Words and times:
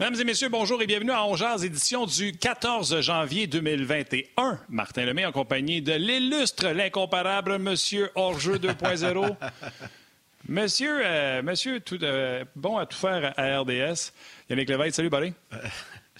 Mesdames 0.00 0.18
et 0.18 0.24
messieurs, 0.24 0.48
bonjour 0.48 0.80
et 0.80 0.86
bienvenue 0.86 1.10
à 1.10 1.26
Ongears, 1.26 1.62
édition 1.62 2.06
du 2.06 2.32
14 2.32 3.02
janvier 3.02 3.46
2021. 3.46 4.58
Martin 4.70 5.04
Lemay 5.04 5.26
en 5.26 5.30
compagnie 5.30 5.82
de 5.82 5.92
l'illustre, 5.92 6.68
l'incomparable 6.68 7.58
Monsieur 7.58 8.08
Orgeux 8.14 8.56
2.0. 8.56 9.36
monsieur, 10.48 11.02
euh, 11.04 11.42
monsieur 11.42 11.80
tout, 11.80 12.02
euh, 12.02 12.46
bon 12.56 12.78
à 12.78 12.86
tout 12.86 12.96
faire 12.96 13.34
à 13.36 13.60
RDS. 13.60 14.14
Yannick 14.48 14.70
Lévesque, 14.70 14.94
salut, 14.94 15.10
buddy. 15.10 15.34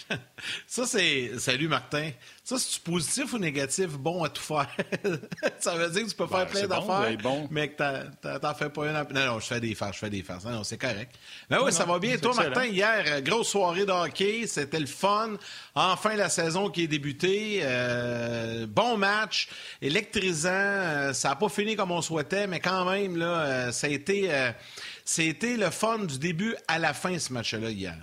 Ça, 0.66 0.86
c'est. 0.86 1.38
Salut, 1.38 1.68
Martin. 1.68 2.10
Ça, 2.44 2.56
c'est 2.58 2.82
positif 2.82 3.32
ou 3.32 3.38
négatif? 3.38 3.90
Bon 3.90 4.24
à 4.24 4.28
tout 4.28 4.42
faire. 4.42 4.68
ça 5.60 5.74
veut 5.74 5.88
dire 5.90 6.04
que 6.04 6.10
tu 6.10 6.16
peux 6.16 6.26
faire 6.26 6.46
plein 6.46 6.66
d'affaires, 6.66 7.16
mais 7.50 7.68
que 7.68 8.38
t'en 8.38 8.54
fais 8.54 8.70
pas 8.70 8.86
une. 8.86 8.92
Non, 8.92 9.26
non, 9.26 9.40
je 9.40 9.46
fais 9.46 9.60
des 9.60 9.74
farces, 9.74 9.94
je 9.94 9.98
fais 10.00 10.10
des 10.10 10.22
farces. 10.22 10.44
Non, 10.44 10.52
non, 10.52 10.64
c'est 10.64 10.78
correct. 10.78 11.14
Mais 11.48 11.58
oui, 11.58 11.72
ça 11.72 11.84
va 11.84 11.98
bien. 11.98 12.16
Toi, 12.18 12.34
Martin, 12.34 12.66
hier, 12.66 13.04
euh, 13.06 13.20
grosse 13.20 13.50
soirée 13.50 13.86
de 13.86 13.92
hockey. 13.92 14.46
C'était 14.46 14.80
le 14.80 14.86
fun. 14.86 15.36
Enfin, 15.74 16.16
la 16.16 16.28
saison 16.28 16.70
qui 16.70 16.84
est 16.84 16.88
débutée. 16.88 17.60
Euh, 17.62 18.66
bon 18.66 18.96
match. 18.96 19.48
Électrisant. 19.80 20.50
Euh, 20.50 21.12
ça 21.12 21.30
n'a 21.30 21.36
pas 21.36 21.48
fini 21.48 21.76
comme 21.76 21.92
on 21.92 22.02
souhaitait, 22.02 22.46
mais 22.46 22.60
quand 22.60 22.84
même, 22.90 23.16
là, 23.16 23.70
ça 23.70 23.86
a 23.86 23.90
été. 23.90 24.30
C'était 25.04 25.56
le 25.56 25.70
fun 25.70 25.98
du 26.00 26.18
début 26.18 26.56
à 26.68 26.78
la 26.78 26.94
fin, 26.94 27.18
ce 27.18 27.32
match-là, 27.32 27.70
hier. 27.70 27.96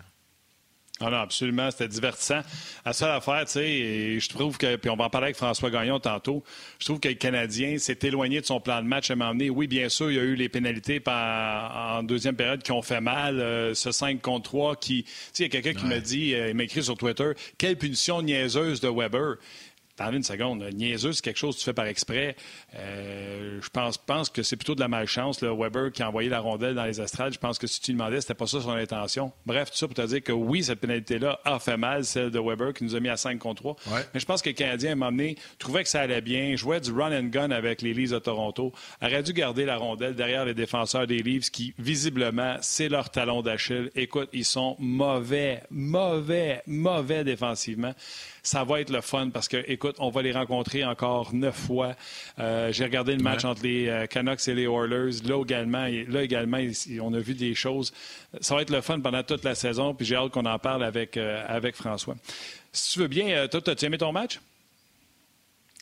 Ah 0.99 1.11
non, 1.11 1.17
absolument, 1.17 1.69
c'était 1.69 1.87
divertissant. 1.87 2.41
La 2.83 2.91
seule 2.91 3.11
affaire, 3.11 3.45
tu 3.45 3.51
sais, 3.51 4.19
je 4.19 4.29
trouve 4.29 4.57
que, 4.57 4.77
puis 4.77 4.89
on 4.89 4.95
va 4.95 5.05
en 5.05 5.09
parler 5.11 5.25
avec 5.25 5.35
François 5.35 5.69
Gagnon 5.69 5.99
tantôt, 5.99 6.43
je 6.79 6.85
trouve 6.85 6.99
que 6.99 7.07
le 7.07 7.13
Canadien 7.13 7.77
s'est 7.77 7.99
éloigné 8.01 8.41
de 8.41 8.45
son 8.47 8.59
plan 8.59 8.81
de 8.81 8.87
match 8.87 9.11
à 9.11 9.13
un 9.13 9.17
moment 9.17 9.31
donné. 9.31 9.51
Oui, 9.51 9.67
bien 9.67 9.89
sûr, 9.89 10.09
il 10.09 10.17
y 10.17 10.19
a 10.19 10.23
eu 10.23 10.33
les 10.33 10.49
pénalités 10.49 10.99
en 11.07 12.01
deuxième 12.01 12.35
période 12.35 12.63
qui 12.63 12.71
ont 12.71 12.81
fait 12.81 13.01
mal, 13.01 13.39
euh, 13.39 13.75
ce 13.75 13.91
5 13.91 14.21
contre 14.21 14.49
3 14.49 14.75
qui, 14.75 15.03
tu 15.03 15.11
sais, 15.33 15.43
il 15.45 15.53
y 15.53 15.57
a 15.57 15.61
quelqu'un 15.61 15.79
qui 15.79 15.85
m'a 15.85 15.99
dit, 15.99 16.33
euh, 16.33 16.49
il 16.49 16.55
m'a 16.55 16.63
écrit 16.63 16.83
sur 16.83 16.97
Twitter, 16.97 17.31
quelle 17.59 17.77
punition 17.77 18.23
niaiseuse 18.23 18.81
de 18.81 18.89
Weber. 18.89 19.35
Attendez 19.99 20.17
une 20.17 20.23
seconde. 20.23 20.63
Niaiseux, 20.73 21.11
c'est 21.13 21.23
quelque 21.23 21.39
chose 21.39 21.55
que 21.55 21.59
tu 21.59 21.65
fais 21.65 21.73
par 21.73 21.87
exprès. 21.87 22.35
Euh, 22.75 23.59
je 23.61 23.69
pense, 23.69 23.97
pense 23.97 24.29
que 24.29 24.43
c'est 24.43 24.55
plutôt 24.55 24.75
de 24.75 24.79
la 24.79 24.87
malchance. 24.87 25.41
Là. 25.41 25.55
Weber 25.55 25.91
qui 25.91 26.03
a 26.03 26.09
envoyé 26.09 26.29
la 26.29 26.39
rondelle 26.39 26.75
dans 26.75 26.85
les 26.85 27.01
estrades, 27.01 27.33
je 27.33 27.39
pense 27.39 27.57
que 27.57 27.65
si 27.65 27.81
tu 27.81 27.91
lui 27.91 27.97
demandais, 27.97 28.21
c'était 28.21 28.35
pas 28.35 28.45
ça 28.45 28.61
son 28.61 28.69
intention. 28.69 29.31
Bref, 29.47 29.71
tout 29.71 29.77
ça 29.77 29.87
pour 29.87 29.95
te 29.95 30.05
dire 30.05 30.21
que 30.21 30.31
oui, 30.31 30.63
cette 30.63 30.81
pénalité-là 30.81 31.39
a 31.43 31.57
fait 31.57 31.77
mal, 31.77 32.05
celle 32.05 32.29
de 32.29 32.39
Weber 32.39 32.73
qui 32.73 32.83
nous 32.83 32.95
a 32.95 32.99
mis 32.99 33.09
à 33.09 33.17
5 33.17 33.39
contre 33.39 33.63
3. 33.63 33.75
Mais 34.13 34.19
je 34.19 34.25
pense 34.25 34.43
que 34.43 34.49
le 34.49 34.55
Canadien, 34.55 34.93
m'a 34.93 35.07
amené, 35.07 35.35
trouvait 35.57 35.81
que 35.81 35.89
ça 35.89 36.01
allait 36.01 36.21
bien, 36.21 36.55
jouait 36.55 36.79
du 36.79 36.91
run 36.91 37.11
and 37.11 37.29
gun 37.29 37.49
avec 37.49 37.81
les 37.81 37.95
Leafs 37.95 38.11
de 38.11 38.19
Toronto, 38.19 38.73
aurait 39.01 39.23
dû 39.23 39.33
garder 39.33 39.65
la 39.65 39.77
rondelle 39.77 40.13
derrière 40.13 40.45
les 40.45 40.53
défenseurs 40.53 41.07
des 41.07 41.23
Leafs 41.23 41.49
qui, 41.49 41.73
visiblement, 41.79 42.57
c'est 42.61 42.89
leur 42.89 43.09
talon 43.09 43.41
d'Achille. 43.41 43.89
Écoute, 43.95 44.29
ils 44.31 44.45
sont 44.45 44.75
mauvais, 44.77 45.63
mauvais, 45.71 46.61
mauvais 46.67 47.23
défensivement 47.23 47.95
ça 48.47 48.63
va 48.63 48.79
être 48.79 48.91
le 48.91 49.01
fun 49.01 49.29
parce 49.29 49.49
que, 49.49 49.61
écoute, 49.67 49.97
on 49.99 50.09
va 50.09 50.21
les 50.21 50.31
rencontrer 50.31 50.85
encore 50.85 51.35
neuf 51.35 51.55
fois. 51.55 51.97
Euh, 52.39 52.71
j'ai 52.71 52.85
regardé 52.85 53.13
le 53.13 53.21
match 53.21 53.43
entre 53.43 53.61
les 53.63 53.89
euh, 53.89 54.05
Canucks 54.05 54.47
et 54.47 54.55
les 54.55 54.63
Oilers. 54.63 55.21
Là 55.25 55.41
également, 55.43 55.85
là 56.07 56.23
également, 56.23 56.57
on 57.01 57.13
a 57.13 57.19
vu 57.19 57.33
des 57.33 57.53
choses. 57.55 57.91
Ça 58.39 58.55
va 58.55 58.61
être 58.61 58.69
le 58.69 58.79
fun 58.79 59.01
pendant 59.01 59.21
toute 59.21 59.43
la 59.43 59.53
saison. 59.53 59.93
Puis 59.93 60.05
j'ai 60.05 60.15
hâte 60.15 60.31
qu'on 60.31 60.45
en 60.45 60.59
parle 60.59 60.85
avec, 60.85 61.17
euh, 61.17 61.43
avec 61.45 61.75
François. 61.75 62.15
Si 62.71 62.93
tu 62.93 62.99
veux 62.99 63.09
bien, 63.09 63.49
toi, 63.49 63.59
as-tu 63.67 63.83
aimé 63.83 63.97
ton 63.97 64.13
match? 64.13 64.39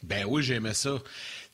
Ben 0.01 0.25
oui, 0.27 0.41
j'ai 0.41 0.55
aimé 0.55 0.73
ça. 0.73 0.97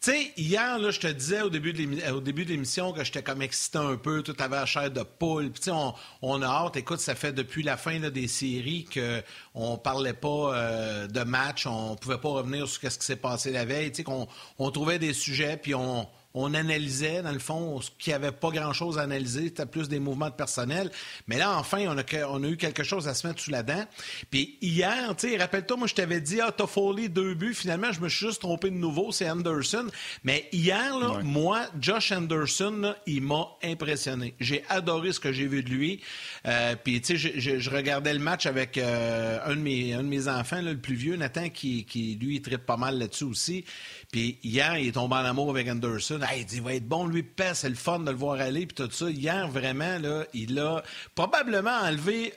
Tu 0.04 0.10
sais, 0.10 0.34
hier, 0.36 0.80
là, 0.80 0.90
je 0.90 1.00
te 1.00 1.06
disais 1.06 1.42
au 1.42 1.50
début 1.52 1.74
de 1.74 2.50
l'émission 2.50 2.92
que 2.92 3.04
j'étais 3.04 3.22
comme 3.22 3.44
excité 3.44 3.78
un 3.78 3.98
peu, 3.98 4.24
tout 4.24 4.36
avait 4.40 4.56
la 4.56 4.66
chair 4.66 4.90
de 4.90 5.04
poule. 5.04 5.52
Puis, 5.52 5.70
on, 5.70 5.94
on 6.24 6.42
a 6.42 6.48
hâte. 6.48 6.76
Écoute, 6.76 7.00
ça 7.00 7.14
fait 7.14 7.34
depuis 7.34 7.62
la 7.62 7.78
fin 7.78 8.00
des 8.00 8.28
séries 8.28 8.88
qu'on 8.92 9.78
parlait 9.78 10.14
pas 10.14 10.56
euh, 10.56 11.08
de 11.08 11.22
match, 11.22 11.68
on 11.68 11.96
pouvait 11.98 12.18
pas 12.18 12.30
revenir 12.30 12.68
sur 12.68 12.92
ce 12.92 12.98
qui 12.98 13.06
s'est 13.06 13.16
passé 13.16 13.52
la 13.52 13.64
veille. 13.64 13.92
Tu 13.92 13.98
sais, 13.98 14.04
qu'on 14.04 14.28
on 14.58 14.72
trouvait 14.72 14.98
des 14.98 15.14
sujets, 15.14 15.56
puis 15.56 15.76
on, 15.76 16.08
on 16.34 16.54
analysait, 16.54 17.22
dans 17.22 17.32
le 17.32 17.40
fond, 17.40 17.82
ce 17.82 17.90
qu'il 18.00 18.12
n'y 18.12 18.16
avait 18.16 18.32
pas 18.32 18.50
grand-chose 18.52 18.98
à 18.98 19.02
analyser, 19.02 19.46
c'était 19.46 19.66
plus 19.66 19.90
des 19.90 20.00
mouvements 20.00 20.30
de 20.30 20.36
personnel. 20.36 20.90
Mais 21.28 21.38
là, 21.38 21.58
enfin, 21.58 21.86
on 21.88 21.98
a, 21.98 22.04
on 22.30 22.44
a 22.44 22.48
eu 22.48 22.58
quelque 22.58 22.84
chose 22.84 23.08
à 23.08 23.14
se 23.14 23.28
mettre 23.28 23.42
sous 23.42 23.52
la 23.52 23.64
dent. 23.64 23.86
Puis 24.30 24.58
hier, 24.62 25.14
tu 25.18 25.30
sais, 25.30 25.38
rappelle-toi, 25.38 25.78
moi, 25.78 25.88
je 25.88 25.96
t'avais 25.96 26.22
dit, 26.22 26.40
ah, 26.40 26.52
Toffoli, 26.52 27.10
deux 27.10 27.34
buts. 27.34 27.54
Finalement, 27.54 27.92
je 27.92 28.00
me 28.00 28.08
suis 28.08 28.28
juste 28.28 28.42
trompé 28.42 28.70
de 28.70 28.76
nouveau, 28.76 29.12
c'est 29.12 29.30
Anderson. 29.30 29.88
Mais 30.24 30.48
hier, 30.54 30.98
là, 30.98 31.20
moi, 31.24 31.66
Josh 31.80 32.12
Anderson, 32.12 32.94
il 33.06 33.22
m'a 33.24 33.48
impressionné. 33.64 34.36
J'ai 34.40 34.64
adoré 34.70 35.12
ce 35.12 35.20
que 35.20 35.34
j'ai 35.34 35.48
vu 35.48 35.64
de 35.64 35.70
lui. 35.70 36.02
Euh, 36.46 36.76
puis, 36.82 37.02
tu 37.02 37.18
sais, 37.18 37.40
je, 37.40 37.70
regardais 37.70 38.14
le 38.14 38.20
match 38.20 38.46
avec 38.46 38.78
euh, 38.78 39.40
un, 39.46 39.56
de 39.56 39.62
mes, 39.62 39.94
un 39.94 40.04
de 40.04 40.08
mes 40.08 40.28
enfants, 40.28 40.62
le 40.62 40.78
plus 40.78 40.96
vieux, 40.96 41.16
Nathan, 41.16 41.50
qui, 41.50 41.86
qui 41.86 42.18
lui, 42.22 42.36
il 42.36 42.42
traite 42.42 42.66
pas 42.66 42.78
mal 42.78 42.98
là-dessus 42.98 43.26
aussi. 43.26 43.66
Puis 44.12 44.38
hier, 44.44 44.78
il 44.78 44.90
est 44.90 44.94
tombé 44.94 45.16
en 45.16 45.26
amour 45.26 45.50
avec 45.50 45.68
Anderson. 45.70 46.20
Il 46.52 46.62
va 46.62 46.74
être 46.76 46.88
bon, 46.88 47.06
lui, 47.06 47.24
pèse, 47.24 47.60
c'est 47.60 47.70
le 47.70 47.76
fun 47.76 48.00
de 48.00 48.12
le 48.12 48.18
voir 48.18 48.40
aller, 48.40 48.66
puis 48.66 48.76
tout 48.76 48.92
ça. 48.92 49.10
Hier, 49.10 49.48
vraiment, 49.48 49.98
il 50.34 50.60
a 50.60 50.84
probablement 51.16 51.78
enlevé 51.84 52.34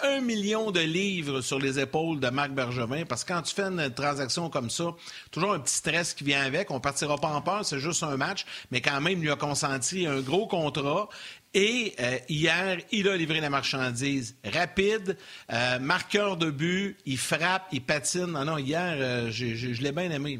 un 0.00 0.20
million 0.20 0.70
de 0.70 0.80
livres 0.80 1.40
sur 1.40 1.58
les 1.58 1.80
épaules 1.80 2.20
de 2.20 2.28
Marc 2.28 2.52
Bergevin, 2.52 3.04
parce 3.04 3.24
que 3.24 3.32
quand 3.32 3.42
tu 3.42 3.54
fais 3.54 3.64
une 3.64 3.92
transaction 3.92 4.48
comme 4.48 4.70
ça, 4.70 4.94
toujours 5.30 5.54
un 5.54 5.58
petit 5.58 5.74
stress 5.74 6.14
qui 6.14 6.24
vient 6.24 6.42
avec. 6.42 6.70
On 6.70 6.80
partira 6.80 7.16
pas 7.16 7.28
en 7.28 7.42
peur, 7.42 7.64
c'est 7.64 7.80
juste 7.80 8.02
un 8.02 8.16
match, 8.16 8.46
mais 8.70 8.80
quand 8.80 9.00
même, 9.00 9.18
il 9.18 9.22
lui 9.22 9.30
a 9.30 9.36
consenti 9.36 10.06
un 10.06 10.20
gros 10.20 10.46
contrat. 10.46 11.08
Et 11.54 11.94
euh, 11.98 12.18
hier, 12.28 12.78
il 12.92 13.08
a 13.08 13.16
livré 13.16 13.40
la 13.40 13.50
marchandise 13.50 14.36
rapide, 14.44 15.16
euh, 15.52 15.78
marqueur 15.78 16.36
de 16.36 16.50
but, 16.50 16.98
il 17.06 17.18
frappe, 17.18 17.66
il 17.72 17.82
patine. 17.82 18.26
Non, 18.26 18.44
non, 18.44 18.58
hier, 18.58 18.96
euh, 18.98 19.30
je 19.30 19.82
l'ai 19.82 19.92
bien 19.92 20.10
aimé. 20.10 20.38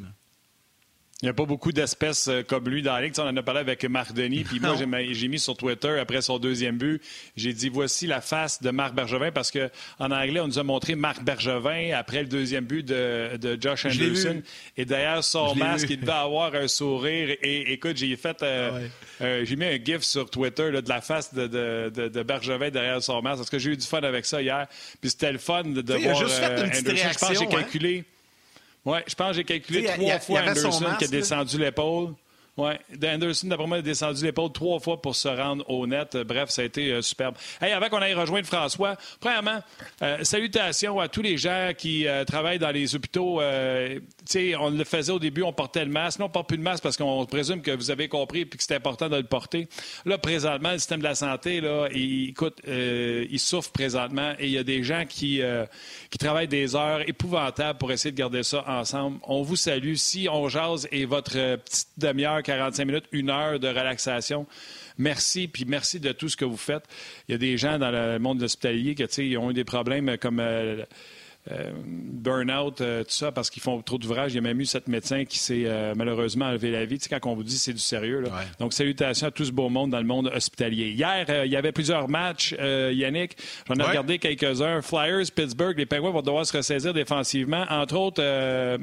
Il 1.21 1.25
n'y 1.25 1.31
a 1.31 1.35
pas 1.35 1.47
beaucoup 1.47 1.73
d'espèces 1.73 2.29
euh, 2.29 2.45
comme 2.45 2.69
lui 2.69 2.81
dans 2.81 2.93
la 2.93 3.01
ligue. 3.01 3.13
on 3.19 3.23
en 3.23 3.37
a 3.37 3.43
parlé 3.43 3.59
avec 3.59 3.85
Marc 3.87 4.13
Denis. 4.13 4.45
Puis 4.45 4.61
moi, 4.61 4.77
j'ai 4.77 5.27
mis 5.27 5.41
sur 5.41 5.57
Twitter, 5.57 5.99
après 5.99 6.23
son 6.23 6.39
deuxième 6.39 6.79
but, 6.79 7.03
j'ai 7.37 7.53
dit 7.53 7.69
voici 7.71 8.07
la 8.07 8.21
face 8.21 8.63
de 8.63 8.71
Marc 8.71 8.95
Bergevin 8.95 9.33
parce 9.33 9.51
qu'en 9.51 10.13
anglais, 10.13 10.39
on 10.39 10.47
nous 10.47 10.61
a 10.61 10.63
montré 10.63 10.95
Marc 10.95 11.25
Bergevin 11.25 11.91
après 11.93 12.21
le 12.21 12.29
deuxième 12.29 12.67
but 12.67 12.87
de, 12.87 13.59
Josh 13.61 13.87
Anderson. 13.87 14.43
Et 14.77 14.85
d'ailleurs, 14.85 15.25
son 15.25 15.57
masque, 15.57 15.91
il 15.91 15.99
devait 15.99 16.13
avoir 16.13 16.55
un 16.55 16.69
sourire. 16.69 17.37
Et 17.43 17.73
écoute, 17.73 17.97
j'ai 17.97 18.15
fait. 18.15 18.41
Euh, 18.45 18.71
ah 19.21 19.25
euh, 19.25 19.45
j'ai 19.45 19.57
mis 19.57 19.65
un 19.65 19.85
gif 19.85 20.03
sur 20.03 20.31
Twitter 20.31 20.71
de 20.71 20.89
la 20.89 21.01
face 21.01 21.35
de, 21.35 22.23
Bergevin 22.23 22.71
derrière 22.71 23.03
son 23.03 23.21
masque 23.23 23.39
parce 23.39 23.51
que 23.51 23.59
j'ai 23.59 23.73
eu 23.73 23.77
du 23.77 23.85
fun 23.85 24.03
avec 24.03 24.25
ça 24.25 24.41
hier. 24.41 24.69
Puis 25.01 25.11
c'était 25.11 25.33
le 25.33 25.39
fun 25.39 25.65
de, 25.65 25.95
voir. 25.95 26.15
Juste 26.15 26.39
fait 26.39 26.81
une 26.81 26.89
réaction, 26.89 27.11
Je 27.11 27.19
pense 27.19 27.29
que 27.73 27.81
j'ai 27.81 27.99
hein? 27.99 28.03
Oui, 28.89 28.99
je 29.07 29.15
pense 29.15 29.29
que 29.29 29.35
j'ai 29.35 29.45
calculé 29.45 29.85
trois 29.85 30.19
fois 30.19 30.41
Anderson 30.41 30.87
qui 30.99 31.05
a 31.05 31.09
descendu 31.09 31.59
l'épaule. 31.59 32.15
Oui, 32.59 32.73
Anderson, 33.05 33.47
d'après 33.47 33.69
moi, 33.69 33.77
a 33.77 33.83
descendu 33.83 34.25
l'épaule 34.25 34.51
trois 34.51 34.81
fois 34.81 35.01
pour 35.01 35.15
se 35.15 35.29
rendre 35.29 35.65
au 35.71 35.87
net. 35.87 36.17
Bref, 36.17 36.51
ça 36.51 36.63
a 36.63 36.65
été 36.65 36.91
euh, 36.91 37.03
superbe. 37.03 37.37
Hey, 37.61 37.73
avant 37.73 37.89
qu'on 37.89 38.03
aille 38.03 38.15
rejoindre 38.15 38.49
François, 38.49 38.97
premièrement, 39.21 39.61
euh, 40.03 40.25
salutations 40.25 40.99
à 40.99 41.07
tous 41.07 41.23
les 41.23 41.37
gens 41.37 41.71
qui 41.79 42.09
euh, 42.09 42.25
travaillent 42.25 42.59
dans 42.59 42.73
les 42.73 42.97
hôpitaux. 42.97 43.41
on 43.41 44.71
le 44.71 44.85
faisait 44.85 45.13
au 45.13 45.21
début, 45.21 45.45
on 45.45 45.53
portait 45.53 45.85
le 45.85 45.93
masque. 45.93 46.19
Non, 46.19 46.25
on 46.25 46.29
ne 46.31 46.33
porte 46.33 46.49
plus 46.49 46.59
de 46.59 46.65
masque 46.65 46.83
parce 46.83 46.97
qu'on 46.97 47.25
présume 47.27 47.63
que 47.63 47.71
vous 47.71 47.93
avez 47.93 48.09
compris 48.09 48.41
et 48.41 48.49
que 48.49 48.57
c'est 48.59 48.75
important 48.75 49.09
de 49.09 49.17
le 49.17 49.23
porter. 49.23 49.69
Là, 50.05 50.19
présentement, 50.19 50.73
le 50.73 50.79
système 50.79 50.99
de 50.99 51.05
la 51.05 51.15
santé, 51.15 51.61
là, 51.61 51.87
il, 51.95 52.31
écoute, 52.31 52.61
il 52.67 53.39
souffre 53.39 53.71
présentement 53.71 54.33
et 54.41 54.47
il 54.47 54.53
y 54.53 54.59
a 54.59 54.65
des 54.65 54.83
gens 54.83 55.05
qui, 55.09 55.41
qui 56.11 56.19
travaillent 56.19 56.49
des 56.49 56.75
heures 56.75 57.09
épouvantables 57.09 57.79
pour 57.79 57.93
essayer 57.93 58.11
de 58.11 58.19
garder 58.19 58.43
ça 58.43 58.65
ensemble. 58.67 59.21
On 59.23 59.43
vous 59.43 59.55
salue. 59.55 59.95
Si 59.95 60.29
on 60.29 60.49
jase 60.49 60.89
et 60.91 61.05
votre 61.05 61.35
petite 61.57 61.89
demi-heure 61.99 62.43
45 62.49 62.85
minutes, 62.87 63.05
une 63.13 63.29
heure 63.29 63.61
de 63.61 63.69
relaxation. 63.69 64.47
Merci, 64.97 65.49
puis 65.49 65.67
merci 65.67 66.01
de 66.01 66.13
tout 66.13 66.31
ce 66.31 66.37
que 66.37 66.47
vous 66.47 66.57
faites. 66.57 66.85
Il 67.29 67.33
y 67.33 67.35
a 67.35 67.39
des 67.39 67.59
gens 67.59 67.79
dans 67.79 67.91
le 67.91 68.19
monde 68.19 68.43
hospitalier 68.43 68.95
qui 68.95 69.37
ont 69.37 69.51
eu 69.51 69.53
des 69.53 69.65
problèmes 69.65 70.17
comme 70.17 70.41
euh, 70.41 70.83
euh, 71.51 71.71
burn-out, 71.85 72.81
euh, 72.81 73.05
tout 73.05 73.11
ça, 73.11 73.33
parce 73.33 73.49
qu'ils 73.49 73.63
font 73.63 73.81
trop 73.81 73.97
d'ouvrages. 73.97 74.33
Il 74.33 74.37
y 74.37 74.39
a 74.39 74.43
même 74.43 74.61
eu 74.61 74.67
cette 74.67 74.89
médecin 74.89 75.25
qui 75.25 75.39
s'est 75.39 75.63
euh, 75.65 75.95
malheureusement 75.97 76.47
enlevé 76.47 76.71
la 76.71 76.85
vie. 76.85 76.99
Tu 76.99 77.09
sais, 77.09 77.21
quand 77.21 77.31
on 77.31 77.35
vous 77.35 77.45
dit 77.45 77.59
c'est 77.59 77.73
du 77.73 77.79
sérieux. 77.79 78.21
Là. 78.21 78.31
Donc, 78.59 78.73
salutations 78.73 79.29
à 79.29 79.31
tout 79.31 79.45
ce 79.45 79.53
beau 79.53 79.69
monde 79.69 79.91
dans 79.91 79.99
le 79.99 80.05
monde 80.05 80.31
hospitalier. 80.35 80.91
Hier, 80.91 81.45
il 81.45 81.51
y 81.51 81.57
avait 81.57 81.73
plusieurs 81.73 82.09
matchs, 82.09 82.55
Yannick. 82.59 83.37
J'en 83.67 83.75
ai 83.77 83.83
regardé 83.83 84.19
quelques-uns. 84.19 84.83
Flyers, 84.83 85.27
Pittsburgh, 85.35 85.79
les 85.79 85.87
Penguins 85.87 86.11
vont 86.11 86.23
devoir 86.23 86.45
se 86.45 86.57
ressaisir 86.57 86.93
défensivement. 86.93 87.65
Entre 87.71 87.97
autres, 87.97 88.23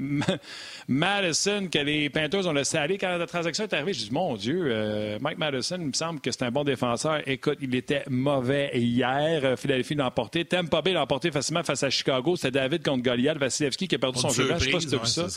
Madison, 0.87 1.67
que 1.71 1.79
les 1.79 2.09
Panthers 2.09 2.47
ont 2.47 2.53
laissé 2.53 2.77
aller 2.77 2.97
quand 2.97 3.17
la 3.17 3.27
transaction 3.27 3.65
est 3.65 3.73
arrivée. 3.73 3.93
Je 3.93 4.05
dis, 4.05 4.11
mon 4.11 4.35
Dieu, 4.35 5.17
Mike 5.21 5.37
Madison, 5.37 5.77
il 5.79 5.87
me 5.87 5.93
semble 5.93 6.19
que 6.19 6.31
c'est 6.31 6.43
un 6.43 6.51
bon 6.51 6.63
défenseur. 6.63 7.21
Écoute, 7.27 7.57
il 7.61 7.75
était 7.75 8.03
mauvais 8.09 8.71
hier. 8.73 9.57
Philadelphie 9.57 9.95
l'a 9.95 10.07
emporté. 10.07 10.45
Tampa 10.45 10.81
Bay 10.81 10.93
l'a 10.93 11.03
emporté 11.03 11.31
facilement 11.31 11.63
face 11.63 11.83
à 11.83 11.89
Chicago. 11.89 12.35
C'était 12.35 12.54
David 12.55 12.83
contre 12.83 13.03
Goliath. 13.03 13.37
Vasilevski 13.37 13.87
qui 13.87 13.95
a 13.95 13.99
perdu 13.99 14.19
son 14.19 14.29
jeu. 14.29 14.49
Je 14.57 14.63
sais 14.65 14.71
pas 14.71 14.79
si 14.79 14.87
tu 14.87 14.95
as 14.95 14.97
vu 14.97 15.07
ça. 15.07 15.27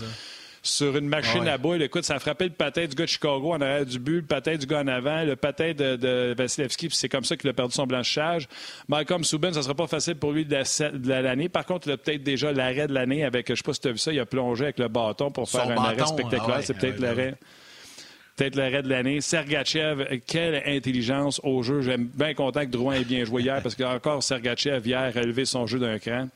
sur 0.62 0.96
une 0.96 1.08
machine 1.08 1.46
à 1.48 1.58
boule. 1.58 1.82
Écoute, 1.82 2.04
ça 2.04 2.14
a 2.14 2.18
frappé 2.18 2.44
le 2.44 2.50
patin 2.50 2.86
du 2.86 2.94
gars 2.94 3.04
de 3.04 3.08
Chicago 3.08 3.52
en 3.52 3.60
arrière 3.60 3.86
du 3.86 3.98
but, 3.98 4.16
le 4.16 4.26
patin 4.26 4.56
du 4.56 4.66
gars 4.66 4.80
en 4.80 4.88
avant, 4.88 5.24
le 5.24 5.36
patin 5.36 5.72
de, 5.72 5.96
de 5.96 6.34
Vasilevski, 6.36 6.88
puis 6.88 6.96
c'est 6.96 7.08
comme 7.08 7.24
ça 7.24 7.36
qu'il 7.36 7.48
a 7.50 7.52
perdu 7.52 7.74
son 7.74 7.86
blanchissage. 7.86 8.48
Malcolm 8.88 9.24
Subban, 9.24 9.52
ça 9.52 9.62
sera 9.62 9.74
pas 9.74 9.86
facile 9.86 10.16
pour 10.16 10.32
lui 10.32 10.44
de 10.44 11.08
l'année. 11.08 11.48
Par 11.48 11.64
contre, 11.64 11.88
il 11.88 11.92
a 11.92 11.96
peut-être 11.96 12.22
déjà 12.22 12.52
l'arrêt 12.52 12.86
de 12.86 12.94
l'année 12.94 13.24
avec, 13.24 13.48
je 13.48 13.54
sais 13.54 13.62
pas 13.62 13.74
si 13.74 13.80
tu 13.80 13.88
as 13.88 13.92
vu 13.92 13.98
ça, 13.98 14.12
il 14.12 14.20
a 14.20 14.26
plongé 14.26 14.64
avec 14.64 14.78
le 14.78 14.88
bâton 14.88 15.30
pour 15.30 15.48
faire 15.48 15.68
un 15.68 15.76
arrêt 15.76 16.06
spectaculaire. 16.06 16.58
Ah 16.58 16.62
c'est 16.62 16.74
peut-être 16.74 16.96
ah 16.98 17.06
l'arrêt 17.06 17.34
peut-être 18.36 18.54
l'arrêt 18.54 18.82
de 18.82 18.88
l'année. 18.88 19.20
Sergachev, 19.20 20.20
quelle 20.26 20.62
intelligence 20.64 21.40
au 21.42 21.62
jeu. 21.62 21.80
J'aime 21.82 22.08
bien 22.14 22.34
content 22.34 22.60
que 22.60 22.70
Drouin 22.70 22.94
ait 22.94 23.04
bien 23.04 23.24
joué 23.24 23.42
hier 23.42 23.60
parce 23.62 23.74
qu'encore 23.74 24.22
Sergachev 24.22 24.86
hier 24.86 25.12
a 25.16 25.20
élevé 25.20 25.44
son 25.44 25.66
jeu 25.66 25.80
d'un 25.80 25.98
cran. 25.98 26.28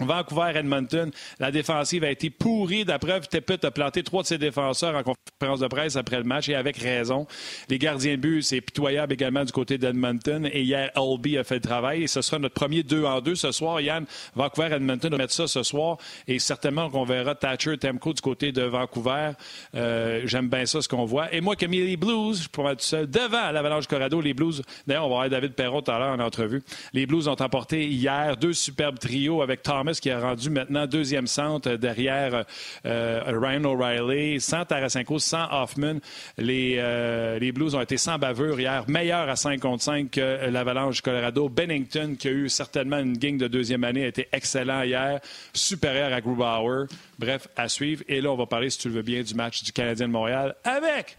Vancouver-Edmonton, 0.00 1.10
la 1.38 1.50
défensive 1.50 2.04
a 2.04 2.10
été 2.10 2.30
pourrie. 2.30 2.84
D'après, 2.84 3.20
Tepet 3.20 3.64
a 3.64 3.70
planté 3.70 4.02
trois 4.02 4.22
de 4.22 4.26
ses 4.26 4.38
défenseurs 4.38 4.94
en 4.94 5.02
conférence 5.02 5.60
de 5.60 5.66
presse 5.66 5.96
après 5.96 6.18
le 6.18 6.24
match 6.24 6.48
et 6.48 6.54
avec 6.54 6.76
raison. 6.76 7.26
Les 7.68 7.78
gardiens 7.78 8.12
de 8.12 8.20
but, 8.20 8.42
c'est 8.42 8.60
pitoyable 8.60 9.14
également 9.14 9.44
du 9.44 9.52
côté 9.52 9.78
d'Edmonton. 9.78 10.48
Et 10.52 10.62
hier, 10.62 10.90
Albee 10.94 11.38
a 11.38 11.44
fait 11.44 11.56
le 11.56 11.60
travail. 11.60 12.02
Et 12.02 12.06
ce 12.06 12.20
sera 12.20 12.38
notre 12.38 12.54
premier 12.54 12.82
2 12.82 13.04
en 13.04 13.20
2 13.20 13.34
ce 13.34 13.52
soir. 13.52 13.80
Yann, 13.80 14.04
Vancouver-Edmonton 14.34 15.10
va 15.10 15.18
mettre 15.18 15.32
ça 15.32 15.46
ce 15.46 15.62
soir. 15.62 15.96
Et 16.28 16.38
certainement 16.38 16.90
qu'on 16.90 17.04
verra 17.04 17.34
Thatcher, 17.34 17.78
Temco 17.78 18.12
du 18.12 18.20
côté 18.20 18.52
de 18.52 18.62
Vancouver. 18.62 19.32
Euh, 19.74 20.22
j'aime 20.24 20.48
bien 20.48 20.66
ça, 20.66 20.82
ce 20.82 20.88
qu'on 20.88 21.04
voit. 21.04 21.32
Et 21.34 21.40
moi, 21.40 21.56
qui 21.56 21.64
ai 21.64 21.68
mis 21.68 21.80
les 21.80 21.96
Blues, 21.96 22.42
je 22.42 22.48
pourrais 22.48 22.74
être 22.74 22.82
seul, 22.82 23.08
devant 23.08 23.50
l'Avalanche 23.50 23.86
Corrado, 23.86 24.20
les 24.20 24.34
Blues. 24.34 24.62
D'ailleurs, 24.86 25.06
on 25.06 25.08
va 25.08 25.14
voir 25.16 25.30
David 25.30 25.54
Perron 25.54 25.80
tout 25.80 25.90
à 25.90 25.98
l'heure 25.98 26.14
en 26.14 26.20
entrevue. 26.20 26.62
Les 26.92 27.06
Blues 27.06 27.28
ont 27.28 27.36
emporté 27.40 27.86
hier 27.86 28.36
deux 28.36 28.52
superbes 28.52 28.98
trios 28.98 29.42
avec 29.42 29.62
Tom 29.62 29.85
qui 29.94 30.10
a 30.10 30.20
rendu 30.20 30.50
maintenant 30.50 30.86
deuxième 30.86 31.26
centre 31.26 31.72
derrière 31.72 32.44
euh, 32.84 33.20
Ryan 33.26 33.64
O'Reilly, 33.64 34.40
sans 34.40 34.64
Tarasenko, 34.64 35.18
sans 35.18 35.46
Hoffman. 35.50 35.98
Les, 36.38 36.76
euh, 36.78 37.38
les 37.38 37.52
Blues 37.52 37.74
ont 37.74 37.80
été 37.80 37.96
sans 37.96 38.18
bavure 38.18 38.58
hier, 38.58 38.84
meilleurs 38.88 39.28
à 39.28 39.36
5 39.36 39.60
contre 39.60 39.82
5 39.82 40.10
que 40.10 40.50
l'Avalanche 40.50 41.00
Colorado. 41.00 41.48
Bennington, 41.48 42.16
qui 42.18 42.28
a 42.28 42.32
eu 42.32 42.48
certainement 42.48 42.98
une 42.98 43.16
gang 43.16 43.36
de 43.36 43.48
deuxième 43.48 43.84
année, 43.84 44.04
a 44.04 44.08
été 44.08 44.28
excellent 44.32 44.82
hier, 44.82 45.20
supérieur 45.52 46.12
à 46.12 46.20
Grubauer. 46.20 46.86
Bref, 47.18 47.48
à 47.56 47.68
suivre. 47.68 48.02
Et 48.08 48.20
là, 48.20 48.30
on 48.30 48.36
va 48.36 48.46
parler, 48.46 48.70
si 48.70 48.78
tu 48.78 48.88
le 48.88 48.94
veux 48.94 49.02
bien, 49.02 49.22
du 49.22 49.34
match 49.34 49.62
du 49.62 49.72
Canadien 49.72 50.06
de 50.06 50.12
Montréal 50.12 50.54
avec 50.64 51.16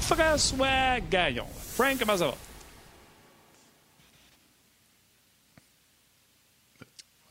François 0.00 1.00
Gaillon. 1.10 1.46
Frank, 1.74 1.98
comment 1.98 2.16
ça 2.16 2.26
va? 2.26 2.45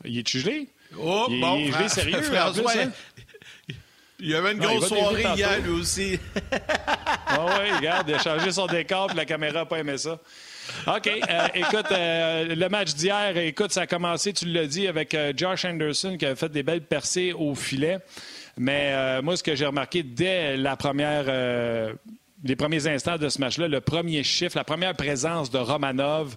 Il 0.06 0.18
est 0.18 0.28
gelé? 0.28 0.68
Oh, 0.98 1.26
il, 1.28 1.40
bon, 1.40 1.58
il 1.58 1.74
est 1.74 1.88
sérieux, 1.90 2.22
François, 2.22 2.72
plus, 2.72 2.80
hein? 2.80 2.92
Il 4.18 4.30
y 4.30 4.34
avait 4.34 4.52
une 4.52 4.58
grosse 4.58 4.88
soirée 4.88 5.24
hier, 5.36 5.60
lui 5.60 5.72
aussi. 5.72 6.18
oh, 7.38 7.46
oui, 7.60 7.70
regarde, 7.76 8.08
il 8.08 8.14
a 8.14 8.18
changé 8.18 8.50
son 8.50 8.66
décor, 8.66 9.08
puis 9.08 9.16
la 9.16 9.26
caméra 9.26 9.60
n'a 9.60 9.66
pas 9.66 9.78
aimé 9.78 9.98
ça. 9.98 10.18
OK. 10.86 11.06
Euh, 11.06 11.48
écoute, 11.54 11.92
euh, 11.92 12.54
le 12.54 12.68
match 12.70 12.94
d'hier, 12.94 13.36
écoute, 13.36 13.72
ça 13.72 13.82
a 13.82 13.86
commencé, 13.86 14.32
tu 14.32 14.46
l'as 14.46 14.66
dit, 14.66 14.88
avec 14.88 15.14
euh, 15.14 15.34
Josh 15.36 15.66
Anderson 15.66 16.16
qui 16.18 16.24
a 16.24 16.34
fait 16.34 16.48
des 16.48 16.62
belles 16.62 16.80
percées 16.80 17.34
au 17.34 17.54
filet. 17.54 17.98
Mais 18.56 19.20
moi, 19.20 19.36
ce 19.36 19.42
que 19.42 19.54
j'ai 19.54 19.66
remarqué 19.66 20.02
dès 20.02 20.56
la 20.56 20.76
première 20.76 21.26
les 22.44 22.56
premiers 22.56 22.86
instants 22.86 23.18
de 23.18 23.28
ce 23.28 23.40
match-là, 23.40 23.68
le 23.68 23.80
premier 23.80 24.22
chiffre, 24.22 24.56
la 24.56 24.64
première 24.64 24.94
présence 24.94 25.50
de 25.50 25.58
Romanov, 25.58 26.36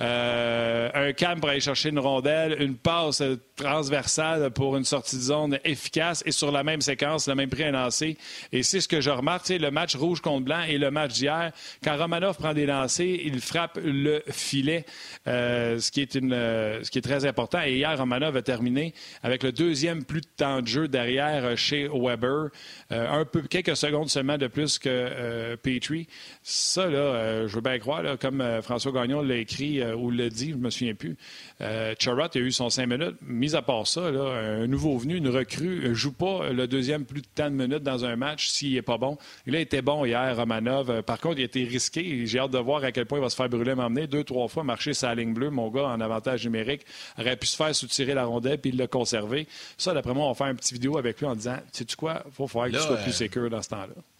euh, 0.00 0.90
un 0.94 1.12
calme 1.12 1.40
pour 1.40 1.48
aller 1.48 1.60
chercher 1.60 1.88
une 1.88 1.98
rondelle, 1.98 2.60
une 2.62 2.76
passe 2.76 3.22
transversale 3.56 4.50
pour 4.52 4.76
une 4.76 4.84
sortie 4.84 5.16
de 5.16 5.22
zone 5.22 5.58
efficace 5.64 6.22
et 6.24 6.30
sur 6.30 6.52
la 6.52 6.62
même 6.62 6.80
séquence, 6.80 7.26
le 7.26 7.34
même 7.34 7.50
prix 7.50 7.64
à 7.64 7.72
lancer. 7.72 8.16
Et 8.52 8.62
c'est 8.62 8.80
ce 8.80 8.86
que 8.86 9.00
je 9.00 9.10
remarque, 9.10 9.48
le 9.48 9.70
match 9.70 9.96
rouge 9.96 10.20
contre 10.20 10.44
blanc 10.44 10.62
et 10.68 10.78
le 10.78 10.92
match 10.92 11.14
d'hier, 11.14 11.50
quand 11.82 11.96
Romanov 11.96 12.36
prend 12.36 12.54
des 12.54 12.66
lancers, 12.66 13.18
il 13.24 13.40
frappe 13.40 13.78
le 13.82 14.22
filet, 14.30 14.84
euh, 15.26 15.80
ce, 15.80 15.90
qui 15.90 16.00
est 16.00 16.14
une, 16.14 16.32
euh, 16.32 16.82
ce 16.84 16.90
qui 16.90 16.98
est 16.98 17.02
très 17.02 17.24
important. 17.24 17.60
Et 17.64 17.76
hier, 17.76 17.98
Romanov 17.98 18.36
a 18.36 18.42
terminé 18.42 18.94
avec 19.24 19.42
le 19.42 19.50
deuxième 19.50 20.04
plus 20.04 20.20
de 20.20 20.28
temps 20.36 20.62
de 20.62 20.66
jeu 20.68 20.86
derrière 20.86 21.56
chez 21.58 21.88
Weber, 21.92 22.50
un 22.90 23.24
peu 23.24 23.42
quelques 23.42 23.76
secondes 23.76 24.08
seulement 24.08 24.38
de 24.38 24.46
plus 24.46 24.78
que 24.78 25.56
Petrie. 25.56 26.06
Ça, 26.42 26.86
là, 26.86 27.46
je 27.46 27.54
veux 27.54 27.60
bien 27.60 27.78
croire, 27.78 28.02
comme 28.20 28.44
François 28.62 28.92
Gagnon 28.92 29.22
l'a 29.22 29.36
écrit 29.36 29.82
euh, 29.88 29.96
ou 29.96 30.10
le 30.10 30.28
dit, 30.28 30.50
je 30.50 30.56
ne 30.56 30.60
me 30.60 30.70
souviens 30.70 30.94
plus. 30.94 31.16
Euh, 31.60 31.94
a 31.94 32.38
eu 32.38 32.52
son 32.52 32.70
cinq 32.70 32.86
minutes. 32.86 33.16
Mis 33.22 33.54
à 33.54 33.62
part 33.62 33.86
ça, 33.86 34.02
un 34.02 34.66
nouveau 34.66 34.98
venu, 34.98 35.16
une 35.16 35.28
recrue, 35.28 35.88
ne 35.88 35.94
joue 35.94 36.12
pas 36.12 36.50
le 36.50 36.66
deuxième 36.66 37.04
plus 37.04 37.22
de 37.22 37.26
temps 37.34 37.50
de 37.50 37.54
minutes 37.54 37.82
dans 37.82 38.04
un 38.04 38.16
match 38.16 38.48
s'il 38.48 38.74
n'est 38.74 38.82
pas 38.82 38.98
bon. 38.98 39.18
Il 39.46 39.56
a 39.56 39.60
été 39.60 39.82
bon 39.82 40.04
hier, 40.04 40.36
Romanov. 40.36 40.90
Euh, 40.90 41.02
par 41.02 41.20
contre, 41.20 41.38
il 41.38 41.42
a 41.42 41.44
été 41.44 41.64
risqué. 41.64 42.26
J'ai 42.26 42.38
hâte 42.38 42.50
de 42.50 42.58
voir 42.58 42.84
à 42.84 42.92
quel 42.92 43.06
point 43.06 43.18
il 43.18 43.22
va 43.22 43.30
se 43.30 43.36
faire 43.36 43.48
brûler 43.48 43.74
m'emmener. 43.74 44.06
Deux, 44.06 44.24
trois 44.24 44.48
fois, 44.48 44.64
marcher 44.64 44.94
sa 44.94 45.14
ligne 45.14 45.34
bleue. 45.34 45.50
Mon 45.50 45.68
gars, 45.68 45.86
en 45.86 46.00
avantage 46.00 46.44
numérique, 46.44 46.82
aurait 47.18 47.36
pu 47.36 47.46
se 47.46 47.56
faire 47.56 47.74
soutirer 47.74 48.14
la 48.14 48.24
rondelle 48.24 48.58
puis 48.58 48.70
il 48.70 48.76
l'a 48.76 48.86
conservé. 48.86 49.46
Ça, 49.76 49.94
d'après 49.94 50.14
moi, 50.14 50.26
on 50.26 50.28
va 50.30 50.34
faire 50.34 50.48
une 50.48 50.56
petite 50.56 50.74
vidéo 50.74 50.98
avec 50.98 51.18
lui 51.20 51.26
en 51.26 51.34
disant 51.34 51.56
Sais-tu 51.72 51.96
quoi? 51.96 52.22
Il 52.26 52.32
faut 52.32 52.46
faire 52.46 52.64
que 52.64 52.70
tu 52.70 52.78
sois 52.78 52.96
plus 52.96 53.10
euh, 53.10 53.12
sécure 53.12 53.50
dans 53.50 53.62
ce 53.62 53.68
temps-là. 53.70 54.17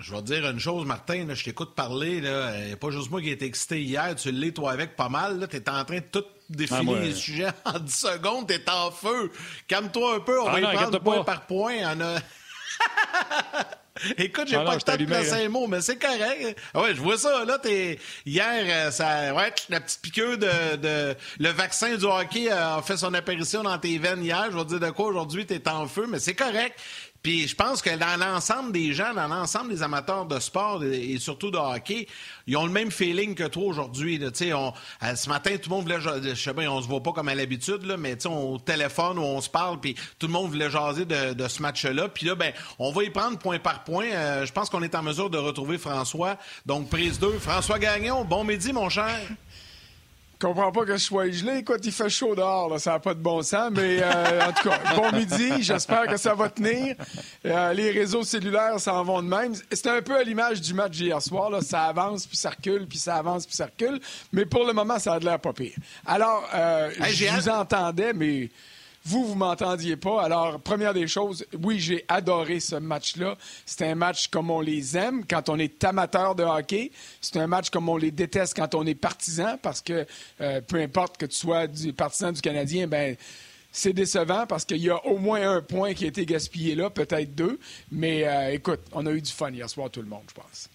Je 0.00 0.14
vais 0.14 0.20
te 0.20 0.26
dire 0.26 0.48
une 0.48 0.58
chose, 0.58 0.86
Martin, 0.86 1.26
je 1.28 1.44
t'écoute 1.44 1.74
parler. 1.74 2.16
Il 2.16 2.22
n'y 2.22 2.72
a 2.72 2.76
pas 2.76 2.90
juste 2.90 3.10
moi 3.10 3.20
qui 3.20 3.28
ai 3.28 3.32
été 3.32 3.44
excité 3.44 3.82
hier. 3.82 4.14
Tu 4.16 4.32
l'es, 4.32 4.52
toi, 4.52 4.72
avec 4.72 4.96
pas 4.96 5.10
mal. 5.10 5.46
Tu 5.50 5.56
es 5.56 5.68
en 5.68 5.84
train 5.84 5.98
de 5.98 6.04
tout 6.10 6.24
défiler 6.48 6.94
ah, 6.96 7.00
les 7.00 7.14
sujets 7.14 7.50
en 7.66 7.78
10 7.78 7.94
secondes. 7.94 8.48
Tu 8.48 8.54
es 8.54 8.70
en 8.70 8.90
feu. 8.90 9.30
Calme-toi 9.68 10.16
un 10.16 10.20
peu. 10.20 10.40
On 10.40 10.46
ah, 10.46 10.52
va 10.52 10.60
y 10.60 10.74
prendre 10.74 10.98
point 11.00 11.22
par 11.22 11.46
point. 11.46 11.76
A... 11.84 11.94
Écoute, 14.16 14.48
j'ai 14.48 14.56
ah, 14.56 14.64
pas 14.64 14.74
le 14.74 14.80
temps 14.80 14.96
de 14.96 15.04
placer 15.04 15.44
un 15.44 15.48
mot, 15.50 15.66
mais 15.66 15.82
c'est 15.82 15.98
correct. 15.98 16.58
Ouais, 16.74 16.94
je 16.94 17.00
vois 17.00 17.18
ça. 17.18 17.44
Là, 17.44 17.58
t'es... 17.58 17.98
Hier, 18.24 18.64
euh, 18.66 18.90
ça... 18.90 19.34
ouais, 19.34 19.52
la 19.68 19.80
petite 19.80 20.00
piqûre 20.00 20.38
de, 20.38 20.76
de... 20.76 21.14
Le 21.38 21.50
vaccin 21.50 21.94
du 21.96 22.06
hockey 22.06 22.48
a 22.48 22.80
fait 22.80 22.96
son 22.96 23.12
apparition 23.12 23.62
dans 23.62 23.78
tes 23.78 23.98
veines 23.98 24.24
hier. 24.24 24.46
Je 24.50 24.56
vais 24.56 24.64
te 24.64 24.68
dire 24.68 24.80
de 24.80 24.90
quoi 24.90 25.08
aujourd'hui, 25.08 25.44
t'es 25.44 25.68
en 25.68 25.86
feu, 25.86 26.06
mais 26.08 26.20
c'est 26.20 26.34
correct. 26.34 26.80
Puis 27.22 27.48
je 27.48 27.54
pense 27.54 27.82
que 27.82 27.94
dans 27.96 28.18
l'ensemble 28.18 28.72
des 28.72 28.94
gens, 28.94 29.12
dans 29.12 29.28
l'ensemble 29.28 29.70
des 29.70 29.82
amateurs 29.82 30.24
de 30.24 30.38
sport 30.40 30.82
et 30.82 31.18
surtout 31.18 31.50
de 31.50 31.58
hockey, 31.58 32.06
ils 32.46 32.56
ont 32.56 32.64
le 32.64 32.72
même 32.72 32.90
feeling 32.90 33.34
que 33.34 33.44
toi 33.44 33.64
aujourd'hui. 33.64 34.18
Euh, 34.22 35.14
ce 35.14 35.28
matin, 35.28 35.56
tout 35.56 35.68
le 35.68 35.76
monde 35.76 35.82
voulait, 35.84 36.00
je 36.00 36.34
sais 36.34 36.54
pas, 36.54 36.62
on 36.62 36.80
se 36.80 36.88
voit 36.88 37.02
pas 37.02 37.12
comme 37.12 37.28
à 37.28 37.34
l'habitude, 37.34 37.82
mais 37.98 38.16
on 38.26 38.58
téléphone 38.58 39.18
ou 39.18 39.22
on 39.22 39.40
se 39.40 39.50
parle, 39.50 39.78
puis 39.80 39.94
tout 40.18 40.26
le 40.26 40.32
monde 40.32 40.50
voulait 40.50 40.70
jaser 40.70 41.04
de, 41.04 41.48
ce 41.48 41.62
match-là. 41.62 42.08
Puis 42.08 42.26
là, 42.26 42.34
ben, 42.34 42.52
on 42.78 42.90
va 42.90 43.04
y 43.04 43.10
prendre 43.10 43.38
point 43.38 43.58
par 43.58 43.84
point. 43.84 44.06
Euh, 44.06 44.46
je 44.46 44.52
pense 44.52 44.70
qu'on 44.70 44.82
est 44.82 44.94
en 44.94 45.02
mesure 45.02 45.28
de 45.28 45.38
retrouver 45.38 45.76
François. 45.78 46.38
Donc 46.64 46.88
prise 46.88 47.18
2, 47.18 47.38
François 47.38 47.78
Gagnon, 47.78 48.24
bon 48.24 48.44
midi, 48.44 48.72
mon 48.72 48.88
cher. 48.88 49.20
Je 50.40 50.46
comprends 50.46 50.72
pas 50.72 50.86
que 50.86 50.92
je 50.92 51.02
sois 51.02 51.28
gelé. 51.28 51.58
Écoute, 51.58 51.80
il 51.84 51.92
fait 51.92 52.08
chaud 52.08 52.34
dehors, 52.34 52.70
là, 52.70 52.78
ça 52.78 52.92
n'a 52.92 52.98
pas 52.98 53.12
de 53.12 53.20
bon 53.20 53.42
sens. 53.42 53.70
Mais 53.72 53.98
euh, 54.00 54.46
en 54.46 54.52
tout 54.52 54.70
cas, 54.70 54.78
bon 54.96 55.12
midi. 55.18 55.62
J'espère 55.62 56.06
que 56.06 56.16
ça 56.16 56.34
va 56.34 56.48
tenir. 56.48 56.96
Euh, 57.44 57.74
les 57.74 57.90
réseaux 57.90 58.22
cellulaires 58.22 58.80
s'en 58.80 59.04
vont 59.04 59.20
de 59.22 59.28
même. 59.28 59.54
C'est 59.70 59.88
un 59.88 60.00
peu 60.00 60.16
à 60.16 60.22
l'image 60.22 60.62
du 60.62 60.72
match 60.72 60.92
d'hier 60.92 61.20
soir. 61.20 61.50
Là. 61.50 61.60
Ça 61.60 61.82
avance, 61.82 62.26
puis 62.26 62.38
ça 62.38 62.48
recule, 62.48 62.86
puis 62.86 62.96
ça 62.96 63.16
avance, 63.16 63.44
puis 63.44 63.54
ça 63.54 63.66
recule. 63.66 64.00
Mais 64.32 64.46
pour 64.46 64.64
le 64.64 64.72
moment, 64.72 64.98
ça 64.98 65.12
a 65.12 65.20
de 65.20 65.26
l'air 65.26 65.38
pas 65.38 65.52
pire. 65.52 65.76
Alors, 66.06 66.48
euh, 66.54 66.90
je 67.10 67.26
vous 67.36 67.50
entendais, 67.50 68.14
mais 68.14 68.48
vous, 69.04 69.24
vous 69.24 69.34
m'entendiez 69.34 69.96
pas. 69.96 70.22
Alors, 70.22 70.60
première 70.60 70.92
des 70.92 71.06
choses, 71.06 71.46
oui, 71.62 71.78
j'ai 71.78 72.04
adoré 72.08 72.60
ce 72.60 72.76
match-là. 72.76 73.36
C'est 73.64 73.86
un 73.86 73.94
match 73.94 74.28
comme 74.28 74.50
on 74.50 74.60
les 74.60 74.96
aime 74.96 75.24
quand 75.26 75.48
on 75.48 75.58
est 75.58 75.82
amateur 75.84 76.34
de 76.34 76.42
hockey. 76.42 76.92
C'est 77.20 77.38
un 77.38 77.46
match 77.46 77.70
comme 77.70 77.88
on 77.88 77.96
les 77.96 78.10
déteste 78.10 78.54
quand 78.54 78.74
on 78.74 78.86
est 78.86 78.94
partisan, 78.94 79.56
parce 79.62 79.80
que 79.80 80.06
euh, 80.40 80.60
peu 80.60 80.80
importe 80.80 81.16
que 81.16 81.26
tu 81.26 81.36
sois 81.36 81.66
du 81.66 81.92
partisan 81.92 82.32
du 82.32 82.40
Canadien, 82.40 82.86
ben 82.86 83.16
c'est 83.72 83.92
décevant 83.92 84.46
parce 84.46 84.64
qu'il 84.64 84.78
y 84.78 84.90
a 84.90 85.04
au 85.06 85.18
moins 85.18 85.56
un 85.56 85.62
point 85.62 85.94
qui 85.94 86.04
a 86.04 86.08
été 86.08 86.26
gaspillé 86.26 86.74
là, 86.74 86.90
peut-être 86.90 87.34
deux. 87.34 87.58
Mais 87.90 88.26
euh, 88.26 88.52
écoute, 88.52 88.80
on 88.92 89.06
a 89.06 89.12
eu 89.12 89.22
du 89.22 89.30
fun 89.30 89.50
hier 89.50 89.70
soir, 89.70 89.90
tout 89.90 90.02
le 90.02 90.08
monde, 90.08 90.24
je 90.28 90.34
pense. 90.34 90.68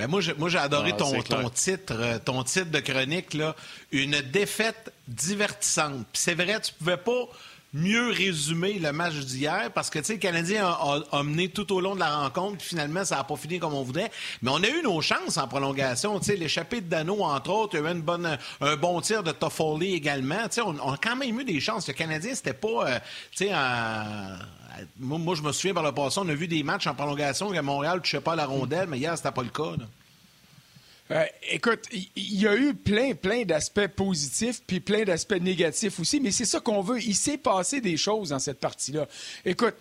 Ben 0.00 0.08
moi, 0.08 0.22
j'ai, 0.22 0.32
moi, 0.32 0.48
j'ai 0.48 0.56
adoré 0.56 0.92
ah, 0.94 0.96
ton, 0.96 1.22
ton, 1.22 1.50
titre, 1.50 1.94
euh, 1.94 2.18
ton 2.18 2.42
titre 2.42 2.70
de 2.70 2.80
chronique, 2.80 3.34
là, 3.34 3.54
une 3.92 4.22
défaite 4.22 4.94
divertissante. 5.06 6.06
Puis 6.10 6.22
c'est 6.22 6.32
vrai, 6.32 6.58
tu 6.58 6.72
pouvais 6.72 6.96
pas 6.96 7.28
mieux 7.74 8.08
résumer 8.08 8.78
le 8.78 8.92
match 8.92 9.14
d'hier 9.16 9.70
parce 9.74 9.90
que, 9.90 9.98
tu 9.98 10.06
sais, 10.06 10.12
le 10.14 10.18
Canadien 10.18 10.66
a, 10.66 11.22
mené 11.22 11.50
tout 11.50 11.70
au 11.70 11.82
long 11.82 11.94
de 11.94 12.00
la 12.00 12.16
rencontre, 12.16 12.56
puis 12.56 12.68
finalement, 12.68 13.04
ça 13.04 13.16
n'a 13.16 13.24
pas 13.24 13.36
fini 13.36 13.58
comme 13.58 13.74
on 13.74 13.82
voudrait. 13.82 14.10
Mais 14.40 14.50
on 14.50 14.62
a 14.62 14.68
eu 14.68 14.82
nos 14.82 15.02
chances 15.02 15.36
en 15.36 15.46
prolongation. 15.46 16.18
Tu 16.18 16.26
sais, 16.26 16.36
l'échappée 16.36 16.80
de 16.80 16.88
Dano, 16.88 17.22
entre 17.22 17.50
autres, 17.50 17.74
il 17.74 17.84
y 17.84 17.86
a 17.86 17.90
eu 17.90 17.92
une 17.92 18.00
bonne, 18.00 18.38
un 18.62 18.76
bon 18.76 19.02
tir 19.02 19.22
de 19.22 19.32
Toffoli 19.32 19.92
également. 19.92 20.48
Tu 20.48 20.54
sais, 20.54 20.62
on, 20.62 20.92
a 20.92 20.96
quand 20.96 21.16
même 21.16 21.38
eu 21.38 21.44
des 21.44 21.60
chances. 21.60 21.86
Le 21.88 21.92
Canadien, 21.92 22.34
c'était 22.34 22.54
pas, 22.54 22.88
euh, 22.88 22.98
tu 23.32 23.44
sais, 23.44 23.50
moi, 24.98 25.34
je 25.34 25.42
me 25.42 25.52
souviens 25.52 25.74
par 25.74 25.82
le 25.82 25.92
passé, 25.92 26.20
on 26.22 26.28
a 26.28 26.34
vu 26.34 26.48
des 26.48 26.62
matchs 26.62 26.86
en 26.86 26.94
prolongation 26.94 27.48
où 27.48 27.62
Montréal 27.62 27.96
ne 27.96 28.00
touchait 28.00 28.20
pas 28.20 28.36
la 28.36 28.46
rondelle, 28.46 28.88
mais 28.88 28.98
hier, 28.98 29.16
c'était 29.16 29.32
pas 29.32 29.42
le 29.42 29.50
cas. 29.50 29.74
Euh, 31.10 31.24
écoute, 31.50 31.80
il 31.92 32.40
y, 32.40 32.46
a 32.46 32.54
eu 32.54 32.74
plein, 32.74 33.14
plein 33.14 33.42
d'aspects 33.42 33.88
positifs, 33.88 34.62
puis 34.64 34.78
plein 34.78 35.02
d'aspects 35.02 35.40
négatifs 35.40 35.98
aussi, 35.98 36.20
mais 36.20 36.30
c'est 36.30 36.44
ça 36.44 36.60
qu'on 36.60 36.82
veut. 36.82 37.00
Il 37.02 37.16
s'est 37.16 37.38
passé 37.38 37.80
des 37.80 37.96
choses 37.96 38.28
dans 38.28 38.38
cette 38.38 38.60
partie-là. 38.60 39.08
Écoute, 39.44 39.74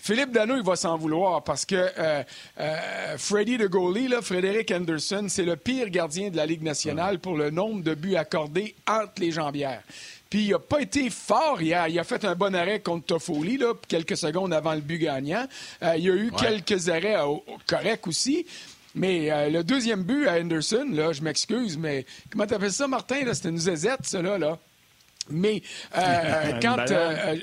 Philippe 0.00 0.32
Dano, 0.32 0.56
il 0.56 0.62
va 0.62 0.76
s'en 0.76 0.96
vouloir 0.96 1.42
parce 1.42 1.64
que 1.64 1.74
euh, 1.76 2.22
euh, 2.58 3.18
Freddy 3.18 3.58
de 3.58 3.66
goalie, 3.66 4.08
là, 4.08 4.22
Frédéric 4.22 4.70
Anderson, 4.70 5.26
c'est 5.28 5.44
le 5.44 5.56
pire 5.56 5.90
gardien 5.90 6.30
de 6.30 6.36
la 6.36 6.46
Ligue 6.46 6.62
nationale 6.62 7.18
pour 7.18 7.36
le 7.36 7.50
nombre 7.50 7.82
de 7.82 7.94
buts 7.94 8.16
accordés 8.16 8.74
entre 8.86 9.20
les 9.20 9.32
jambières. 9.32 9.82
Puis 10.30 10.44
il 10.44 10.50
n'a 10.50 10.58
pas 10.58 10.80
été 10.80 11.08
fort 11.10 11.60
hier. 11.60 11.88
Il 11.88 11.98
a 11.98 12.04
fait 12.04 12.24
un 12.24 12.34
bon 12.34 12.54
arrêt 12.54 12.80
contre 12.80 13.06
Toffoli, 13.06 13.56
là, 13.56 13.72
quelques 13.88 14.16
secondes 14.16 14.52
avant 14.52 14.74
le 14.74 14.80
but 14.80 14.98
gagnant. 14.98 15.46
Euh, 15.82 15.94
il 15.96 16.04
y 16.04 16.10
a 16.10 16.14
eu 16.14 16.30
quelques 16.30 16.88
arrêts 16.88 17.16
corrects 17.66 18.06
aussi. 18.06 18.46
Mais 18.94 19.50
le 19.50 19.62
deuxième 19.62 20.02
but 20.02 20.26
à 20.26 20.40
Anderson, 20.40 20.86
là, 20.90 21.12
je 21.12 21.22
m'excuse, 21.22 21.76
mais 21.78 22.04
comment 22.30 22.46
t'appelles 22.46 22.72
ça, 22.72 22.88
Martin? 22.88 23.32
C'était 23.32 23.50
une 23.50 23.58
zézette, 23.58 24.00
ça, 24.04 24.20
là. 24.22 24.38
là. 24.38 24.58
Mais 25.30 25.62
euh, 25.96 26.52
quand, 26.62 26.90
euh, 26.90 27.36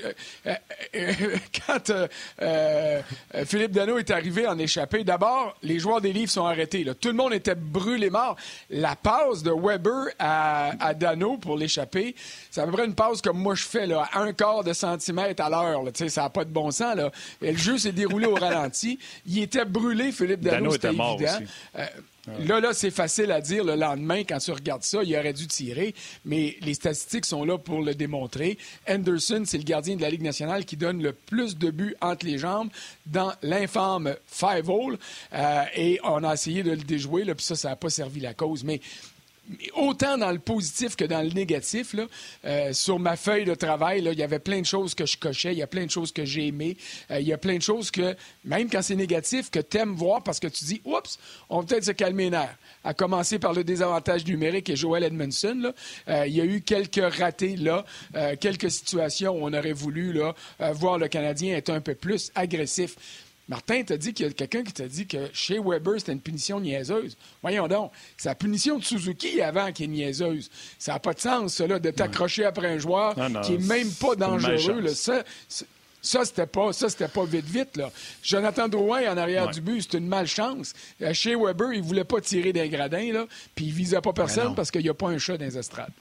euh, 0.46 1.36
quand 1.66 1.92
Philippe 3.44 3.72
Dano 3.72 3.98
est 3.98 4.10
arrivé 4.10 4.46
en 4.46 4.58
échappée, 4.58 5.04
d'abord, 5.04 5.56
les 5.62 5.78
joueurs 5.78 6.00
des 6.00 6.12
livres 6.12 6.30
sont 6.30 6.46
arrêtés. 6.46 6.84
Tout 7.00 7.08
le 7.08 7.14
monde 7.14 7.32
était 7.32 7.54
brûlé 7.54 8.10
mort. 8.10 8.36
La 8.70 8.96
passe 8.96 9.42
de 9.42 9.50
Weber 9.50 10.08
à, 10.18 10.94
Dano 10.94 11.36
pour 11.36 11.56
l'échapper, 11.56 12.14
c'est 12.50 12.60
à 12.60 12.66
peu 12.66 12.72
près 12.72 12.86
une 12.86 12.94
passe 12.94 13.20
comme 13.20 13.38
moi 13.38 13.54
je 13.54 13.64
fais, 13.64 13.86
là, 13.86 14.08
à 14.12 14.20
un 14.20 14.32
quart 14.32 14.64
de 14.64 14.72
centimètre 14.72 15.42
à 15.42 15.50
l'heure. 15.50 15.82
Ça 15.94 16.22
n'a 16.22 16.30
pas 16.30 16.44
de 16.44 16.50
bon 16.50 16.70
sens. 16.70 16.96
Là. 16.96 17.10
Et 17.42 17.52
le 17.52 17.58
jeu 17.58 17.78
s'est 17.78 17.92
déroulé 17.92 18.26
au 18.26 18.34
ralenti. 18.34 18.98
Il 19.26 19.38
était 19.42 19.64
brûlé, 19.64 20.12
Philippe 20.12 20.40
Dano, 20.40 20.56
Dano 20.56 20.70
c'était 20.72 20.88
évident. 20.88 21.14
Aussi. 21.14 21.82
Là, 22.26 22.60
là, 22.60 22.72
c'est 22.72 22.90
facile 22.90 23.30
à 23.30 23.40
dire 23.40 23.64
le 23.64 23.76
lendemain 23.76 24.24
quand 24.24 24.38
tu 24.38 24.50
regardes 24.50 24.82
ça, 24.82 25.02
il 25.02 25.16
aurait 25.16 25.32
dû 25.32 25.46
tirer, 25.46 25.94
mais 26.24 26.56
les 26.60 26.74
statistiques 26.74 27.24
sont 27.24 27.44
là 27.44 27.56
pour 27.56 27.82
le 27.82 27.94
démontrer. 27.94 28.58
Anderson, 28.88 29.42
c'est 29.46 29.58
le 29.58 29.64
gardien 29.64 29.96
de 29.96 30.02
la 30.02 30.10
Ligue 30.10 30.22
nationale 30.22 30.64
qui 30.64 30.76
donne 30.76 31.02
le 31.02 31.12
plus 31.12 31.56
de 31.56 31.70
buts 31.70 31.94
entre 32.00 32.26
les 32.26 32.38
jambes 32.38 32.68
dans 33.06 33.32
l'infâme 33.42 34.16
five 34.26 34.68
hole, 34.68 34.98
euh, 35.32 35.62
et 35.76 36.00
on 36.02 36.24
a 36.24 36.34
essayé 36.34 36.62
de 36.62 36.70
le 36.70 36.76
déjouer, 36.78 37.24
là, 37.24 37.34
puis 37.34 37.44
ça, 37.44 37.54
ça 37.54 37.70
n'a 37.70 37.76
pas 37.76 37.90
servi 37.90 38.20
la 38.20 38.34
cause. 38.34 38.64
Mais 38.64 38.80
autant 39.74 40.18
dans 40.18 40.32
le 40.32 40.38
positif 40.38 40.96
que 40.96 41.04
dans 41.04 41.22
le 41.22 41.30
négatif. 41.30 41.94
Là, 41.94 42.06
euh, 42.44 42.72
sur 42.72 42.98
ma 42.98 43.16
feuille 43.16 43.44
de 43.44 43.54
travail, 43.54 44.02
il 44.04 44.18
y 44.18 44.22
avait 44.22 44.38
plein 44.38 44.60
de 44.60 44.66
choses 44.66 44.94
que 44.94 45.06
je 45.06 45.16
cochais, 45.16 45.52
il 45.52 45.58
y 45.58 45.62
a 45.62 45.66
plein 45.66 45.86
de 45.86 45.90
choses 45.90 46.12
que 46.12 46.24
j'ai 46.24 46.48
aimées, 46.48 46.76
euh, 47.10 47.20
il 47.20 47.26
y 47.26 47.32
a 47.32 47.38
plein 47.38 47.56
de 47.56 47.62
choses 47.62 47.90
que, 47.90 48.16
même 48.44 48.68
quand 48.68 48.82
c'est 48.82 48.96
négatif, 48.96 49.50
que 49.50 49.60
tu 49.60 49.78
aimes 49.78 49.94
voir 49.94 50.22
parce 50.22 50.40
que 50.40 50.48
tu 50.48 50.64
dis, 50.64 50.80
oups, 50.84 51.18
on 51.48 51.60
va 51.60 51.66
peut-être 51.66 51.84
se 51.84 51.92
calmer 51.92 52.24
les 52.24 52.30
nerfs. 52.30 52.56
À 52.84 52.94
commencer 52.94 53.38
par 53.38 53.52
le 53.52 53.64
désavantage 53.64 54.24
numérique 54.26 54.70
et 54.70 54.76
Joel 54.76 55.04
Edmondson. 55.04 55.58
Là. 55.60 55.72
Euh, 56.08 56.26
il 56.26 56.34
y 56.34 56.40
a 56.40 56.44
eu 56.44 56.60
quelques 56.60 57.14
ratés 57.16 57.56
là, 57.56 57.84
quelques 58.40 58.70
situations 58.70 59.32
où 59.32 59.46
on 59.46 59.52
aurait 59.52 59.72
voulu 59.72 60.12
là, 60.12 60.34
voir 60.72 60.98
le 60.98 61.08
Canadien 61.08 61.56
être 61.56 61.70
un 61.70 61.80
peu 61.80 61.94
plus 61.94 62.30
agressif. 62.34 62.96
Martin 63.48 63.82
t'a 63.84 63.96
dit 63.96 64.12
qu'il 64.12 64.26
y 64.26 64.28
a 64.28 64.32
quelqu'un 64.32 64.64
qui 64.64 64.72
t'a 64.72 64.88
dit 64.88 65.06
que 65.06 65.28
chez 65.32 65.58
Weber, 65.58 65.94
c'était 65.98 66.12
une 66.12 66.20
punition 66.20 66.58
niaiseuse. 66.60 67.16
Voyons 67.42 67.68
donc, 67.68 67.92
c'est 68.16 68.28
la 68.28 68.34
punition 68.34 68.78
de 68.78 68.84
Suzuki 68.84 69.40
avant 69.40 69.70
qui 69.72 69.84
est 69.84 69.88
niaiseuse. 69.88 70.50
Ça 70.78 70.94
n'a 70.94 70.98
pas 70.98 71.14
de 71.14 71.20
sens, 71.20 71.54
cela, 71.54 71.78
de 71.78 71.90
t'accrocher 71.90 72.44
après 72.44 72.68
un 72.68 72.78
joueur 72.78 73.14
qui 73.44 73.54
est 73.54 73.68
même 73.68 73.90
pas 73.92 74.16
dangereux. 74.16 74.88
Ça, 74.88 75.22
ça, 76.02 76.24
c'était 76.24 76.46
pas, 76.46 76.72
ça, 76.72 76.88
c'était 76.88 77.08
pas 77.08 77.24
vite, 77.24 77.46
vite, 77.46 77.76
là. 77.76 77.90
Jonathan 78.22 78.68
Drouin, 78.68 79.12
en 79.12 79.16
arrière 79.16 79.48
du 79.50 79.60
but, 79.60 79.82
c'est 79.82 79.98
une 79.98 80.06
malchance. 80.06 80.72
Euh, 81.02 81.12
chez 81.12 81.34
Weber, 81.34 81.72
il 81.72 81.82
voulait 81.82 82.04
pas 82.04 82.20
tirer 82.20 82.52
d'un 82.52 82.68
gradin, 82.68 83.12
là, 83.12 83.26
puis 83.54 83.66
il 83.66 83.72
visait 83.72 84.00
pas 84.00 84.12
personne 84.12 84.54
parce 84.54 84.70
qu'il 84.70 84.82
n'y 84.82 84.88
a 84.88 84.94
pas 84.94 85.08
un 85.08 85.18
chat 85.18 85.36
dans 85.36 85.44
les 85.44 85.58
estrades. 85.58 85.92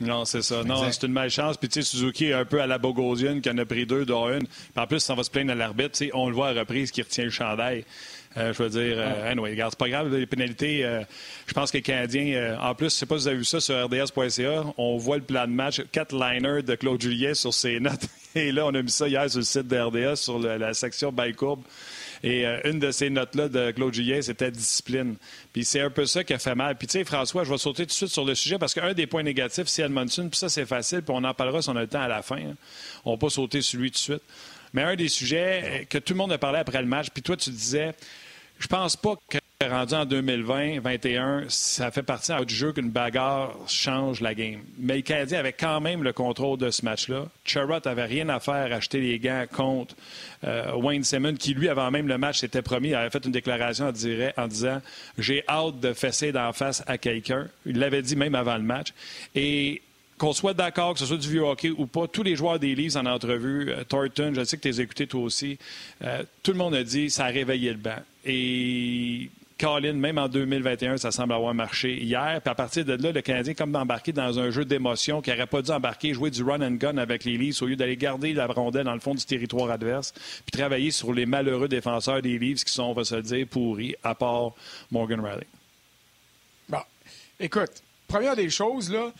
Non, 0.00 0.24
c'est 0.24 0.42
ça. 0.42 0.64
Non, 0.64 0.90
c'est 0.90 1.06
une 1.06 1.12
malchance. 1.12 1.56
Puis, 1.56 1.68
tu 1.68 1.82
sais, 1.82 1.88
Suzuki 1.88 2.26
est 2.26 2.32
un 2.32 2.44
peu 2.44 2.60
à 2.60 2.66
la 2.66 2.78
Bogosienne 2.78 3.40
qui 3.40 3.48
en 3.48 3.58
a 3.58 3.64
pris 3.64 3.86
deux, 3.86 4.04
dont 4.04 4.28
une. 4.28 4.46
Puis, 4.46 4.72
en 4.76 4.86
plus, 4.86 5.00
ça 5.00 5.14
va 5.14 5.22
se 5.22 5.30
plaindre 5.30 5.52
à 5.52 5.54
l'arbitre. 5.54 6.02
On 6.14 6.28
le 6.28 6.34
voit 6.34 6.48
à 6.48 6.52
reprise 6.52 6.90
qui 6.90 7.02
retient 7.02 7.24
le 7.24 7.30
chandail. 7.30 7.84
Euh, 8.36 8.52
je 8.52 8.62
veux 8.62 8.68
dire, 8.68 8.96
euh, 8.98 9.30
anyway, 9.30 9.50
regarde, 9.50 9.72
c'est 9.72 9.78
pas 9.78 9.88
grave, 9.88 10.12
les 10.12 10.26
pénalités. 10.26 10.84
Euh, 10.84 11.02
je 11.46 11.52
pense 11.52 11.70
que 11.70 11.76
les 11.76 11.82
Canadiens, 11.82 12.58
en 12.60 12.74
plus, 12.74 12.86
je 12.86 12.96
sais 12.96 13.06
pas 13.06 13.16
si 13.16 13.22
vous 13.22 13.28
avez 13.28 13.36
vu 13.36 13.44
ça 13.44 13.60
sur 13.60 13.84
rds.ca, 13.84 14.64
on 14.76 14.96
voit 14.96 15.18
le 15.18 15.22
plan 15.22 15.46
de 15.46 15.52
match, 15.52 15.82
quatre 15.92 16.14
liners 16.14 16.62
de 16.62 16.74
Claude 16.74 17.00
Julien 17.00 17.34
sur 17.34 17.54
ses 17.54 17.78
notes. 17.78 18.08
Et 18.34 18.50
là, 18.50 18.66
on 18.66 18.74
a 18.74 18.82
mis 18.82 18.90
ça 18.90 19.06
hier 19.06 19.30
sur 19.30 19.38
le 19.38 19.44
site 19.44 19.68
de 19.68 19.78
RDS, 19.78 20.16
sur 20.16 20.40
la 20.40 20.74
section 20.74 21.12
by 21.12 21.32
courbe. 21.32 21.62
Et 22.24 22.46
euh, 22.46 22.58
une 22.64 22.78
de 22.78 22.90
ces 22.90 23.10
notes-là 23.10 23.50
de 23.50 23.70
Claude 23.72 23.92
Julien, 23.92 24.22
c'était 24.22 24.50
discipline. 24.50 25.16
Puis 25.52 25.62
c'est 25.66 25.82
un 25.82 25.90
peu 25.90 26.06
ça 26.06 26.24
qui 26.24 26.32
a 26.32 26.38
fait 26.38 26.54
mal. 26.54 26.74
Puis 26.78 26.86
tu 26.86 26.92
sais, 26.92 27.04
François, 27.04 27.44
je 27.44 27.50
vais 27.50 27.58
sauter 27.58 27.82
tout 27.82 27.88
de 27.88 27.92
suite 27.92 28.08
sur 28.08 28.24
le 28.24 28.34
sujet 28.34 28.56
parce 28.56 28.72
qu'un 28.72 28.94
des 28.94 29.06
points 29.06 29.22
négatifs, 29.22 29.66
c'est 29.66 29.82
Edmondson. 29.82 30.30
Puis 30.30 30.38
ça, 30.38 30.48
c'est 30.48 30.64
facile. 30.64 31.02
Puis 31.02 31.14
on 31.14 31.22
en 31.22 31.34
parlera 31.34 31.60
si 31.60 31.68
on 31.68 31.76
a 31.76 31.82
le 31.82 31.86
temps 31.86 32.00
à 32.00 32.08
la 32.08 32.22
fin. 32.22 32.38
Hein. 32.38 32.54
On 33.04 33.12
va 33.12 33.18
pas 33.18 33.28
sauter 33.28 33.60
sur 33.60 33.78
lui 33.78 33.90
tout 33.90 33.96
de 33.96 33.98
suite. 33.98 34.22
Mais 34.72 34.82
un 34.82 34.96
des 34.96 35.08
sujets 35.08 35.62
euh, 35.64 35.84
que 35.84 35.98
tout 35.98 36.14
le 36.14 36.16
monde 36.16 36.32
a 36.32 36.38
parlé 36.38 36.60
après 36.60 36.80
le 36.80 36.88
match, 36.88 37.08
puis 37.12 37.22
toi, 37.22 37.36
tu 37.36 37.50
disais, 37.50 37.94
je 38.58 38.68
pense 38.68 38.96
pas 38.96 39.16
que 39.28 39.36
rendu 39.68 39.94
en 39.94 40.06
2020-21, 40.06 41.44
ça 41.48 41.90
fait 41.90 42.02
partie 42.02 42.32
du 42.46 42.54
jeu 42.54 42.72
qu'une 42.72 42.90
bagarre 42.90 43.56
change 43.66 44.20
la 44.20 44.34
game. 44.34 44.60
Mais 44.78 44.96
le 44.96 45.02
Canadien 45.02 45.38
avait 45.40 45.52
quand 45.52 45.80
même 45.80 46.02
le 46.02 46.12
contrôle 46.12 46.58
de 46.58 46.70
ce 46.70 46.84
match-là. 46.84 47.26
Charrot 47.44 47.86
avait 47.86 48.04
rien 48.04 48.28
à 48.28 48.40
faire 48.40 48.72
à 48.72 48.76
acheter 48.76 49.00
les 49.00 49.18
gants 49.18 49.44
contre 49.52 49.94
euh, 50.44 50.74
Wayne 50.76 51.04
Simmons, 51.04 51.34
qui 51.34 51.54
lui, 51.54 51.68
avant 51.68 51.90
même 51.90 52.08
le 52.08 52.18
match, 52.18 52.40
s'était 52.40 52.62
promis, 52.62 52.94
avait 52.94 53.10
fait 53.10 53.24
une 53.24 53.32
déclaration 53.32 53.86
en, 53.86 54.42
en 54.42 54.48
disant 54.48 54.80
J'ai 55.18 55.44
hâte 55.48 55.80
de 55.80 55.92
fesser 55.92 56.32
d'en 56.32 56.52
face 56.52 56.82
à 56.86 56.98
quelqu'un. 56.98 57.48
Il 57.66 57.78
l'avait 57.78 58.02
dit 58.02 58.16
même 58.16 58.34
avant 58.34 58.56
le 58.56 58.62
match. 58.62 58.92
Et 59.34 59.82
qu'on 60.18 60.32
soit 60.32 60.54
d'accord, 60.54 60.94
que 60.94 61.00
ce 61.00 61.06
soit 61.06 61.16
du 61.16 61.28
vieux 61.28 61.42
hockey 61.42 61.70
ou 61.70 61.86
pas, 61.86 62.06
tous 62.06 62.22
les 62.22 62.36
joueurs 62.36 62.58
des 62.58 62.74
Leafs 62.74 62.96
en 62.96 63.06
entrevue, 63.06 63.70
euh, 63.70 63.84
Thornton, 63.84 64.32
je 64.34 64.44
sais 64.44 64.56
que 64.56 64.62
tu 64.62 64.68
les 64.68 64.80
as 64.80 64.82
écoutés 64.84 65.06
toi 65.06 65.22
aussi, 65.22 65.58
euh, 66.02 66.22
tout 66.42 66.52
le 66.52 66.58
monde 66.58 66.74
a 66.74 66.84
dit 66.84 67.10
ça 67.10 67.26
a 67.26 67.28
réveillé 67.28 67.70
le 67.70 67.78
banc. 67.78 67.98
Et 68.24 69.30
Colin, 69.58 69.92
même 69.92 70.18
en 70.18 70.28
2021, 70.28 70.96
ça 70.96 71.12
semble 71.12 71.32
avoir 71.32 71.54
marché 71.54 72.02
hier. 72.02 72.40
Puis 72.42 72.50
à 72.50 72.54
partir 72.54 72.84
de 72.84 72.94
là, 72.94 73.12
le 73.12 73.20
Canadien 73.20 73.54
comme 73.54 73.70
d'embarquer 73.70 74.12
dans 74.12 74.38
un 74.38 74.50
jeu 74.50 74.64
d'émotion 74.64 75.22
qui 75.22 75.30
n'aurait 75.30 75.46
pas 75.46 75.62
dû 75.62 75.70
embarquer, 75.70 76.12
jouer 76.12 76.30
du 76.30 76.42
run 76.42 76.60
and 76.60 76.72
gun 76.72 76.96
avec 76.96 77.24
les 77.24 77.36
Leafs 77.36 77.62
au 77.62 77.66
lieu 77.66 77.76
d'aller 77.76 77.96
garder 77.96 78.32
la 78.32 78.46
rondelle 78.46 78.84
dans 78.84 78.94
le 78.94 79.00
fond 79.00 79.14
du 79.14 79.24
territoire 79.24 79.70
adverse, 79.70 80.12
puis 80.12 80.58
travailler 80.58 80.90
sur 80.90 81.12
les 81.12 81.26
malheureux 81.26 81.68
défenseurs 81.68 82.20
des 82.20 82.38
Leafs 82.38 82.64
qui 82.64 82.72
sont, 82.72 82.84
on 82.84 82.92
va 82.94 83.04
se 83.04 83.14
le 83.14 83.22
dire, 83.22 83.46
pourris, 83.46 83.94
à 84.02 84.14
part 84.14 84.52
Morgan 84.90 85.20
Riley. 85.20 85.46
Bon, 86.68 86.82
écoute, 87.38 87.82
première 88.08 88.34
des 88.34 88.50
choses, 88.50 88.90
là, 88.90 89.12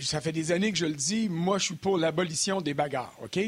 ça 0.00 0.20
fait 0.20 0.32
des 0.32 0.52
années 0.52 0.72
que 0.72 0.78
je 0.78 0.86
le 0.86 0.94
dis, 0.94 1.28
moi, 1.28 1.58
je 1.58 1.66
suis 1.66 1.74
pour 1.74 1.98
l'abolition 1.98 2.60
des 2.60 2.74
bagarres, 2.74 3.14
OK? 3.22 3.38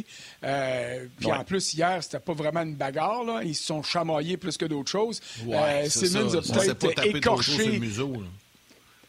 Euh, 0.42 1.06
puis 1.18 1.32
en 1.32 1.44
plus, 1.44 1.74
hier, 1.74 2.02
c'était 2.02 2.20
pas 2.20 2.34
vraiment 2.34 2.62
une 2.62 2.74
bagarre, 2.74 3.24
là. 3.24 3.40
Ils 3.42 3.54
se 3.54 3.64
sont 3.64 3.82
chamaillés 3.82 4.36
plus 4.36 4.56
que 4.56 4.66
d'autres 4.66 4.90
choses. 4.90 5.20
Ouais, 5.46 5.86
euh, 5.86 5.88
Simmons 5.88 6.34
a 6.34 6.42
peut-être 6.74 7.04
écorché... 7.06 7.80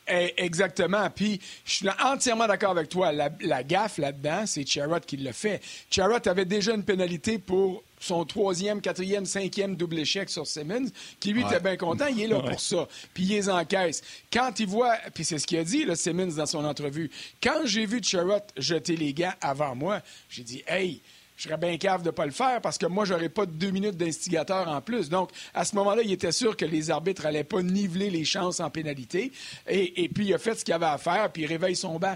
Eh, 0.08 0.34
exactement. 0.38 1.10
Puis, 1.10 1.42
je 1.66 1.74
suis 1.74 1.88
entièrement 2.04 2.46
d'accord 2.48 2.72
avec 2.72 2.90
toi. 2.90 3.12
La, 3.12 3.30
la 3.42 3.64
gaffe 3.64 3.98
là-dedans, 3.98 4.46
c'est 4.46 4.66
Charrot 4.66 5.00
qui 5.00 5.18
l'a 5.18 5.34
fait. 5.34 5.62
Charrot 5.90 6.20
avait 6.28 6.46
déjà 6.46 6.76
une 6.76 6.84
pénalité 6.84 7.40
pour 7.40 7.84
son 8.00 8.26
troisième, 8.26 8.82
quatrième, 8.82 9.26
cinquième 9.26 9.76
double 9.76 10.00
échec 10.00 10.30
sur 10.30 10.46
Simmons, 10.46 10.90
qui 11.20 11.34
lui 11.34 11.42
était 11.42 11.60
bien 11.60 11.78
content, 11.78 12.08
il 12.08 12.22
est 12.22 12.28
là 12.28 12.40
pour 12.40 12.60
ça. 12.60 12.88
Puis 13.14 13.24
il 13.24 13.30
les 13.30 13.50
encaisse. 13.50 14.04
Quand 14.32 14.60
il 14.60 14.68
voit, 14.68 14.98
puis 15.14 15.26
c'est 15.26 15.40
ce 15.40 15.48
qu'il 15.48 15.58
a 15.58 15.64
dit, 15.64 15.86
le 15.86 15.96
Simmons, 15.96 16.36
dans 16.36 16.46
son 16.46 16.66
entrevue, 16.66 17.10
quand 17.42 17.66
j'ai 17.66 17.86
vu 17.86 18.02
Charrot 18.04 18.42
jeter 18.58 18.96
les 18.96 19.14
gants 19.14 19.34
avant 19.42 19.76
moi, 19.76 20.02
j'ai 20.30 20.44
dit, 20.44 20.64
hey, 20.68 21.02
je 21.38 21.44
serais 21.44 21.58
bien 21.58 21.78
cave 21.78 22.02
de 22.02 22.08
ne 22.08 22.12
pas 22.12 22.26
le 22.26 22.32
faire 22.32 22.62
parce 22.62 22.78
que 22.78 22.86
moi, 22.86 23.04
j'aurais 23.04 23.30
pas 23.30 23.46
deux 23.46 23.72
minutes 23.72 23.98
d'instigateur 23.98 24.68
en 24.70 24.82
plus. 24.82 25.10
Donc, 25.10 25.32
à 25.54 25.66
ce 25.66 25.76
moment-là, 25.76 26.02
il 26.04 26.12
était 26.12 26.32
sûr 26.32 26.56
que 26.56 26.66
les 26.66 26.92
arbitres 26.92 27.24
n'allaient 27.24 27.44
pas 27.44 27.62
niveler 27.62 28.10
les 28.10 28.24
chances 28.24 28.60
en 28.62 28.70
pénalité. 28.70 29.32
Et, 29.68 30.10
puis, 30.14 30.28
il 30.28 30.34
a 30.34 30.38
fait 30.38 30.56
ce 30.56 30.64
qu'il 30.64 30.74
avait 30.74 30.86
à 30.86 30.98
faire, 30.98 31.30
puis 31.32 31.44
il 31.44 31.48
réveille 31.48 31.76
son 31.76 32.00
banc. 32.00 32.16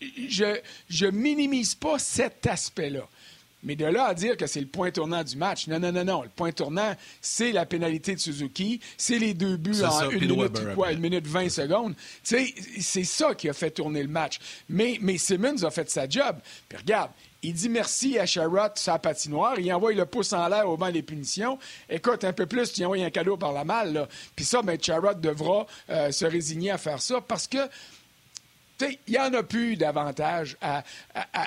Je, 0.00 0.58
je 0.88 1.06
minimise 1.06 1.74
pas 1.74 1.98
cet 1.98 2.46
aspect-là. 2.46 3.06
Mais 3.64 3.76
de 3.76 3.86
là 3.86 4.06
à 4.06 4.14
dire 4.14 4.36
que 4.36 4.46
c'est 4.46 4.60
le 4.60 4.66
point 4.66 4.90
tournant 4.90 5.24
du 5.24 5.36
match, 5.36 5.66
non, 5.66 5.78
non, 5.78 5.92
non, 5.92 6.04
non. 6.04 6.22
Le 6.22 6.28
point 6.28 6.52
tournant, 6.52 6.94
c'est 7.20 7.52
la 7.52 7.66
pénalité 7.66 8.14
de 8.14 8.20
Suzuki, 8.20 8.80
c'est 8.96 9.18
les 9.18 9.34
deux 9.34 9.56
buts 9.56 9.82
en 9.82 10.10
une 10.10 10.20
minute, 10.20 10.74
quoi, 10.74 10.92
une 10.92 11.00
minute 11.00 11.26
20 11.26 11.48
secondes. 11.48 11.94
C'est 12.22 13.04
ça 13.04 13.34
qui 13.34 13.48
a 13.48 13.52
fait 13.52 13.70
tourner 13.70 14.02
le 14.02 14.08
match. 14.08 14.38
Mais, 14.68 14.98
mais 15.00 15.18
Simmons 15.18 15.64
a 15.64 15.70
fait 15.70 15.90
sa 15.90 16.08
job. 16.08 16.36
Puis 16.68 16.78
regarde, 16.78 17.10
il 17.44 17.52
dit 17.52 17.68
merci 17.68 18.18
à 18.18 18.24
Sherrod, 18.24 18.72
sa 18.76 18.98
patinoire. 18.98 19.58
Il 19.58 19.70
envoie 19.72 19.92
le 19.92 20.06
pouce 20.06 20.32
en 20.32 20.48
l'air 20.48 20.68
au 20.68 20.78
banc 20.78 20.90
des 20.90 21.02
punitions. 21.02 21.58
Écoute, 21.90 22.24
un 22.24 22.32
peu 22.32 22.46
plus, 22.46 22.72
tu 22.72 22.82
envoies 22.84 23.04
un 23.04 23.10
cadeau 23.10 23.36
par 23.36 23.52
la 23.52 23.64
malle. 23.64 23.92
Là. 23.92 24.08
Puis 24.34 24.46
ça, 24.46 24.62
ben, 24.62 24.78
Sherrod 24.80 25.20
devra 25.20 25.66
euh, 25.90 26.10
se 26.10 26.24
résigner 26.24 26.70
à 26.70 26.78
faire 26.78 27.02
ça 27.02 27.20
parce 27.20 27.46
que 27.46 27.58
il 28.80 28.98
n'y 29.08 29.18
en 29.18 29.32
a 29.34 29.42
plus 29.42 29.76
d'avantage 29.76 30.56
à, 30.60 30.82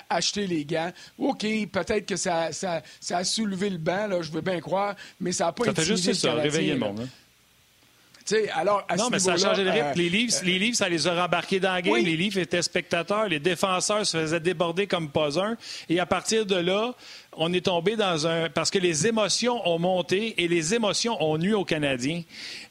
acheter 0.09 0.47
les 0.47 0.65
gants. 0.65 0.91
OK, 1.17 1.41
peut-être 1.71 2.05
que 2.05 2.15
ça, 2.15 2.51
ça, 2.51 2.81
a 3.09 3.23
soulevé 3.23 3.69
le 3.69 3.77
banc, 3.77 4.07
là, 4.07 4.21
je 4.21 4.31
veux 4.31 4.41
bien 4.41 4.59
croire, 4.59 4.95
mais 5.19 5.31
ça 5.31 5.45
n'a 5.45 5.51
pas 5.51 5.65
été. 5.65 5.75
Ça 5.75 5.81
fait 5.81 5.87
juste 5.87 6.13
ça, 6.13 6.33
réveiller 6.33 6.73
le 6.73 6.79
monde. 6.79 7.07
Hein. 8.31 8.37
alors, 8.53 8.85
non, 8.97 9.09
mais 9.09 9.19
ça 9.19 9.33
a 9.33 9.37
changé 9.37 9.63
de 9.63 9.69
rythme. 9.69 9.93
les, 9.95 10.09
livres, 10.09 10.33
les 10.43 10.59
livres, 10.59 10.77
ça 10.77 10.89
les 10.89 11.07
a 11.07 11.21
rembarqués 11.21 11.59
dans 11.59 11.73
la 11.73 11.81
game. 11.81 11.95
Les 11.97 12.17
livres 12.17 12.39
étaient 12.39 12.61
spectateurs. 12.61 13.27
Les 13.27 13.39
défenseurs 13.39 14.05
se 14.05 14.17
faisaient 14.17 14.39
déborder 14.39 14.87
comme 14.87 15.09
pas 15.09 15.39
un. 15.39 15.57
Et 15.89 15.99
à 15.99 16.05
partir 16.05 16.45
de 16.45 16.55
là, 16.55 16.93
on 17.37 17.53
est 17.53 17.65
tombé 17.65 17.95
dans 17.95 18.27
un. 18.27 18.49
Parce 18.49 18.71
que 18.71 18.79
les 18.79 19.07
émotions 19.07 19.67
ont 19.67 19.79
monté 19.79 20.43
et 20.43 20.47
les 20.47 20.73
émotions 20.73 21.21
ont 21.23 21.37
nu 21.37 21.53
aux 21.53 21.65
Canadiens. 21.65 22.23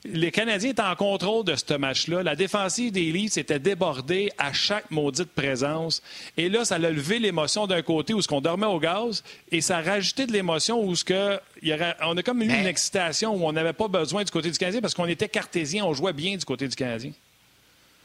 Les 0.04 0.30
Canadiens 0.30 0.70
étaient 0.70 0.82
en 0.82 0.96
contrôle 0.96 1.44
de 1.44 1.54
ce 1.54 1.74
match-là. 1.74 2.22
La 2.22 2.36
défensive 2.36 2.92
des 2.92 3.12
Leafs 3.12 3.38
était 3.38 3.58
débordée 3.58 4.30
à 4.38 4.52
chaque 4.52 4.90
maudite 4.90 5.30
présence. 5.32 6.02
Et 6.36 6.48
là, 6.48 6.64
ça 6.64 6.74
a 6.76 6.78
levé 6.78 7.18
l'émotion 7.18 7.66
d'un 7.66 7.82
côté 7.82 8.12
où 8.12 8.20
ce 8.20 8.28
qu'on 8.28 8.40
dormait 8.40 8.66
au 8.66 8.78
gaz 8.78 9.22
et 9.50 9.60
ça 9.60 9.78
a 9.78 9.82
rajouté 9.82 10.26
de 10.26 10.32
l'émotion 10.32 10.82
où 10.82 10.94
ce 10.94 11.04
que. 11.04 11.38
Il 11.62 11.68
y 11.68 11.74
aurait... 11.74 11.96
on 12.02 12.16
a 12.16 12.22
comme 12.22 12.42
eu 12.42 12.46
une 12.46 12.66
excitation 12.66 13.34
où 13.34 13.46
on 13.46 13.52
n'avait 13.52 13.72
pas 13.72 13.88
besoin 13.88 14.24
du 14.24 14.30
côté 14.30 14.50
du 14.50 14.58
Canadien 14.58 14.80
parce 14.80 14.94
qu'on 14.94 15.06
était 15.06 15.28
cartésien, 15.28 15.84
on 15.84 15.94
jouait 15.94 16.12
bien 16.12 16.36
du 16.36 16.44
côté 16.44 16.68
du 16.68 16.76
Canadien. 16.76 17.12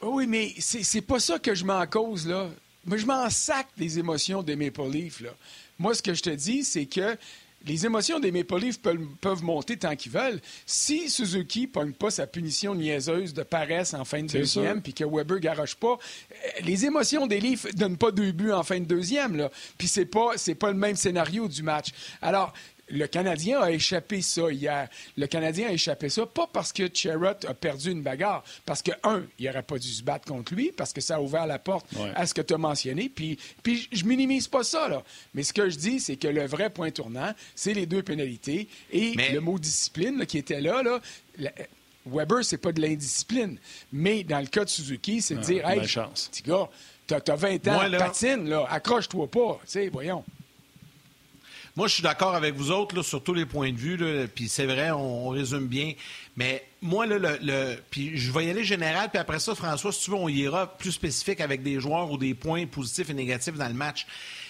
Oui, 0.01 0.25
mais 0.25 0.53
c'est 0.57 1.01
pas 1.01 1.19
ça 1.19 1.37
que 1.37 1.53
je 1.53 1.63
m'en 1.63 1.85
cause, 1.85 2.27
là. 2.27 2.47
Moi, 2.85 2.97
je 2.97 3.05
m'en 3.05 3.29
sac 3.29 3.67
des 3.77 3.99
émotions 3.99 4.41
des 4.43 4.55
Maple 4.55 4.89
Leafs, 4.89 5.21
là. 5.21 5.31
Moi, 5.77 5.95
ce 5.95 6.01
que 6.01 6.13
je 6.13 6.21
te 6.21 6.29
dis, 6.29 6.63
c'est 6.63 6.85
que 6.85 7.17
les 7.65 7.85
émotions 7.85 8.19
des 8.19 8.31
Maple 8.31 8.57
Leafs 8.59 8.79
peuvent, 8.79 9.43
monter 9.43 9.77
tant 9.77 9.95
qu'ils 9.95 10.11
veulent. 10.11 10.39
Si 10.65 11.09
Suzuki 11.09 11.67
pogne 11.67 11.93
pas 11.93 12.09
sa 12.09 12.25
punition 12.27 12.75
niaiseuse 12.75 13.33
de 13.33 13.43
paresse 13.43 13.93
en 13.93 14.05
fin 14.05 14.23
de 14.23 14.27
deuxième, 14.27 14.81
puis 14.81 14.93
que 14.93 15.03
Weber 15.03 15.39
garoche 15.39 15.75
pas, 15.75 15.97
euh, 15.97 16.47
les 16.63 16.85
émotions 16.85 17.27
des 17.27 17.39
Leafs 17.39 17.73
donnent 17.75 17.97
pas 17.97 18.11
deux 18.11 18.31
buts 18.31 18.51
en 18.51 18.63
fin 18.63 18.79
de 18.79 18.85
deuxième. 18.85 19.35
Là. 19.35 19.51
Puis 19.77 19.87
c'est 19.87 20.05
pas 20.05 20.31
c'est 20.37 20.55
pas 20.55 20.71
le 20.71 20.77
même 20.77 20.95
scénario 20.95 21.47
du 21.47 21.61
match. 21.63 21.89
Alors 22.21 22.53
le 22.91 23.07
Canadien 23.07 23.61
a 23.61 23.71
échappé 23.71 24.21
ça 24.21 24.51
hier. 24.51 24.87
Le 25.17 25.27
Canadien 25.27 25.69
a 25.69 25.71
échappé 25.71 26.09
ça, 26.09 26.25
pas 26.25 26.47
parce 26.51 26.73
que 26.73 26.89
Cherrott 26.93 27.45
a 27.45 27.53
perdu 27.53 27.91
une 27.91 28.01
bagarre, 28.01 28.43
parce 28.65 28.81
que, 28.81 28.91
un, 29.03 29.23
il 29.39 29.45
n'aurait 29.45 29.63
pas 29.63 29.77
dû 29.77 29.87
se 29.87 30.03
battre 30.03 30.25
contre 30.25 30.53
lui, 30.53 30.71
parce 30.75 30.93
que 30.93 31.01
ça 31.01 31.15
a 31.15 31.21
ouvert 31.21 31.47
la 31.47 31.59
porte 31.59 31.87
à 32.15 32.25
ce 32.25 32.33
que 32.33 32.41
tu 32.41 32.53
as 32.53 32.57
mentionné. 32.57 33.09
Puis, 33.09 33.37
puis 33.63 33.87
je 33.91 34.05
minimise 34.05 34.47
pas 34.47 34.63
ça, 34.63 34.87
là. 34.87 35.03
Mais 35.33 35.43
ce 35.43 35.53
que 35.53 35.69
je 35.69 35.77
dis, 35.77 35.99
c'est 35.99 36.17
que 36.17 36.27
le 36.27 36.45
vrai 36.45 36.69
point 36.69 36.91
tournant, 36.91 37.33
c'est 37.55 37.73
les 37.73 37.85
deux 37.85 38.03
pénalités. 38.03 38.67
Et 38.91 39.13
le 39.33 39.39
mot 39.39 39.57
discipline 39.57 40.25
qui 40.25 40.37
était 40.37 40.61
là, 40.61 40.83
là 40.83 40.99
Weber, 42.05 42.43
c'est 42.43 42.57
pas 42.57 42.71
de 42.71 42.81
l'indiscipline. 42.81 43.57
Mais 43.91 44.23
dans 44.23 44.39
le 44.39 44.47
cas 44.47 44.65
de 44.65 44.69
Suzuki, 44.69 45.21
c'est 45.21 45.35
de 45.35 45.41
dire, 45.41 45.67
hey, 45.69 45.81
petit 45.81 46.43
gars, 46.43 46.69
t'as 47.07 47.19
as 47.27 47.35
20 47.35 47.67
ans, 47.67 47.79
patine, 47.97 48.49
là, 48.49 48.65
accroche-toi 48.69 49.29
pas. 49.29 49.59
Tu 49.65 49.71
sais, 49.71 49.89
voyons. 49.89 50.23
Moi, 51.75 51.87
je 51.87 51.93
suis 51.93 52.03
d'accord 52.03 52.35
avec 52.35 52.55
vous 52.55 52.71
autres 52.71 52.95
là, 52.95 53.03
sur 53.03 53.23
tous 53.23 53.33
les 53.33 53.45
points 53.45 53.71
de 53.71 53.77
vue. 53.77 54.27
Puis 54.33 54.49
c'est 54.49 54.65
vrai, 54.65 54.91
on, 54.91 55.29
résume 55.29 55.67
bien. 55.67 55.93
Mais 56.35 56.65
moi, 56.81 57.05
là, 57.05 57.17
le, 57.41 57.75
puis 57.89 58.17
je 58.17 58.31
vais 58.31 58.45
y 58.45 58.49
aller 58.49 58.63
général. 58.63 59.09
Puis 59.09 59.19
après 59.19 59.39
ça, 59.39 59.55
François, 59.55 59.91
si 59.91 60.03
tu 60.03 60.11
veux, 60.11 60.17
on 60.17 60.27
ira 60.27 60.67
plus 60.77 60.91
spécifique 60.91 61.39
avec 61.39 61.63
des 61.63 61.79
joueurs 61.79 62.11
ou 62.11 62.17
des 62.17 62.33
points 62.33 62.65
positifs 62.65 63.09
et 63.09 63.13
négatifs 63.13 63.55
dans 63.55 63.67
le 63.67 63.73
match. 63.73 64.05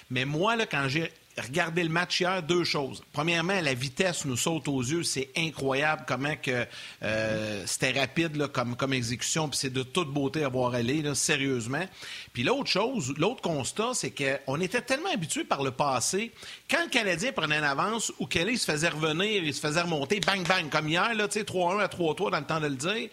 Mais 0.10 0.26
moi, 0.26 0.56
là, 0.56 0.66
quand 0.66 0.88
j'ai 0.88 1.12
regardez 1.38 1.84
le 1.84 1.90
match 1.90 2.20
hier, 2.20 2.44
deux 2.44 2.64
choses. 2.64 3.04
Premièrement, 3.14 3.60
la 3.62 3.74
vitesse 3.74 4.26
nous 4.26 4.38
saute 4.38 4.68
aux 4.68 4.82
yeux. 4.82 5.04
C'est 5.04 5.30
incroyable 5.38 6.04
comment 6.08 6.36
que 6.36 6.66
euh, 7.04 7.64
c'était 7.66 8.00
rapide 8.00 8.48
comme, 8.48 8.76
comme 8.76 8.94
exécution. 8.94 9.50
Puis 9.50 9.60
c'est 9.60 9.74
de 9.74 9.84
toute 9.84 10.10
beauté 10.10 10.44
à 10.44 10.50
voir 10.50 10.74
aller, 10.74 11.04
sérieusement. 11.16 11.86
Puis 12.34 12.44
l'autre 12.44 12.70
chose, 12.70 13.14
l'autre 13.18 13.42
constat, 13.42 13.92
c'est 13.94 14.12
qu'on 14.12 14.60
était 14.60 14.82
tellement 14.82 15.12
habitués 15.12 15.44
par 15.44 15.64
le 15.64 15.72
passé. 15.72 16.32
Quand 16.70 16.84
le 16.84 16.90
Canadien 16.90 17.32
prenait 17.32 17.58
une 17.58 17.64
avance 17.64 18.12
ou 18.20 18.28
Kelly 18.28 18.58
se 18.58 18.70
faisait 18.70 18.90
revenir, 18.90 19.44
il 19.44 19.54
se 19.54 19.60
faisait 19.60 19.82
remonter, 19.82 20.20
bang, 20.20 20.46
bang, 20.48 20.70
comme 20.70 20.88
hier, 20.88 21.12
3-1 21.16 21.80
à 21.80 21.88
3-3 21.88 22.32
dans 22.32 22.40
le 22.40 22.46
temps 22.46 22.60
de 22.60 22.68
le 22.68 22.76
dire. 22.76 23.10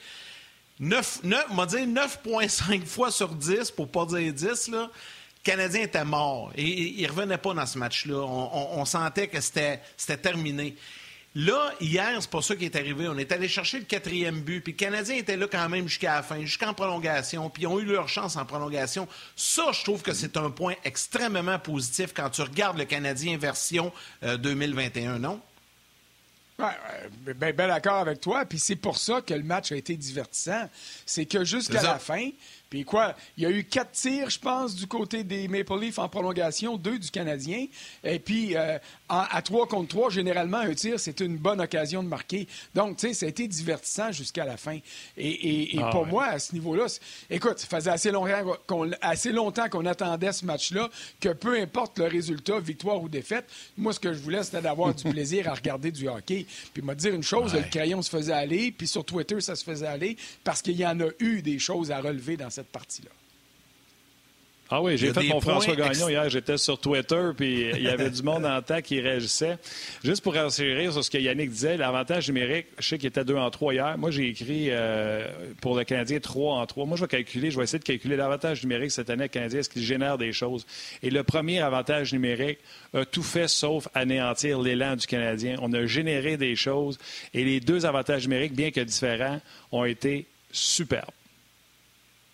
9, 0.80 1.20
9, 1.24 1.46
on 1.50 1.54
va 1.56 1.66
dire 1.66 1.80
9,5 1.80 2.86
fois 2.86 3.10
sur 3.10 3.30
10, 3.30 3.72
pour 3.72 3.88
pas 3.88 4.06
dire 4.06 4.32
10, 4.32 4.68
là, 4.68 4.90
Canadien 5.42 5.82
était 5.82 6.04
mort 6.04 6.52
et 6.56 6.64
il 6.64 7.02
ne 7.02 7.08
revenait 7.08 7.38
pas 7.38 7.54
dans 7.54 7.66
ce 7.66 7.78
match-là. 7.78 8.16
On, 8.16 8.84
sentait 8.84 9.28
que 9.28 9.40
c'était 9.40 9.80
terminé. 10.20 10.76
Là, 11.34 11.72
hier, 11.80 12.16
c'est 12.20 12.30
pas 12.30 12.42
ça 12.42 12.56
qui 12.56 12.64
est 12.64 12.74
arrivé. 12.74 13.06
On 13.08 13.16
est 13.16 13.30
allé 13.30 13.48
chercher 13.48 13.78
le 13.78 13.84
quatrième 13.84 14.40
but, 14.40 14.60
puis 14.60 14.72
le 14.72 14.78
Canadien 14.78 15.16
était 15.16 15.36
là 15.36 15.46
quand 15.46 15.68
même 15.68 15.86
jusqu'à 15.86 16.16
la 16.16 16.22
fin, 16.22 16.40
jusqu'en 16.40 16.74
prolongation, 16.74 17.48
puis 17.50 17.62
ils 17.62 17.66
ont 17.66 17.78
eu 17.78 17.84
leur 17.84 18.08
chance 18.08 18.36
en 18.36 18.44
prolongation. 18.44 19.06
Ça, 19.36 19.70
je 19.72 19.84
trouve 19.84 20.02
que 20.02 20.14
c'est 20.14 20.36
un 20.36 20.50
point 20.50 20.74
extrêmement 20.84 21.58
positif 21.58 22.12
quand 22.14 22.30
tu 22.30 22.42
regardes 22.42 22.78
le 22.78 22.86
Canadien 22.86 23.36
version 23.36 23.92
2021, 24.22 25.14
euh, 25.14 25.18
non? 25.18 25.40
Oui, 26.58 26.66
bien 27.36 27.52
ben 27.52 27.68
d'accord 27.68 27.98
avec 27.98 28.20
toi. 28.20 28.44
Puis 28.44 28.58
c'est 28.58 28.74
pour 28.74 28.98
ça 28.98 29.20
que 29.20 29.32
le 29.32 29.44
match 29.44 29.70
a 29.70 29.76
été 29.76 29.96
divertissant. 29.96 30.68
C'est 31.06 31.24
que 31.24 31.44
jusqu'à 31.44 31.82
la 31.82 32.00
fin, 32.00 32.30
puis 32.70 32.84
quoi, 32.84 33.14
il 33.36 33.44
y 33.44 33.46
a 33.46 33.50
eu 33.50 33.64
quatre 33.64 33.92
tirs, 33.92 34.28
je 34.28 34.38
pense, 34.38 34.74
du 34.74 34.86
côté 34.86 35.24
des 35.24 35.48
Maple 35.48 35.80
Leafs 35.80 35.98
en 35.98 36.08
prolongation, 36.08 36.76
deux 36.76 36.98
du 36.98 37.10
Canadien. 37.10 37.66
Et 38.04 38.18
puis, 38.18 38.56
euh, 38.56 38.78
à 39.08 39.40
trois 39.42 39.66
contre 39.66 39.88
trois, 39.88 40.10
généralement, 40.10 40.58
un 40.58 40.74
tir, 40.74 41.00
c'est 41.00 41.20
une 41.20 41.38
bonne 41.38 41.62
occasion 41.62 42.02
de 42.02 42.08
marquer. 42.08 42.46
Donc, 42.74 42.98
tu 42.98 43.08
sais, 43.08 43.14
ça 43.14 43.26
a 43.26 43.28
été 43.30 43.48
divertissant 43.48 44.12
jusqu'à 44.12 44.44
la 44.44 44.58
fin. 44.58 44.78
Et, 45.16 45.76
et, 45.76 45.80
ah 45.82 45.88
pour 45.90 46.06
moi, 46.06 46.26
à 46.26 46.38
ce 46.38 46.52
niveau-là, 46.52 46.86
écoute, 47.30 47.58
ça 47.58 47.66
faisait 47.66 47.90
assez 47.90 48.10
longtemps 48.10 48.56
qu'on, 48.66 48.90
assez 49.00 49.32
longtemps 49.32 49.68
qu'on 49.70 49.86
attendait 49.86 50.32
ce 50.32 50.44
match-là, 50.44 50.90
que 51.20 51.30
peu 51.30 51.58
importe 51.58 51.98
le 51.98 52.04
résultat, 52.04 52.60
victoire 52.60 53.02
ou 53.02 53.08
défaite, 53.08 53.46
moi, 53.78 53.94
ce 53.94 54.00
que 54.00 54.12
je 54.12 54.18
voulais, 54.18 54.42
c'était 54.42 54.60
d'avoir 54.60 54.94
du 54.94 55.04
plaisir 55.10 55.48
à 55.48 55.54
regarder 55.54 55.90
du 55.90 56.06
hockey. 56.06 56.44
Puis, 56.74 56.82
moi, 56.82 56.94
dire 56.94 57.14
une 57.14 57.22
chose, 57.22 57.54
le 57.54 57.62
crayon 57.62 58.02
se 58.02 58.10
faisait 58.10 58.34
aller, 58.34 58.72
puis 58.72 58.86
sur 58.86 59.06
Twitter, 59.06 59.40
ça 59.40 59.56
se 59.56 59.64
faisait 59.64 59.86
aller, 59.86 60.18
parce 60.44 60.60
qu'il 60.60 60.76
y 60.76 60.86
en 60.86 61.00
a 61.00 61.08
eu 61.18 61.40
des 61.40 61.58
choses 61.58 61.90
à 61.90 62.00
relever 62.00 62.36
dans 62.36 62.50
cette 62.50 62.57
partie-là. 62.66 63.10
Ah 64.70 64.82
oui, 64.82 64.98
j'ai 64.98 65.14
fait 65.14 65.22
mon 65.22 65.40
François 65.40 65.74
Gagnon 65.74 66.10
hier. 66.10 66.28
J'étais 66.28 66.58
sur 66.58 66.78
Twitter, 66.78 67.30
puis 67.34 67.70
il 67.74 67.82
y 67.82 67.88
avait 67.88 68.10
du 68.10 68.22
monde 68.22 68.44
en 68.44 68.60
temps 68.60 68.82
qui 68.82 69.00
réagissait. 69.00 69.56
Juste 70.04 70.22
pour 70.22 70.34
rassurer 70.34 70.90
sur 70.92 71.02
ce 71.02 71.10
que 71.10 71.16
Yannick 71.16 71.50
disait, 71.50 71.78
l'avantage 71.78 72.28
numérique, 72.28 72.66
je 72.78 72.86
sais 72.86 72.98
qu'il 72.98 73.08
était 73.08 73.24
2 73.24 73.34
en 73.34 73.50
3 73.50 73.72
hier. 73.72 73.96
Moi, 73.96 74.10
j'ai 74.10 74.28
écrit 74.28 74.66
euh, 74.68 75.26
pour 75.62 75.74
le 75.74 75.84
Canadien 75.84 76.20
3 76.20 76.56
en 76.56 76.66
3. 76.66 76.84
Moi, 76.84 76.98
je 76.98 77.04
vais 77.04 77.08
calculer, 77.08 77.50
je 77.50 77.56
vais 77.56 77.64
essayer 77.64 77.78
de 77.78 77.84
calculer 77.84 78.16
l'avantage 78.16 78.62
numérique 78.62 78.90
cette 78.90 79.08
année 79.08 79.30
Canadien, 79.30 79.60
est-ce 79.60 79.70
qu'il 79.70 79.82
génère 79.82 80.18
des 80.18 80.34
choses. 80.34 80.66
Et 81.02 81.08
le 81.08 81.22
premier 81.22 81.60
avantage 81.60 82.12
numérique 82.12 82.58
a 82.92 83.06
tout 83.06 83.22
fait 83.22 83.48
sauf 83.48 83.88
anéantir 83.94 84.60
l'élan 84.60 84.96
du 84.96 85.06
Canadien. 85.06 85.56
On 85.62 85.72
a 85.72 85.86
généré 85.86 86.36
des 86.36 86.56
choses 86.56 86.98
et 87.32 87.42
les 87.42 87.60
deux 87.60 87.86
avantages 87.86 88.24
numériques, 88.28 88.54
bien 88.54 88.70
que 88.70 88.80
différents, 88.80 89.40
ont 89.72 89.86
été 89.86 90.26
superbes. 90.52 91.06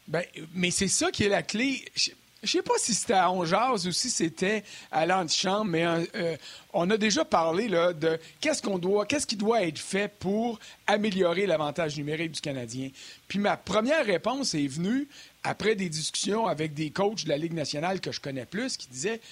Ben, 0.06 0.24
mais 0.54 0.70
c'est 0.70 0.88
ça 0.88 1.10
qui 1.10 1.24
est 1.24 1.28
la 1.28 1.42
clé. 1.42 1.84
Je 1.94 2.10
ne 2.42 2.46
sais 2.46 2.62
pas 2.62 2.74
si 2.76 2.92
c'était 2.92 3.14
à 3.14 3.30
Ongeaz 3.30 3.86
ou 3.86 3.92
si 3.92 4.10
c'était 4.10 4.64
à 4.92 5.06
l'antichambre, 5.06 5.64
mais 5.64 5.86
euh, 6.14 6.36
on 6.74 6.90
a 6.90 6.98
déjà 6.98 7.24
parlé 7.24 7.68
là, 7.68 7.94
de 7.94 8.18
qu'est-ce 8.40 8.60
qu'on 8.60 8.78
doit, 8.78 9.06
qu'est-ce 9.06 9.26
qui 9.26 9.36
doit 9.36 9.62
être 9.62 9.78
fait 9.78 10.12
pour 10.18 10.58
améliorer 10.86 11.46
l'avantage 11.46 11.96
numérique 11.96 12.32
du 12.32 12.42
Canadien. 12.42 12.90
Puis 13.28 13.38
ma 13.38 13.56
première 13.56 14.04
réponse 14.04 14.54
est 14.54 14.66
venue 14.66 15.08
après 15.42 15.74
des 15.74 15.88
discussions 15.88 16.46
avec 16.46 16.74
des 16.74 16.90
coachs 16.90 17.24
de 17.24 17.30
la 17.30 17.38
Ligue 17.38 17.54
nationale 17.54 18.00
que 18.02 18.12
je 18.12 18.20
connais 18.20 18.44
plus 18.44 18.76
qui 18.76 18.88
disaient 18.88 19.22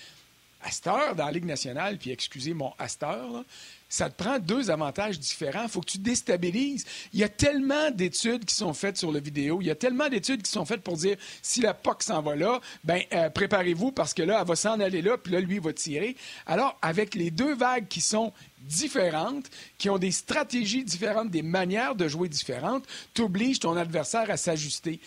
à 0.63 0.71
cette 0.71 0.87
heure 0.87 1.15
dans 1.15 1.27
la 1.27 1.33
Ligue 1.33 1.45
nationale, 1.45 1.99
puis 1.99 2.13
excusez 2.13 2.55
mon 2.55 2.73
à 2.79 2.89
cette 2.89 3.03
heure, 3.03 3.45
ça 3.93 4.09
te 4.09 4.15
prend 4.15 4.39
deux 4.39 4.71
avantages 4.71 5.21
différents. 5.21 5.65
Il 5.65 5.69
faut 5.69 5.83
que 5.83 5.91
tu 5.91 5.99
déstabilises. 5.99 6.87
Il 7.13 7.21
y 7.21 7.25
a 7.25 7.29
tellement 7.29 7.91
d'études 7.91 8.47
qui 8.47 8.55
sont 8.55 8.73
faites 8.73 8.97
sur 8.97 9.13
le 9.13 9.21
vidéo. 9.21 9.59
Il 9.61 9.67
y 9.67 9.71
a 9.71 9.75
tellement 9.75 10.09
d'études 10.09 10.41
qui 10.41 10.51
sont 10.51 10.65
faites 10.65 10.81
pour 10.81 10.97
dire 10.97 11.19
si 11.43 11.61
la 11.61 11.75
POC 11.75 12.03
s'en 12.05 12.23
va 12.23 12.35
là, 12.35 12.59
ben 12.85 13.03
euh, 13.13 13.29
préparez-vous 13.29 13.93
parce 13.93 14.15
que 14.15 14.23
là, 14.23 14.39
elle 14.41 14.49
va 14.49 14.57
s'en 14.57 14.81
aller 14.81 15.03
là, 15.03 15.19
puis 15.19 15.35
là, 15.35 15.41
lui, 15.41 15.57
il 15.57 15.61
va 15.61 15.75
tirer. 15.75 16.17
Alors, 16.47 16.79
avec 16.81 17.15
les 17.15 17.31
deux 17.31 17.55
vagues 17.55 17.87
qui 17.87 18.01
sont 18.01 18.33
différentes, 18.61 19.51
qui 19.77 19.91
ont 19.91 19.99
des 19.99 20.11
stratégies 20.11 20.85
différentes, 20.85 21.31
des 21.31 21.43
manières 21.43 21.95
de 21.95 22.09
jouer 22.09 22.31
différentes, 22.31 22.87
tu 23.13 23.21
obliges 23.21 23.61
ton 23.61 23.77
adversaire 23.77 24.31
à 24.31 24.39
s'ajuster. 24.39 25.01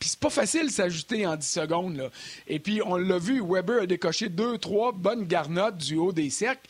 Puis 0.00 0.08
c'est 0.08 0.18
pas 0.18 0.30
facile 0.30 0.72
s'ajuster 0.72 1.24
en 1.24 1.36
10 1.36 1.48
secondes. 1.48 2.10
Et 2.48 2.58
puis, 2.58 2.82
on 2.84 2.96
l'a 2.96 3.18
vu, 3.18 3.40
Weber 3.40 3.82
a 3.82 3.86
décoché 3.86 4.28
deux, 4.28 4.58
trois 4.58 4.90
bonnes 4.90 5.24
garnottes 5.24 5.76
du 5.76 5.94
haut 5.94 6.12
des 6.12 6.30
cercles 6.30 6.68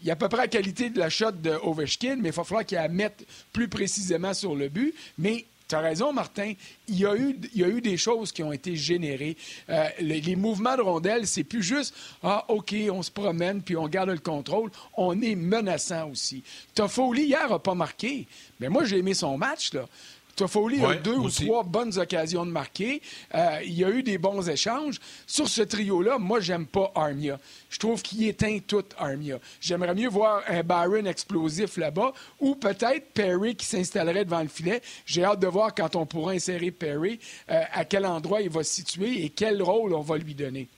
il 0.00 0.08
y 0.08 0.10
a 0.10 0.14
à 0.14 0.16
peu 0.16 0.28
près 0.28 0.42
la 0.42 0.48
qualité 0.48 0.90
de 0.90 0.98
la 0.98 1.10
shot 1.10 1.32
de 1.32 1.50
Ovechkin, 1.62 2.16
mais 2.16 2.28
il 2.28 2.34
va 2.34 2.44
falloir 2.44 2.66
qu'il 2.66 2.76
la 2.76 2.88
mette 2.88 3.26
plus 3.52 3.68
précisément 3.68 4.34
sur 4.34 4.54
le 4.54 4.68
but. 4.68 4.94
Mais 5.18 5.46
tu 5.66 5.74
as 5.74 5.80
raison, 5.80 6.12
Martin. 6.12 6.52
Il 6.88 6.98
y, 6.98 7.06
a 7.06 7.16
eu, 7.16 7.38
il 7.54 7.60
y 7.60 7.64
a 7.64 7.68
eu 7.68 7.80
des 7.80 7.96
choses 7.96 8.32
qui 8.32 8.42
ont 8.42 8.52
été 8.52 8.76
générées. 8.76 9.36
Euh, 9.70 9.88
les, 9.98 10.36
mouvements 10.36 10.76
de 10.76 10.82
rondelles, 10.82 11.26
c'est 11.26 11.44
plus 11.44 11.62
juste 11.62 11.94
Ah, 12.22 12.44
OK, 12.48 12.74
on 12.90 13.02
se 13.02 13.10
promène 13.10 13.62
puis 13.62 13.76
on 13.76 13.88
garde 13.88 14.10
le 14.10 14.18
contrôle. 14.18 14.70
On 14.96 15.20
est 15.22 15.36
menaçant 15.36 16.10
aussi. 16.10 16.42
Toffoli, 16.74 17.24
hier, 17.24 17.48
n'a 17.48 17.58
pas 17.58 17.74
marqué. 17.74 18.26
Mais 18.60 18.68
moi, 18.68 18.84
j'ai 18.84 18.98
aimé 18.98 19.14
son 19.14 19.38
match. 19.38 19.72
Là. 19.72 19.86
Toffoli 20.34 20.84
a 20.84 20.94
deux 20.94 21.16
ou 21.16 21.30
trois 21.30 21.62
bonnes 21.62 21.98
occasions 21.98 22.44
de 22.44 22.50
marquer. 22.50 23.00
Euh, 23.34 23.58
il 23.64 23.74
y 23.74 23.84
a 23.84 23.90
eu 23.90 24.02
des 24.02 24.18
bons 24.18 24.48
échanges. 24.48 25.00
Sur 25.26 25.48
ce 25.48 25.62
trio-là, 25.62 26.18
moi, 26.18 26.40
j'aime 26.40 26.66
pas 26.66 26.92
Armia. 26.94 27.38
Je 27.70 27.78
trouve 27.78 28.02
qu'il 28.02 28.26
éteint 28.26 28.58
tout 28.66 28.84
Armia. 28.98 29.38
J'aimerais 29.60 29.94
mieux 29.94 30.08
voir 30.08 30.42
un 30.48 30.62
Byron 30.62 31.06
explosif 31.06 31.76
là-bas 31.76 32.12
ou 32.40 32.54
peut-être 32.56 33.12
Perry 33.12 33.56
qui 33.56 33.66
s'installerait 33.66 34.24
devant 34.24 34.42
le 34.42 34.48
filet. 34.48 34.82
J'ai 35.06 35.24
hâte 35.24 35.40
de 35.40 35.46
voir 35.46 35.74
quand 35.74 35.96
on 35.96 36.06
pourra 36.06 36.32
insérer 36.32 36.70
Perry, 36.70 37.18
euh, 37.50 37.62
à 37.72 37.84
quel 37.84 38.06
endroit 38.06 38.40
il 38.40 38.50
va 38.50 38.64
se 38.64 38.74
situer 38.74 39.24
et 39.24 39.30
quel 39.30 39.62
rôle 39.62 39.94
on 39.94 40.00
va 40.00 40.18
lui 40.18 40.34
donner. 40.34 40.68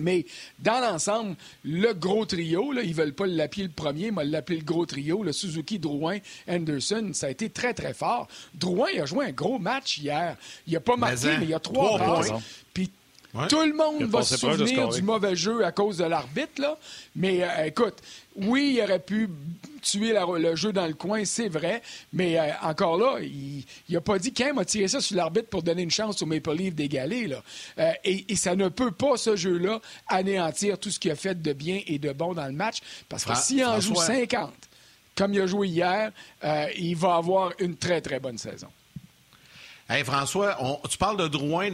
Mais 0.00 0.26
dans 0.58 0.80
l'ensemble, 0.80 1.36
le 1.64 1.92
gros 1.92 2.24
trio, 2.24 2.72
là, 2.72 2.82
ils 2.82 2.90
ne 2.90 2.94
veulent 2.94 3.14
pas 3.14 3.26
l'appeler 3.26 3.64
le 3.64 3.70
premier, 3.70 4.10
mais 4.10 4.24
l'appeler 4.24 4.58
le 4.58 4.64
gros 4.64 4.86
trio, 4.86 5.22
le 5.22 5.32
Suzuki, 5.32 5.78
Drouin, 5.78 6.18
Anderson, 6.48 7.10
ça 7.12 7.26
a 7.26 7.30
été 7.30 7.50
très, 7.50 7.74
très 7.74 7.94
fort. 7.94 8.28
Drouin 8.54 8.88
a 9.00 9.06
joué 9.06 9.26
un 9.26 9.32
gros 9.32 9.58
match 9.58 9.98
hier. 9.98 10.36
Il 10.66 10.72
n'a 10.72 10.80
pas 10.80 10.96
marqué, 10.96 11.38
mais, 11.38 11.44
il 11.44 11.50
y 11.50 11.54
a 11.54 11.60
trois, 11.60 11.98
points. 11.98 12.40
Puis 12.72 12.90
tout 13.48 13.62
le 13.62 13.74
monde 13.74 14.04
va 14.04 14.22
se 14.22 14.36
souvenir 14.36 14.88
du 14.88 15.02
mauvais 15.02 15.36
jeu 15.36 15.64
à 15.64 15.72
cause 15.72 15.98
de 15.98 16.04
l'arbitre, 16.04 16.60
là. 16.60 16.78
Mais 17.14 17.42
euh, 17.42 17.66
écoute, 17.66 17.96
oui, 18.36 18.74
il 18.76 18.82
aurait 18.82 19.00
pu 19.00 19.28
tuer 19.82 20.14
le 20.38 20.56
jeu 20.56 20.72
dans 20.72 20.86
le 20.86 20.94
coin, 20.94 21.24
c'est 21.24 21.48
vrai, 21.48 21.82
mais 22.12 22.38
euh, 22.38 22.50
encore 22.62 22.96
là, 22.96 23.20
il 23.20 23.64
n'a 23.88 24.00
pas 24.00 24.18
dit 24.18 24.32
qu'un 24.32 24.56
a 24.56 24.64
tiré 24.64 24.88
ça 24.88 25.00
sur 25.00 25.16
l'arbitre 25.16 25.48
pour 25.48 25.62
donner 25.62 25.82
une 25.82 25.90
chance 25.90 26.22
au 26.22 26.26
Maple 26.26 26.54
Leaf 26.54 26.74
d'égaler. 26.74 27.30
Euh, 27.78 27.92
et, 28.04 28.36
ça 28.36 28.56
ne 28.56 28.68
peut 28.68 28.92
pas, 28.92 29.16
ce 29.16 29.36
jeu-là, 29.36 29.80
anéantir 30.08 30.78
tout 30.78 30.90
ce 30.90 30.98
qu'il 30.98 31.10
a 31.10 31.16
fait 31.16 31.40
de 31.40 31.52
bien 31.52 31.80
et 31.86 31.98
de 31.98 32.12
bon 32.12 32.32
dans 32.32 32.46
le 32.46 32.52
match, 32.52 32.78
parce 33.08 33.24
que 33.24 33.34
s'il 33.36 33.64
en 33.64 33.80
joue 33.80 33.94
50, 33.94 34.52
comme 35.14 35.34
il 35.34 35.40
a 35.40 35.46
joué 35.46 35.68
hier, 35.68 36.12
il 36.76 36.96
va 36.96 37.16
avoir 37.16 37.52
une 37.58 37.76
très, 37.76 38.00
très 38.00 38.20
bonne 38.20 38.38
saison. 38.38 38.68
Hey 39.90 40.04
François, 40.04 40.54
tu 40.90 40.98
parles 40.98 41.16
de 41.16 41.28
Drouin 41.28 41.70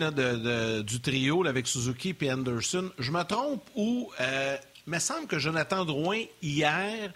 du 0.83 1.01
trio 1.01 1.45
avec 1.49 1.67
Suzuki 1.67 2.15
et 2.21 2.33
Anderson. 2.33 2.93
Je 2.97 3.11
me 3.11 3.25
trompe 3.25 3.69
ou 3.75 4.09
euh, 4.21 4.57
me 4.87 5.01
semble 5.01 5.27
que 5.27 5.41
Jonathan 5.41 5.85
Drouin, 5.85 6.23
hier, 6.41 7.13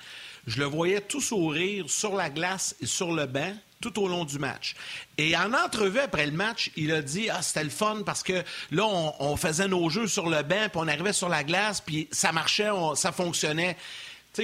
je 0.49 0.59
le 0.59 0.65
voyais 0.65 1.01
tout 1.01 1.21
sourire 1.21 1.89
sur 1.89 2.17
la 2.17 2.31
glace 2.31 2.75
et 2.81 2.87
sur 2.87 3.13
le 3.13 3.27
banc 3.27 3.55
tout 3.81 4.03
au 4.03 4.09
long 4.09 4.25
du 4.25 4.41
match. 4.41 4.75
Et 5.19 5.37
en 5.37 5.53
entrevue 5.53 6.01
après 6.01 6.27
le 6.27 6.33
match, 6.33 6.73
il 6.75 6.91
a 6.91 7.01
dit 7.01 7.31
Ah, 7.31 7.43
c'était 7.43 7.63
le 7.63 7.71
fun 7.71 8.03
parce 8.05 8.25
que 8.25 8.43
là, 8.73 8.85
on, 9.21 9.37
faisait 9.37 9.69
nos 9.69 9.89
jeux 9.91 10.09
sur 10.09 10.29
le 10.29 10.43
banc, 10.43 10.69
puis 10.69 10.81
on 10.81 10.89
arrivait 10.89 11.13
sur 11.13 11.29
la 11.29 11.45
glace, 11.45 11.81
puis 11.81 12.09
ça 12.11 12.33
marchait, 12.33 12.71
ça 12.97 13.13
fonctionnait 13.13 13.77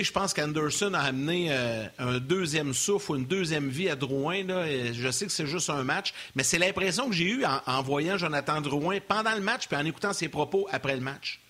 je 0.02 0.12
pense 0.12 0.34
qu'Anderson 0.34 0.94
a 0.94 1.00
amené 1.00 1.48
euh, 1.50 1.86
un 1.98 2.18
deuxième 2.18 2.74
souffle 2.74 3.12
ou 3.12 3.16
une 3.16 3.26
deuxième 3.26 3.68
vie 3.68 3.88
à 3.88 3.96
Drouin. 3.96 4.42
je 4.92 5.10
sais 5.10 5.26
que 5.26 5.32
c'est 5.32 5.46
juste 5.46 5.70
un 5.70 5.84
match, 5.84 6.12
mais 6.34 6.42
c'est 6.42 6.58
l'impression 6.58 7.08
que 7.08 7.14
j'ai 7.14 7.26
eue 7.26 7.44
en, 7.44 7.82
voyant 7.82 8.18
Jonathan 8.18 8.60
Drouin 8.60 8.98
pendant 9.06 9.34
le 9.34 9.40
match 9.40 9.68
puis 9.68 9.76
en 9.76 9.84
écoutant 9.84 10.12
ses 10.12 10.28
propos 10.28 10.66
après 10.72 10.94
le 10.94 11.00
match. 11.00 11.40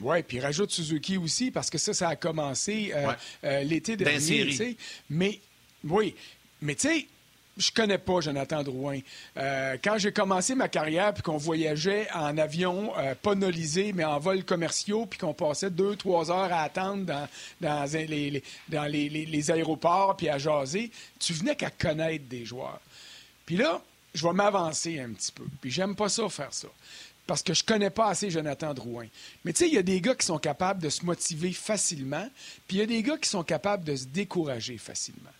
Oui, 0.00 0.22
puis 0.22 0.40
rajoute 0.40 0.70
Suzuki 0.70 1.16
aussi, 1.16 1.50
parce 1.50 1.70
que 1.70 1.78
ça, 1.78 1.94
ça 1.94 2.08
a 2.08 2.16
commencé 2.16 2.92
euh, 2.94 3.12
euh, 3.44 3.62
l'été 3.62 3.96
dernier. 3.96 4.76
Mais, 5.08 5.40
oui, 5.84 6.14
mais 6.60 6.74
tu 6.74 6.88
sais, 6.88 7.06
je 7.56 7.70
connais 7.70 7.98
pas 7.98 8.20
Jonathan 8.20 8.62
Drouin. 8.62 9.00
Euh, 9.36 9.76
quand 9.82 9.98
j'ai 9.98 10.12
commencé 10.12 10.54
ma 10.54 10.68
carrière, 10.68 11.12
puis 11.12 11.22
qu'on 11.22 11.36
voyageait 11.36 12.08
en 12.14 12.38
avion, 12.38 12.92
euh, 12.98 13.14
pas 13.14 13.34
nolisé, 13.34 13.92
mais 13.92 14.04
en 14.04 14.18
vol 14.18 14.44
commerciaux, 14.44 15.06
puis 15.06 15.18
qu'on 15.18 15.34
passait 15.34 15.70
deux, 15.70 15.96
trois 15.96 16.30
heures 16.30 16.52
à 16.52 16.62
attendre 16.62 17.04
dans, 17.60 17.92
les, 17.92 18.42
les, 18.70 19.50
aéroports, 19.50 20.16
puis 20.16 20.28
à 20.28 20.38
jaser, 20.38 20.90
tu 21.18 21.32
venais 21.34 21.56
qu'à 21.56 21.70
connaître 21.70 22.24
des 22.26 22.44
joueurs. 22.44 22.80
Puis 23.44 23.56
là, 23.56 23.82
je 24.14 24.26
vais 24.26 24.32
m'avancer 24.32 25.00
un 25.00 25.10
petit 25.12 25.32
peu. 25.32 25.44
Puis 25.60 25.70
j'aime 25.70 25.94
pas 25.94 26.08
ça 26.08 26.28
faire 26.28 26.52
ça. 26.52 26.68
Parce 27.26 27.42
que 27.42 27.54
je 27.54 27.62
connais 27.62 27.90
pas 27.90 28.08
assez 28.08 28.30
Jonathan 28.30 28.74
Drouin. 28.74 29.06
Mais 29.44 29.52
tu 29.52 29.60
sais, 29.60 29.68
il 29.68 29.74
y 29.74 29.78
a 29.78 29.82
des 29.82 30.00
gars 30.00 30.14
qui 30.14 30.26
sont 30.26 30.38
capables 30.38 30.82
de 30.82 30.88
se 30.88 31.04
motiver 31.04 31.52
facilement, 31.52 32.28
puis 32.66 32.78
il 32.78 32.80
y 32.80 32.82
a 32.82 32.86
des 32.86 33.02
gars 33.02 33.16
qui 33.16 33.28
sont 33.28 33.44
capables 33.44 33.84
de 33.84 33.94
se 33.94 34.06
décourager 34.06 34.78
facilement. 34.78 35.30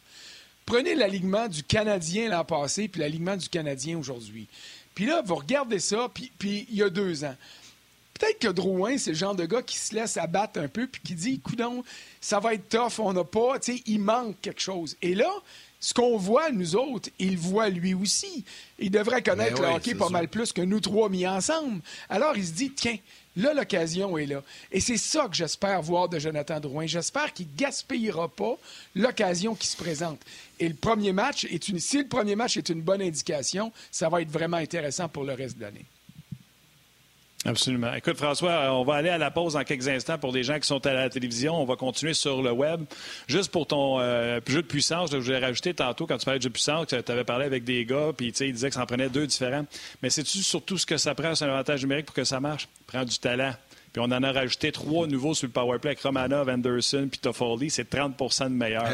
Prenez 0.66 0.94
l'alignement 0.94 1.48
du 1.48 1.62
Canadien 1.62 2.28
l'an 2.28 2.44
passé 2.44 2.88
puis 2.88 3.00
l'alignement 3.00 3.36
du 3.36 3.48
Canadien 3.48 3.98
aujourd'hui. 3.98 4.48
Puis 4.94 5.06
là, 5.06 5.22
vous 5.24 5.34
regardez 5.34 5.78
ça, 5.78 6.08
puis, 6.12 6.30
puis 6.38 6.66
il 6.70 6.76
y 6.76 6.82
a 6.82 6.90
deux 6.90 7.24
ans. 7.24 7.34
Peut-être 8.14 8.38
que 8.38 8.48
Drouin, 8.48 8.98
c'est 8.98 9.10
le 9.10 9.16
genre 9.16 9.34
de 9.34 9.46
gars 9.46 9.62
qui 9.62 9.76
se 9.76 9.94
laisse 9.94 10.16
abattre 10.16 10.60
un 10.60 10.68
peu 10.68 10.86
puis 10.86 11.00
qui 11.02 11.14
dit, 11.14 11.40
coudon, 11.40 11.82
ça 12.20 12.38
va 12.38 12.54
être 12.54 12.68
tough, 12.68 13.00
on 13.00 13.12
n'a 13.12 13.24
pas, 13.24 13.58
tu 13.58 13.76
sais, 13.76 13.82
il 13.86 14.00
manque 14.00 14.40
quelque 14.40 14.60
chose. 14.60 14.96
Et 15.02 15.14
là, 15.14 15.30
ce 15.80 15.92
qu'on 15.92 16.16
voit, 16.16 16.52
nous 16.52 16.76
autres, 16.76 17.10
il 17.18 17.36
voit 17.36 17.68
lui 17.68 17.94
aussi. 17.94 18.44
Il 18.78 18.92
devrait 18.92 19.22
connaître 19.22 19.60
ben 19.60 19.70
le 19.70 19.74
hockey 19.74 19.96
pas 19.96 20.10
mal 20.10 20.28
plus 20.28 20.52
que 20.52 20.62
nous 20.62 20.78
trois 20.78 21.08
mis 21.08 21.26
ensemble. 21.26 21.80
Alors, 22.08 22.36
il 22.36 22.46
se 22.46 22.52
dit, 22.52 22.70
tiens, 22.70 22.98
Là, 23.36 23.54
l'occasion 23.54 24.18
est 24.18 24.26
là. 24.26 24.42
Et 24.70 24.80
c'est 24.80 24.98
ça 24.98 25.26
que 25.28 25.34
j'espère 25.34 25.80
voir 25.80 26.08
de 26.08 26.18
Jonathan 26.18 26.60
Drouin. 26.60 26.86
J'espère 26.86 27.32
qu'il 27.32 27.46
ne 27.46 27.56
gaspillera 27.56 28.28
pas 28.28 28.58
l'occasion 28.94 29.54
qui 29.54 29.66
se 29.66 29.76
présente. 29.76 30.20
Et 30.60 30.68
le 30.68 30.74
premier 30.74 31.12
match 31.12 31.44
est 31.44 31.68
une. 31.68 31.80
Si 31.80 31.98
le 31.98 32.06
premier 32.06 32.36
match 32.36 32.56
est 32.56 32.68
une 32.68 32.82
bonne 32.82 33.00
indication, 33.00 33.72
ça 33.90 34.08
va 34.08 34.20
être 34.20 34.30
vraiment 34.30 34.58
intéressant 34.58 35.08
pour 35.08 35.24
le 35.24 35.32
reste 35.32 35.56
de 35.56 35.62
l'année. 35.62 35.86
Absolument. 37.44 37.92
Écoute, 37.94 38.16
François, 38.16 38.72
on 38.72 38.84
va 38.84 38.94
aller 38.94 39.08
à 39.08 39.18
la 39.18 39.32
pause 39.32 39.54
dans 39.54 39.64
quelques 39.64 39.88
instants 39.88 40.16
pour 40.16 40.32
des 40.32 40.44
gens 40.44 40.60
qui 40.60 40.66
sont 40.66 40.84
à 40.86 40.92
la 40.92 41.10
télévision. 41.10 41.60
On 41.60 41.64
va 41.64 41.74
continuer 41.74 42.14
sur 42.14 42.40
le 42.40 42.52
web. 42.52 42.84
Juste 43.26 43.50
pour 43.50 43.66
ton 43.66 43.98
euh, 43.98 44.40
jeu 44.46 44.62
de 44.62 44.66
puissance, 44.66 45.10
je 45.10 45.16
voulais 45.16 45.40
rajouter 45.40 45.74
tantôt, 45.74 46.06
quand 46.06 46.18
tu 46.18 46.24
parlais 46.24 46.38
de 46.38 46.44
jeu 46.44 46.50
de 46.50 46.54
puissance, 46.54 46.86
tu 46.86 46.94
avais 46.94 47.24
parlé 47.24 47.46
avec 47.46 47.64
des 47.64 47.84
gars, 47.84 48.12
puis 48.16 48.28
ils 48.28 48.52
disaient 48.52 48.68
que 48.68 48.74
ça 48.74 48.82
en 48.82 48.86
prenait 48.86 49.08
deux 49.08 49.26
différents. 49.26 49.66
Mais 50.02 50.10
c'est-tu 50.10 50.38
surtout 50.38 50.78
ce 50.78 50.86
que 50.86 50.96
ça 50.96 51.14
prend, 51.14 51.34
c'est 51.34 51.44
un 51.44 51.48
avantage 51.48 51.82
numérique 51.82 52.06
pour 52.06 52.14
que 52.14 52.24
ça 52.24 52.38
marche? 52.38 52.68
Prend 52.86 53.04
du 53.04 53.18
talent. 53.18 53.54
Puis 53.92 54.00
on 54.00 54.10
en 54.10 54.22
a 54.22 54.32
rajouté 54.32 54.72
trois 54.72 55.06
nouveaux 55.06 55.34
sur 55.34 55.46
le 55.46 55.52
powerplay 55.52 55.90
avec 55.90 56.00
Romanov, 56.00 56.48
Anderson 56.48 57.08
puis 57.10 57.20
Toffoli. 57.20 57.70
C'est 57.70 57.90
30 57.90 58.16
de 58.16 58.48
meilleur. 58.48 58.86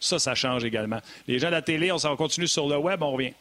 Ça, 0.00 0.18
ça 0.18 0.34
change 0.34 0.64
également. 0.64 1.00
Les 1.26 1.38
gens 1.38 1.48
de 1.48 1.52
la 1.52 1.62
télé, 1.62 1.92
on 1.92 1.98
s'en 1.98 2.16
continue 2.16 2.48
sur 2.48 2.66
le 2.66 2.78
web. 2.78 3.02
On 3.02 3.12
revient. 3.12 3.34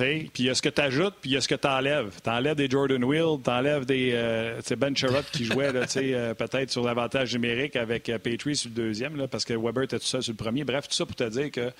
Puis 0.00 0.44
il 0.44 0.46
y 0.46 0.50
a 0.50 0.54
ce 0.54 0.62
que 0.62 0.68
tu 0.68 0.80
ajoutes, 0.80 1.14
puis 1.20 1.30
il 1.30 1.34
y 1.34 1.36
a 1.36 1.40
ce 1.40 1.48
que 1.48 1.54
tu 1.54 1.68
enlèves. 1.68 2.10
Tu 2.22 2.30
enlèves 2.30 2.56
des 2.56 2.68
Jordan 2.68 3.04
Will, 3.04 3.38
tu 3.42 3.50
enlèves 3.50 3.84
des 3.84 4.12
euh, 4.14 4.60
Ben 4.76 4.96
Sherrod 4.96 5.24
qui 5.32 5.44
jouait 5.44 5.70
euh, 5.74 6.34
peut-être 6.34 6.70
sur 6.70 6.84
l'avantage 6.84 7.32
numérique 7.34 7.76
avec 7.76 8.08
euh, 8.08 8.18
Petrie 8.18 8.56
sur 8.56 8.70
le 8.70 8.74
deuxième, 8.74 9.16
là, 9.16 9.28
parce 9.28 9.44
que 9.44 9.54
Weber 9.54 9.84
était 9.84 9.98
tout 9.98 10.06
seul 10.06 10.22
sur 10.22 10.32
le 10.32 10.36
premier. 10.36 10.64
Bref, 10.64 10.88
tout 10.88 10.94
ça 10.94 11.04
pour 11.04 11.16
te 11.16 11.28
dire 11.28 11.50
que 11.50 11.70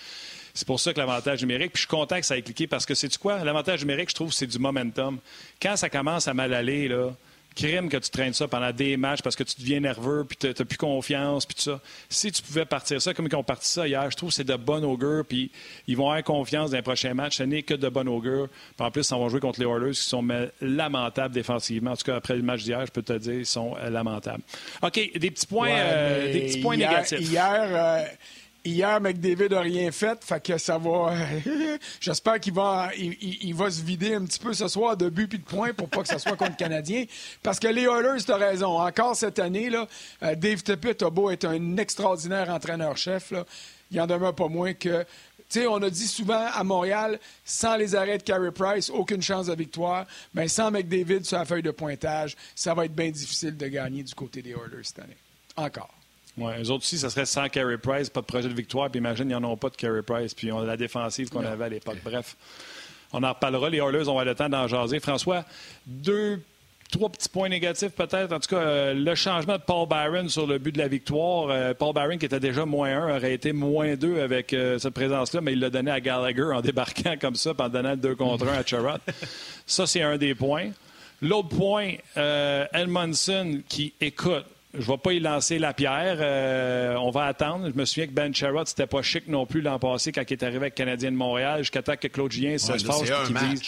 c'est 0.52 0.66
pour 0.66 0.80
ça 0.80 0.92
que 0.92 0.98
l'avantage 0.98 1.40
numérique, 1.40 1.72
puis 1.72 1.82
je 1.82 1.86
suis 1.86 1.96
content 1.96 2.18
que 2.18 2.26
ça 2.26 2.36
ait 2.36 2.42
cliqué 2.42 2.66
parce 2.66 2.84
que 2.84 2.94
c'est 2.94 3.16
quoi? 3.18 3.42
L'avantage 3.44 3.80
numérique, 3.80 4.10
je 4.10 4.14
trouve, 4.14 4.32
c'est 4.32 4.46
du 4.46 4.58
momentum. 4.58 5.18
Quand 5.60 5.76
ça 5.76 5.88
commence 5.88 6.28
à 6.28 6.34
mal 6.34 6.52
aller, 6.52 6.88
là, 6.88 7.10
crime 7.54 7.88
que 7.88 7.96
tu 7.96 8.10
traînes 8.10 8.32
ça 8.32 8.48
pendant 8.48 8.72
des 8.72 8.96
matchs 8.96 9.22
parce 9.22 9.36
que 9.36 9.42
tu 9.42 9.60
deviens 9.60 9.80
nerveux, 9.80 10.24
puis 10.24 10.36
tu 10.36 10.46
n'as 10.46 10.64
plus 10.64 10.78
confiance, 10.78 11.46
puis 11.46 11.54
tout 11.54 11.62
ça. 11.62 11.80
Si 12.08 12.30
tu 12.32 12.42
pouvais 12.42 12.64
partir 12.64 13.00
ça 13.00 13.14
comme 13.14 13.26
ils 13.26 13.36
ont 13.36 13.42
parti 13.42 13.68
ça 13.68 13.86
hier, 13.86 14.10
je 14.10 14.16
trouve 14.16 14.30
que 14.30 14.34
c'est 14.34 14.44
de 14.44 14.56
bon 14.56 14.84
augure, 14.84 15.24
puis 15.26 15.50
ils 15.86 15.96
vont 15.96 16.08
avoir 16.08 16.22
confiance 16.24 16.70
dans 16.70 16.76
les 16.76 16.82
prochains 16.82 17.14
matchs. 17.14 17.36
Ce 17.38 17.42
n'est 17.42 17.62
que 17.62 17.74
de 17.74 17.88
bon 17.88 18.08
augure. 18.08 18.48
Puis 18.76 18.86
en 18.86 18.90
plus, 18.90 19.08
ils 19.08 19.14
vont 19.14 19.28
jouer 19.28 19.40
contre 19.40 19.60
les 19.60 19.66
Oilers 19.66 19.92
qui 19.92 20.00
sont 20.00 20.26
lamentables 20.60 21.34
défensivement. 21.34 21.92
En 21.92 21.96
tout 21.96 22.04
cas, 22.04 22.16
après 22.16 22.36
le 22.36 22.42
match 22.42 22.62
d'hier, 22.62 22.84
je 22.86 22.92
peux 22.92 23.02
te 23.02 23.12
dire, 23.12 23.34
ils 23.34 23.46
sont 23.46 23.74
lamentables. 23.88 24.42
OK, 24.82 24.94
des 24.94 25.30
petits 25.30 25.46
points, 25.46 25.70
euh, 25.70 26.32
des 26.32 26.40
petits 26.40 26.60
points 26.60 26.76
négatifs. 26.76 27.20
Hier, 27.20 27.68
euh, 27.70 28.04
Hier, 28.62 29.00
McDavid 29.00 29.48
n'a 29.48 29.60
rien 29.60 29.90
fait, 29.90 30.22
fait 30.22 30.42
que 30.42 30.58
ça 30.58 30.76
va. 30.76 31.14
J'espère 32.00 32.38
qu'il 32.40 32.52
va, 32.52 32.90
il, 32.94 33.54
va 33.54 33.70
se 33.70 33.82
vider 33.82 34.14
un 34.14 34.24
petit 34.26 34.38
peu 34.38 34.52
ce 34.52 34.68
soir 34.68 34.98
de 34.98 35.08
buts 35.08 35.28
et 35.32 35.38
de 35.38 35.42
points 35.42 35.72
pour 35.72 35.88
pas 35.88 36.02
que 36.02 36.08
ça 36.08 36.18
soit 36.18 36.36
contre 36.36 36.50
le 36.50 36.56
Canadien. 36.56 37.06
Parce 37.42 37.58
que 37.58 37.68
les 37.68 37.84
Oilers, 37.84 38.22
tu 38.22 38.32
as 38.32 38.36
raison. 38.36 38.78
Encore 38.78 39.16
cette 39.16 39.38
année, 39.38 39.70
là, 39.70 39.86
euh, 40.22 40.34
Dave 40.34 40.62
Tippett 40.62 41.02
a 41.02 41.08
beau 41.08 41.30
être 41.30 41.46
un 41.46 41.78
extraordinaire 41.78 42.50
entraîneur-chef. 42.50 43.32
Il 43.90 43.98
en 43.98 44.06
demeure 44.06 44.34
pas 44.34 44.48
moins 44.48 44.74
que. 44.74 45.06
Tu 45.48 45.60
sais, 45.60 45.66
on 45.66 45.76
a 45.76 45.88
dit 45.88 46.06
souvent 46.06 46.46
à 46.52 46.62
Montréal, 46.62 47.18
sans 47.44 47.76
les 47.76 47.94
arrêts 47.94 48.18
de 48.18 48.22
Carey 48.22 48.52
Price, 48.52 48.90
aucune 48.90 49.22
chance 49.22 49.46
de 49.46 49.54
victoire. 49.54 50.06
Mais 50.34 50.48
sans 50.48 50.70
McDavid 50.70 51.24
sur 51.24 51.38
la 51.38 51.46
feuille 51.46 51.62
de 51.62 51.72
pointage, 51.72 52.36
ça 52.54 52.74
va 52.74 52.84
être 52.84 52.94
bien 52.94 53.10
difficile 53.10 53.56
de 53.56 53.66
gagner 53.68 54.02
du 54.02 54.14
côté 54.14 54.42
des 54.42 54.50
Oilers 54.50 54.84
cette 54.84 54.98
année. 54.98 55.16
Encore. 55.56 55.99
Oui, 56.38 56.52
eux 56.58 56.70
autres 56.70 56.84
aussi, 56.84 56.98
ça 56.98 57.10
serait 57.10 57.26
sans 57.26 57.48
Carey 57.48 57.78
Price, 57.78 58.08
pas 58.08 58.20
de 58.20 58.26
projet 58.26 58.48
de 58.48 58.54
victoire. 58.54 58.90
Puis 58.90 58.98
imagine, 58.98 59.28
ils 59.28 59.36
n'en 59.36 59.50
ont 59.50 59.56
pas 59.56 59.70
de 59.70 59.76
Carey 59.76 60.02
Price. 60.02 60.34
Puis 60.34 60.52
on 60.52 60.60
a 60.60 60.64
la 60.64 60.76
défensive 60.76 61.28
qu'on 61.28 61.44
avait 61.44 61.64
à 61.64 61.68
l'époque. 61.68 61.98
Bref, 62.04 62.36
on 63.12 63.22
en 63.22 63.30
reparlera. 63.30 63.68
Les 63.70 63.78
Oilers, 63.78 64.08
on 64.08 64.14
va 64.14 64.24
le 64.24 64.34
temps 64.34 64.48
d'en 64.48 64.66
jaser. 64.68 65.00
François, 65.00 65.44
deux, 65.86 66.40
trois 66.90 67.08
petits 67.08 67.28
points 67.28 67.48
négatifs 67.48 67.92
peut-être. 67.92 68.32
En 68.32 68.40
tout 68.40 68.48
cas, 68.48 68.60
euh, 68.60 68.94
le 68.94 69.14
changement 69.14 69.56
de 69.56 69.62
Paul 69.62 69.88
Byron 69.88 70.28
sur 70.28 70.46
le 70.46 70.58
but 70.58 70.72
de 70.72 70.78
la 70.78 70.88
victoire. 70.88 71.48
Euh, 71.50 71.74
Paul 71.74 71.94
Byron, 71.94 72.18
qui 72.18 72.26
était 72.26 72.40
déjà 72.40 72.64
moins 72.64 73.02
un, 73.02 73.16
aurait 73.16 73.34
été 73.34 73.52
moins 73.52 73.96
deux 73.96 74.20
avec 74.20 74.52
euh, 74.52 74.78
cette 74.78 74.94
présence-là, 74.94 75.40
mais 75.40 75.52
il 75.52 75.60
l'a 75.60 75.70
donné 75.70 75.90
à 75.90 76.00
Gallagher 76.00 76.52
en 76.54 76.60
débarquant 76.62 77.16
comme 77.20 77.34
ça, 77.34 77.52
en 77.58 77.68
donnant 77.68 77.90
le 77.90 77.96
deux 77.96 78.14
contre 78.14 78.48
un 78.48 78.58
à 78.58 78.64
Charrot. 78.64 78.98
ça, 79.66 79.86
c'est 79.86 80.02
un 80.02 80.16
des 80.16 80.34
points. 80.34 80.70
L'autre 81.22 81.48
point, 81.48 81.92
Edmondson 82.72 83.60
qui 83.68 83.92
écoute. 84.00 84.46
Je 84.72 84.78
ne 84.78 84.84
vais 84.84 84.98
pas 84.98 85.12
y 85.12 85.20
lancer 85.20 85.58
la 85.58 85.72
pierre. 85.72 86.18
Euh, 86.20 86.94
on 86.96 87.10
va 87.10 87.24
attendre. 87.26 87.68
Je 87.68 87.78
me 87.78 87.84
souviens 87.84 88.06
que 88.06 88.12
Ben 88.12 88.34
Sherrod, 88.34 88.68
c'était 88.68 88.86
pas 88.86 89.02
chic 89.02 89.26
non 89.26 89.46
plus 89.46 89.60
l'an 89.60 89.78
passé 89.78 90.12
quand 90.12 90.22
il 90.28 90.32
est 90.32 90.42
arrivé 90.42 90.58
avec 90.58 90.74
Canadien 90.74 91.10
de 91.10 91.16
Montréal, 91.16 91.58
jusqu'à 91.60 91.82
temps 91.82 91.96
que 91.96 92.08
Claude 92.08 92.30
Julien 92.30 92.56
se 92.56 92.72
fasse 92.72 93.02
et 93.02 93.26
qu'il 93.26 93.34
dise 93.34 93.62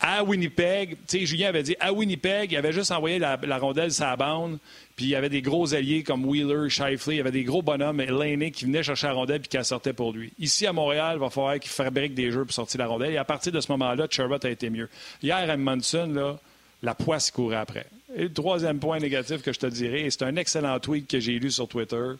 à 0.00 0.24
Winnipeg, 0.24 0.96
tu 1.06 1.18
sais, 1.18 1.26
Julien 1.26 1.48
avait 1.48 1.62
dit 1.62 1.76
à 1.78 1.92
Winnipeg, 1.92 2.52
il 2.52 2.56
avait 2.56 2.72
juste 2.72 2.90
envoyé 2.90 3.18
la, 3.18 3.36
rondelle 3.58 3.92
sa 3.92 4.16
bande, 4.16 4.58
puis 4.96 5.04
il 5.06 5.08
y 5.10 5.14
avait 5.14 5.28
des 5.28 5.42
gros 5.42 5.74
alliés 5.74 6.02
comme 6.02 6.24
Wheeler, 6.24 6.70
Shifley, 6.70 7.14
il 7.14 7.18
y 7.18 7.20
avait 7.20 7.30
des 7.30 7.44
gros 7.44 7.60
bonhommes, 7.60 8.00
Laney 8.00 8.50
qui 8.50 8.64
venaient 8.64 8.82
chercher 8.82 9.08
la 9.08 9.12
rondelle 9.12 9.40
puis 9.40 9.50
qui 9.50 9.58
la 9.58 9.64
sortait 9.64 9.92
pour 9.92 10.12
lui. 10.12 10.32
Ici 10.38 10.66
à 10.66 10.72
Montréal, 10.72 11.16
il 11.16 11.20
va 11.20 11.28
falloir 11.28 11.58
qu'il 11.58 11.70
fabrique 11.70 12.14
des 12.14 12.30
jeux 12.30 12.46
pour 12.46 12.54
sortir 12.54 12.80
la 12.80 12.86
rondelle. 12.86 13.12
Et 13.12 13.18
à 13.18 13.24
partir 13.24 13.52
de 13.52 13.60
ce 13.60 13.70
moment-là, 13.72 14.06
Sherrod 14.10 14.44
a 14.44 14.50
été 14.50 14.70
mieux. 14.70 14.88
Hier, 15.22 15.50
à 15.50 15.56
Munson, 15.56 16.10
là, 16.14 16.38
la 16.82 16.94
poisse 16.94 17.30
courait 17.30 17.56
après. 17.56 17.86
Et 18.14 18.24
le 18.24 18.32
troisième 18.32 18.78
point 18.78 18.98
négatif 18.98 19.42
que 19.42 19.52
je 19.52 19.58
te 19.58 19.66
dirais, 19.66 20.02
et 20.02 20.10
c'est 20.10 20.22
un 20.22 20.36
excellent 20.36 20.78
tweet 20.80 21.08
que 21.08 21.20
j'ai 21.20 21.38
lu 21.38 21.50
sur 21.50 21.68
Twitter, 21.68 22.12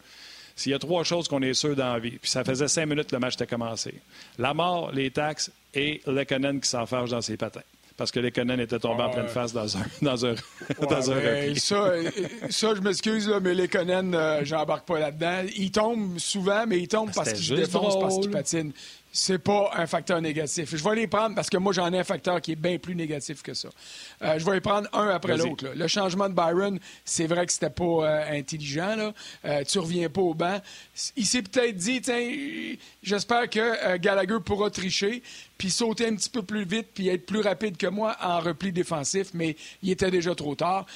s'il 0.55 0.72
y 0.72 0.74
a 0.74 0.79
trois 0.79 1.05
choses 1.05 1.26
qu'on 1.26 1.42
est 1.42 1.55
sûr 1.55 1.74
dans 1.74 1.92
la 1.92 1.98
vie, 1.98 2.18
puis 2.18 2.31
ça 2.31 2.44
faisait 2.44 2.68
cinq 2.68 2.87
minutes 2.87 3.09
que 3.09 3.16
le 3.16 3.20
match 3.20 3.35
était 3.35 3.46
commencé. 3.46 3.94
La 4.38 4.55
mort, 4.55 4.92
les 4.92 5.11
taxes 5.11 5.50
et 5.74 6.00
Lekonen 6.07 6.61
qui 6.61 6.68
s'enfarge 6.68 7.11
dans 7.11 7.20
ses 7.20 7.37
patins. 7.37 7.62
Parce 7.96 8.11
que 8.11 8.20
Lekonen 8.20 8.59
était 8.61 8.79
tombé 8.79 9.03
en 9.03 9.11
pleine 9.11 9.29
face 9.29 9.53
dans 9.53 9.76
un, 9.76 9.83
dans 10.03 10.24
un, 10.24 10.35
dans 10.88 11.11
un 11.11 11.55
ça, 11.57 11.92
ça, 12.48 12.74
je 12.74 12.81
m'excuse, 12.81 13.31
mais 13.42 13.55
Lekonen, 13.55 14.14
euh, 14.14 14.44
j'embarque 14.44 14.87
pas 14.87 14.98
là-dedans. 14.98 15.42
Il 15.57 15.70
tombe 15.70 16.18
souvent, 16.18 16.66
mais 16.66 16.79
il 16.79 16.88
tombe 16.88 17.11
parce 17.14 17.35
qu'il 17.35 17.57
défonce, 17.57 17.98
parce 17.98 18.18
qu'il 18.18 18.31
patine 18.31 18.72
c'est 19.12 19.38
pas 19.38 19.70
un 19.75 19.87
facteur 19.87 20.20
négatif. 20.20 20.75
Je 20.77 20.85
vais 20.85 20.94
les 20.94 21.07
prendre 21.07 21.35
parce 21.35 21.51
que 21.51 21.57
moi, 21.57 21.73
j'en 21.73 21.92
ai 21.92 21.99
un 21.99 22.05
facteur 22.05 22.40
qui 22.40 22.53
est 22.53 22.57
bien 22.57 22.79
plus 22.79 22.94
négatif 22.94 23.42
que 23.42 23.55
ça. 23.55 23.68
Euh, 24.23 24.38
je 24.38 24.44
vais 24.44 24.55
les 24.55 24.61
prendre 24.61 24.88
un 24.92 25.09
après 25.09 25.37
l'autre. 25.37 25.66
Le 25.75 25.87
changement 25.88 26.29
de 26.29 26.35
Byron, 26.35 26.79
c'est 27.05 27.27
vrai 27.27 27.46
que 27.46 27.53
c'était 27.53 27.70
pas 27.70 27.85
euh, 27.85 28.38
intelligent. 28.38 28.94
Là. 28.96 29.12
Euh, 29.44 29.64
tu 29.64 29.79
reviens 29.79 30.09
pas 30.09 30.20
au 30.20 30.35
banc. 30.35 30.61
Il 31.16 31.27
s'est 31.27 31.42
peut-être 31.42 31.77
dit, 31.77 32.01
tiens, 32.01 32.77
j'espère 33.03 33.49
que 33.51 33.96
Gallagher 33.96 34.38
pourra 34.44 34.70
tricher, 34.70 35.23
puis 35.59 35.70
sauter 35.70 36.07
un 36.07 36.14
petit 36.14 36.31
peu 36.31 36.42
plus 36.42 36.64
vite, 36.64 36.88
puis 36.94 37.09
être 37.09 37.27
plus 37.27 37.40
rapide 37.40 37.77
que 37.77 37.87
moi 37.87 38.16
en 38.23 38.40
repli 38.40 38.73
défensif, 38.73 39.29
mais 39.35 39.57
il 39.83 39.90
était 39.90 40.11
déjà 40.11 40.35
trop 40.35 40.55
tard 40.55 40.87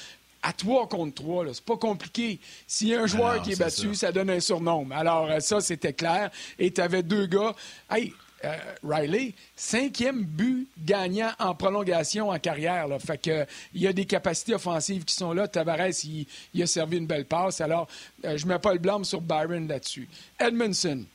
à 0.45 0.53
3 0.53 0.87
contre 0.87 1.23
3, 1.23 1.45
c'est 1.53 1.65
pas 1.65 1.77
compliqué. 1.77 2.39
S'il 2.67 2.89
y 2.89 2.95
a 2.95 3.01
un 3.01 3.07
joueur 3.07 3.41
qui 3.41 3.53
est, 3.53 3.59
battu, 3.59 3.95
ça. 3.95 4.11
donne 4.11 4.29
un 4.29 4.39
surnom. 4.39 4.87
Alors, 4.91 5.29
euh, 5.31 5.39
ça, 5.39 5.59
c'était 5.59 5.93
clair. 5.93 6.29
Et 6.59 6.71
tu 6.71 6.81
avais 6.81 7.01
deux 7.01 7.25
gars. 7.25 7.55
Hey, 7.89 8.13
euh, 8.43 8.55
Riley, 8.83 9.33
cinquième 9.55 10.21
but 10.23 10.67
gagnant 10.77 11.31
en 11.39 11.55
prolongation 11.55 12.29
en 12.29 12.37
carrière. 12.37 12.87
Là. 12.87 12.99
Fait 12.99 13.17
que 13.17 13.43
il 13.73 13.81
y 13.81 13.87
a 13.87 13.93
des 13.93 14.05
capacités 14.05 14.53
offensives 14.53 15.03
qui 15.03 15.15
sont 15.15 15.33
là. 15.33 15.47
Tavares, 15.47 16.05
il, 16.53 16.61
a 16.61 16.67
servi 16.67 16.97
une 16.97 17.07
belle 17.07 17.25
passe. 17.25 17.59
Alors, 17.59 17.87
euh, 18.23 18.37
je 18.37 18.45
ne 18.45 18.53
mets 18.53 18.59
pas 18.59 18.73
le 18.73 18.79
blâme 18.79 19.03
sur 19.03 19.21
Byron 19.21 19.67
là-dessus. 19.67 20.07
Edmondson. 20.39 21.05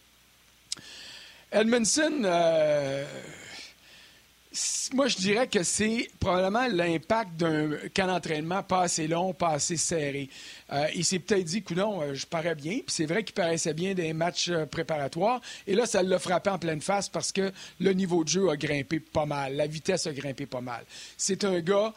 Edmondson, 1.52 2.24
moi, 4.94 5.06
je 5.06 5.16
dirais 5.16 5.46
que 5.46 5.62
c'est 5.62 6.08
probablement 6.18 6.66
l'impact 6.66 7.36
d'un 7.36 7.70
camp 7.94 8.08
d'entraînement 8.08 8.64
pas 8.64 8.82
assez 8.82 9.06
long, 9.06 9.32
pas 9.32 9.50
assez 9.50 9.76
serré. 9.76 10.28
Euh, 10.72 10.86
il 10.94 11.04
s'est 11.04 11.18
peut-être 11.18 11.44
dit, 11.44 11.64
non, 11.74 12.00
euh, 12.02 12.14
je 12.14 12.26
parais 12.26 12.54
bien. 12.54 12.74
Puis 12.74 12.84
c'est 12.88 13.06
vrai 13.06 13.24
qu'il 13.24 13.34
paraissait 13.34 13.74
bien 13.74 13.94
des 13.94 14.12
matchs 14.12 14.48
euh, 14.48 14.66
préparatoires. 14.66 15.40
Et 15.66 15.74
là, 15.74 15.86
ça 15.86 16.02
l'a 16.02 16.18
frappé 16.18 16.50
en 16.50 16.58
pleine 16.58 16.80
face 16.80 17.08
parce 17.08 17.32
que 17.32 17.52
le 17.80 17.92
niveau 17.92 18.24
de 18.24 18.28
jeu 18.28 18.50
a 18.50 18.56
grimpé 18.56 19.00
pas 19.00 19.26
mal. 19.26 19.56
La 19.56 19.66
vitesse 19.66 20.06
a 20.06 20.12
grimpé 20.12 20.46
pas 20.46 20.60
mal. 20.60 20.84
C'est 21.16 21.44
un 21.44 21.60
gars 21.60 21.92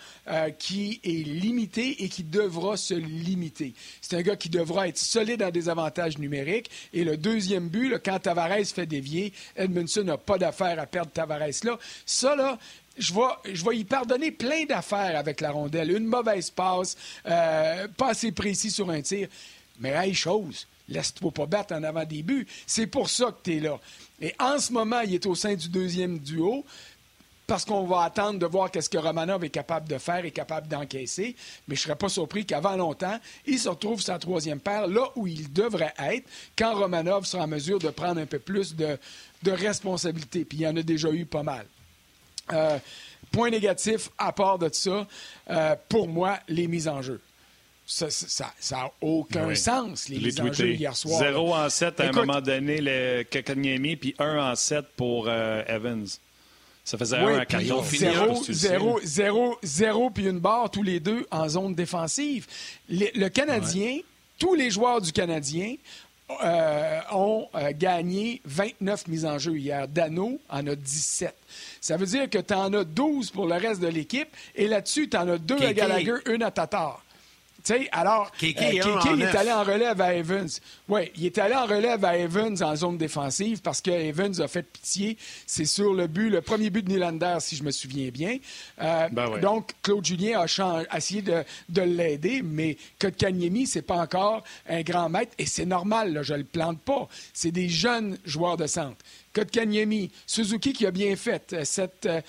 qui 0.58 1.00
est 1.04 1.26
limité 1.26 2.04
et 2.04 2.10
qui 2.10 2.24
devra 2.24 2.78
se 2.78 2.94
limiter. 2.94 3.74
C'est 4.02 4.16
un 4.16 4.22
gars 4.22 4.36
qui 4.36 4.50
devra 4.50 4.88
être 4.88 4.98
solide 4.98 5.40
dans 5.40 5.52
des 5.52 5.70
avantages 5.70 6.18
numériques. 6.18 6.70
Et 6.94 7.04
le 7.04 7.18
deuxième 7.18 7.70
but, 7.70 7.98
quand 8.04 8.20
Tavares 8.20 8.66
fait 8.66 8.86
dévier, 8.86 9.34
Edmondson 9.56 10.04
n'a 10.04 10.18
pas 10.18 10.38
d'affaire 10.38 10.80
à 10.80 10.86
perdre 10.86 11.12
Tavares 11.12 11.40
là. 11.64 11.78
Ça, 12.06 12.36
là, 12.36 12.58
je 12.98 13.14
vais, 13.14 13.54
je 13.54 13.72
y 13.74 13.84
pardonner 13.84 14.32
plein 14.32 14.66
d'affaires 14.66 15.18
avec 15.18 15.42
la 15.42 15.52
rondelle. 15.52 15.92
Une 15.92 16.06
mauvaise 16.06 16.50
passe, 16.50 16.96
euh, 17.26 17.88
pas 17.98 18.10
assez 18.10 18.32
précis 18.32 18.72
sur 18.72 18.90
un 18.90 19.02
tir. 19.02 19.28
Mais 19.80 19.90
hey, 19.90 20.14
chose, 20.14 20.68
laisse-toi 20.88 21.32
pas 21.32 21.46
battre 21.46 21.74
en 21.76 21.84
avant 21.84 22.06
des 22.06 22.24
buts. 22.24 22.48
C'est 22.68 22.88
pour 22.88 23.10
ça 23.10 23.28
que 23.28 23.44
tu 23.44 23.58
es 23.58 23.60
là. 23.60 23.80
Et 24.22 24.34
en 24.40 24.60
ce 24.60 24.72
moment, 24.72 25.02
il 25.02 25.14
est 25.14 25.26
au 25.26 25.36
sein 25.36 25.56
du 25.56 25.70
deuxième 25.70 26.20
duo 26.20 26.64
parce 27.48 27.66
qu'on 27.66 27.84
va 27.84 28.04
attendre 28.04 28.40
de 28.40 28.46
voir 28.46 28.72
qu'est-ce 28.72 28.90
que 28.90 28.98
Romanov 28.98 29.44
est 29.44 29.50
capable 29.50 29.90
de 29.90 29.98
faire 29.98 30.24
et 30.24 30.32
capable 30.32 30.68
d'encaisser. 30.68 31.36
Mais 31.68 31.76
je 31.76 31.82
serais 31.82 31.96
pas 31.96 32.10
surpris 32.10 32.46
qu'avant 32.46 32.78
longtemps, 32.78 33.20
il 33.46 33.60
se 33.60 33.68
retrouve 33.68 34.02
sa 34.02 34.18
troisième 34.18 34.60
paire 34.60 34.88
là 34.88 35.10
où 35.16 35.28
il 35.28 35.52
devrait 35.52 35.94
être 36.00 36.26
quand 36.58 36.74
Romanov 36.76 37.26
sera 37.26 37.44
en 37.44 37.48
mesure 37.48 37.80
de 37.80 37.90
prendre 37.90 38.22
un 38.22 38.26
peu 38.26 38.40
plus 38.40 38.76
de, 38.76 38.98
de 39.44 39.52
responsabilité. 39.52 40.46
Puis 40.46 40.60
il 40.60 40.62
y 40.62 40.68
en 40.68 40.78
a 40.78 40.84
déjà 40.84 41.12
eu 41.12 41.26
pas 41.26 41.44
mal. 41.44 41.66
Euh, 42.52 42.78
point 43.32 43.50
négatif, 43.50 44.10
à 44.18 44.32
part 44.32 44.60
de 44.60 44.70
ça, 44.72 45.08
euh, 45.50 45.76
pour 45.90 46.08
moi, 46.08 46.40
les 46.48 46.68
mises 46.68 46.88
en 46.88 47.02
jeu. 47.02 47.20
Ça 47.86 48.08
n'a 48.72 48.92
aucun 49.02 49.54
sens, 49.56 50.08
les 50.08 50.18
mises 50.20 50.40
en 50.40 50.52
jeu 50.54 50.74
hier 50.74 50.96
soir. 50.96 51.20
0 51.20 51.54
en 51.54 51.70
7 51.70 52.00
à 52.00 52.08
un 52.08 52.12
moment 52.12 52.40
donné, 52.40 52.80
le 52.80 53.24
Kakanyemi, 53.24 53.98
puis 53.98 54.16
1 54.20 54.52
en 54.52 54.56
7 54.56 54.86
pour 54.96 55.26
euh, 55.28 55.64
Evans. 55.68 56.08
Ça 56.86 56.98
faisait 56.98 57.18
1 57.18 57.40
à 57.40 57.46
4. 57.46 57.64
0, 57.64 58.44
0, 58.50 59.00
0, 59.04 59.60
0, 59.62 60.10
puis 60.10 60.26
une 60.28 60.40
barre, 60.40 60.70
tous 60.70 60.84
les 60.84 61.00
deux 61.00 61.26
en 61.32 61.48
zone 61.50 61.76
défensive. 61.76 62.48
Le, 62.90 63.28
Canadien, 63.30 64.00
tous 64.38 64.54
les 64.54 64.70
joueurs 64.70 65.02
du 65.02 65.12
Canadien 65.12 65.76
euh, 66.44 67.00
ont 67.12 67.48
euh, 67.56 67.72
gagné 67.78 68.42
29 68.46 69.08
mises 69.08 69.26
en 69.26 69.38
jeu 69.38 69.58
hier. 69.58 69.88
Dano 69.88 70.40
en 70.50 70.66
a 70.68 70.76
17. 70.76 71.36
Ça 71.82 71.98
veut 71.98 72.06
dire 72.06 72.30
que 72.30 72.40
tu 72.40 72.54
en 72.54 72.74
as 72.74 72.84
12 72.84 73.32
pour 73.32 73.46
le 73.46 73.56
reste 73.56 73.82
de 73.82 73.88
l'équipe 73.88 74.30
et 74.56 74.68
là-dessus, 74.68 75.10
tu 75.10 75.18
en 75.18 75.28
as 75.28 75.38
deux 75.38 75.62
à 75.62 75.74
Gallagher, 75.74 76.16
une 76.28 76.44
à 76.44 76.52
Tatar 76.52 77.03
sais, 77.64 77.90
alors, 77.92 78.32
Kéké, 78.32 78.82
euh, 78.82 79.18
est 79.18 79.36
allé 79.36 79.52
en 79.52 79.64
relève 79.64 80.00
à 80.02 80.14
Evans. 80.14 80.50
Oui, 80.90 81.12
il 81.16 81.26
est 81.26 81.38
allé 81.38 81.56
en 81.56 81.66
relève 81.66 82.04
à 82.04 82.18
Evans 82.18 82.62
en 82.62 82.76
zone 82.76 82.98
défensive 82.98 83.62
parce 83.62 83.82
que 83.82 83.92
Evans 83.92 84.42
a 84.42 84.48
fait 84.48 84.64
pitié. 84.64 85.18
C'est 85.46 85.66
sur 85.66 85.94
le 85.94 86.08
but, 86.08 86.30
le 86.30 86.42
premier 86.42 86.70
but 86.70 86.84
de 86.84 86.92
Nylander, 86.92 87.38
si 87.40 87.56
je 87.56 87.64
me 87.64 87.72
souviens 87.72 88.10
bien. 88.10 88.38
Euh, 88.82 89.08
ben 89.12 89.40
donc, 89.40 89.72
Claude 89.82 90.06
Julien 90.06 90.42
a, 90.42 90.98
essayé 90.98 91.22
de, 91.22 91.82
l'aider, 91.82 92.42
mais 92.44 92.78
Kotkaniemi, 93.00 93.68
c'est 93.68 93.82
pas 93.82 93.98
encore 93.98 94.44
un 94.68 94.82
grand 94.82 95.10
maître 95.10 95.34
et 95.38 95.46
c'est 95.46 95.66
normal, 95.66 96.14
là, 96.14 96.24
je 96.24 96.34
le 96.34 96.44
plante 96.44 96.80
pas. 96.82 97.08
C'est 97.34 97.52
des 97.52 97.70
jeunes 97.70 98.18
joueurs 98.26 98.58
de 98.58 98.68
centre. 98.68 98.98
Kotkaniemi, 99.34 100.12
Suzuki 100.28 100.74
qui 100.74 100.86
a 100.86 100.92
bien 100.92 101.16
fait, 101.16 101.54
7-8, 101.54 101.90
euh, 102.08 102.22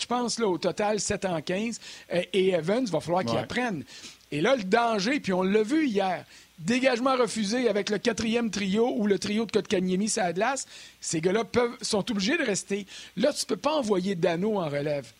je 0.00 0.06
pense, 0.06 0.38
là, 0.40 0.48
au 0.48 0.58
total, 0.58 0.98
7 0.98 1.24
en 1.24 1.40
15. 1.40 1.80
et 2.10 2.50
Evans, 2.50 2.82
il 2.84 2.90
va 2.90 3.00
falloir 3.00 3.24
qu'il 3.24 3.38
apprenne. 3.38 3.84
Et 4.32 4.40
là, 4.40 4.56
le 4.56 4.64
danger, 4.64 5.20
puis 5.20 5.32
on 5.32 5.42
l'a 5.42 5.62
vu 5.62 5.86
hier, 5.86 6.24
dégagement 6.58 7.16
refusé 7.16 7.68
avec 7.68 7.90
le 7.90 7.98
quatrième 7.98 8.50
trio 8.50 8.94
ou 8.96 9.06
le 9.06 9.18
trio 9.18 9.46
de 9.46 9.52
Kotkaniemi 9.52 10.12
à 10.16 10.32
glace, 10.32 10.66
ces 11.00 11.20
gars-là 11.20 11.44
sont 11.82 12.10
obligés 12.10 12.36
de 12.36 12.42
rester. 12.42 12.86
Là, 13.16 13.32
tu 13.32 13.44
ne 13.44 13.46
peux 13.46 13.56
pas 13.56 13.74
envoyer 13.74 14.14
Dano 14.14 14.58
en 14.58 14.68
relève. 14.68 15.12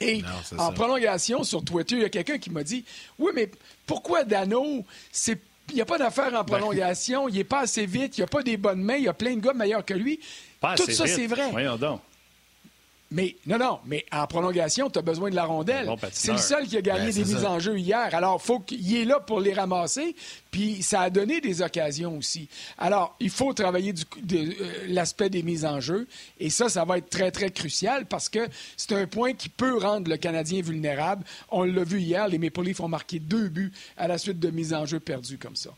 Et 0.00 0.22
en 0.56 0.72
prolongation, 0.72 1.44
sur 1.44 1.62
Twitter, 1.62 1.96
il 1.96 2.02
y 2.02 2.06
a 2.06 2.08
quelqu'un 2.08 2.38
qui 2.38 2.50
m'a 2.50 2.62
dit 2.62 2.84
Oui, 3.18 3.32
mais 3.34 3.50
pourquoi 3.86 4.24
Dano 4.24 4.84
Il 5.28 5.74
n'y 5.74 5.80
a 5.82 5.84
pas 5.84 5.98
d'affaire 5.98 6.28
en 6.28 6.42
ben, 6.42 6.56
prolongation, 6.56 7.28
il 7.28 7.34
n'est 7.34 7.44
pas 7.44 7.60
assez 7.60 7.84
vite, 7.84 8.16
il 8.16 8.20
n'y 8.20 8.24
a 8.24 8.28
pas 8.28 8.42
des 8.42 8.56
bonnes 8.56 8.82
mains, 8.82 8.96
il 8.96 9.04
y 9.04 9.08
a 9.08 9.12
plein 9.12 9.34
de 9.34 9.40
gars 9.40 9.52
meilleurs 9.52 9.84
que 9.84 9.92
lui. 9.92 10.18
Tout 10.76 10.90
ça, 10.90 11.06
c'est 11.06 11.26
vrai. 11.26 11.50
Voyons 11.50 11.76
donc. 11.76 12.00
Mais 13.12 13.36
non, 13.44 13.58
non, 13.58 13.80
mais 13.86 14.06
en 14.12 14.24
prolongation, 14.28 14.88
tu 14.88 15.00
as 15.00 15.02
besoin 15.02 15.30
de 15.30 15.34
la 15.34 15.44
rondelle. 15.44 15.90
c'est 16.12 16.30
le 16.30 16.38
seul 16.38 16.68
qui 16.68 16.76
a 16.76 16.80
gagné 16.80 17.06
ben, 17.06 17.12
des 17.12 17.24
mises 17.24 17.44
en 17.44 17.58
jeu 17.58 17.76
hier. 17.76 18.14
Alors, 18.14 18.40
faut 18.40 18.60
qu'il 18.60 18.96
est 18.96 19.04
là 19.04 19.18
pour 19.18 19.40
les 19.40 19.52
ramasser, 19.52 20.14
puis 20.52 20.80
ça 20.82 21.00
a 21.00 21.10
donné 21.10 21.40
des 21.40 21.60
occasions 21.60 22.16
aussi. 22.16 22.48
Alors, 22.78 23.16
il 23.18 23.30
faut 23.30 23.52
travailler 23.52 23.92
de, 23.92 24.02
euh, 24.36 24.72
l'aspect 24.86 25.28
des 25.28 25.42
mises 25.42 25.64
en 25.64 25.80
jeu, 25.80 26.06
et 26.38 26.50
ça, 26.50 26.68
ça 26.68 26.84
va 26.84 26.98
être 26.98 27.10
très, 27.10 27.32
très 27.32 27.50
crucial 27.50 28.06
parce 28.06 28.28
que 28.28 28.48
c'est 28.76 28.92
un 28.92 29.08
point 29.08 29.32
qui 29.32 29.48
peut 29.48 29.76
rendre 29.76 30.08
le 30.08 30.16
Canadien 30.16 30.62
vulnérable. 30.62 31.24
On 31.50 31.64
l'a 31.64 31.82
vu 31.82 32.00
hier, 32.00 32.28
les 32.28 32.38
Maple 32.38 32.62
Leafs 32.62 32.80
ont 32.80 32.88
marqué 32.88 33.18
deux 33.18 33.48
buts 33.48 33.72
à 33.96 34.06
la 34.06 34.18
suite 34.18 34.38
de 34.38 34.50
mises 34.50 34.72
en 34.72 34.86
jeu 34.86 35.00
perdues 35.00 35.38
comme 35.38 35.56
ça. 35.56 35.70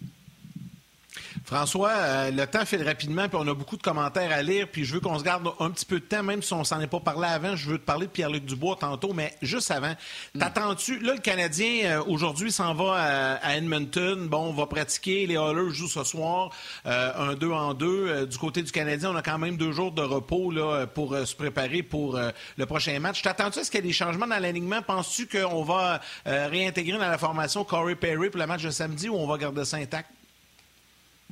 François, 1.44 1.90
euh, 1.90 2.30
le 2.30 2.46
temps 2.46 2.64
file 2.64 2.82
rapidement, 2.82 3.28
puis 3.28 3.38
on 3.40 3.46
a 3.46 3.54
beaucoup 3.54 3.76
de 3.76 3.82
commentaires 3.82 4.32
à 4.32 4.42
lire, 4.42 4.68
puis 4.70 4.84
je 4.84 4.94
veux 4.94 5.00
qu'on 5.00 5.18
se 5.18 5.24
garde 5.24 5.48
un 5.60 5.70
petit 5.70 5.84
peu 5.84 6.00
de 6.00 6.04
temps, 6.04 6.22
même 6.22 6.42
si 6.42 6.52
on 6.52 6.64
s'en 6.64 6.80
est 6.80 6.86
pas 6.86 7.00
parlé 7.00 7.28
avant. 7.28 7.56
Je 7.56 7.70
veux 7.70 7.78
te 7.78 7.84
parler 7.84 8.06
de 8.06 8.12
Pierre-Luc 8.12 8.44
Dubois 8.44 8.76
tantôt, 8.80 9.12
mais 9.12 9.34
juste 9.42 9.70
avant, 9.70 9.94
mm. 10.34 10.38
t'attends-tu... 10.38 11.00
Là, 11.00 11.14
le 11.14 11.20
Canadien, 11.20 11.84
euh, 11.84 12.04
aujourd'hui, 12.06 12.52
s'en 12.52 12.74
va 12.74 13.38
à, 13.42 13.56
Edmonton. 13.56 14.28
Bon, 14.28 14.48
on 14.48 14.52
va 14.52 14.66
pratiquer. 14.66 15.26
Les 15.26 15.34
Oilers 15.34 15.70
jouent 15.70 15.88
ce 15.88 16.04
soir, 16.04 16.50
euh, 16.86 17.12
un 17.16 17.34
deux 17.34 17.50
en 17.50 17.74
deux. 17.74 18.26
du 18.26 18.38
côté 18.38 18.62
du 18.62 18.72
Canadien, 18.72 19.10
on 19.10 19.16
a 19.16 19.22
quand 19.22 19.38
même 19.38 19.56
deux 19.56 19.72
jours 19.72 19.92
de 19.92 20.02
repos 20.02 20.50
là, 20.50 20.86
pour 20.86 21.16
se 21.16 21.34
préparer 21.34 21.82
pour 21.82 22.18
le 22.56 22.66
prochain 22.66 22.98
match. 23.00 23.22
T'attends-tu? 23.22 23.60
À 23.60 23.64
ce 23.64 23.70
qu'il 23.70 23.80
y 23.80 23.84
ait 23.84 23.86
des 23.86 23.92
changements 23.92 24.26
dans 24.26 24.38
l'alignement? 24.38 24.82
Penses-tu 24.82 25.26
qu'on 25.26 25.62
va 25.62 26.00
réintégrer 26.24 26.98
dans 26.98 27.08
la 27.08 27.18
formation 27.18 27.64
Corey 27.64 27.94
Perry 27.94 28.30
pour 28.30 28.40
le 28.40 28.46
match 28.46 28.62
de 28.62 28.70
samedi 28.70 29.08
ou 29.08 29.16
on 29.16 29.26
va 29.26 29.38
garder 29.38 29.64
ça 29.64 29.76
intact? 29.76 30.08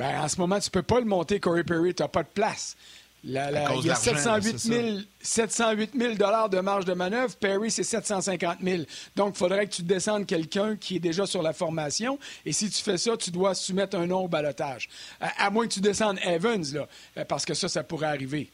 Ben, 0.00 0.18
en 0.18 0.28
ce 0.28 0.38
moment, 0.38 0.58
tu 0.58 0.68
ne 0.68 0.70
peux 0.70 0.82
pas 0.82 0.98
le 0.98 1.04
monter, 1.04 1.40
Corey 1.40 1.62
Perry. 1.62 1.94
Tu 1.94 2.02
n'as 2.02 2.08
pas 2.08 2.22
de 2.22 2.28
place. 2.28 2.74
il 3.22 3.32
y 3.32 3.36
a 3.36 3.94
708 3.94 4.58
000, 4.58 6.14
de 6.14 6.60
marge 6.60 6.86
de 6.86 6.94
manœuvre. 6.94 7.36
Perry, 7.36 7.70
c'est 7.70 7.82
750 7.82 8.60
000. 8.62 8.84
Donc, 9.14 9.34
il 9.34 9.38
faudrait 9.38 9.66
que 9.66 9.74
tu 9.74 9.82
descendes 9.82 10.24
quelqu'un 10.24 10.76
qui 10.76 10.96
est 10.96 11.00
déjà 11.00 11.26
sur 11.26 11.42
la 11.42 11.52
formation. 11.52 12.18
Et 12.46 12.52
si 12.52 12.70
tu 12.70 12.82
fais 12.82 12.96
ça, 12.96 13.14
tu 13.18 13.30
dois 13.30 13.54
soumettre 13.54 13.94
un 13.94 14.06
nom 14.06 14.20
au 14.20 14.28
balotage. 14.28 14.88
À, 15.20 15.50
moins 15.50 15.68
que 15.68 15.74
tu 15.74 15.82
descendes 15.82 16.18
Evans, 16.24 16.64
là, 16.72 16.88
euh, 17.18 17.26
parce 17.26 17.44
que 17.44 17.52
ça, 17.52 17.68
ça 17.68 17.84
pourrait 17.84 18.06
arriver. 18.06 18.50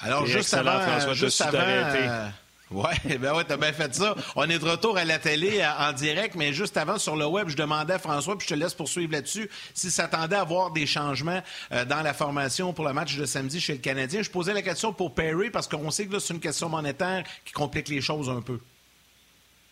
Alors, 0.00 0.24
juste 0.24 0.54
avant, 0.54 0.80
François, 0.80 1.12
juste 1.12 1.42
avant, 1.42 2.30
oui, 2.70 2.90
ben 3.18 3.34
ouais, 3.34 3.44
t'as 3.44 3.56
bien 3.56 3.72
fait 3.72 3.94
ça. 3.94 4.14
On 4.36 4.48
est 4.48 4.58
de 4.58 4.64
retour 4.64 4.96
à 4.96 5.04
la 5.04 5.18
télé 5.18 5.60
euh, 5.60 5.88
en 5.88 5.92
direct, 5.92 6.34
mais 6.34 6.52
juste 6.52 6.76
avant, 6.76 6.98
sur 6.98 7.16
le 7.16 7.26
web, 7.26 7.48
je 7.48 7.56
demandais 7.56 7.94
à 7.94 7.98
François, 7.98 8.36
puis 8.38 8.48
je 8.48 8.54
te 8.54 8.58
laisse 8.58 8.74
poursuivre 8.74 9.12
là-dessus, 9.12 9.50
s'il 9.74 9.90
s'attendait 9.90 10.36
à 10.36 10.44
voir 10.44 10.70
des 10.70 10.86
changements 10.86 11.42
euh, 11.72 11.84
dans 11.84 12.02
la 12.02 12.14
formation 12.14 12.72
pour 12.72 12.86
le 12.86 12.92
match 12.92 13.16
de 13.16 13.26
samedi 13.26 13.60
chez 13.60 13.74
le 13.74 13.78
Canadien. 13.80 14.22
Je 14.22 14.30
posais 14.30 14.54
la 14.54 14.62
question 14.62 14.92
pour 14.92 15.14
Perry, 15.14 15.50
parce 15.50 15.68
qu'on 15.68 15.90
sait 15.90 16.06
que 16.06 16.18
c'est 16.18 16.34
une 16.34 16.40
question 16.40 16.68
monétaire 16.68 17.24
qui 17.44 17.52
complique 17.52 17.88
les 17.88 18.00
choses 18.00 18.30
un 18.30 18.40
peu. 18.40 18.58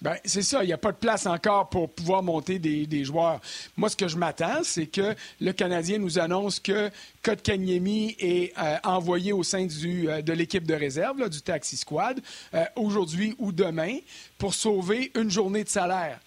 Ben, 0.02 0.16
c'est 0.24 0.42
ça, 0.42 0.64
il 0.64 0.66
n'y 0.66 0.72
a 0.72 0.78
pas 0.78 0.90
de 0.90 0.96
place 0.96 1.26
encore 1.26 1.68
pour 1.68 1.88
pouvoir 1.88 2.24
monter 2.24 2.58
des, 2.58 3.04
joueurs. 3.04 3.40
Moi, 3.76 3.88
ce 3.88 3.94
que 3.94 4.08
je 4.08 4.16
m'attends, 4.16 4.64
c'est 4.64 4.86
que 4.86 5.14
le 5.40 5.52
Canadien 5.52 5.98
nous 5.98 6.18
annonce 6.18 6.58
que 6.58 6.90
Kotkaniemi 7.22 8.16
est 8.18 8.52
euh, 8.58 8.78
envoyé 8.82 9.32
au 9.32 9.44
sein 9.44 9.64
du, 9.64 10.10
euh, 10.10 10.20
de 10.20 10.32
l'équipe 10.32 10.66
de 10.66 10.74
réserve, 10.74 11.28
du 11.30 11.40
Taxi 11.40 11.76
Squad, 11.76 12.20
euh, 12.52 12.64
aujourd'hui 12.74 13.36
ou 13.38 13.52
demain, 13.52 13.98
pour 14.38 14.54
sauver 14.54 15.12
une 15.14 15.30
journée 15.30 15.62
de 15.62 15.68
salaire. 15.68 16.18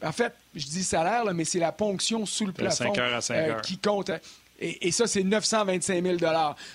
En 0.00 0.12
fait, 0.12 0.32
je 0.54 0.66
dis 0.66 0.84
salaire, 0.84 1.24
mais 1.34 1.44
c'est 1.44 1.58
la 1.58 1.72
ponction 1.72 2.26
sous 2.26 2.46
le 2.46 2.52
plafond 2.52 2.92
qui 3.64 3.78
compte. 3.78 4.12
Et, 4.60 4.92
ça, 4.92 5.06
c'est 5.08 5.24
925 5.24 6.02
000 6.02 6.16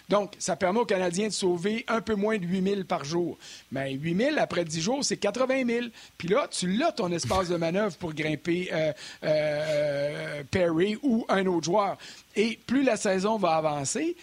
Donc, 0.09 0.33
ça 0.37 0.57
permet 0.57 0.79
aux 0.79 0.85
Canadiens 0.85 1.27
de 1.27 1.33
sauver 1.33 1.85
un 1.87 2.01
peu 2.01 2.15
moins 2.15 2.37
de 2.37 2.45
8 2.45 2.63
000 2.63 2.83
par 2.83 3.05
jour. 3.05 3.37
Mais 3.71 3.93
8 3.93 4.17
000 4.17 4.35
après 4.37 4.65
10 4.65 4.81
jours, 4.81 5.05
c'est 5.05 5.17
80 5.17 5.65
000. 5.65 5.85
Puis 6.17 6.27
là, 6.27 6.47
tu 6.51 6.67
l'as 6.67 6.91
ton 6.91 7.11
espace 7.11 7.47
de 7.47 7.55
manœuvre 7.55 7.95
pour 7.95 8.13
grimper 8.13 8.69
euh, 8.73 8.91
euh, 9.23 10.43
Perry 10.51 10.97
ou 11.03 11.25
un 11.29 11.45
autre 11.45 11.65
joueur. 11.65 11.97
Et 12.35 12.59
plus 12.67 12.83
la 12.83 12.97
saison 12.97 13.37
va 13.37 13.55
avancer, 13.55 14.15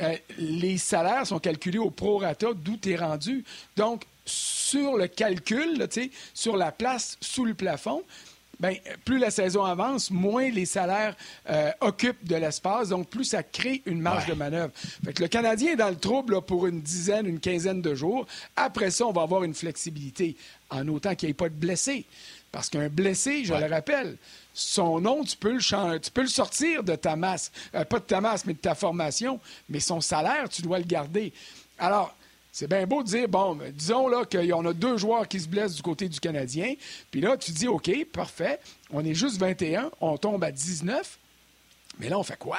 euh, 0.00 0.16
les 0.38 0.78
salaires 0.78 1.26
sont 1.26 1.38
calculés 1.38 1.78
au 1.78 1.90
prorata 1.90 2.48
d'où 2.54 2.78
tu 2.78 2.92
es 2.92 2.96
rendu. 2.96 3.44
Donc, 3.76 4.04
sur 4.24 4.96
le 4.96 5.06
calcul, 5.06 5.86
sur 6.32 6.56
la 6.56 6.72
place 6.72 7.18
sous 7.20 7.44
le 7.44 7.54
plafond, 7.54 8.02
Bien, 8.60 8.74
plus 9.04 9.18
la 9.18 9.30
saison 9.30 9.64
avance, 9.64 10.10
moins 10.10 10.48
les 10.50 10.66
salaires 10.66 11.16
euh, 11.50 11.70
occupent 11.80 12.24
de 12.24 12.36
l'espace, 12.36 12.90
donc 12.90 13.08
plus 13.08 13.24
ça 13.24 13.42
crée 13.42 13.82
une 13.86 14.00
marge 14.00 14.26
de 14.26 14.34
manœuvre. 14.34 14.72
Fait 15.04 15.12
que 15.12 15.22
le 15.22 15.28
Canadien 15.28 15.72
est 15.72 15.76
dans 15.76 15.88
le 15.88 15.96
trouble 15.96 16.42
pour 16.42 16.66
une 16.66 16.80
dizaine, 16.80 17.26
une 17.26 17.40
quinzaine 17.40 17.82
de 17.82 17.94
jours. 17.94 18.26
Après 18.54 18.90
ça, 18.90 19.06
on 19.06 19.12
va 19.12 19.22
avoir 19.22 19.42
une 19.42 19.54
flexibilité, 19.54 20.36
en 20.70 20.86
autant 20.88 21.14
qu'il 21.14 21.28
n'y 21.28 21.30
ait 21.30 21.34
pas 21.34 21.48
de 21.48 21.54
blessés. 21.54 22.04
Parce 22.52 22.68
qu'un 22.68 22.88
blessé, 22.88 23.44
je 23.46 23.54
le 23.54 23.66
rappelle, 23.66 24.18
son 24.52 25.00
nom, 25.00 25.24
tu 25.24 25.36
peux 25.38 25.54
le, 25.54 25.98
tu 25.98 26.10
peux 26.10 26.20
le 26.20 26.28
sortir 26.28 26.84
de 26.84 26.94
ta 26.94 27.16
masse. 27.16 27.50
Euh, 27.74 27.84
pas 27.84 27.98
de 27.98 28.04
ta 28.04 28.20
masse, 28.20 28.44
mais 28.44 28.52
de 28.52 28.58
ta 28.58 28.74
formation. 28.74 29.40
Mais 29.70 29.80
son 29.80 30.02
salaire, 30.02 30.50
tu 30.50 30.60
dois 30.60 30.78
le 30.78 30.84
garder. 30.84 31.32
Alors, 31.78 32.14
c'est 32.52 32.68
bien 32.68 32.86
beau 32.86 33.02
de 33.02 33.08
dire, 33.08 33.28
bon, 33.28 33.58
disons 33.72 34.08
là 34.08 34.24
qu'on 34.26 34.66
a 34.66 34.72
deux 34.74 34.98
joueurs 34.98 35.26
qui 35.26 35.40
se 35.40 35.48
blessent 35.48 35.74
du 35.74 35.82
côté 35.82 36.06
du 36.10 36.20
Canadien. 36.20 36.74
Puis 37.10 37.22
là, 37.22 37.38
tu 37.38 37.50
dis, 37.50 37.66
OK, 37.66 37.90
parfait, 38.12 38.60
on 38.90 39.02
est 39.02 39.14
juste 39.14 39.38
21, 39.38 39.90
on 40.02 40.18
tombe 40.18 40.44
à 40.44 40.52
19. 40.52 41.18
Mais 41.98 42.10
là, 42.10 42.18
on 42.18 42.22
fait 42.22 42.38
quoi? 42.38 42.58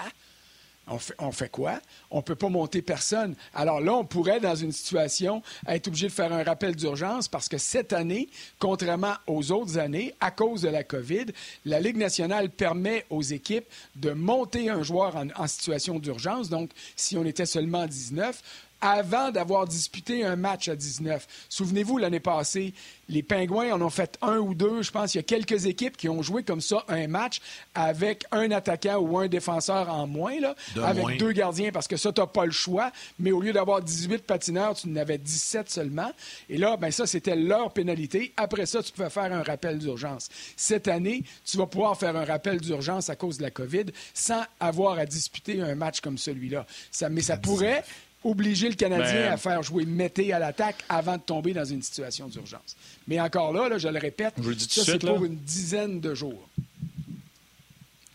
On 0.85 1.31
fait, 1.31 1.49
quoi? 1.49 1.79
On 2.11 2.17
ne 2.17 2.21
peut 2.23 2.35
pas 2.35 2.49
monter 2.49 2.81
personne. 2.81 3.35
Alors 3.53 3.79
là, 3.79 3.93
on 3.93 4.03
pourrait, 4.03 4.41
dans 4.41 4.55
une 4.55 4.73
situation, 4.73 5.41
être 5.65 5.87
obligé 5.87 6.07
de 6.07 6.11
faire 6.11 6.33
un 6.33 6.43
rappel 6.43 6.75
d'urgence 6.75 7.29
parce 7.29 7.47
que 7.47 7.57
cette 7.57 7.93
année, 7.93 8.27
contrairement 8.59 9.13
aux 9.25 9.53
autres 9.53 9.77
années, 9.77 10.13
à 10.19 10.29
cause 10.29 10.63
de 10.63 10.67
la 10.67 10.83
COVID, 10.83 11.27
la 11.63 11.79
Ligue 11.79 11.95
nationale 11.95 12.49
permet 12.49 13.05
aux 13.09 13.21
équipes 13.21 13.65
de 13.95 14.11
monter 14.11 14.69
un 14.69 14.83
joueur 14.83 15.15
en, 15.15 15.27
en 15.37 15.47
situation 15.47 15.99
d'urgence. 15.99 16.49
Donc, 16.49 16.69
si 16.97 17.15
on 17.15 17.23
était 17.23 17.45
seulement 17.45 17.85
19, 17.85 18.41
avant 18.83 19.31
d'avoir 19.31 19.65
disputé 19.65 20.25
un 20.25 20.35
match 20.35 20.67
à 20.67 20.75
19. 20.75 21.25
Souvenez-vous, 21.47 21.97
l'année 21.97 22.19
passée, 22.19 22.73
les 23.07 23.23
Pingouins 23.23 23.71
en 23.71 23.81
ont 23.81 23.89
fait 23.89 24.17
un 24.21 24.39
ou 24.39 24.53
deux. 24.53 24.81
Je 24.81 24.91
pense 24.91 25.13
qu'il 25.13 25.19
y 25.19 25.23
a 25.23 25.23
quelques 25.23 25.65
équipes 25.67 25.95
qui 25.95 26.09
ont 26.09 26.21
joué 26.21 26.43
comme 26.43 26.59
ça 26.59 26.83
un 26.89 27.07
match 27.07 27.39
avec 27.75 28.25
un 28.31 28.51
attaquant 28.51 28.97
ou 28.97 29.17
un 29.17 29.29
défenseur 29.29 29.89
en 29.89 30.05
moins, 30.05 30.37
là, 30.41 30.55
avec 30.83 31.17
deux 31.17 31.31
gardiens, 31.31 31.71
parce 31.71 31.87
que 31.87 31.95
ça, 31.95 32.11
tu 32.11 32.19
n'as 32.19 32.27
pas 32.27 32.45
le 32.45 32.51
choix. 32.51 32.91
Mais 33.19 33.31
au 33.31 33.39
lieu 33.39 33.53
d'avoir 33.53 33.81
18 33.81 34.25
patineurs, 34.25 34.75
tu 34.75 34.89
en 34.89 34.95
avais 34.97 35.17
17 35.17 35.69
seulement. 35.69 36.11
Et 36.49 36.57
là, 36.57 36.75
ben 36.75 36.91
ça, 36.91 37.07
c'était 37.07 37.37
leur 37.37 37.71
pénalité. 37.71 38.33
Après 38.35 38.65
ça, 38.65 38.83
tu 38.83 38.91
pouvais 38.91 39.09
faire 39.09 39.31
un 39.31 39.43
rappel 39.43 39.79
d'urgence. 39.79 40.27
Cette 40.57 40.89
année, 40.89 41.23
tu 41.45 41.55
vas 41.55 41.67
pouvoir 41.67 41.97
faire 41.97 42.17
un 42.17 42.25
rappel 42.25 42.59
d'urgence 42.59 43.09
à 43.09 43.15
cause 43.15 43.37
de 43.37 43.43
la 43.43 43.51
COVID 43.51 43.85
sans 44.13 44.43
avoir 44.59 44.99
à 44.99 45.05
disputer 45.05 45.61
un 45.61 45.75
match 45.75 46.01
comme 46.01 46.17
celui-là. 46.17 46.65
Ça, 46.91 47.07
mais 47.07 47.21
ça 47.21 47.37
pourrait 47.37 47.85
obliger 48.23 48.69
le 48.69 48.75
Canadien 48.75 49.27
ben, 49.27 49.33
à 49.33 49.37
faire 49.37 49.63
jouer 49.63 49.85
Mété 49.85 50.33
à 50.33 50.39
l'attaque 50.39 50.83
avant 50.89 51.17
de 51.17 51.21
tomber 51.21 51.53
dans 51.53 51.65
une 51.65 51.81
situation 51.81 52.27
d'urgence. 52.27 52.75
Mais 53.07 53.19
encore 53.19 53.53
là, 53.53 53.77
je 53.77 53.87
le 53.87 53.99
répète, 53.99 54.33
ça, 54.69 54.83
c'est 54.85 54.99
pour 54.99 55.25
une 55.25 55.35
dizaine 55.35 55.99
de 55.99 56.13
jours. 56.13 56.47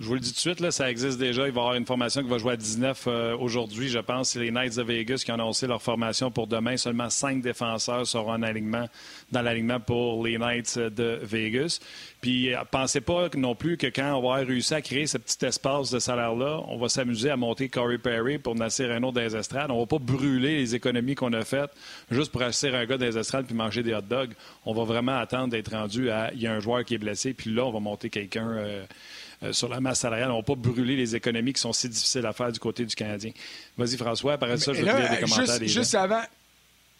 Je 0.01 0.07
vous 0.07 0.15
le 0.15 0.21
dis 0.21 0.29
tout 0.29 0.37
de 0.37 0.41
suite, 0.41 0.61
là, 0.61 0.71
ça 0.71 0.89
existe 0.89 1.19
déjà. 1.19 1.49
Il 1.49 1.53
va 1.53 1.61
y 1.61 1.65
avoir 1.65 1.75
une 1.75 1.85
formation 1.85 2.23
qui 2.23 2.29
va 2.29 2.39
jouer 2.39 2.53
à 2.53 2.57
19 2.57 3.05
euh, 3.09 3.37
aujourd'hui, 3.37 3.89
je 3.89 3.99
pense. 3.99 4.31
C'est 4.31 4.39
les 4.39 4.53
Knights 4.53 4.77
de 4.77 4.83
Vegas 4.85 5.23
qui 5.25 5.33
ont 5.33 5.35
annoncé 5.35 5.67
leur 5.67 5.83
formation 5.83 6.31
pour 6.31 6.47
demain. 6.47 6.77
Seulement 6.77 7.11
cinq 7.11 7.43
défenseurs 7.43 8.07
seront 8.07 8.31
en 8.31 8.43
alignement, 8.43 8.87
dans 9.33 9.43
l'alignement 9.43 9.81
pour 9.81 10.25
les 10.25 10.39
Knights 10.39 10.79
de 10.79 11.19
Vegas. 11.23 11.81
Puis 12.21 12.55
euh, 12.55 12.59
pensez 12.71 13.01
pas 13.01 13.29
non 13.37 13.57
plus 13.57 13.77
que 13.77 13.89
quand 13.89 14.15
on 14.15 14.23
va 14.23 14.37
réussir 14.37 14.77
à 14.77 14.83
créer 14.83 15.09
ce 15.09 15.19
petit 15.19 15.45
espace 15.45 15.91
de 15.91 15.99
salaire-là, 15.99 16.61
on 16.69 16.79
va 16.79 16.89
s'amuser 16.89 17.31
à 17.31 17.37
monter 17.37 17.69
Corey 17.69 17.99
Perry 17.99 18.39
pour 18.39 18.55
Nasser 18.55 18.87
Renault 18.87 19.11
des 19.11 19.35
estrades. 19.35 19.73
On 19.73 19.81
va 19.81 19.87
pas 19.87 19.99
brûler 19.99 20.59
les 20.59 20.77
économies 20.77 21.17
qu'on 21.17 21.33
a 21.33 21.45
faites 21.45 21.73
juste 22.13 22.31
pour 22.31 22.43
acheter 22.43 22.69
un 22.69 22.87
gars 22.87 22.99
des 22.99 23.19
estrades 23.19 23.47
puis 23.47 23.55
manger 23.57 23.83
des 23.83 23.95
hot 23.95 24.03
dogs. 24.03 24.35
On 24.65 24.75
va 24.75 24.85
vraiment 24.85 25.19
attendre 25.19 25.49
d'être 25.49 25.73
rendu 25.73 26.09
à 26.09 26.31
il 26.35 26.41
y 26.41 26.47
a 26.47 26.53
un 26.53 26.61
joueur 26.61 26.85
qui 26.85 26.95
est 26.95 26.99
blessé, 26.99 27.35
puis 27.35 27.51
là, 27.53 27.65
on 27.65 27.73
va 27.73 27.81
monter 27.81 28.11
quelqu'un. 28.11 28.49
Euh, 28.49 28.85
sur 29.53 29.69
la 29.69 29.81
masse 29.81 30.01
salariale. 30.01 30.31
On 30.31 30.37
ne 30.37 30.41
va 30.41 30.45
pas 30.45 30.55
brûler 30.55 30.97
les 30.97 31.15
économies 31.15 31.53
qui 31.53 31.61
sont 31.61 31.73
si 31.73 31.89
difficiles 31.89 32.27
à 32.27 32.33
faire 32.33 32.53
du 32.53 32.59
côté 32.59 32.85
du 32.85 32.95
Canadien. 32.95 33.33
Vas-y, 33.77 33.97
François. 33.97 34.35
Après 34.35 34.57
ça, 34.59 34.73
je 34.73 34.83
vais 34.83 34.91
te 34.91 34.97
lire 34.97 35.11
des 35.11 35.21
commentaires. 35.21 35.69
Juste, 35.69 35.95
avant, 35.95 36.23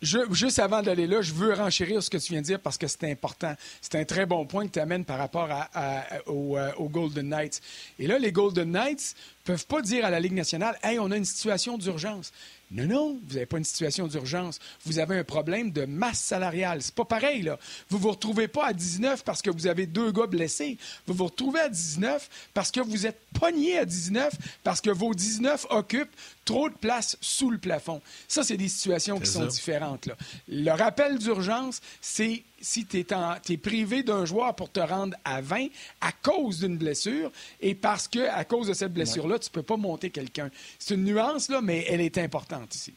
juste 0.03 0.59
avant 0.59 0.83
d'aller 0.83 1.07
là, 1.07 1.21
je 1.21 1.33
veux 1.33 1.53
renchérir 1.55 2.03
ce 2.03 2.11
que 2.11 2.19
tu 2.19 2.33
viens 2.33 2.41
de 2.41 2.47
dire 2.47 2.61
parce 2.61 2.79
que 2.79 2.87
c'est 2.87 3.11
important. 3.11 3.55
C'est 3.81 3.97
un 3.97 4.05
très 4.05 4.27
bon 4.27 4.47
point 4.47 4.67
que 4.67 4.73
tu 4.73 4.81
amènes 4.81 5.05
par 5.05 5.19
rapport 5.19 5.49
à, 5.51 6.05
euh, 6.29 6.73
aux, 6.77 6.89
Golden 6.89 7.29
Knights. 7.29 7.61
Et 7.99 8.07
là, 8.07 8.19
les 8.19 8.33
Golden 8.33 8.71
Knights 8.71 9.15
peuvent 9.49 9.67
pas 9.67 9.81
dire 9.81 10.05
à 10.05 10.11
la 10.11 10.21
Ligue 10.21 10.35
nationale 10.35 10.79
Hey, 10.83 10.99
on 10.99 11.11
a 11.11 11.17
une 11.17 11.25
situation 11.25 11.79
d'urgence. 11.79 12.33
Non, 12.71 12.85
non, 12.85 13.19
vous 13.27 13.33
n'avez 13.33 13.47
pas 13.47 13.57
une 13.57 13.65
situation 13.65 14.07
d'urgence. 14.07 14.59
Vous 14.85 14.99
avez 14.99 15.19
un 15.19 15.25
problème 15.25 15.73
de 15.73 15.87
masse 15.87 16.21
salariale. 16.21 16.83
C'est 16.83 16.95
pas 16.95 17.07
pareil, 17.07 17.41
là. 17.41 17.59
Vous 17.89 17.97
vous 17.97 18.11
retrouvez 18.11 18.47
pas 18.47 18.67
à 18.67 18.73
19 18.75 19.25
parce 19.25 19.41
que 19.41 19.49
vous 19.49 19.67
avez 19.67 19.87
deux 19.87 20.13
gars 20.13 20.27
blessés. 20.27 20.77
Vous 21.07 21.15
vous 21.15 21.25
retrouvez 21.25 21.61
à 21.61 21.71
19 21.71 22.29
parce 22.53 22.71
que 22.71 22.81
vous 22.81 23.07
êtes 23.07 23.19
pogné 23.41 23.79
à 23.79 23.87
19 23.87 24.35
parce 24.65 24.83
que 24.83 24.91
vos 24.91 25.15
19 25.15 25.69
occupent 25.71 26.15
trop 26.45 26.69
de 26.69 26.75
place 26.75 27.17
sous 27.23 27.51
le 27.51 27.57
plafond. 27.57 28.03
Ça, 28.29 28.43
c'est 28.43 28.59
des 28.59 28.69
situations 28.69 29.19
qui 29.19 29.31
sont 29.31 29.47
différentes, 29.47 30.05
là. 30.05 30.17
Le 30.47 30.73
rappel 30.73 31.19
d'urgence, 31.19 31.81
c'est 32.03 32.43
si 32.61 32.87
tu 32.87 32.99
es, 32.99 33.57
privé 33.57 34.03
d'un 34.03 34.25
joueur 34.25 34.55
pour 34.55 34.71
te 34.71 34.81
rendre 34.81 35.17
à 35.25 35.41
20 35.41 35.67
à 36.01 36.13
cause 36.13 36.61
d'une 36.61 36.77
blessure 36.77 37.31
et 37.61 37.75
parce 37.75 38.09
que 38.09 38.29
à 38.29 38.45
cause 38.45 38.69
de 38.69 38.75
cette 38.75 38.93
blessure-là, 38.93 39.39
tu 39.39 39.49
ne 39.49 39.53
peux 39.53 39.63
pas 39.63 39.77
monter 39.77 40.11
quelqu'un. 40.11 40.51
C'est 40.79 40.95
une 40.95 41.05
nuance, 41.05 41.49
là, 41.49 41.61
mais 41.61 41.85
elle 41.89 42.01
est 42.01 42.19
importante 42.19 42.75
ici. 42.75 42.95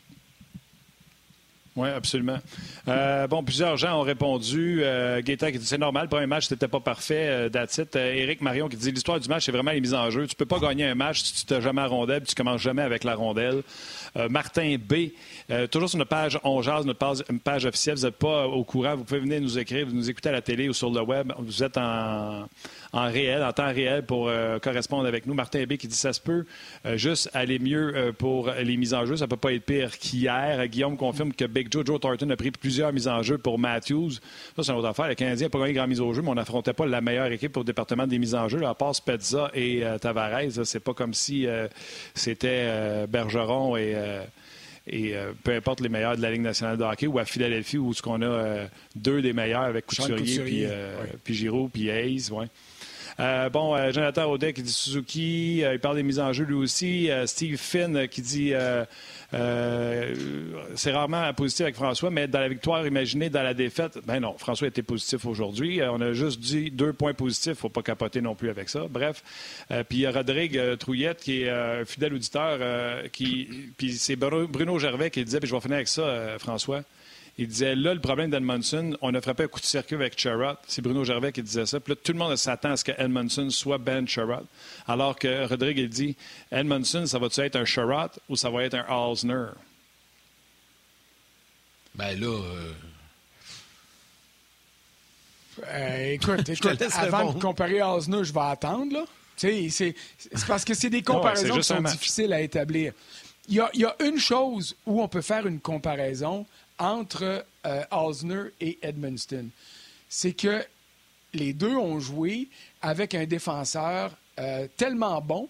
Oui, 1.78 1.88
absolument. 1.88 2.38
Euh, 2.90 3.28
bon, 3.28 3.44
plusieurs 3.44 3.78
gens 3.78 3.98
ont 3.98 4.02
répondu. 4.02 4.82
Euh, 4.84 5.22
qui 5.22 5.38
dit 5.38 5.66
c'est 5.66 5.78
normal, 5.78 6.04
le 6.04 6.10
premier 6.10 6.28
match, 6.28 6.48
c'était 6.48 6.68
pas 6.68 6.82
parfait. 6.82 7.28
Euh, 7.30 7.50
euh, 7.96 8.14
Éric 8.14 8.42
Marion 8.42 8.68
qui 8.68 8.76
dit 8.76 8.92
l'histoire 8.92 9.22
du 9.22 9.30
match, 9.30 9.46
c'est 9.46 9.54
vraiment 9.54 9.72
les 9.72 9.80
mises 9.80 9.94
en 9.94 10.10
jeu. 10.10 10.28
Tu 10.28 10.36
peux 10.36 10.46
pas 10.46 10.60
gagner 10.60 10.86
un 10.86 10.96
match 10.96 11.24
si 11.24 11.46
tu 11.46 11.54
n'as 11.54 11.62
jamais 11.62 11.82
la 11.82 11.88
rondelle, 11.88 12.22
puis 12.22 12.30
tu 12.30 12.36
commences 12.36 12.62
jamais 12.62 12.82
avec 12.82 13.06
la 13.06 13.16
rondelle. 13.16 13.64
Euh, 14.18 14.30
Martin 14.30 14.76
B, 14.78 15.12
toujours 15.70 15.90
sur 15.90 15.98
notre 15.98 16.10
page 16.10 16.40
On 16.44 16.62
notre 16.62 16.94
page, 17.44 17.66
officielle, 17.66 17.96
vous 17.96 18.06
n'êtes 18.06 18.18
pas 18.18 18.48
au 18.48 18.64
courant, 18.64 18.96
vous 18.96 19.04
pouvez 19.04 19.20
venir 19.20 19.42
nous 19.42 19.58
écrire, 19.58 19.86
vous 19.86 19.96
nous 19.96 20.10
écoutez 20.10 20.30
à 20.30 20.34
la 20.34 20.42
télé 20.42 20.70
ou 20.70 20.74
sur 20.74 20.92
le 20.92 21.02
web. 21.02 21.32
Vous 21.40 21.64
êtes 21.64 21.78
en 21.78 22.48
en 22.94 23.10
réel, 23.10 23.44
en 23.44 23.54
temps 23.54 23.72
réel 23.72 24.06
pour 24.06 24.28
euh, 24.28 24.60
correspondre 24.60 25.06
avec 25.06 25.26
nous. 25.26 25.34
Martin 25.34 25.64
B 25.64 25.74
qui 25.76 25.88
dit 25.88 25.96
ça 25.96 26.14
se 26.14 26.20
peut 26.20 26.46
euh, 26.86 26.98
juste 26.98 27.30
aller 27.34 27.60
mieux 27.60 27.96
euh, 27.96 28.12
pour 28.12 28.52
les 28.52 28.78
mises 28.78 28.94
en 28.94 29.06
jeu. 29.06 29.16
Ça 29.16 29.28
peut 29.28 29.38
pas 29.38 29.54
être 29.54 29.66
pire 29.66 29.98
qu'hier. 29.98 30.68
Guillaume 30.68 30.98
confirme 30.98 31.34
que 31.34 31.46
Big 31.46 31.72
Joe, 31.72 31.86
Joe 31.86 32.00
Thornton 32.00 32.30
a 32.30 32.36
pris 32.36 32.52
plusieurs 32.52 32.92
mises 32.92 33.08
en 33.08 33.24
jeu 33.24 33.38
pour 33.38 33.58
Matthews. 33.58 34.12
Ça, 34.56 34.64
c'est 34.64 34.72
une 34.72 34.78
autre 34.78 34.90
affaire. 34.90 35.08
Le 35.08 35.16
Canadien 35.16 35.48
n'a 35.48 35.50
pas 35.50 35.60
gagné 35.60 35.74
grand 35.74 35.88
mise 35.88 36.02
au 36.02 36.14
jeu, 36.14 36.22
mais 36.22 36.30
on 36.30 36.36
n'affrontait 36.36 36.74
pas 36.74 36.86
la 36.86 37.02
meilleure 37.02 37.32
équipe 37.32 37.56
au 37.56 37.64
département 37.64 38.08
des 38.08 38.20
mises 38.20 38.36
en 38.36 38.48
jeu. 38.48 38.64
À 38.66 38.76
part 38.76 38.96
Spezza 38.96 39.52
et 39.54 39.84
Tavares, 40.02 40.66
c'est 40.66 40.80
pas 40.80 40.94
comme 40.94 41.14
si 41.14 41.48
c'était 42.14 43.08
Bergeron 43.08 43.78
et 43.78 43.96
et 44.88 45.14
peu 45.44 45.54
importe 45.56 45.82
les 45.82 45.90
meilleurs 45.90 46.18
de 46.18 46.22
la 46.22 46.32
Ligue 46.32 46.42
nationale 46.42 46.78
de 46.78 46.84
hockey 46.84 47.08
ou 47.08 47.20
à 47.20 47.26
Philadelphie 47.26 47.78
où 47.78 47.94
ce 47.94 48.02
qu'on 48.02 48.22
a 48.22 48.68
deux 48.96 49.22
des 49.22 49.34
meilleurs 49.34 49.62
avec 49.62 49.86
Couturier, 49.86 50.40
puis, 50.40 50.66
puis 51.24 51.34
Giroud 51.34 51.72
puis 51.72 51.90
Hayes, 51.90 52.32
ouais. 52.32 52.48
Euh, 53.22 53.50
bon, 53.50 53.76
euh, 53.76 53.92
Jonathan 53.92 54.32
Audet 54.32 54.52
qui 54.52 54.64
dit 54.64 54.72
Suzuki, 54.72 55.64
euh, 55.64 55.74
il 55.76 55.80
parle 55.80 55.98
des 55.98 56.04
mises 56.04 56.20
en 56.20 56.34
jeu 56.34 56.44
lui 56.44 56.56
aussi. 56.56 57.10
Steve 57.26 57.58
Finn 57.58 58.08
qui 58.08 58.22
dit 58.22 58.54
c'est 60.76 60.92
rarement 60.92 61.32
positif 61.34 61.62
avec 61.62 61.76
François, 61.76 62.10
mais 62.10 62.28
dans 62.28 62.40
la 62.40 62.50
victoire 62.50 62.86
imaginée, 62.88 63.30
dans 63.30 63.44
la 63.44 63.54
défaite, 63.54 64.00
ben 64.06 64.20
non, 64.20 64.36
François 64.38 64.68
était 64.68 64.82
positif 64.82 65.26
aujourd'hui. 65.26 65.82
on 65.84 66.02
a 66.02 66.14
juste 66.14 66.40
dit 66.40 66.72
deux 66.72 66.94
points 66.94 67.14
positifs, 67.14 67.60
faut 67.60 67.70
pas 67.70 67.84
capoter 67.84 68.22
non 68.22 68.34
plus 68.36 68.50
avec 68.50 68.70
ça. 68.70 68.86
Bref, 68.90 69.24
puis 69.88 70.00
il 70.00 70.02
y 70.02 70.06
a 70.06 70.12
Rodrigue 70.12 70.78
Trouillette 70.78 71.22
qui 71.22 71.44
est 71.44 71.50
un 71.50 71.86
fidèle 71.86 72.14
auditeur, 72.14 72.60
qui, 73.12 73.48
puis 73.78 73.94
c'est 73.94 74.16
Bruno 74.16 74.80
Gervais 74.80 75.12
qui 75.12 75.24
disait, 75.24 75.40
puis 75.40 75.50
je 75.50 75.56
vais 75.56 75.62
finir 75.62 75.76
avec 75.76 75.88
ça, 75.88 76.38
François. 76.40 76.84
Il 77.42 77.48
disait 77.48 77.74
là, 77.74 77.96
le 77.96 78.00
problème 78.00 78.30
d'Edmondson, 78.30 78.96
on 79.02 79.16
a 79.16 79.20
frappé 79.20 79.46
un 79.46 79.48
coup 79.48 79.60
de 79.60 79.66
circuit 79.66 79.96
avec 79.96 80.16
Sherrod. 80.16 80.58
C'est 80.68 80.84
Bruno 80.84 81.04
Gervais 81.04 81.32
qui 81.32 81.42
disait 81.42 81.66
ça. 81.66 81.80
Puis 81.80 81.94
là, 81.94 82.00
tout 82.04 82.12
le 82.12 82.20
monde 82.20 82.36
s'attend 82.36 82.74
à 82.74 82.78
ce 82.78 82.84
que 82.84 82.92
Edmondson 83.00 83.50
soit 83.50 83.80
Ben 83.80 84.08
Sherrod. 84.08 84.46
Alors 84.88 85.18
que 85.18 85.48
Rodrigue, 85.48 85.80
il 85.80 85.90
dit 85.90 86.16
Edmondson, 86.52 87.08
ça 87.08 87.18
va-tu 87.18 87.42
être 87.42 87.56
un 87.56 87.66
Sherrod 87.66 88.12
ou 88.30 88.36
ça 88.36 88.52
va 88.52 88.64
être 88.64 88.76
un 88.76 88.86
Alsner? 88.88 89.48
Ben 91.96 92.20
là. 92.20 92.28
Euh... 92.28 92.74
Euh, 95.66 96.14
écoute, 96.14 96.48
écoute 96.50 96.84
avant 96.94 97.34
de 97.34 97.40
comparer 97.40 97.80
Alsner, 97.80 98.24
je 98.24 98.32
vais 98.32 98.40
attendre. 98.40 98.94
Là. 98.94 99.06
C'est 99.36 99.96
parce 100.48 100.64
que 100.64 100.76
c'est 100.76 100.92
des 100.92 101.02
comparaisons 101.02 101.56
qui 101.56 101.64
sont 101.64 101.82
difficiles 101.82 102.34
à 102.34 102.42
établir. 102.42 102.94
Il 103.50 103.56
y, 103.56 103.60
a, 103.60 103.72
il 103.74 103.82
y, 103.82 103.86
a, 103.86 103.96
une 104.06 104.20
chose 104.20 104.76
où 104.86 105.02
on 105.02 105.08
peut 105.08 105.24
faire 105.24 105.48
une 105.48 105.60
comparaison 105.60 106.46
entre 106.82 107.46
euh, 107.66 108.52
et 108.60 108.80
Edmundston. 108.82 109.50
C'est 110.10 110.34
que 110.34 110.66
les 111.34 111.54
deux 111.54 111.76
ont 111.76 112.00
joué 112.00 112.50
avec 112.82 113.14
un 113.16 113.26
défenseur 113.26 114.18
euh, 114.40 114.68
tellement 114.76 115.22
bon 115.22 115.48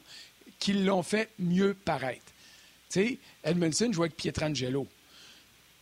qu'ils 0.59 0.85
l'ont 0.85 1.01
fait 1.01 1.29
mieux 1.39 1.73
paraître. 1.73 2.21
Tu 2.89 2.99
sais, 2.99 3.17
Edmundson 3.43 3.91
joue 3.93 4.03
avec 4.03 4.17
Pietrangelo. 4.17 4.85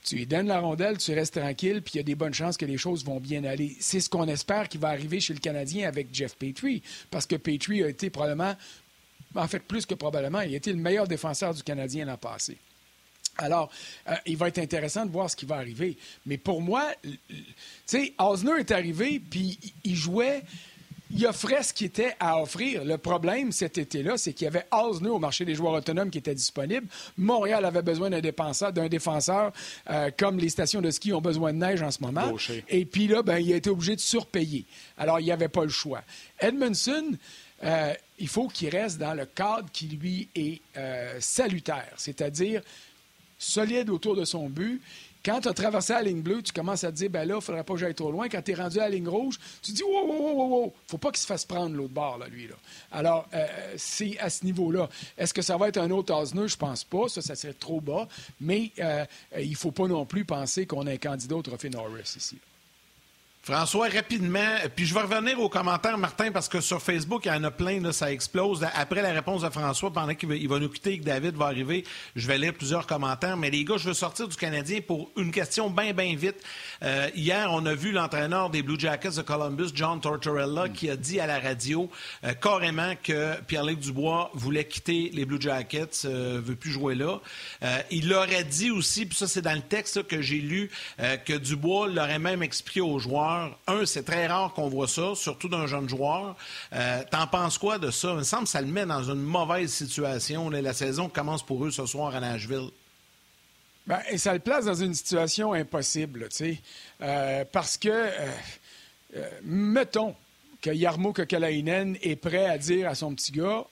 Tu 0.05 0.15
lui 0.15 0.25
donnes 0.27 0.47
la 0.47 0.59
rondelle, 0.59 0.97
tu 0.97 1.13
restes 1.13 1.39
tranquille, 1.39 1.81
puis 1.81 1.95
il 1.95 1.97
y 1.97 1.99
a 1.99 2.03
des 2.03 2.15
bonnes 2.15 2.33
chances 2.33 2.55
que 2.55 2.65
les 2.65 2.77
choses 2.77 3.03
vont 3.03 3.19
bien 3.19 3.43
aller. 3.43 3.75
C'est 3.79 3.99
ce 3.99 4.09
qu'on 4.09 4.27
espère 4.27 4.69
qui 4.69 4.77
va 4.77 4.89
arriver 4.89 5.19
chez 5.19 5.33
le 5.33 5.39
Canadien 5.39 5.87
avec 5.87 6.07
Jeff 6.13 6.35
Petrie, 6.35 6.81
parce 7.11 7.25
que 7.25 7.35
Petrie 7.35 7.83
a 7.83 7.89
été 7.89 8.09
probablement, 8.09 8.55
en 9.35 9.47
fait 9.47 9.59
plus 9.59 9.85
que 9.85 9.95
probablement, 9.95 10.41
il 10.41 10.53
a 10.53 10.57
été 10.57 10.71
le 10.71 10.79
meilleur 10.79 11.07
défenseur 11.07 11.53
du 11.53 11.63
Canadien 11.63 12.05
l'an 12.05 12.17
passé. 12.17 12.57
Alors, 13.39 13.71
euh, 14.07 14.13
il 14.25 14.37
va 14.37 14.47
être 14.47 14.59
intéressant 14.59 15.05
de 15.05 15.11
voir 15.11 15.29
ce 15.29 15.35
qui 15.35 15.45
va 15.45 15.55
arriver. 15.55 15.97
Mais 16.25 16.37
pour 16.37 16.61
moi, 16.61 16.85
tu 17.03 17.17
sais, 17.85 18.13
Osner 18.19 18.59
est 18.59 18.71
arrivé, 18.71 19.19
puis 19.19 19.57
il 19.83 19.95
jouait 19.95 20.43
il 21.11 21.25
offrait 21.25 21.63
ce 21.63 21.73
qui 21.73 21.85
était 21.85 22.15
à 22.19 22.41
offrir. 22.41 22.83
Le 22.85 22.97
problème 22.97 23.51
cet 23.51 23.77
été-là, 23.77 24.17
c'est 24.17 24.33
qu'il 24.33 24.45
y 24.45 24.47
avait 24.47 24.65
Osner 24.71 25.09
au 25.09 25.19
marché 25.19 25.45
des 25.45 25.55
joueurs 25.55 25.73
autonomes 25.73 26.09
qui 26.09 26.19
était 26.19 26.35
disponible. 26.35 26.87
Montréal 27.17 27.65
avait 27.65 27.81
besoin 27.81 28.09
d'un 28.09 28.21
défenseur, 28.21 28.71
d'un 28.71 28.87
défenseur 28.87 29.51
euh, 29.89 30.11
comme 30.17 30.37
les 30.37 30.49
stations 30.49 30.81
de 30.81 30.91
ski 30.91 31.13
ont 31.13 31.21
besoin 31.21 31.51
de 31.53 31.57
neige 31.57 31.81
en 31.81 31.91
ce 31.91 32.01
moment. 32.01 32.35
Et 32.67 32.85
puis 32.85 33.07
là, 33.07 33.23
ben, 33.23 33.39
il 33.39 33.51
a 33.53 33.55
été 33.55 33.69
obligé 33.69 33.95
de 33.95 34.01
surpayer. 34.01 34.65
Alors, 34.97 35.19
il 35.19 35.23
n'y 35.23 35.31
avait 35.31 35.47
pas 35.47 35.63
le 35.63 35.69
choix. 35.69 36.01
Edmondson, 36.39 37.11
euh, 37.63 37.93
il 38.19 38.27
faut 38.27 38.47
qu'il 38.47 38.69
reste 38.69 38.99
dans 38.99 39.13
le 39.13 39.25
cadre 39.25 39.69
qui 39.71 39.87
lui 39.87 40.29
est 40.35 40.61
salutaire, 41.19 41.93
c'est-à-dire 41.97 42.61
solide 43.39 43.89
autour 43.89 44.15
de 44.15 44.25
son 44.25 44.49
but. 44.49 44.81
Quand 45.25 45.41
tu 45.41 45.49
as 45.49 45.53
traversé 45.53 45.91
la 45.93 46.01
ligne 46.03 46.21
bleue, 46.21 46.41
tu 46.41 46.53
commences 46.53 46.83
à 46.85 46.91
te 46.91 46.97
dire, 46.97 47.09
ben 47.09 47.27
là, 47.27 47.33
il 47.33 47.37
ne 47.37 47.41
faudrait 47.41 47.63
pas 47.63 47.73
que 47.73 47.79
j'aille 47.79 47.95
trop 47.95 48.11
loin. 48.11 48.29
Quand 48.29 48.41
tu 48.41 48.51
es 48.51 48.53
rendu 48.53 48.79
à 48.79 48.83
la 48.83 48.89
ligne 48.89 49.07
rouge, 49.07 49.37
tu 49.61 49.71
te 49.71 49.75
dis, 49.75 49.83
wow, 49.83 50.07
wow, 50.07 50.31
wow, 50.31 50.47
wow, 50.47 50.73
faut 50.87 50.97
pas 50.97 51.09
qu'il 51.11 51.19
se 51.19 51.25
fasse 51.25 51.43
prendre 51.43 51.75
l'autre 51.75 51.93
bord, 51.93 52.17
là, 52.19 52.27
lui. 52.27 52.47
Là. 52.47 52.55
Alors, 52.91 53.27
euh, 53.33 53.45
c'est 53.75 54.17
à 54.19 54.29
ce 54.29 54.45
niveau-là. 54.45 54.87
Est-ce 55.17 55.33
que 55.33 55.41
ça 55.41 55.57
va 55.57 55.67
être 55.67 55.77
un 55.77 55.91
autre 55.91 56.13
Osner? 56.13 56.47
Je 56.47 56.55
pense 56.55 56.85
pas. 56.85 57.09
Ça, 57.09 57.21
ça 57.21 57.35
serait 57.35 57.53
trop 57.53 57.81
bas. 57.81 58.07
Mais 58.39 58.71
euh, 58.79 59.05
il 59.37 59.51
ne 59.51 59.55
faut 59.55 59.71
pas 59.71 59.87
non 59.87 60.05
plus 60.05 60.23
penser 60.23 60.65
qu'on 60.65 60.87
a 60.87 60.91
un 60.91 60.97
candidat 60.97 61.35
au 61.35 61.41
trophée 61.41 61.69
Norris 61.69 62.13
ici. 62.15 62.37
François, 63.41 63.87
rapidement, 63.87 64.57
puis 64.75 64.85
je 64.85 64.93
vais 64.93 64.99
revenir 64.99 65.39
aux 65.39 65.49
commentaires, 65.49 65.97
Martin, 65.97 66.29
parce 66.31 66.49
que 66.49 66.59
sur 66.59 66.81
Facebook, 66.81 67.25
il 67.25 67.29
y 67.29 67.31
en 67.31 67.43
a 67.45 67.49
plein, 67.49 67.91
ça 67.93 68.11
explose. 68.11 68.67
Après 68.75 69.01
la 69.01 69.11
réponse 69.11 69.41
de 69.41 69.49
François, 69.49 69.91
pendant 69.91 70.13
qu'il 70.13 70.47
va, 70.47 70.59
nous 70.59 70.69
quitter 70.69 70.93
et 70.93 70.99
que 70.99 71.05
David 71.05 71.35
va 71.35 71.45
arriver, 71.45 71.85
je 72.15 72.27
vais 72.27 72.37
lire 72.37 72.53
plusieurs 72.53 72.85
commentaires. 72.85 73.37
Mais 73.37 73.49
les 73.49 73.63
gars, 73.63 73.77
je 73.77 73.87
veux 73.87 73.93
sortir 73.93 74.27
du 74.27 74.35
Canadien 74.35 74.81
pour 74.85 75.09
une 75.17 75.31
question 75.31 75.69
bien, 75.69 75.93
bien 75.93 76.15
vite. 76.15 76.35
Euh, 76.83 77.09
hier, 77.15 77.49
on 77.51 77.65
a 77.65 77.73
vu 77.73 77.91
l'entraîneur 77.91 78.49
des 78.49 78.61
Blue 78.61 78.79
Jackets 78.79 79.15
de 79.15 79.21
Columbus, 79.21 79.69
John 79.73 80.01
Tortorella, 80.01 80.67
qui 80.69 80.89
a 80.89 80.97
dit 80.97 81.19
à 81.19 81.25
la 81.25 81.39
radio 81.39 81.89
euh, 82.25 82.33
carrément 82.33 82.93
que 83.01 83.39
Pierre-Luc 83.47 83.79
Dubois 83.79 84.31
voulait 84.33 84.65
quitter 84.65 85.11
les 85.13 85.25
Blue 85.25 85.41
Jackets, 85.41 86.05
euh, 86.05 86.41
veut 86.43 86.55
plus 86.55 86.71
jouer 86.71 86.93
là. 86.93 87.19
Euh, 87.63 87.81
il 87.89 88.13
aurait 88.13 88.43
dit 88.43 88.69
aussi, 88.69 89.05
puis 89.05 89.17
ça 89.17 89.27
c'est 89.27 89.41
dans 89.41 89.55
le 89.55 89.61
texte 89.61 90.05
que 90.07 90.21
j'ai 90.21 90.39
lu, 90.39 90.69
que 91.25 91.37
Dubois 91.37 91.87
l'aurait 91.87 92.19
même 92.19 92.43
expliqué 92.43 92.81
aux 92.81 92.99
joueurs 92.99 93.28
un, 93.67 93.85
c'est 93.85 94.03
très 94.03 94.27
rare 94.27 94.53
qu'on 94.53 94.69
voit 94.69 94.87
ça, 94.87 95.13
surtout 95.15 95.49
d'un 95.49 95.67
jeune 95.67 95.87
joueur. 95.87 96.35
Euh, 96.73 97.03
t'en 97.09 97.27
penses 97.27 97.57
quoi 97.57 97.77
de 97.77 97.91
ça? 97.91 98.09
Il 98.11 98.17
me 98.17 98.23
semble 98.23 98.43
que 98.43 98.49
ça 98.49 98.61
le 98.61 98.67
met 98.67 98.85
dans 98.85 99.03
une 99.03 99.21
mauvaise 99.21 99.71
situation. 99.71 100.49
la 100.49 100.73
saison 100.73 101.09
commence 101.09 101.43
pour 101.43 101.65
eux 101.65 101.71
ce 101.71 101.85
soir 101.85 102.15
à 102.15 102.19
Nashville. 102.19 102.69
Ben, 103.87 103.99
et 104.09 104.17
ça 104.17 104.33
le 104.33 104.39
place 104.39 104.65
dans 104.65 104.75
une 104.75 104.93
situation 104.93 105.53
impossible, 105.53 106.29
tu 106.29 106.35
sais. 106.35 106.61
Euh, 107.01 107.43
parce 107.51 107.77
que, 107.77 107.89
euh, 107.89 109.29
mettons, 109.43 110.15
que 110.61 110.69
Yarmo 110.69 111.13
Kokalainen 111.13 111.97
est 112.01 112.15
prêt 112.15 112.45
à 112.45 112.57
dire 112.57 112.87
à 112.89 112.95
son 112.95 113.15
petit 113.15 113.31
gars, 113.31 113.65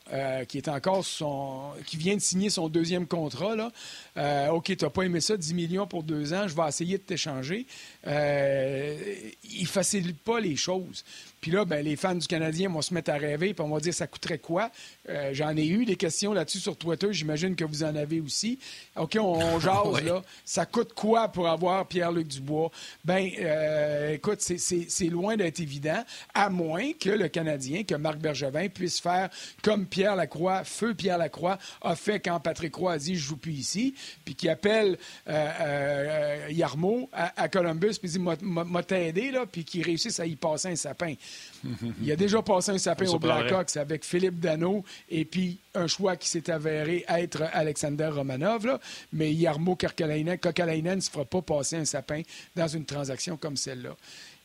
qui 0.48 0.58
est 0.58 0.70
encore 0.70 1.06
son. 1.06 1.72
qui 1.86 1.98
vient 1.98 2.16
de 2.16 2.22
signer 2.22 2.50
son 2.50 2.70
deuxième 2.70 3.08
contrat, 3.08 3.56
là, 3.56 3.72
euh, 4.18 4.50
OK, 4.50 4.76
tu 4.76 4.84
n'as 4.84 4.90
pas 4.90 5.04
aimé 5.04 5.22
ça, 5.22 5.38
10 5.38 5.54
millions 5.54 5.88
pour 5.88 6.04
deux 6.04 6.34
ans, 6.34 6.48
je 6.48 6.56
vais 6.56 6.68
essayer 6.68 6.98
de 6.98 7.04
t'échanger. 7.04 7.66
Euh, 8.06 8.98
il 9.44 9.68
facilite 9.68 10.20
pas 10.20 10.40
les 10.40 10.56
choses. 10.56 11.04
Puis 11.42 11.52
là, 11.52 11.66
ben, 11.66 11.84
les 11.84 11.96
fans 11.96 12.16
du 12.16 12.28
Canadien 12.28 12.70
vont 12.70 12.82
se 12.82 12.94
mettre 12.94 13.12
à 13.12 13.16
rêver, 13.16 13.54
puis 13.54 13.66
on 13.66 13.70
va 13.70 13.80
dire 13.80 13.94
ça 13.94 14.08
coûterait 14.08 14.40
quoi? 14.40 14.72
Euh, 15.10 15.32
j'en 15.34 15.56
ai 15.56 15.68
eu 15.68 15.86
des 15.86 15.96
questions 15.96 16.34
là-dessus 16.34 16.60
sur 16.60 16.76
Twitter, 16.76 17.08
j'imagine 17.12 17.56
que 17.56 17.66
vous 17.66 17.84
en 17.84 17.96
avez 17.96 18.20
aussi. 18.20 18.60
OK, 18.96 19.18
on, 19.20 19.60
jase, 19.60 20.04
là. 20.04 20.22
Ça 20.46 20.66
coûte 20.66 20.94
quoi 20.94 21.28
pour 21.30 21.48
avoir 21.48 21.88
Pierre-Luc 21.88 22.28
Dubois? 22.28 22.72
Ben, 23.06 23.30
euh, 23.40 24.14
écoute, 24.14 24.42
c'est 24.42 25.10
loin 25.10 25.38
d'être 25.38 25.60
évident, 25.60 26.04
à 26.34 26.50
moins 26.50 26.92
que 26.94 27.10
le 27.10 27.28
Canadien, 27.28 27.84
que 27.84 27.96
Marc 27.96 28.18
Bergevin 28.18 28.68
puisse 28.70 29.00
faire 29.00 29.30
comme 29.62 29.86
Pierre 29.86 30.16
Lacroix, 30.16 30.64
feu 30.64 30.94
Pierre 30.94 31.18
Lacroix, 31.18 31.58
a 31.82 31.96
fait 31.96 32.20
quand 32.20 32.40
Patrick 32.40 32.76
Roy 32.76 32.94
a 32.94 32.98
dit 32.98 33.16
je 33.16 33.24
joue 33.24 33.38
plus 33.38 33.54
ici 33.54 33.94
puis 34.26 34.36
qui 34.36 34.50
appelle 34.50 34.98
euh, 35.28 36.48
Yarmo 36.50 37.10
à, 37.14 37.48
Columbus, 37.50 37.96
puis 38.00 38.10
dit 38.10 38.20
m'a 38.20 38.84
t'aidé, 38.84 39.32
là, 39.32 39.46
puis 39.46 39.64
qui 39.64 39.82
réussisse 39.82 40.20
à 40.20 40.26
y 40.26 40.36
passer 40.36 40.70
un 40.70 40.76
sapin. 40.76 41.14
Il 42.02 42.12
a 42.12 42.16
déjà 42.16 42.42
passé 42.42 42.72
un 42.72 42.78
sapin 42.78 43.08
au 43.08 43.20
Blackhawks 43.20 43.78
avec 43.78 44.06
Philippe 44.06 44.40
Dano 44.40 44.84
et 45.10 45.26
puis 45.26 45.60
un 45.74 45.88
choix 45.88 46.16
qui 46.16 46.30
s'est 46.30 46.50
avéré 46.50 47.06
être 47.08 47.44
Alexander 47.54 48.08
Romanov, 48.08 48.66
là, 48.66 48.80
mais 49.12 49.34
Yarmo 49.34 49.76
Kokalainen 49.76 50.96
ne 50.96 51.02
se 51.02 51.10
fera 51.10 51.26
pas 51.26 51.42
passer 51.42 51.78
un 51.78 51.86
sapin 51.86 52.22
dans 52.56 52.68
une 52.68 52.86
transaction 52.86 53.38
comme 53.38 53.58
celle-là. 53.58 53.96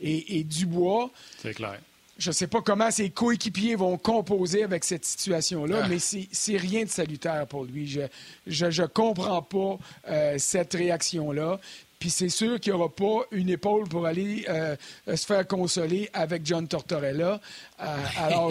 Et, 0.01 0.39
et 0.39 0.45
Dubois. 0.45 1.11
C'est 1.39 1.55
clair 1.55 1.79
je 2.19 2.31
ne 2.31 2.35
sais 2.35 2.47
pas 2.47 2.61
comment 2.61 2.91
ses 2.91 3.11
coéquipiers 3.11 3.75
vont 3.75 3.97
composer 3.97 4.63
avec 4.63 4.85
cette 4.85 5.05
situation-là, 5.05 5.83
ah. 5.85 5.89
mais 5.89 5.99
c'est 5.99 6.57
rien 6.57 6.85
de 6.85 6.89
salutaire 6.89 7.47
pour 7.47 7.65
lui. 7.65 7.99
Je 8.47 8.67
ne 8.67 8.87
comprends 8.87 9.43
pas 9.43 9.79
euh, 10.09 10.37
cette 10.39 10.75
réaction-là. 10.75 11.59
Puis 12.03 12.11
c'est 12.11 12.31
sûr 12.31 12.59
qu'il 12.59 12.73
n'y 12.73 12.81
aura 12.81 12.89
pas 12.89 13.27
une 13.31 13.49
épaule 13.49 13.89
pour 13.89 14.07
aller 14.07 14.45
euh, 14.49 14.75
se 15.07 15.25
faire 15.25 15.47
consoler 15.47 16.11
avec 16.13 16.45
John 16.45 16.67
Tortorella. 16.67 17.39
alors, 17.79 18.51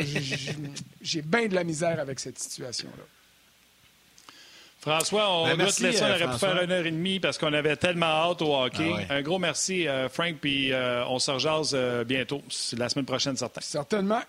j'ai 1.01 1.21
bien 1.21 1.47
de 1.47 1.55
la 1.55 1.65
misère 1.65 1.99
avec 1.99 2.21
cette 2.21 2.39
situation-là. 2.39 3.03
François, 4.79 5.29
on 5.29 5.47
ben, 5.47 5.57
doit 5.57 5.69
te 5.69 5.83
laisser. 5.83 6.01
On 6.01 6.11
aurait 6.11 6.31
pu 6.31 6.39
faire 6.39 6.61
une 6.61 6.71
heure 6.71 6.85
et 6.85 6.91
demie 6.91 7.19
parce 7.19 7.37
qu'on 7.37 7.51
avait 7.51 7.75
tellement 7.75 8.05
hâte 8.05 8.41
au 8.41 8.55
hockey. 8.55 8.89
Ah 9.09 9.15
un 9.15 9.21
gros 9.21 9.37
merci, 9.37 9.85
Frank, 10.13 10.37
puis 10.39 10.71
on 11.09 11.19
se 11.19 11.31
rejase 11.31 11.75
bientôt. 12.07 12.41
La 12.77 12.87
semaine 12.87 13.05
prochaine, 13.05 13.35
certain. 13.35 13.59
Certainement. 13.59 14.21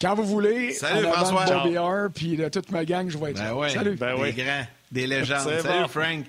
Quand 0.00 0.16
vous 0.16 0.26
voulez, 0.26 0.72
Salut, 0.72 1.06
François. 1.06 2.08
puis 2.12 2.36
de 2.36 2.48
toute 2.48 2.72
ma 2.72 2.84
gang, 2.84 3.08
je 3.08 3.16
vais 3.16 3.30
être 3.30 3.36
ben 3.36 3.60
là. 3.60 3.68
Salut. 3.68 3.94
Ben 3.94 4.20
des 4.20 4.32
grands, 4.32 4.66
des 4.90 5.06
légendes. 5.06 5.60
Salut, 5.60 5.88
Frank. 5.88 6.24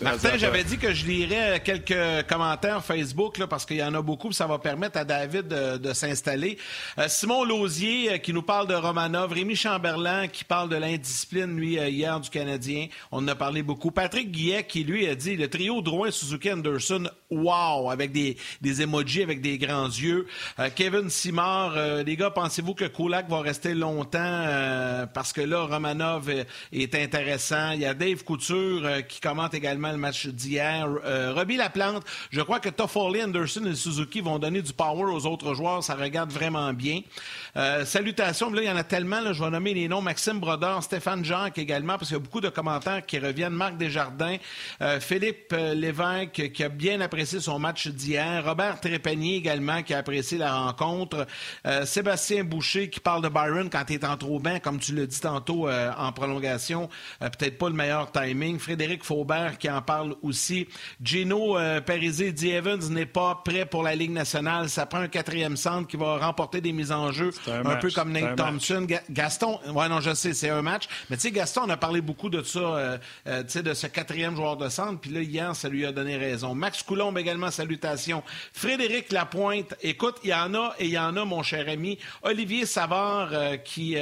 Euh, 0.00 0.04
Martin, 0.04 0.36
j'avais 0.36 0.64
dit 0.64 0.78
que 0.78 0.94
je 0.94 1.06
lirais 1.06 1.60
quelques 1.64 2.26
commentaires 2.26 2.82
Facebook 2.84 3.38
là, 3.38 3.46
parce 3.46 3.66
qu'il 3.66 3.76
y 3.76 3.82
en 3.82 3.94
a 3.94 4.02
beaucoup, 4.02 4.32
ça 4.32 4.46
va 4.46 4.58
permettre 4.58 4.98
à 4.98 5.04
David 5.04 5.48
de, 5.48 5.92
s'installer. 5.92 6.58
Euh, 6.98 7.06
Simon 7.08 7.44
Lausier 7.44 8.12
euh, 8.12 8.18
qui 8.18 8.32
nous 8.32 8.42
parle 8.42 8.66
de 8.66 8.74
Romanov, 8.74 9.32
Rémi 9.32 9.56
Chamberlain 9.56 10.28
qui 10.28 10.44
parle 10.44 10.68
de 10.68 10.76
l'indiscipline, 10.76 11.54
lui, 11.56 11.78
euh, 11.78 11.88
hier 11.88 12.18
du 12.18 12.30
Canadien. 12.30 12.86
On 13.12 13.18
en 13.18 13.28
a 13.28 13.34
parlé 13.34 13.62
beaucoup. 13.62 13.90
Patrick 13.90 14.30
Guillet 14.30 14.64
qui, 14.64 14.84
lui, 14.84 15.06
a 15.06 15.14
dit 15.14 15.36
le 15.36 15.48
trio 15.48 15.82
Drouin, 15.82 16.10
Suzuki, 16.10 16.50
Anderson, 16.50 17.10
wow, 17.30 17.90
avec 17.90 18.12
des, 18.12 18.36
emojis, 18.82 19.22
avec 19.22 19.40
des 19.40 19.58
grands 19.58 19.86
yeux. 19.86 20.26
Kevin 20.74 21.10
Simard, 21.10 21.74
les 22.04 22.16
gars, 22.16 22.30
pensez-vous 22.30 22.74
que 22.74 22.84
Kulak 22.84 23.28
va 23.28 23.40
rester 23.40 23.74
longtemps 23.74 25.06
parce 25.12 25.32
que 25.32 25.40
là, 25.40 25.62
Romanov 25.64 26.30
est, 26.72 26.94
intéressant. 26.94 27.72
Il 27.72 27.80
y 27.80 27.86
a 27.86 27.94
Dave 27.94 28.24
Couture 28.24 29.06
qui 29.08 29.20
commente 29.20 29.54
également 29.54 29.92
le 29.92 29.96
match 29.96 30.26
d'hier. 30.26 30.88
Euh, 31.04 31.32
Robbie 31.34 31.56
Laplante, 31.56 32.04
je 32.30 32.40
crois 32.40 32.60
que 32.60 32.68
Toffoli, 32.68 33.22
Anderson 33.22 33.64
et 33.66 33.74
Suzuki 33.74 34.20
vont 34.20 34.38
donner 34.38 34.62
du 34.62 34.72
power 34.72 35.12
aux 35.12 35.26
autres 35.26 35.54
joueurs. 35.54 35.82
Ça 35.82 35.94
regarde 35.94 36.30
vraiment 36.30 36.72
bien. 36.72 37.00
Euh, 37.56 37.84
salutations. 37.84 38.50
Là, 38.50 38.62
il 38.62 38.68
y 38.68 38.70
en 38.70 38.76
a 38.76 38.84
tellement. 38.84 39.32
Je 39.32 39.42
vais 39.42 39.50
nommer 39.50 39.74
les 39.74 39.88
noms. 39.88 40.00
Maxime 40.00 40.40
Brodeur, 40.40 40.82
Stéphane 40.82 41.24
Jacques 41.24 41.58
également, 41.58 41.94
parce 41.94 42.08
qu'il 42.08 42.16
y 42.16 42.20
a 42.20 42.22
beaucoup 42.22 42.40
de 42.40 42.48
commentaires 42.48 43.04
qui 43.04 43.18
reviennent. 43.18 43.52
Marc 43.52 43.76
Desjardins, 43.76 44.36
euh, 44.80 45.00
Philippe 45.00 45.54
Lévesque, 45.74 46.52
qui 46.52 46.64
a 46.64 46.68
bien 46.68 47.00
apprécié 47.00 47.19
son 47.24 47.58
match 47.58 47.88
d'hier. 47.88 48.44
Robert 48.44 48.80
Trépanier 48.80 49.36
également, 49.36 49.82
qui 49.82 49.94
a 49.94 49.98
apprécié 49.98 50.38
la 50.38 50.54
rencontre. 50.54 51.26
Sébastien 51.84 52.44
Boucher, 52.44 52.90
qui 52.90 53.00
parle 53.00 53.22
de 53.22 53.28
Byron 53.28 53.68
quand 53.70 53.84
il 53.88 53.94
est 53.94 54.04
en 54.04 54.16
trop 54.16 54.38
bain, 54.38 54.58
comme 54.58 54.78
tu 54.78 54.94
l'as 54.94 55.06
dit 55.06 55.20
tantôt 55.20 55.68
en 55.70 56.12
prolongation. 56.12 56.88
Peut-être 57.20 57.58
pas 57.58 57.68
le 57.68 57.74
meilleur 57.74 58.10
timing. 58.12 58.58
Frédéric 58.58 59.04
Faubert, 59.04 59.58
qui 59.58 59.70
en 59.70 59.82
parle 59.82 60.14
aussi. 60.22 60.68
Gino 61.02 61.58
euh, 61.58 61.80
dit 62.32 62.50
Evans 62.50 62.80
n'est 62.90 63.06
pas 63.06 63.40
prêt 63.44 63.66
pour 63.66 63.82
la 63.82 63.94
Ligue 63.94 64.12
nationale. 64.12 64.68
Ça 64.68 64.86
prend 64.86 65.00
un 65.00 65.08
quatrième 65.08 65.56
centre 65.56 65.88
qui 65.88 65.96
va 65.96 66.18
remporter 66.18 66.60
des 66.60 66.72
mises 66.72 66.92
en 66.92 67.12
jeu, 67.12 67.30
un, 67.46 67.76
peu 67.76 67.90
comme 67.90 68.12
Nate 68.12 68.36
Thompson. 68.36 68.86
Gaston, 69.10 69.58
ouais, 69.74 69.88
non, 69.88 70.00
je 70.00 70.14
sais, 70.14 70.34
c'est 70.34 70.50
un 70.50 70.62
match. 70.62 70.88
Mais 71.08 71.16
tu 71.16 71.22
sais, 71.22 71.30
Gaston, 71.30 71.62
on 71.66 71.70
a 71.70 71.76
parlé 71.76 72.00
beaucoup 72.00 72.30
de 72.30 72.42
ça, 72.42 72.58
euh, 72.58 72.98
euh, 73.26 73.42
tu 73.42 73.50
sais, 73.50 73.62
de 73.62 73.74
ce 73.74 73.86
quatrième 73.86 74.36
joueur 74.36 74.56
de 74.56 74.68
centre. 74.68 75.00
Puis 75.00 75.10
là, 75.10 75.20
hier, 75.20 75.54
ça 75.56 75.68
lui 75.68 75.84
a 75.84 75.92
donné 75.92 76.16
raison. 76.16 76.54
Max 76.54 76.82
Également, 77.18 77.50
salutations. 77.50 78.22
Frédéric 78.52 79.12
Lapointe, 79.12 79.74
écoute, 79.82 80.16
il 80.24 80.30
y 80.30 80.34
en 80.34 80.54
a 80.54 80.74
et 80.78 80.86
il 80.86 80.90
y 80.90 80.98
en 80.98 81.16
a, 81.16 81.24
mon 81.24 81.42
cher 81.42 81.68
ami. 81.68 81.98
Olivier 82.22 82.66
Savard, 82.66 83.30
euh, 83.32 83.56
qui, 83.56 83.96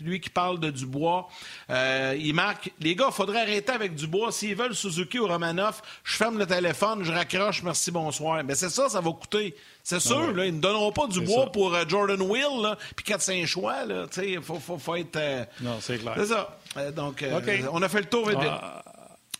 lui, 0.00 0.20
qui 0.20 0.30
parle 0.30 0.60
de 0.60 0.70
Dubois. 0.70 1.28
il 1.68 2.32
marque, 2.34 2.70
les 2.80 2.94
gars, 2.94 3.06
il 3.08 3.14
faudrait 3.14 3.42
arrêter 3.42 3.72
avec 3.72 3.94
Dubois. 3.94 4.32
S'ils 4.32 4.54
veulent 4.54 4.74
Suzuki 4.74 5.18
ou 5.18 5.26
Romanoff, 5.26 5.82
je 6.02 6.16
ferme 6.16 6.38
le 6.38 6.46
téléphone, 6.46 7.04
je 7.04 7.12
raccroche, 7.12 7.62
merci, 7.62 7.90
bonsoir. 7.90 8.42
Mais 8.44 8.54
c'est 8.54 8.70
ça, 8.70 8.88
ça 8.88 9.00
va 9.00 9.10
coûter. 9.10 9.54
C'est 9.84 10.00
sûr, 10.00 10.32
là, 10.32 10.46
ils 10.46 10.56
ne 10.56 10.60
donneront 10.60 10.92
pas 10.92 11.06
du 11.06 11.20
bois 11.20 11.52
pour 11.52 11.74
euh, 11.74 11.84
Jordan 11.86 12.20
Will, 12.22 12.74
puis 12.96 13.04
4-5 13.04 13.44
choix. 13.44 13.76
Il 14.16 14.40
faut, 14.40 14.58
faut, 14.58 14.78
faut, 14.78 14.94
être. 14.94 15.16
Euh, 15.16 15.44
non, 15.60 15.76
c'est 15.80 15.98
clair. 15.98 16.14
C'est 16.16 16.26
ça. 16.26 16.58
Euh, 16.78 16.90
donc, 16.90 17.22
on 17.70 17.82
a 17.82 17.88
fait 17.90 18.00
le 18.00 18.06
tour 18.06 18.26
vite, 18.26 18.38
ah. 18.40 18.82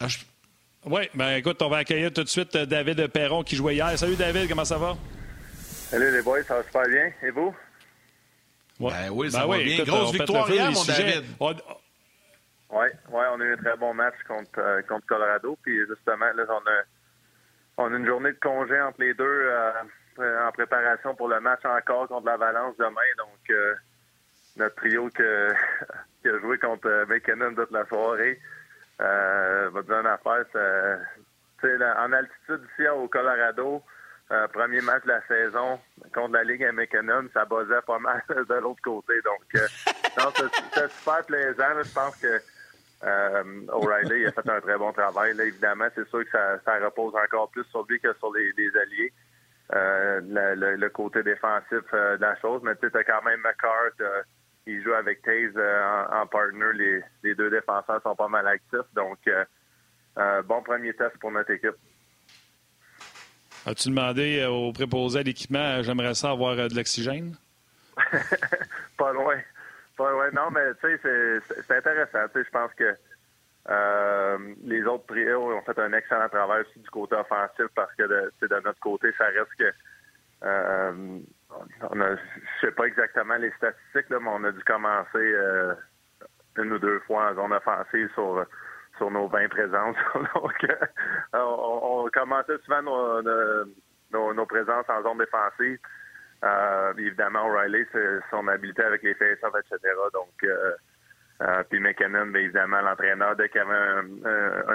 Ah, 0.00 0.06
Oui, 0.86 1.08
ben 1.14 1.36
écoute, 1.36 1.62
on 1.62 1.70
va 1.70 1.78
accueillir 1.78 2.12
tout 2.12 2.22
de 2.22 2.28
suite 2.28 2.54
David 2.54 3.06
Perron 3.08 3.42
qui 3.42 3.56
jouait 3.56 3.76
hier. 3.76 3.98
Salut 3.98 4.16
David, 4.16 4.50
comment 4.50 4.66
ça 4.66 4.76
va? 4.76 4.94
Salut 5.56 6.10
les 6.10 6.20
boys, 6.20 6.42
ça 6.42 6.56
va 6.56 6.62
super 6.62 6.86
bien. 6.86 7.10
Et 7.22 7.30
vous? 7.30 7.54
Ouais. 8.78 8.90
Ben 8.92 9.10
oui, 9.10 9.30
ça 9.30 9.46
ben 9.46 9.48
va 9.48 9.58
bien. 9.58 9.84
Grosse 9.84 10.12
victoire 10.12 10.50
hier, 10.50 10.70
mon 10.70 10.84
David. 10.84 11.24
Oui, 11.40 11.54
ouais, 12.70 13.24
on 13.32 13.40
a 13.40 13.44
eu 13.44 13.52
un 13.54 13.56
très 13.56 13.76
bon 13.78 13.94
match 13.94 14.14
contre, 14.28 14.58
euh, 14.58 14.82
contre 14.82 15.06
Colorado. 15.06 15.56
Puis 15.62 15.78
justement, 15.86 16.26
là, 16.34 16.44
on 16.48 16.52
a, 16.68 16.82
on 17.78 17.94
a 17.94 17.96
une 17.96 18.06
journée 18.06 18.32
de 18.32 18.38
congé 18.38 18.78
entre 18.78 19.00
les 19.00 19.14
deux 19.14 19.24
euh, 19.24 19.72
en 20.46 20.52
préparation 20.52 21.14
pour 21.14 21.28
le 21.28 21.40
match 21.40 21.64
encore 21.64 22.08
contre 22.08 22.26
l'Avalanche 22.26 22.74
demain. 22.78 22.90
Donc, 23.16 23.50
euh, 23.50 23.74
notre 24.56 24.74
trio 24.74 25.08
que, 25.08 25.50
qui 26.22 26.28
a 26.28 26.38
joué 26.40 26.58
contre 26.58 27.06
McKinnon 27.08 27.54
toute 27.54 27.70
la 27.70 27.86
soirée 27.86 28.38
va 28.98 29.82
dire 29.82 30.00
une 30.00 30.06
affaire. 30.06 30.44
en 31.98 32.12
altitude 32.12 32.60
ici 32.72 32.88
au 32.88 33.08
Colorado, 33.08 33.82
premier 34.52 34.80
match 34.80 35.04
de 35.04 35.08
la 35.08 35.26
saison 35.26 35.78
contre 36.14 36.32
la 36.32 36.44
Ligue 36.44 36.66
McKinnon, 36.72 37.28
ça 37.32 37.44
buzzait 37.44 37.82
pas 37.86 37.98
mal 37.98 38.22
de 38.28 38.54
l'autre 38.54 38.82
côté. 38.82 39.14
Donc, 39.22 39.42
c'est 40.74 40.90
super 40.90 41.24
plaisant. 41.26 41.82
Je 41.82 41.94
pense 41.94 42.16
que 42.16 42.40
euh, 43.04 43.66
O'Reilly 43.68 44.26
a 44.26 44.32
fait 44.32 44.48
un 44.48 44.60
très 44.60 44.78
bon 44.78 44.92
travail. 44.92 45.34
Là, 45.34 45.44
évidemment, 45.44 45.88
c'est 45.94 46.08
sûr 46.08 46.24
que 46.24 46.30
ça, 46.30 46.78
repose 46.82 47.14
encore 47.14 47.50
plus 47.50 47.64
sur 47.64 47.84
lui 47.88 48.00
que 48.00 48.12
sur 48.14 48.32
les, 48.32 48.50
alliés. 48.80 49.12
Euh, 49.74 50.20
le, 50.76 50.88
côté 50.88 51.22
défensif 51.22 51.82
euh, 51.92 52.16
de 52.16 52.22
la 52.22 52.36
chose, 52.36 52.60
mais 52.62 52.76
tu 52.76 52.88
sais, 52.90 53.04
quand 53.04 53.22
même 53.22 53.40
McCart, 53.40 54.24
il 54.66 54.82
joue 54.82 54.92
avec 54.92 55.22
Taze 55.22 55.56
en, 55.56 56.26
partner. 56.26 57.02
Les, 57.22 57.34
deux 57.34 57.50
défenseurs 57.50 58.00
sont 58.02 58.16
pas 58.16 58.28
mal 58.28 58.46
actifs, 58.46 58.92
donc 58.94 59.18
bon 60.46 60.62
premier 60.62 60.94
test 60.94 61.16
pour 61.18 61.30
notre 61.30 61.50
équipe. 61.50 61.76
As-tu 63.66 63.88
demandé 63.88 64.44
au 64.44 64.72
préposé 64.72 65.20
à 65.20 65.22
l'équipement, 65.22 65.82
j'aimerais 65.82 66.14
ça 66.14 66.30
avoir 66.30 66.56
de 66.56 66.74
l'oxygène? 66.74 67.36
pas 68.98 69.12
loin. 69.12 69.36
Ouais, 69.98 70.30
non, 70.32 70.50
mais 70.50 70.74
tu 70.80 70.98
sais, 71.02 71.40
c'est 71.66 71.76
intéressant. 71.76 72.26
Je 72.34 72.50
pense 72.50 72.72
que 72.74 72.94
euh, 73.70 74.54
les 74.64 74.82
autres 74.82 75.06
trios 75.06 75.54
ont 75.54 75.62
fait 75.62 75.78
un 75.78 75.92
excellent 75.92 76.28
travail 76.28 76.62
aussi 76.62 76.80
du 76.80 76.90
côté 76.90 77.14
offensif 77.14 77.66
parce 77.74 77.94
que 77.94 78.02
de, 78.02 78.32
de 78.42 78.60
notre 78.60 78.80
côté, 78.80 79.10
ça 79.16 79.26
reste 79.26 79.54
que 79.56 79.72
euh, 80.42 81.20
on 81.90 82.00
a, 82.00 82.16
je 82.16 82.20
sais 82.60 82.72
pas 82.72 82.84
exactement 82.84 83.36
les 83.36 83.50
statistiques, 83.52 84.10
mais 84.10 84.16
on 84.26 84.44
a 84.44 84.52
dû 84.52 84.62
commencer 84.64 85.08
euh, 85.16 85.74
une 86.58 86.72
ou 86.72 86.78
deux 86.78 87.00
fois 87.00 87.30
en 87.30 87.34
zone 87.34 87.52
offensive 87.52 88.10
sur 88.14 88.44
sur 88.98 89.10
nos 89.10 89.26
20 89.26 89.48
présences. 89.48 89.96
Donc, 90.34 90.64
euh, 90.64 90.76
on, 91.32 92.08
commençait 92.12 92.58
souvent 92.64 92.82
nos, 92.82 94.32
nos, 94.34 94.46
présences 94.46 94.88
en 94.88 95.02
zone 95.02 95.18
défensive. 95.18 95.78
Euh, 96.44 96.92
évidemment, 96.98 97.48
O'Reilly, 97.48 97.86
son 98.30 98.46
habileté 98.46 98.84
avec 98.84 99.02
les 99.02 99.14
face-offs, 99.14 99.54
etc. 99.58 99.94
Donc, 100.12 100.46
puis 101.70 101.80
McKinnon, 101.80 102.26
bien 102.26 102.42
évidemment, 102.42 102.82
l'entraîneur, 102.82 103.34
dès 103.34 103.48
qu'il 103.48 103.62
y 103.62 103.64
avait 103.64 104.02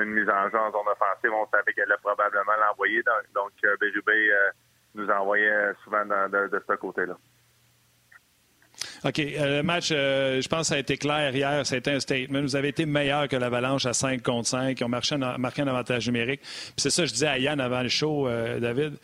une 0.04 0.12
mise 0.12 0.30
en 0.30 0.50
jeu 0.50 0.58
en 0.58 0.72
zone 0.72 0.88
offensive, 0.92 1.32
on 1.32 1.48
savait 1.48 1.72
qu'elle 1.72 1.86
allait 1.86 2.02
probablement 2.04 2.58
l'envoyer. 2.60 3.02
Donc, 3.34 3.52
Bérubé 3.80 4.32
nous 4.96 5.08
envoyait 5.10 5.74
souvent 5.84 6.06
de, 6.06 6.64
ce 6.68 6.76
côté-là. 6.76 7.18
OK. 9.04 9.18
le 9.18 9.62
match, 9.62 9.90
je 9.90 10.48
pense 10.48 10.62
que 10.62 10.68
ça 10.68 10.76
a 10.76 10.80
été 10.80 10.98
clair 10.98 11.36
hier. 11.36 11.64
Été 11.72 11.92
un 11.92 12.00
statement. 12.00 12.42
Vous 12.42 12.56
avez 12.56 12.70
été 12.70 12.86
meilleur 12.86 13.28
que 13.28 13.36
l'Avalanche 13.36 13.86
à 13.86 13.94
5 13.94 14.22
contre 14.22 14.48
5. 14.48 14.80
Ils 14.80 14.84
ont 14.84 14.90
marqué 14.90 15.16
un, 15.16 15.38
marqué 15.38 15.62
un 15.62 15.68
avantage 15.68 16.08
numérique. 16.08 16.42
Puis 16.42 16.74
c'est 16.78 16.90
ça 16.90 17.04
que 17.04 17.08
je 17.08 17.14
disais 17.14 17.28
à 17.28 17.38
Yann 17.38 17.60
avant 17.60 17.82
le 17.82 17.90
show, 17.90 18.28
David. 18.28 18.98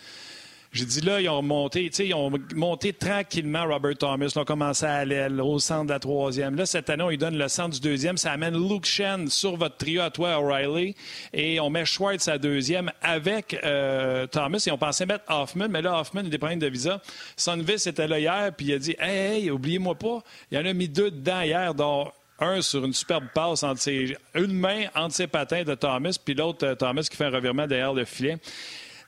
J'ai 0.75 0.83
dit 0.83 0.99
là, 0.99 1.21
ils 1.21 1.29
ont 1.29 1.41
monté, 1.41 1.89
ils 1.99 2.13
ont 2.13 2.29
monté 2.53 2.91
tranquillement 2.91 3.65
Robert 3.65 3.95
Thomas. 3.97 4.29
Ils 4.35 4.37
ont 4.37 4.43
commencé 4.43 4.85
à 4.85 5.05
l'aile, 5.05 5.39
au 5.39 5.57
centre 5.57 5.85
de 5.85 5.93
la 5.93 5.99
troisième. 5.99 6.57
Là, 6.57 6.65
cette 6.65 6.89
année, 6.89 7.01
on 7.01 7.07
lui 7.07 7.17
donne 7.17 7.37
le 7.37 7.47
centre 7.47 7.75
du 7.75 7.79
deuxième. 7.79 8.17
Ça 8.17 8.33
amène 8.33 8.55
Luke 8.55 8.85
Shen 8.85 9.29
sur 9.29 9.55
votre 9.55 9.77
trio 9.77 10.01
à 10.01 10.09
toi, 10.09 10.37
O'Reilly. 10.37 10.93
Et 11.31 11.61
on 11.61 11.69
met 11.69 11.85
Schwartz 11.85 12.27
à 12.27 12.37
deuxième 12.37 12.91
avec 13.01 13.57
euh, 13.63 14.27
Thomas. 14.27 14.61
Et 14.67 14.71
on 14.71 14.77
pensait 14.77 15.05
mettre 15.05 15.23
Hoffman, 15.29 15.69
mais 15.69 15.81
là, 15.81 15.97
Hoffman 15.97 16.19
a 16.19 16.23
des 16.23 16.37
problèmes 16.37 16.59
de 16.59 16.67
visa. 16.67 17.01
Sonvis 17.37 17.87
était 17.87 18.09
là 18.09 18.19
hier, 18.19 18.51
puis 18.57 18.65
il 18.65 18.73
a 18.73 18.77
dit 18.77 18.97
Hey, 18.99 19.45
hey 19.45 19.51
oubliez-moi 19.51 19.95
pas, 19.95 20.23
il 20.51 20.57
en 20.57 20.65
a 20.65 20.73
mis 20.73 20.89
deux 20.89 21.09
dedans 21.09 21.39
hier, 21.39 21.73
dont 21.73 22.11
un 22.39 22.61
sur 22.61 22.83
une 22.83 22.91
superbe 22.91 23.27
passe 23.33 23.63
une 23.63 24.51
main 24.51 24.87
entre 24.93 25.15
ses 25.15 25.27
patins 25.27 25.63
de 25.63 25.73
Thomas, 25.73 26.17
puis 26.21 26.33
l'autre, 26.33 26.67
euh, 26.67 26.75
Thomas, 26.75 27.07
qui 27.09 27.15
fait 27.15 27.23
un 27.23 27.29
revirement 27.29 27.65
derrière 27.65 27.93
le 27.93 28.03
filet 28.03 28.37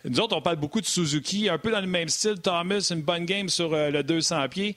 nous 0.10 0.20
autres, 0.20 0.36
on 0.36 0.42
parle 0.42 0.58
beaucoup 0.58 0.80
de 0.80 0.86
Suzuki, 0.86 1.50
un 1.50 1.58
peu 1.58 1.72
dans 1.72 1.82
le 1.82 1.88
même 1.88 2.08
style. 2.08 2.40
Thomas, 2.42 2.92
une 2.92 3.02
bonne 3.02 3.26
game 3.26 3.50
sur 3.50 3.74
euh, 3.74 3.90
le 3.90 4.04
200 4.04 4.48
pieds. 4.50 4.76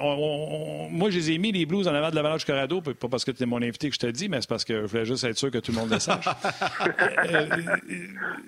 moi, 0.00 1.10
je 1.10 1.16
les 1.16 1.32
ai 1.32 1.38
mis, 1.38 1.52
les 1.52 1.66
Blues, 1.66 1.86
en 1.88 1.94
avant 1.94 2.10
de 2.10 2.14
l'Avalanche 2.14 2.44
Corrado, 2.44 2.80
pas 2.80 3.08
parce 3.08 3.24
que 3.24 3.30
tu 3.30 3.42
es 3.42 3.46
mon 3.46 3.62
invité 3.62 3.88
que 3.88 3.94
je 3.94 4.00
te 4.00 4.06
dis, 4.06 4.28
mais 4.28 4.40
c'est 4.40 4.48
parce 4.48 4.64
que 4.64 4.82
je 4.82 4.86
voulais 4.86 5.04
juste 5.04 5.24
être 5.24 5.36
sûr 5.36 5.50
que 5.50 5.58
tout 5.58 5.72
le 5.72 5.78
monde 5.78 5.90
le 5.90 5.98
sache. 5.98 6.24
Euh, 7.26 7.46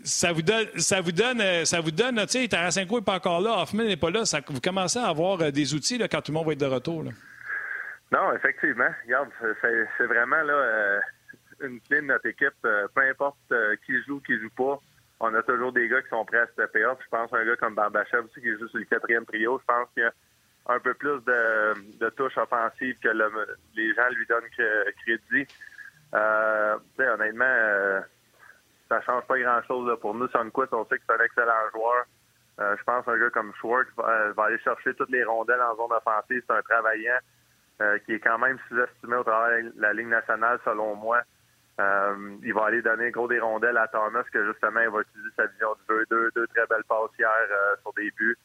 ça 0.03 0.33
vous 0.33 0.43
donne, 0.43 0.67
ça 0.77 1.01
vous 1.01 1.13
donne, 1.13 1.65
ça 1.65 1.81
vous 1.81 1.91
donne, 1.91 2.17
tu 2.27 2.41
sais, 2.41 2.49
Tarasenko 2.49 2.99
n'est 2.99 3.05
pas 3.05 3.17
encore 3.17 3.41
là, 3.41 3.63
Hoffman 3.63 3.85
n'est 3.85 3.97
pas 3.97 4.11
là. 4.11 4.25
Ça, 4.25 4.41
vous 4.47 4.61
commencez 4.61 4.99
à 4.99 5.07
avoir 5.07 5.51
des 5.53 5.75
outils 5.75 5.99
là, 5.99 6.07
quand 6.09 6.21
tout 6.21 6.33
le 6.33 6.39
monde 6.39 6.47
va 6.47 6.53
être 6.53 6.61
de 6.61 6.67
retour. 6.67 7.03
Là. 7.03 7.11
Non, 8.13 8.35
effectivement. 8.35 8.89
Regarde, 9.05 9.29
c'est 9.63 10.07
vraiment 10.07 10.43
là 10.43 11.01
une 11.63 11.81
clé 11.81 12.01
de 12.01 12.07
notre 12.07 12.27
équipe. 12.27 12.55
peu 12.63 13.03
importe 13.11 13.39
qui 13.87 13.93
joue, 14.07 14.21
qui 14.21 14.39
joue 14.39 14.51
pas 14.57 14.81
on 15.21 15.35
a 15.35 15.43
toujours 15.43 15.73
des 15.73 15.89
gars 15.89 16.03
qui 16.03 16.09
sont 16.09 16.25
prêts 16.25 16.39
à 16.39 16.47
stepper 16.49 16.85
up. 16.85 16.99
Je 17.03 17.09
pense 17.09 17.33
à 17.33 17.39
un 17.39 17.45
gars 17.45 17.57
comme 17.57 17.75
Barbachev 17.75 18.25
aussi 18.25 18.41
qui 18.41 18.49
est 18.49 18.59
juste 18.59 18.71
sur 18.71 18.79
le 18.79 18.85
quatrième 18.85 19.27
trio. 19.27 19.59
Je 19.59 19.65
pense 19.65 19.89
qu'il 19.95 20.03
y 20.03 20.07
a 20.07 20.13
un 20.67 20.79
peu 20.81 20.95
plus 20.95 21.21
de, 21.25 22.09
touches 22.11 22.37
offensives 22.37 22.99
que 23.03 23.09
les 23.09 23.95
gens 23.95 24.09
lui 24.11 24.27
donnent 24.27 24.49
crédit. 25.05 25.47
Euh, 26.15 26.79
honnêtement, 26.99 27.45
euh, 27.45 28.01
ça 28.89 29.01
change 29.03 29.25
pas 29.25 29.39
grand-chose 29.39 29.99
pour 30.01 30.15
nous. 30.15 30.29
Sunquist, 30.29 30.73
on 30.73 30.87
sait 30.87 30.99
que 30.99 31.05
c'est 31.09 31.15
un 31.15 31.25
excellent 31.25 31.71
joueur. 31.73 32.05
Euh, 32.61 32.77
je 32.77 32.83
pense 32.85 33.07
un 33.07 33.19
gars 33.19 33.31
comme 33.31 33.53
Schwartz 33.55 33.89
va, 33.97 34.33
va, 34.33 34.45
aller 34.45 34.59
chercher 34.59 34.95
toutes 34.95 35.11
les 35.11 35.23
rondelles 35.25 35.61
en 35.61 35.77
zone 35.77 35.93
offensive. 35.93 36.43
C'est 36.47 36.55
un 36.55 36.63
travaillant 36.63 37.19
euh, 37.81 37.99
qui 38.05 38.15
est 38.15 38.21
quand 38.21 38.39
même 38.39 38.59
sous-estimé 38.69 39.17
au 39.17 39.23
travers 39.23 39.63
de 39.63 39.73
la 39.81 39.93
Ligue 39.93 40.09
nationale, 40.09 40.59
selon 40.65 40.97
moi. 40.97 41.21
Euh, 41.81 42.37
il 42.43 42.53
va 42.53 42.67
aller 42.67 42.83
donner 42.83 43.11
gros 43.13 43.29
des 43.29 43.39
rondelles 43.39 43.77
à 43.77 43.87
Thomas, 43.87 44.25
que 44.33 44.45
justement, 44.47 44.81
il 44.81 44.91
va 44.91 45.01
utiliser 45.01 45.31
sa 45.37 45.47
vision 45.47 45.75
du 45.75 45.95
jeu. 45.95 46.05
Deux, 46.11 46.31
deux 46.35 46.47
très 46.49 46.67
belles 46.67 46.85
passes 46.89 47.11
hier 47.19 47.31
euh, 47.31 47.77
sur 47.83 47.93
des 47.93 48.11
buts. 48.11 48.37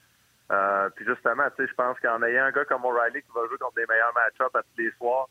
Euh, 0.52 0.90
puis 0.96 1.06
justement, 1.06 1.50
tu 1.56 1.64
sais, 1.64 1.68
je 1.68 1.74
pense 1.74 2.00
qu'en 2.00 2.22
ayant 2.22 2.46
un 2.46 2.52
gars 2.52 2.66
comme 2.66 2.86
O'Reilly 2.86 3.24
qui 3.24 3.32
va 3.34 3.48
jouer 3.48 3.58
contre 3.58 3.76
des 3.76 3.86
meilleurs 3.90 4.14
match-ups 4.14 4.54
à 4.56 4.62
tous 4.62 4.78
les 4.78 4.92
soirs, 4.98 5.28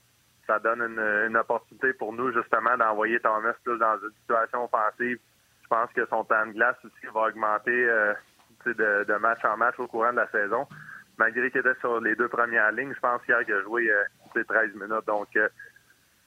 ça 0.48 0.58
donne 0.58 0.82
une, 0.82 1.36
opportunité 1.36 1.92
pour 1.92 2.12
nous, 2.12 2.32
justement, 2.32 2.76
d'envoyer 2.76 3.20
Thomas 3.20 3.52
plus 3.62 3.78
dans 3.78 3.96
une 4.02 4.12
situation 4.22 4.64
offensive. 4.64 5.18
Je 5.62 5.68
pense 5.68 5.92
que 5.92 6.04
son 6.06 6.24
temps 6.24 6.46
de 6.46 6.52
glace 6.52 6.76
aussi 6.84 7.06
va 7.14 7.28
augmenter 7.28 7.86
de, 8.66 9.18
match 9.18 9.44
en 9.44 9.56
match 9.56 9.78
au 9.78 9.86
courant 9.86 10.10
de 10.10 10.16
la 10.16 10.28
saison. 10.30 10.66
Malgré 11.16 11.50
qu'il 11.52 11.60
était 11.60 11.78
sur 11.78 12.00
les 12.00 12.16
deux 12.16 12.28
premières 12.28 12.72
lignes, 12.72 12.92
je 12.92 13.00
pense 13.00 13.22
qu'il 13.22 13.34
a 13.34 13.62
joué 13.62 13.88
13 14.34 14.74
minutes. 14.74 15.06
Donc, 15.06 15.28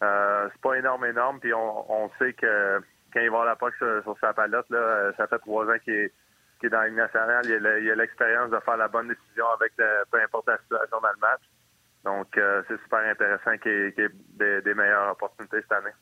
euh, 0.04 0.50
c'est 0.52 0.62
pas 0.62 0.76
énorme, 0.76 1.06
énorme. 1.06 1.40
Puis 1.40 1.54
on, 1.54 2.10
sait 2.20 2.34
que 2.34 2.82
quand 3.14 3.22
il 3.22 3.32
va 3.32 3.46
la 3.46 3.56
POC 3.56 3.74
sur, 3.76 4.18
sa 4.20 4.34
palette, 4.34 4.70
là, 4.70 4.78
euh, 4.78 5.14
ça 5.18 5.28
fait 5.28 5.40
trois 5.40 5.66
ans 5.66 5.80
qu'il 5.84 5.94
est, 5.94 6.12
dans 6.70 6.82
la 6.82 6.90
nationale. 6.90 7.46
Il 7.46 7.92
a 7.92 7.96
l'expérience 7.96 8.50
de 8.50 8.60
faire 8.60 8.78
la 8.78 8.88
bonne 8.88 9.08
décision 9.08 9.46
avec 9.54 9.74
peu 9.76 10.22
importe 10.22 10.48
la 10.48 10.58
situation 10.58 11.00
dans 11.00 11.12
le 11.12 11.20
match. 11.20 11.42
Donc, 12.06 12.38
euh, 12.38 12.62
c'est 12.68 12.80
super 12.82 13.00
intéressant 13.00 13.58
qu'il 13.58 13.94
y 13.98 14.02
ait, 14.02 14.62
des 14.62 14.74
meilleures 14.74 15.12
opportunités 15.12 15.62
cette 15.62 15.72
année. 15.72 15.94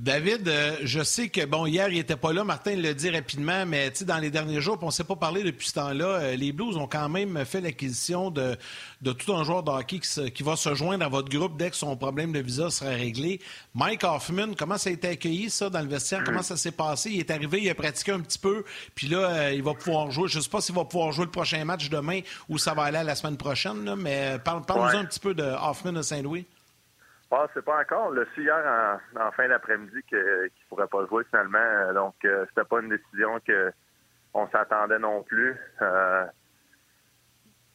David, 0.00 0.48
euh, 0.48 0.76
je 0.82 1.02
sais 1.02 1.28
que, 1.28 1.44
bon, 1.44 1.66
hier, 1.66 1.90
il 1.90 1.96
n'était 1.96 2.16
pas 2.16 2.32
là. 2.32 2.42
Martin 2.42 2.74
le 2.74 2.94
dit 2.94 3.10
rapidement, 3.10 3.66
mais 3.66 3.92
dans 4.06 4.16
les 4.16 4.30
derniers 4.30 4.62
jours, 4.62 4.78
on 4.80 4.86
ne 4.86 4.90
s'est 4.90 5.04
pas 5.04 5.14
parlé 5.14 5.42
depuis 5.42 5.68
ce 5.68 5.74
temps-là. 5.74 6.06
Euh, 6.06 6.36
les 6.36 6.52
Blues 6.52 6.78
ont 6.78 6.86
quand 6.86 7.10
même 7.10 7.44
fait 7.44 7.60
l'acquisition 7.60 8.30
de, 8.30 8.56
de 9.02 9.12
tout 9.12 9.34
un 9.34 9.44
joueur 9.44 9.62
de 9.62 9.70
hockey 9.70 9.98
qui, 9.98 10.42
va 10.42 10.56
se 10.56 10.74
joindre 10.74 11.04
à 11.04 11.10
votre 11.10 11.28
groupe 11.28 11.58
dès 11.58 11.68
que 11.68 11.76
son 11.76 11.98
problème 11.98 12.32
de 12.32 12.38
visa 12.38 12.70
sera 12.70 12.92
réglé. 12.92 13.42
Mike 13.74 14.02
Hoffman, 14.04 14.54
comment 14.56 14.78
ça 14.78 14.88
a 14.88 14.94
été 14.94 15.06
accueilli, 15.08 15.50
ça, 15.50 15.68
dans 15.68 15.82
le 15.82 15.88
vestiaire? 15.88 16.24
Comment 16.24 16.42
ça 16.42 16.56
s'est 16.56 16.72
passé? 16.72 17.10
Il 17.12 17.20
est 17.20 17.30
arrivé, 17.30 17.60
il 17.60 17.68
a 17.68 17.74
pratiqué 17.74 18.12
un 18.12 18.20
petit 18.20 18.38
peu, 18.38 18.64
puis 18.94 19.06
là, 19.06 19.18
euh, 19.18 19.52
il 19.52 19.62
va 19.62 19.74
pouvoir 19.74 20.10
jouer. 20.10 20.28
Je 20.28 20.38
ne 20.38 20.42
sais 20.42 20.48
pas 20.48 20.62
s'il 20.62 20.74
va 20.74 20.86
pouvoir 20.86 21.12
jouer 21.12 21.26
le 21.26 21.30
prochain 21.30 21.62
match 21.66 21.90
demain 21.90 22.20
ou 22.48 22.56
ça 22.56 22.72
va 22.72 22.84
aller 22.84 22.96
à 22.96 23.04
la 23.04 23.16
semaine 23.16 23.36
prochaine, 23.36 23.94
mais 23.96 24.38
parle-nous 24.42 24.98
un 24.98 25.04
petit 25.04 25.20
peu 25.20 25.34
de 25.34 25.42
Hoffman 25.42 25.92
de 25.92 26.00
Saint-Louis. 26.00 26.46
Ah, 27.32 27.46
c'est 27.54 27.64
pas 27.64 27.80
encore. 27.80 28.10
Le 28.10 28.26
su 28.34 28.42
hier 28.42 29.00
en, 29.16 29.30
fin 29.32 29.48
d'après-midi 29.48 30.02
qu'il 30.08 30.18
ne 30.18 30.68
pourrait 30.68 30.88
pas 30.88 31.06
jouer 31.06 31.24
finalement. 31.30 31.92
Donc, 31.92 32.16
euh, 32.24 32.44
c'était 32.48 32.64
pas 32.64 32.80
une 32.80 32.88
décision 32.88 33.38
que 33.46 33.72
on 34.34 34.48
s'attendait 34.48 34.98
non 34.98 35.22
plus. 35.22 35.56
Euh, 35.80 36.26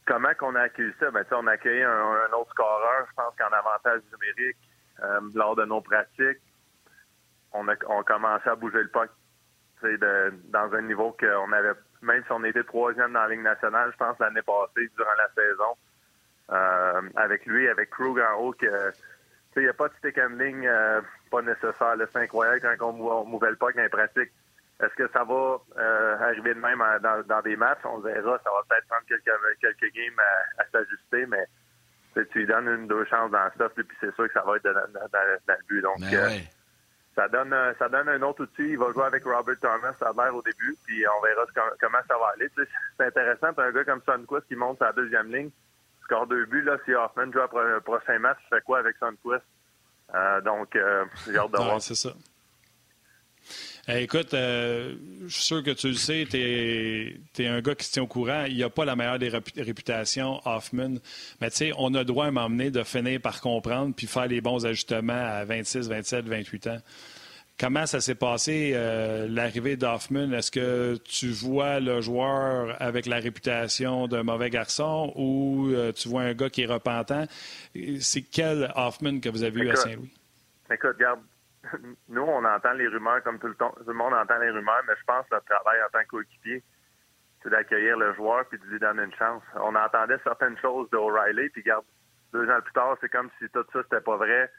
comment 0.06 0.34
qu'on 0.38 0.56
a 0.56 0.64
accueilli 0.64 0.94
ça? 1.00 1.10
Ben, 1.12 1.26
on 1.32 1.48
a 1.48 1.54
accueilli 1.54 1.84
un, 1.84 2.34
autre 2.38 2.52
scoreur, 2.52 3.06
je 3.10 3.14
pense 3.16 3.34
qu'en 3.38 3.56
avantage 3.56 4.02
numérique, 4.12 4.58
euh, 5.04 5.22
lors 5.34 5.56
de 5.56 5.64
nos 5.64 5.82
pratiques. 5.82 6.42
On 7.54 7.68
a, 7.70 7.76
on 7.88 8.04
commencé 8.04 8.50
à 8.50 8.56
bouger 8.56 8.84
le 8.84 8.90
puck 8.90 9.10
de, 9.84 10.34
dans 10.50 10.74
un 10.74 10.82
niveau 10.82 11.16
qu'on 11.18 11.52
avait, 11.54 11.74
même 12.02 12.24
si 12.26 12.32
on 12.32 12.44
était 12.44 12.64
troisième 12.64 13.14
dans 13.14 13.22
la 13.22 13.30
Ligue 13.30 13.44
nationale, 13.44 13.92
je 13.94 13.98
pense 13.98 14.20
l'année 14.20 14.42
passée, 14.42 14.90
durant 14.98 15.14
la 15.18 15.30
saison, 15.34 17.12
avec 17.16 17.46
lui, 17.46 17.70
avec 17.70 17.90
Krug 17.92 18.20
en 18.20 18.40
haut, 18.40 18.56
il 19.62 19.64
n'y 19.64 19.70
a 19.70 19.74
pas 19.74 19.88
de 19.88 19.94
stick 19.96 20.18
handling 20.18 20.66
euh, 20.66 21.02
pas 21.32 21.42
nécessaire. 21.42 21.96
C'est 22.12 22.20
incroyable 22.20 22.62
quand 22.62 22.90
on 22.90 23.26
mouvait 23.26 23.50
le 23.50 23.56
puck 23.56 23.76
dans 23.76 23.82
les 23.82 23.90
pratiques. 23.90 24.32
Est-ce 24.82 24.94
que 24.96 25.08
ça 25.14 25.24
va 25.24 25.58
euh, 25.78 26.18
arriver 26.20 26.54
de 26.54 26.60
même 26.60 26.84
dans, 27.02 27.42
des 27.42 27.56
matchs? 27.56 27.80
On 27.86 28.00
verra. 28.00 28.40
Ça 28.44 28.50
va 28.52 28.62
peut-être 28.68 28.88
prendre 28.88 29.06
quelques, 29.08 29.60
quelques 29.62 29.94
games 29.94 30.20
à, 30.58 30.66
s'ajuster, 30.72 31.26
mais 31.28 31.46
tu 32.14 32.40
lui 32.40 32.46
donnes 32.46 32.68
une 32.68 32.88
deux 32.88 33.06
chances 33.06 33.32
dans 33.32 33.50
ça, 33.58 33.70
puis 33.70 33.86
c'est 34.02 34.14
sûr 34.16 34.28
que 34.28 34.34
ça 34.34 34.44
va 34.46 34.58
être 34.58 34.64
dans, 34.64 34.74
le 34.74 35.68
but. 35.68 35.82
Donc, 35.82 36.00
ben 36.00 36.14
euh, 36.14 36.30
ça 37.16 37.30
donne 37.30 37.56
ça 37.80 37.88
donne 37.88 38.10
un 38.10 38.22
autre 38.24 38.44
outil. 38.44 38.70
Il 38.70 38.78
va 38.78 38.92
jouer 38.92 39.06
avec 39.06 39.24
Robert 39.24 39.60
Thomas, 39.62 39.94
ça 40.00 40.10
a 40.10 40.14
l'air 40.14 40.36
au 40.36 40.42
début, 40.42 40.76
puis 40.86 41.06
on 41.08 41.22
verra 41.22 41.46
comment 41.80 42.00
ça 42.08 42.18
va 42.18 42.34
aller. 42.36 42.50
c'est 42.98 43.06
intéressant, 43.06 43.58
un 43.58 43.72
gars 43.72 43.86
comme 43.86 44.02
Sunquist 44.06 44.48
qui 44.48 44.56
monte 44.58 44.80
sa 44.80 44.92
deuxième 44.92 45.34
ligne 45.34 45.52
score 46.06 46.28
deux 46.28 46.46
buts. 46.46 46.64
Là, 46.64 46.78
si 46.86 46.94
Hoffman 46.94 47.32
joue 47.32 47.42
après 47.42 47.74
un 47.74 47.82
prochain 47.82 48.20
match, 48.20 48.38
tu 48.44 48.56
fais 48.56 48.62
quoi 48.62 48.80
avec 48.80 48.96
Sunquist? 48.98 49.44
Euh, 50.14 50.42
donc, 50.42 50.76
euh, 50.76 51.06
j'ai 51.26 51.38
hâte 51.38 51.52
de 51.52 51.58
voir. 51.58 51.82
c'est 51.82 51.96
ça. 51.96 52.14
Eh, 53.88 54.02
écoute, 54.02 54.34
euh, 54.34 54.96
je 55.28 55.34
suis 55.34 55.44
sûr 55.44 55.64
que 55.64 55.70
tu 55.70 55.90
le 55.90 55.94
sais, 55.94 56.26
tu 56.28 56.38
es, 56.38 57.48
un 57.48 57.62
gars 57.62 57.76
qui 57.76 57.86
se 57.86 57.92
tient 57.92 58.04
au 58.04 58.08
courant. 58.08 58.46
Il 58.48 58.56
n'y 58.56 58.64
a 58.64 58.70
pas 58.70 58.84
la 58.84 58.96
meilleure 58.96 59.20
des 59.20 59.30
réputations, 59.30 60.42
Hoffman. 60.46 60.96
Mais 61.40 61.52
tu 61.52 61.58
sais, 61.58 61.72
on 61.78 61.94
a 61.94 62.00
le 62.00 62.06
droit 62.06 62.26
à 62.26 62.32
donné 62.32 62.72
de 62.72 62.82
finir 62.84 63.22
par 63.22 63.42
comprendre 63.42 63.94
puis 63.96 64.08
faire 64.08 64.26
les 64.26 64.42
bons 64.42 64.66
ajustements 64.66 65.14
à 65.14 65.46
26, 65.46 65.88
27, 65.88 66.26
28 66.26 66.68
ans. 66.68 66.78
Comment 67.58 67.86
ça 67.86 68.02
s'est 68.02 68.16
passé, 68.16 68.74
euh, 68.76 69.28
l'arrivée 69.30 69.78
d'Hoffman? 69.78 70.34
Est-ce 70.34 70.52
que 70.52 70.98
tu 70.98 71.30
vois 71.30 71.80
le 71.80 72.02
joueur 72.02 72.76
avec 72.82 73.06
la 73.06 73.16
réputation 73.18 74.08
d'un 74.08 74.24
mauvais 74.24 74.50
garçon 74.50 75.14
ou 75.16 75.70
euh, 75.70 75.94
tu 75.94 76.10
vois 76.10 76.24
un 76.24 76.34
gars 76.34 76.50
qui 76.50 76.64
est 76.64 76.66
repentant? 76.66 77.24
C'est 78.02 78.24
quel 78.24 78.74
Hoffman 78.76 79.22
que 79.22 79.30
vous 79.30 79.44
avez 79.44 79.62
vu 79.62 79.70
à 79.70 79.76
Saint-Louis? 79.78 80.14
Écoute, 80.70 80.96
regarde, 80.98 81.22
nous, 82.10 82.24
on 82.24 82.44
entend 82.44 82.74
les 82.74 82.88
rumeurs 82.88 83.24
comme 83.24 83.40
tout 83.40 83.48
le, 83.48 83.56
temps, 83.56 83.74
tout 83.78 83.88
le 83.88 83.94
monde 83.94 84.14
entend 84.14 84.38
les 84.40 84.50
rumeurs, 84.50 84.84
mais 84.86 84.94
je 85.00 85.06
pense 85.06 85.26
que 85.30 85.36
notre 85.36 85.46
travail 85.46 85.80
en 85.82 85.90
tant 85.92 86.04
que 86.04 86.10
coéquipier, 86.10 86.62
c'est 87.42 87.50
d'accueillir 87.50 87.98
le 87.98 88.14
joueur 88.16 88.44
puis 88.50 88.60
de 88.60 88.66
lui 88.66 88.80
donner 88.80 89.04
une 89.04 89.14
chance. 89.14 89.44
On 89.56 89.76
entendait 89.76 90.20
certaines 90.26 90.58
choses 90.58 90.90
d'O'Reilly, 90.90 91.50
puis 91.50 91.62
regarde, 91.62 91.86
deux 92.34 92.50
ans 92.50 92.60
plus 92.62 92.74
tard, 92.74 92.98
c'est 93.00 93.10
comme 93.10 93.30
si 93.40 93.48
tout 93.50 93.64
ça, 93.72 93.80
c'était 93.84 94.02
pas 94.02 94.18
vrai. 94.18 94.52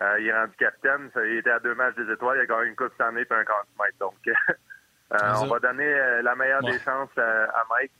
Euh, 0.00 0.20
il 0.20 0.28
est 0.28 0.32
rendu 0.32 0.54
capitaine. 0.56 1.10
Il 1.16 1.38
était 1.38 1.50
à 1.50 1.58
deux 1.58 1.74
matchs 1.74 1.96
des 1.96 2.12
étoiles. 2.12 2.38
Il 2.38 2.42
a 2.42 2.46
gagné 2.46 2.68
une 2.68 2.76
Coupe 2.76 2.92
cette 2.92 3.06
année 3.06 3.22
et 3.22 3.34
un 3.34 3.44
contre 3.44 3.98
Donc, 3.98 4.14
euh, 4.26 5.16
on 5.40 5.46
va 5.46 5.58
donner 5.58 5.92
euh, 5.92 6.22
la 6.22 6.36
meilleure 6.36 6.62
des 6.62 6.78
chances 6.78 7.16
à, 7.16 7.64
Mike. 7.70 7.92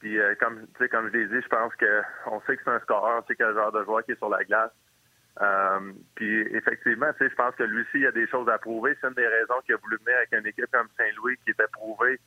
Puis, 0.00 0.18
comme, 0.38 0.66
comme 0.90 1.08
je 1.08 1.16
l'ai 1.16 1.26
dit, 1.26 1.40
je 1.40 1.48
pense 1.48 1.72
qu'on 1.76 2.40
sait 2.42 2.56
que 2.58 2.62
c'est 2.64 2.70
un 2.70 2.80
scoreur. 2.80 3.22
On 3.22 3.26
sait 3.26 3.36
quel 3.36 3.54
genre 3.54 3.72
de 3.72 3.84
joueur 3.84 4.04
qui 4.04 4.12
est 4.12 4.16
sur 4.16 4.28
la 4.28 4.44
glace. 4.44 4.70
puis, 6.14 6.42
effectivement, 6.54 7.10
je 7.18 7.34
pense 7.34 7.54
que 7.54 7.62
lui 7.62 7.82
aussi, 7.82 8.00
il 8.00 8.06
a 8.06 8.12
des 8.12 8.28
choses 8.28 8.48
à 8.50 8.58
prouver. 8.58 8.94
C'est 9.00 9.08
une 9.08 9.14
des 9.14 9.26
raisons 9.26 9.60
qu'il 9.64 9.74
a 9.76 9.78
voulu 9.78 9.96
venir 10.04 10.18
avec 10.18 10.32
une 10.32 10.46
équipe 10.46 10.70
comme 10.70 10.88
Saint-Louis 10.98 11.38
qui 11.44 11.52
était 11.52 11.68
prouvée 11.72 12.20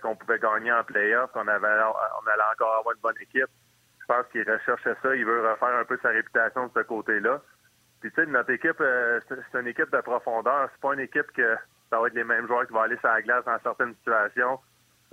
qu'on 0.00 0.14
pouvait 0.14 0.38
gagner 0.38 0.70
en 0.70 0.84
playoff, 0.84 1.32
qu'on 1.32 1.48
avait, 1.48 1.66
on 1.66 2.30
allait 2.30 2.42
encore 2.54 2.78
avoir 2.78 2.94
une 2.94 3.00
bonne 3.02 3.20
équipe. 3.20 3.50
Je 4.00 4.06
pense 4.06 4.24
qu'il 4.30 4.48
recherchait 4.48 4.94
ça. 5.02 5.16
Il 5.16 5.26
veut 5.26 5.46
refaire 5.46 5.76
un 5.76 5.84
peu 5.84 5.98
sa 6.00 6.10
réputation 6.10 6.68
de 6.68 6.72
ce 6.74 6.82
côté-là. 6.84 7.42
Puis 8.04 8.12
tu 8.12 8.22
sais, 8.22 8.30
notre 8.30 8.50
équipe, 8.50 8.82
euh, 8.82 9.18
c'est 9.30 9.58
une 9.58 9.66
équipe 9.66 9.90
de 9.90 10.00
profondeur. 10.02 10.68
C'est 10.70 10.80
pas 10.82 10.92
une 10.92 11.00
équipe 11.00 11.32
que 11.34 11.56
ça 11.88 11.98
va 11.98 12.08
être 12.08 12.12
les 12.12 12.22
mêmes 12.22 12.46
joueurs 12.46 12.66
qui 12.66 12.74
vont 12.74 12.82
aller 12.82 12.98
sur 12.98 13.08
la 13.08 13.22
glace 13.22 13.46
dans 13.46 13.58
certaines 13.60 13.94
situations. 13.94 14.60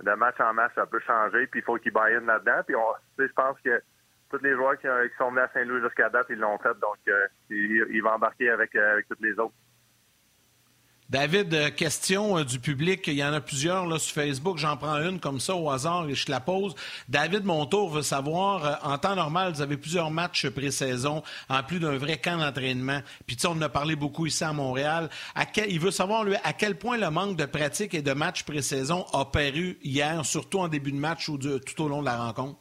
De 0.02 0.12
match 0.12 0.38
en 0.40 0.52
match, 0.52 0.72
ça 0.74 0.84
peut 0.84 1.00
changer, 1.00 1.46
puis 1.46 1.60
il 1.60 1.62
faut 1.62 1.78
qu'ils 1.78 1.94
buy 1.94 2.12
là-dedans. 2.22 2.60
Puis 2.66 2.76
je 3.18 3.32
pense 3.32 3.58
que 3.64 3.80
tous 4.30 4.42
les 4.42 4.52
joueurs 4.52 4.76
qui, 4.76 4.88
sont 5.16 5.30
venus 5.30 5.42
à 5.42 5.48
Saint-Louis 5.54 5.80
jusqu'à 5.80 6.10
date, 6.10 6.26
ils 6.28 6.38
l'ont 6.38 6.58
fait. 6.58 6.78
Donc, 6.80 6.98
euh, 7.08 7.28
il, 7.48 8.02
va 8.02 8.16
embarquer 8.16 8.50
avec, 8.50 8.76
euh, 8.76 8.92
avec 8.92 9.08
tous 9.08 9.22
les 9.22 9.38
autres. 9.38 9.54
David, 11.12 11.52
euh, 11.52 11.68
question 11.68 12.38
euh, 12.38 12.42
du 12.42 12.58
public. 12.58 13.06
Il 13.06 13.12
y 13.12 13.22
en 13.22 13.34
a 13.34 13.42
plusieurs 13.42 13.86
là, 13.86 13.98
sur 13.98 14.14
Facebook. 14.14 14.56
J'en 14.56 14.78
prends 14.78 14.96
une 14.96 15.20
comme 15.20 15.40
ça 15.40 15.54
au 15.54 15.68
hasard 15.68 16.08
et 16.08 16.14
je 16.14 16.24
te 16.24 16.30
la 16.30 16.40
pose. 16.40 16.74
David 17.06 17.44
Montour 17.44 17.90
veut 17.90 18.00
savoir, 18.00 18.64
euh, 18.64 18.72
en 18.82 18.96
temps 18.96 19.14
normal, 19.14 19.52
vous 19.52 19.60
avez 19.60 19.76
plusieurs 19.76 20.10
matchs 20.10 20.48
pré-saison, 20.48 21.22
en 21.50 21.62
plus 21.64 21.80
d'un 21.80 21.98
vrai 21.98 22.16
camp 22.16 22.38
d'entraînement. 22.38 23.02
Puis 23.26 23.36
tu 23.36 23.42
sais, 23.42 23.48
on 23.48 23.50
en 23.50 23.60
a 23.60 23.68
parlé 23.68 23.94
beaucoup 23.94 24.24
ici 24.24 24.42
à 24.42 24.54
Montréal. 24.54 25.10
il 25.68 25.80
veut 25.80 25.90
savoir, 25.90 26.24
à 26.44 26.54
quel 26.54 26.78
point 26.78 26.96
le 26.96 27.10
manque 27.10 27.36
de 27.36 27.44
pratique 27.44 27.92
et 27.92 28.00
de 28.00 28.14
matchs 28.14 28.44
pré-saison 28.44 29.04
a 29.12 29.26
paru 29.26 29.78
hier, 29.82 30.24
surtout 30.24 30.60
en 30.60 30.68
début 30.68 30.92
de 30.92 30.96
match 30.96 31.28
ou 31.28 31.36
tout 31.36 31.82
au 31.82 31.88
long 31.88 32.00
de 32.00 32.06
la 32.06 32.16
rencontre? 32.16 32.58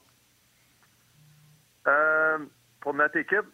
pour 2.82 2.96
notre 2.96 3.18
équipe, 3.18 3.46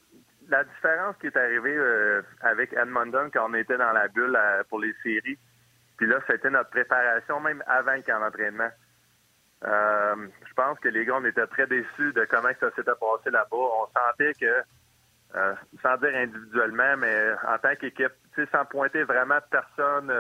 la 0.50 0.64
différence 0.64 1.16
qui 1.20 1.28
est 1.28 1.38
arrivée 1.38 1.76
euh, 1.76 2.22
avec 2.41 2.74
Edmonton 2.74 3.30
quand 3.32 3.50
on 3.50 3.54
était 3.54 3.78
dans 3.78 3.91
la 3.91 4.08
bulle 4.08 4.36
euh, 4.36 4.64
pour 4.70 4.80
les 4.80 4.93
séries, 5.04 5.38
puis 5.98 6.08
là, 6.08 6.20
c'était 6.28 6.50
notre 6.50 6.70
préparation 6.70 7.39
même 7.39 7.64
avant 7.68 7.93
le 7.93 8.02
camp 8.02 8.20
d'entraînement. 8.20 8.70
Euh, 9.66 10.28
je 10.48 10.54
pense 10.54 10.80
que 10.80 10.89
les 10.89 11.06
gars, 11.06 11.16
on 11.16 11.26
était 11.26 11.48
très 11.48 11.66
déçus 11.66 12.14
de 12.14 12.26
comment 12.26 12.50
ça 12.60 12.70
s'était 12.72 12.84
passé 12.84 13.32
là-bas. 13.32 13.48
On 13.52 13.88
sentait 13.88 14.34
que, 14.36 14.62
sans 15.82 15.98
dire 15.98 16.16
individuellement, 16.16 16.98
mais 16.98 17.32
en 17.48 17.58
tant 17.58 17.76
qu'équipe, 17.76 18.14
sans 18.52 18.66
pointer 18.66 19.04
vraiment 19.04 19.39
personne 19.50 20.14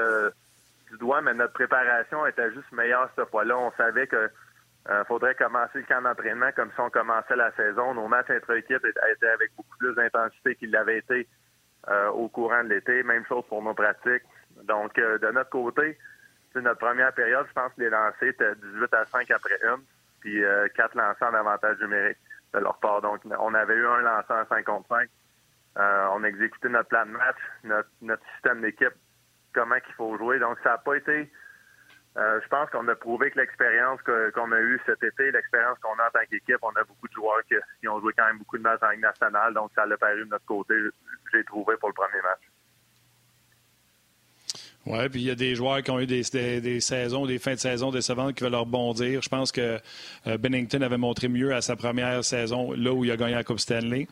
du 0.91 0.97
doigt, 0.97 1.21
mais 1.21 1.35
notre 1.35 1.53
préparation 1.53 2.25
était 2.25 2.51
juste 2.51 2.71
meilleure 2.71 3.09
cette 3.15 3.29
fois-là. 3.29 3.55
On 3.57 3.71
savait 3.73 4.07
que 4.07 4.29
il 4.87 4.93
euh, 4.93 5.03
faudrait 5.03 5.35
commencer 5.35 5.79
le 5.79 5.83
camp 5.83 6.01
d'entraînement 6.01 6.49
comme 6.55 6.71
si 6.71 6.79
on 6.79 6.89
commençait 6.89 7.35
la 7.35 7.51
saison. 7.51 7.93
Nos 7.93 8.07
matchs 8.07 8.29
intra-équipe 8.29 8.85
étaient 8.85 9.27
avec 9.27 9.51
beaucoup 9.57 9.77
plus 9.77 9.93
d'intensité 9.95 10.55
qu'ils 10.55 10.71
l'avaient 10.71 10.99
été 10.99 11.27
euh, 11.89 12.07
au 12.09 12.29
courant 12.29 12.63
de 12.63 12.69
l'été. 12.69 13.03
Même 13.03 13.25
chose 13.25 13.43
pour 13.49 13.61
nos 13.61 13.73
pratiques. 13.73 14.23
Donc, 14.63 14.97
euh, 14.97 15.17
de 15.17 15.29
notre 15.31 15.49
côté, 15.49 15.97
c'est 16.53 16.61
notre 16.61 16.79
première 16.79 17.11
période, 17.13 17.45
je 17.49 17.53
pense 17.53 17.73
que 17.73 17.81
les 17.81 17.89
lancers 17.89 18.29
étaient 18.29 18.55
18 18.55 18.93
à 18.93 19.05
5 19.05 19.29
après 19.29 19.59
une, 19.61 19.83
puis 20.21 20.41
quatre 20.75 20.95
lancers 20.95 21.29
en 21.29 21.33
avantage 21.33 21.77
numérique 21.81 22.17
de 22.53 22.59
leur 22.59 22.77
part. 22.77 23.01
Donc, 23.01 23.19
on 23.25 23.53
avait 23.53 23.75
eu 23.75 23.85
un 23.85 23.99
lanceur 23.99 24.37
à 24.37 24.45
5 24.45 24.63
contre 24.63 24.87
5. 24.87 25.09
on 25.75 26.23
a 26.23 26.27
exécuté 26.27 26.69
notre 26.69 26.87
plan 26.87 27.05
de 27.05 27.11
match, 27.11 27.35
notre, 27.65 27.89
notre 28.01 28.23
système 28.33 28.61
d'équipe, 28.61 28.93
comment 29.53 29.79
qu'il 29.81 29.93
faut 29.95 30.17
jouer. 30.17 30.39
Donc, 30.39 30.57
ça 30.63 30.71
n'a 30.71 30.77
pas 30.77 30.95
été 30.95 31.29
euh, 32.17 32.39
je 32.43 32.47
pense 32.47 32.69
qu'on 32.71 32.87
a 32.87 32.95
prouvé 32.95 33.29
que 33.29 33.39
l'expérience 33.39 34.01
qu'on 34.01 34.51
a 34.51 34.59
eue 34.59 34.81
cet 34.85 35.03
été, 35.03 35.31
l'expérience 35.31 35.77
qu'on 35.79 35.93
a 35.99 36.07
en 36.07 36.11
tant 36.11 36.25
qu'équipe, 36.29 36.57
on 36.63 36.71
a 36.71 36.83
beaucoup 36.83 37.07
de 37.07 37.13
joueurs 37.13 37.43
qui, 37.47 37.87
ont 37.87 37.99
joué 37.99 38.11
quand 38.17 38.25
même 38.25 38.39
beaucoup 38.39 38.57
de 38.57 38.63
matchs 38.63 38.81
en 38.81 38.89
Ligue 38.89 39.01
nationale, 39.01 39.53
donc 39.53 39.69
ça 39.75 39.85
l'a 39.85 39.97
paru 39.97 40.23
de 40.23 40.29
notre 40.29 40.45
côté, 40.45 40.73
j'ai 41.31 41.43
trouvé 41.43 41.75
pour 41.77 41.89
le 41.89 41.93
premier 41.93 42.21
match. 42.23 42.41
Oui, 44.89 45.09
puis 45.09 45.21
il 45.21 45.27
y 45.27 45.31
a 45.31 45.35
des 45.35 45.53
joueurs 45.53 45.83
qui 45.83 45.91
ont 45.91 45.99
eu 45.99 46.07
des, 46.07 46.23
des, 46.61 46.79
saisons, 46.79 47.25
des 47.25 47.39
fins 47.39 47.55
de 47.55 47.59
saison 47.59 47.91
décevantes 47.91 48.35
qui 48.35 48.43
veulent 48.43 48.53
leur 48.53 48.65
bondir. 48.65 49.21
Je 49.21 49.27
pense 49.27 49.51
que 49.51 49.79
euh, 50.27 50.37
Bennington 50.37 50.81
avait 50.81 50.97
montré 50.97 51.27
mieux 51.27 51.53
à 51.53 51.59
sa 51.59 51.75
première 51.75 52.23
saison, 52.23 52.71
là 52.71 52.93
où 52.93 53.03
il 53.03 53.11
a 53.11 53.17
gagné 53.17 53.35
la 53.35 53.43
Coupe 53.43 53.59
Stanley. 53.59 54.07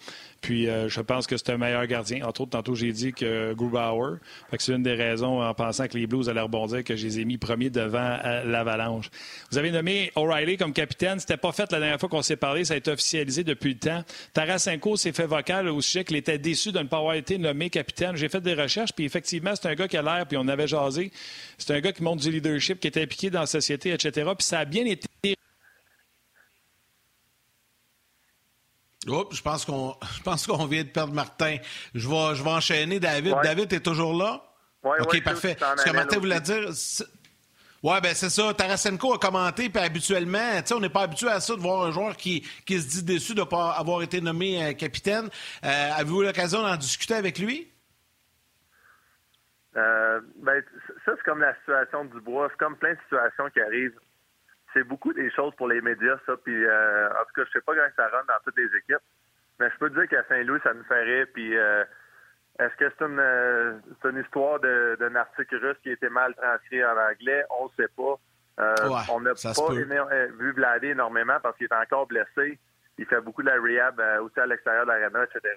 Puis 0.45 0.69
euh, 0.69 0.87
je 0.89 1.01
pense 1.01 1.25
que 1.25 1.37
c'est 1.37 1.49
un 1.49 1.57
meilleur 1.57 1.87
gardien. 1.87 2.23
Entre 2.23 2.41
autres, 2.41 2.51
tantôt 2.51 2.75
j'ai 2.75 2.91
dit 2.91 3.13
que 3.13 3.55
Grubauer. 3.55 4.19
c'est 4.59 4.73
une 4.73 4.83
des 4.83 4.93
raisons, 4.93 5.41
en 5.41 5.53
pensant 5.55 5.87
que 5.87 5.97
les 5.97 6.05
Blues 6.05 6.29
allaient 6.29 6.41
rebondir, 6.41 6.83
que 6.83 6.95
je 6.95 7.03
les 7.03 7.19
ai 7.19 7.25
mis 7.25 7.39
premiers 7.39 7.71
devant 7.71 8.19
euh, 8.23 8.43
l'Avalanche. 8.43 9.09
Vous 9.49 9.57
avez 9.57 9.71
nommé 9.71 10.11
O'Reilly 10.15 10.57
comme 10.57 10.71
capitaine. 10.71 11.19
C'était 11.19 11.37
pas 11.37 11.51
fait 11.51 11.71
la 11.71 11.79
dernière 11.79 11.99
fois 11.99 12.09
qu'on 12.09 12.21
s'est 12.21 12.35
parlé. 12.35 12.63
Ça 12.63 12.75
a 12.75 12.77
été 12.77 12.91
officialisé 12.91 13.43
depuis 13.43 13.73
le 13.73 13.79
temps. 13.79 14.03
Tarasenko 14.33 14.97
s'est 14.97 15.13
fait 15.13 15.25
vocal 15.25 15.67
au 15.67 15.81
sujet 15.81 16.03
qu'il 16.03 16.15
était 16.15 16.37
déçu 16.37 16.71
de 16.71 16.77
ne 16.77 16.83
pas 16.83 16.99
avoir 16.99 17.15
été 17.15 17.39
nommé 17.39 17.71
capitaine. 17.71 18.15
J'ai 18.15 18.29
fait 18.29 18.41
des 18.41 18.53
recherches, 18.53 18.93
puis 18.93 19.05
effectivement, 19.05 19.53
c'est 19.55 19.67
un 19.67 19.73
gars 19.73 19.87
qui 19.87 19.97
a 19.97 20.03
l'air, 20.03 20.27
puis 20.27 20.37
on 20.37 20.47
avait 20.47 20.67
jasé. 20.67 21.11
C'est 21.57 21.73
un 21.73 21.79
gars 21.79 21.91
qui 21.91 22.03
montre 22.03 22.21
du 22.21 22.29
leadership, 22.29 22.79
qui 22.79 22.87
était 22.87 23.01
impliqué 23.01 23.31
dans 23.31 23.39
la 23.39 23.47
société, 23.47 23.91
etc. 23.93 24.11
Puis 24.37 24.45
ça 24.45 24.59
a 24.59 24.65
bien 24.65 24.85
été 24.85 25.07
je 29.05 29.41
pense 29.41 29.65
qu'on 29.65 29.95
je 30.17 30.23
pense 30.23 30.47
qu'on 30.47 30.65
vient 30.65 30.83
de 30.83 30.89
perdre 30.89 31.13
Martin. 31.13 31.57
Je 31.93 32.07
vais, 32.07 32.35
je 32.35 32.43
vais 32.43 32.49
enchaîner 32.49 32.99
David. 32.99 33.35
David, 33.43 33.73
est 33.73 33.79
toujours 33.79 34.13
là? 34.13 34.43
Oui, 34.83 34.97
OK, 34.99 35.23
parfait. 35.23 35.57
Ce 35.77 35.83
que 35.83 35.91
Martin 35.91 36.19
voulait 36.19 36.41
dire. 36.41 36.69
Oui, 37.83 38.01
ben 38.01 38.15
c'est 38.15 38.31
ça. 38.31 38.51
Tarasenko 38.51 39.13
a 39.13 39.19
commenté, 39.19 39.69
puis 39.69 39.79
habituellement, 39.79 40.59
on 40.71 40.79
n'est 40.79 40.89
pas 40.89 41.03
habitué 41.03 41.29
à 41.29 41.39
ça 41.39 41.55
de 41.55 41.61
voir 41.61 41.83
un 41.83 41.91
joueur 41.91 42.17
qui, 42.17 42.41
qui 42.65 42.79
se 42.79 42.89
dit 42.89 43.03
déçu 43.03 43.35
de 43.35 43.41
ne 43.41 43.45
pas 43.45 43.73
avoir 43.73 44.01
été 44.01 44.21
nommé 44.21 44.63
euh, 44.63 44.73
capitaine. 44.73 45.29
Euh, 45.63 45.91
avez-vous 45.95 46.23
l'occasion 46.23 46.63
d'en 46.63 46.77
discuter 46.77 47.13
avec 47.13 47.37
lui? 47.37 47.71
Euh, 49.77 50.19
ben, 50.37 50.63
ça, 51.05 51.11
c'est 51.15 51.23
comme 51.23 51.41
la 51.41 51.53
situation 51.59 52.05
du 52.05 52.19
bois. 52.21 52.47
C'est 52.49 52.57
comme 52.57 52.75
plein 52.75 52.93
de 52.93 52.99
situations 53.03 53.49
qui 53.51 53.61
arrivent 53.61 53.99
c'est 54.75 54.83
beaucoup 54.83 55.13
des 55.13 55.31
choses 55.31 55.55
pour 55.55 55.69
les 55.69 55.81
médias, 55.81 56.17
ça. 56.25 56.33
Puis, 56.43 56.65
euh, 56.65 57.09
en 57.09 57.23
tout 57.25 57.33
cas, 57.35 57.43
je 57.45 57.51
sais 57.51 57.61
pas 57.61 57.73
comment 57.73 57.87
ça 57.95 58.09
rentre 58.09 58.27
dans 58.27 58.43
toutes 58.43 58.57
les 58.57 58.77
équipes. 58.77 59.03
Mais 59.59 59.69
je 59.71 59.77
peux 59.77 59.89
te 59.89 59.95
dire 59.95 60.09
qu'à 60.09 60.27
Saint-Louis, 60.27 60.59
ça 60.63 60.73
nous 60.73 60.83
ferait. 60.83 61.25
Puis, 61.27 61.57
euh, 61.57 61.85
est-ce 62.59 62.75
que 62.75 62.91
c'est 62.97 63.05
une, 63.05 63.19
euh, 63.19 63.79
une 64.03 64.21
histoire 64.21 64.59
d'un 64.59 65.15
article 65.15 65.55
russe 65.65 65.77
qui 65.81 65.89
a 65.89 65.93
été 65.93 66.09
mal 66.09 66.35
transcrit 66.35 66.83
en 66.83 66.97
anglais? 66.97 67.43
On 67.61 67.65
ne 67.65 67.69
sait 67.77 67.91
pas. 67.95 68.17
on 69.11 69.21
n'a 69.21 69.33
pas 69.33 69.73
vu 70.37 70.51
Vladé 70.51 70.89
énormément 70.89 71.37
parce 71.41 71.57
qu'il 71.57 71.67
est 71.67 71.75
encore 71.75 72.07
blessé. 72.07 72.59
Il 72.97 73.05
fait 73.05 73.21
beaucoup 73.21 73.43
de 73.43 73.49
la 73.49 73.61
rehab 73.61 74.01
aussi 74.23 74.39
à 74.39 74.45
l'extérieur 74.45 74.85
de 74.85 74.91
l'arena, 74.91 75.23
etc. 75.23 75.55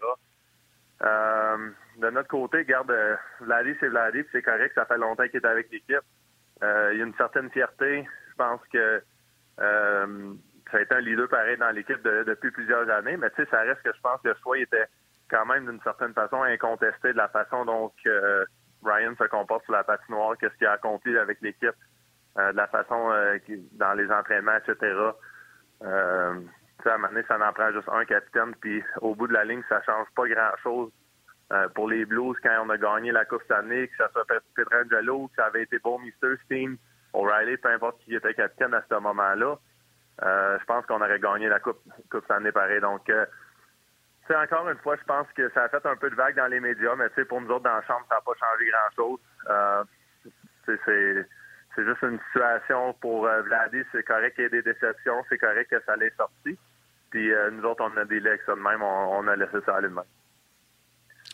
de 1.00 2.10
notre 2.10 2.28
côté, 2.28 2.64
garde 2.64 2.92
Vladé, 3.40 3.76
c'est 3.78 3.88
Vladé, 3.88 4.26
c'est 4.32 4.42
correct, 4.42 4.72
ça 4.74 4.84
fait 4.86 4.98
longtemps 4.98 5.26
qu'il 5.28 5.36
est 5.40 5.46
avec 5.46 5.70
l'équipe. 5.70 6.02
il 6.62 6.98
y 6.98 7.02
a 7.02 7.04
une 7.04 7.14
certaine 7.14 7.50
fierté 7.50 8.04
pense 8.38 8.60
que 8.72 9.02
euh, 9.60 10.34
ça 10.70 10.78
a 10.78 10.80
été 10.80 10.94
un 10.94 11.00
leader 11.00 11.28
pareil 11.28 11.56
dans 11.56 11.70
l'équipe 11.70 12.02
depuis 12.02 12.50
plusieurs 12.50 12.88
années, 12.90 13.16
mais 13.16 13.30
tu 13.30 13.42
sais, 13.42 13.50
ça 13.50 13.60
reste 13.60 13.82
que 13.82 13.92
je 13.94 14.00
pense 14.00 14.20
que 14.22 14.28
le 14.28 14.36
choix 14.42 14.58
était 14.58 14.86
quand 15.30 15.46
même 15.46 15.66
d'une 15.66 15.80
certaine 15.82 16.14
façon 16.14 16.42
incontesté 16.42 17.12
de 17.12 17.16
la 17.16 17.28
façon 17.28 17.64
dont 17.64 17.92
euh, 18.06 18.44
Ryan 18.82 19.14
se 19.18 19.24
comporte 19.24 19.64
sur 19.64 19.72
la 19.72 19.84
patinoire, 19.84 20.36
qu'est-ce 20.38 20.54
qu'il 20.56 20.66
a 20.66 20.72
accompli 20.72 21.16
avec 21.16 21.40
l'équipe, 21.40 21.74
euh, 22.38 22.52
de 22.52 22.56
la 22.56 22.66
façon 22.68 23.12
dans 23.72 23.94
les 23.94 24.10
entraînements, 24.10 24.56
etc. 24.56 24.94
Euh, 25.82 26.40
à 26.84 26.94
un 26.94 26.96
moment 26.96 27.08
donné, 27.08 27.24
ça 27.26 27.36
en 27.36 27.52
prend 27.52 27.72
juste 27.72 27.88
un 27.92 28.04
capitaine, 28.04 28.54
puis 28.60 28.82
au 29.00 29.14
bout 29.14 29.26
de 29.26 29.32
la 29.32 29.44
ligne, 29.44 29.62
ça 29.68 29.82
change 29.82 30.06
pas 30.14 30.26
grand-chose 30.28 30.90
pour 31.74 31.88
les 31.88 32.04
Blues 32.04 32.36
quand 32.42 32.62
on 32.64 32.70
a 32.70 32.76
gagné 32.76 33.10
la 33.10 33.24
Coupe 33.24 33.40
cette 33.42 33.56
année, 33.56 33.88
que 33.88 33.96
ça 33.96 34.10
soit 34.12 34.26
Petrangelo, 34.54 35.28
que 35.28 35.34
ça 35.36 35.46
avait 35.46 35.62
été 35.62 35.78
bon 35.78 35.98
Mister 35.98 36.34
Steam, 36.44 36.76
O'Reilly, 37.18 37.56
peu 37.56 37.70
importe 37.70 37.98
qui 38.04 38.14
était 38.14 38.34
capitaine 38.34 38.74
à 38.74 38.82
ce 38.88 38.94
moment-là, 38.94 39.56
euh, 40.22 40.58
je 40.58 40.64
pense 40.64 40.86
qu'on 40.86 41.00
aurait 41.00 41.18
gagné 41.18 41.48
la 41.48 41.58
Coupe, 41.58 41.80
coupe 42.10 42.30
année 42.30 42.52
pareil. 42.52 42.80
Donc, 42.80 43.08
euh, 43.10 43.26
encore 44.30 44.68
une 44.68 44.78
fois, 44.78 44.96
je 44.96 45.04
pense 45.04 45.26
que 45.32 45.48
ça 45.50 45.64
a 45.64 45.68
fait 45.68 45.84
un 45.84 45.96
peu 45.96 46.10
de 46.10 46.14
vague 46.14 46.36
dans 46.36 46.46
les 46.46 46.60
médias, 46.60 46.94
mais 46.94 47.08
pour 47.24 47.40
nous 47.40 47.50
autres 47.50 47.64
dans 47.64 47.74
la 47.74 47.82
chambre, 47.82 48.04
ça 48.08 48.16
n'a 48.16 48.20
pas 48.20 48.32
changé 48.38 48.70
grand-chose. 48.70 49.20
Euh, 49.48 49.84
c'est 51.74 51.84
juste 51.84 52.02
une 52.02 52.20
situation 52.28 52.92
pour 52.94 53.26
euh, 53.26 53.42
Vladi. 53.42 53.82
C'est 53.90 54.04
correct 54.04 54.34
qu'il 54.34 54.44
y 54.44 54.46
ait 54.46 54.50
des 54.50 54.62
déceptions. 54.62 55.24
C'est 55.28 55.38
correct 55.38 55.70
que 55.70 55.80
ça 55.86 55.96
l'ait 55.96 56.12
sorti. 56.16 56.58
Puis 57.10 57.32
nous 57.52 57.64
autres, 57.64 57.82
on 57.82 57.96
a 57.96 58.04
des 58.04 58.20
legs 58.20 58.40
ça 58.44 58.54
de 58.54 58.60
même. 58.60 58.82
On, 58.82 59.18
on 59.18 59.26
a 59.28 59.34
laissé 59.34 59.58
ça 59.64 59.76
aller 59.76 59.88
de 59.88 59.94
même. 59.94 60.04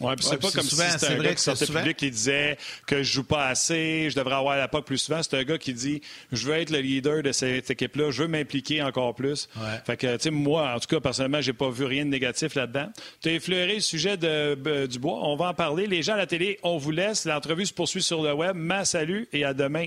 Oui, 0.01 0.12
puis 0.16 0.26
c'est 0.28 0.40
pas 0.40 0.51
comme 0.51 0.64
si 0.64 0.74
c'était 0.74 1.07
un 1.07 1.22
gars 1.22 1.34
qui 1.34 1.42
sortait 1.42 1.66
public 1.66 1.97
qui 1.97 2.11
disait 2.11 2.59
que 2.86 3.03
je 3.03 3.12
joue 3.12 3.24
pas 3.24 3.47
assez, 3.47 4.09
je 4.11 4.16
devrais 4.16 4.34
avoir 4.34 4.57
la 4.57 4.66
POC 4.66 4.86
plus 4.86 4.99
souvent. 4.99 5.22
C'est 5.22 5.36
un 5.36 5.45
gars 5.45 5.59
qui 5.59 5.72
dit 5.72 6.01
je 6.32 6.47
veux 6.47 6.55
être 6.55 6.70
le 6.70 6.80
leader 6.80 7.22
de 7.22 7.30
cette 7.30 7.70
équipe-là, 7.70 8.11
je 8.11 8.22
veux 8.22 8.28
m'impliquer 8.28 8.82
encore 8.82 9.14
plus. 9.14 9.49
Fait 9.86 9.97
que, 9.97 10.16
tu 10.16 10.22
sais, 10.24 10.30
moi, 10.30 10.74
en 10.74 10.80
tout 10.80 10.88
cas, 10.88 11.01
personnellement, 11.01 11.40
j'ai 11.40 11.53
pas 11.53 11.70
vu 11.70 11.84
rien 11.84 12.05
de 12.05 12.11
négatif 12.11 12.55
là-dedans. 12.55 12.88
Tu 13.22 13.28
as 13.28 13.32
effleuré 13.32 13.74
le 13.74 13.80
sujet 13.80 14.16
de, 14.16 14.86
du 14.86 14.99
bois. 14.99 15.20
On 15.22 15.36
va 15.36 15.49
en 15.51 15.55
parler. 15.55 15.86
Les 15.86 16.03
gens 16.03 16.14
à 16.14 16.18
la 16.18 16.26
télé, 16.26 16.59
on 16.62 16.76
vous 16.76 16.90
laisse. 16.90 17.24
L'entrevue 17.24 17.66
se 17.66 17.72
poursuit 17.72 18.03
sur 18.03 18.22
le 18.22 18.32
web. 18.32 18.57
Ma 18.57 18.84
salut 18.84 19.28
et 19.32 19.45
à 19.45 19.55
demain. 19.55 19.86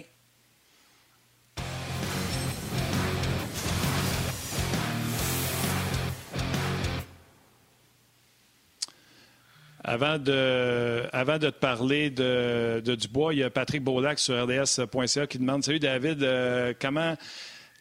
Avant 9.89 10.17
de, 10.17 11.03
avant 11.13 11.37
de 11.37 11.49
te 11.49 11.57
parler 11.57 12.09
de, 12.09 12.81
Dubois, 12.81 13.33
il 13.33 13.39
y 13.39 13.43
a 13.43 13.49
Patrick 13.49 13.81
Beaulac 13.81 14.19
sur 14.19 14.35
RDS.ca 14.43 15.27
qui 15.27 15.39
demande 15.39 15.63
Salut 15.63 15.79
David, 15.79 16.21
euh, 16.23 16.73
comment. 16.79 17.15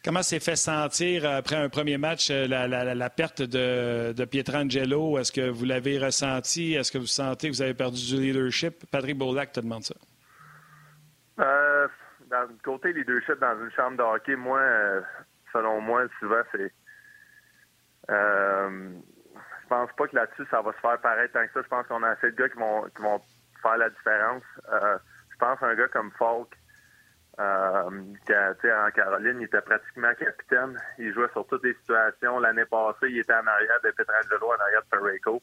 Comment 0.05 0.23
s'est 0.23 0.39
fait 0.39 0.55
sentir 0.55 1.29
après 1.29 1.57
un 1.57 1.67
premier 1.67 1.97
match 1.97 2.29
euh, 2.31 2.47
la, 2.47 3.09
perte 3.09 3.41
de, 3.41 4.13
de, 4.13 4.25
Pietrangelo? 4.25 5.17
Est-ce 5.17 5.33
que 5.33 5.49
vous 5.49 5.65
l'avez 5.65 5.97
ressenti? 5.97 6.75
Est-ce 6.75 6.93
que 6.93 6.97
vous 6.97 7.07
sentez 7.07 7.49
que 7.49 7.53
vous 7.53 7.61
avez 7.61 7.73
perdu 7.73 7.99
du 8.05 8.21
leadership? 8.21 8.85
Patrick 8.89 9.17
Beaulac 9.17 9.51
te 9.51 9.59
demande 9.59 9.83
ça. 9.83 9.95
Euh, 11.39 11.89
dans 12.29 12.47
côté 12.63 12.93
leadership 12.93 13.37
dans 13.41 13.59
une 13.59 13.71
chambre 13.71 13.97
de 13.97 14.03
hockey, 14.03 14.37
moi, 14.37 14.61
selon 15.51 15.81
moi, 15.81 16.03
souvent, 16.21 16.41
c'est 16.53 16.71
je 19.67 19.75
pense 19.75 19.91
pas 19.97 20.07
que 20.07 20.15
là-dessus, 20.15 20.45
ça 20.49 20.61
va 20.61 20.71
se 20.71 20.79
faire 20.79 20.97
pareil 21.01 21.29
tant 21.33 21.45
que 21.45 21.51
ça. 21.53 21.61
Je 21.61 21.67
pense 21.67 21.85
qu'on 21.87 22.01
a 22.03 22.09
assez 22.11 22.31
de 22.31 22.37
gars 22.37 22.47
qui 22.47 22.57
vont, 22.57 22.83
qui 22.95 23.01
vont 23.01 23.19
faire 23.61 23.77
la 23.77 23.89
différence. 23.89 24.43
Euh, 24.71 24.97
je 25.29 25.37
pense 25.37 25.61
un 25.61 25.75
gars 25.75 25.89
comme 25.89 26.09
Falk, 26.11 26.55
euh, 27.39 27.89
en 27.89 28.91
Caroline, 28.91 29.41
il 29.41 29.43
était 29.43 29.61
pratiquement 29.61 30.13
capitaine. 30.15 30.79
Il 30.97 31.13
jouait 31.13 31.27
sur 31.33 31.45
toutes 31.47 31.65
les 31.65 31.73
situations. 31.73 32.39
L'année 32.39 32.65
passée, 32.65 33.09
il 33.09 33.19
était 33.19 33.33
en 33.33 33.45
arrière 33.45 33.79
de 33.83 33.91
Petrangelo, 33.91 34.47
en 34.47 34.61
arrière 34.61 34.81
de 34.83 34.97
Ferreco. 34.97 35.41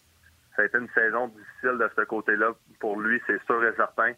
Ça 0.57 0.63
a 0.63 0.65
été 0.65 0.79
une 0.79 0.89
saison 0.95 1.29
difficile 1.29 1.79
de 1.79 1.91
ce 1.95 2.03
côté-là 2.03 2.53
pour 2.81 2.99
lui, 2.99 3.21
c'est 3.27 3.43
sûr 3.45 3.63
et 3.65 3.75
certain. 3.77 4.13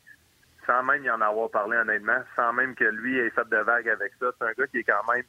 Sans 0.67 0.83
même 0.85 1.05
y 1.05 1.11
en 1.11 1.21
avoir 1.21 1.51
parlé 1.51 1.77
honnêtement, 1.79 2.23
sans 2.37 2.53
même 2.53 2.75
que 2.75 2.85
lui 2.85 3.19
ait 3.19 3.31
fait 3.31 3.49
de 3.49 3.57
vagues 3.57 3.89
avec 3.89 4.13
ça. 4.21 4.27
C'est 4.39 4.47
un 4.47 4.53
gars 4.53 4.67
qui 4.69 4.79
est 4.79 4.85
quand 4.85 5.13
même 5.13 5.25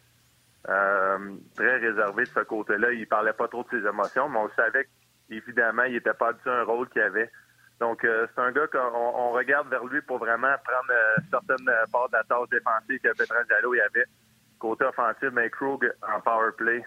euh, 0.70 1.36
très 1.56 1.78
réservé 1.78 2.24
de 2.24 2.30
ce 2.30 2.40
côté-là. 2.42 2.92
Il 2.92 3.08
parlait 3.08 3.34
pas 3.34 3.48
trop 3.48 3.64
de 3.64 3.70
ses 3.70 3.88
émotions, 3.88 4.28
mais 4.28 4.40
on 4.40 4.50
savait 4.50 4.88
qu'évidemment, 5.30 5.84
il 5.84 5.94
n'était 5.94 6.14
pas 6.14 6.34
du 6.34 6.50
un 6.50 6.64
rôle 6.64 6.90
qu'il 6.90 7.02
avait. 7.02 7.32
Donc, 7.80 8.04
euh, 8.04 8.28
c'est 8.34 8.42
un 8.42 8.52
gars 8.52 8.68
qu'on 8.68 9.32
regarde 9.32 9.70
vers 9.70 9.86
lui 9.86 10.02
pour 10.02 10.18
vraiment 10.18 10.56
prendre 10.66 10.92
euh, 10.92 11.16
certaines 11.30 11.72
parts 11.92 12.10
de 12.10 12.18
la 12.18 12.24
tâche 12.24 12.50
défensive 12.50 13.00
que 13.00 13.18
Petrangelo 13.18 13.76
y 13.76 13.82
avait. 13.82 14.06
Côté 14.60 14.86
offensif, 14.86 15.30
mais 15.32 15.50
Krug 15.52 15.90
en 16.02 16.20
power 16.20 16.52
play, 16.58 16.84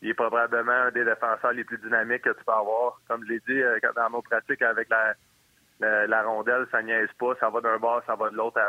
il 0.00 0.10
est 0.10 0.14
probablement 0.14 0.70
un 0.70 0.90
des 0.92 1.04
défenseurs 1.04 1.52
les 1.52 1.64
plus 1.64 1.78
dynamiques 1.78 2.22
que 2.22 2.30
tu 2.30 2.44
peux 2.44 2.52
avoir. 2.52 3.00
Comme 3.08 3.24
je 3.24 3.32
l'ai 3.32 3.40
dit, 3.48 3.60
dans 3.96 4.10
nos 4.10 4.22
pratiques 4.22 4.62
avec 4.62 4.88
la, 4.88 6.06
la, 6.06 6.22
rondelle, 6.22 6.68
ça 6.70 6.82
niaise 6.82 7.10
pas. 7.18 7.34
Ça 7.40 7.50
va 7.50 7.60
d'un 7.60 7.78
bord, 7.78 8.00
ça 8.06 8.14
va 8.14 8.30
de 8.30 8.36
l'autre. 8.36 8.60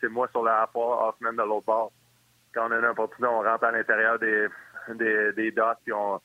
C'est 0.00 0.08
moi 0.08 0.26
sur 0.32 0.42
la 0.42 0.56
rapport, 0.56 1.00
Hoffman 1.06 1.32
de 1.32 1.48
l'autre 1.48 1.66
bord 1.66 1.92
quand 2.54 2.68
on 2.68 2.72
a 2.72 2.78
une 2.78 2.86
opportunité, 2.86 3.26
on 3.26 3.42
rentre 3.42 3.64
à 3.64 3.72
l'intérieur 3.72 4.18
des, 4.18 4.48
des, 4.88 5.32
des 5.32 5.50
dots, 5.50 5.62
puis 5.84 5.92
on, 5.92 6.20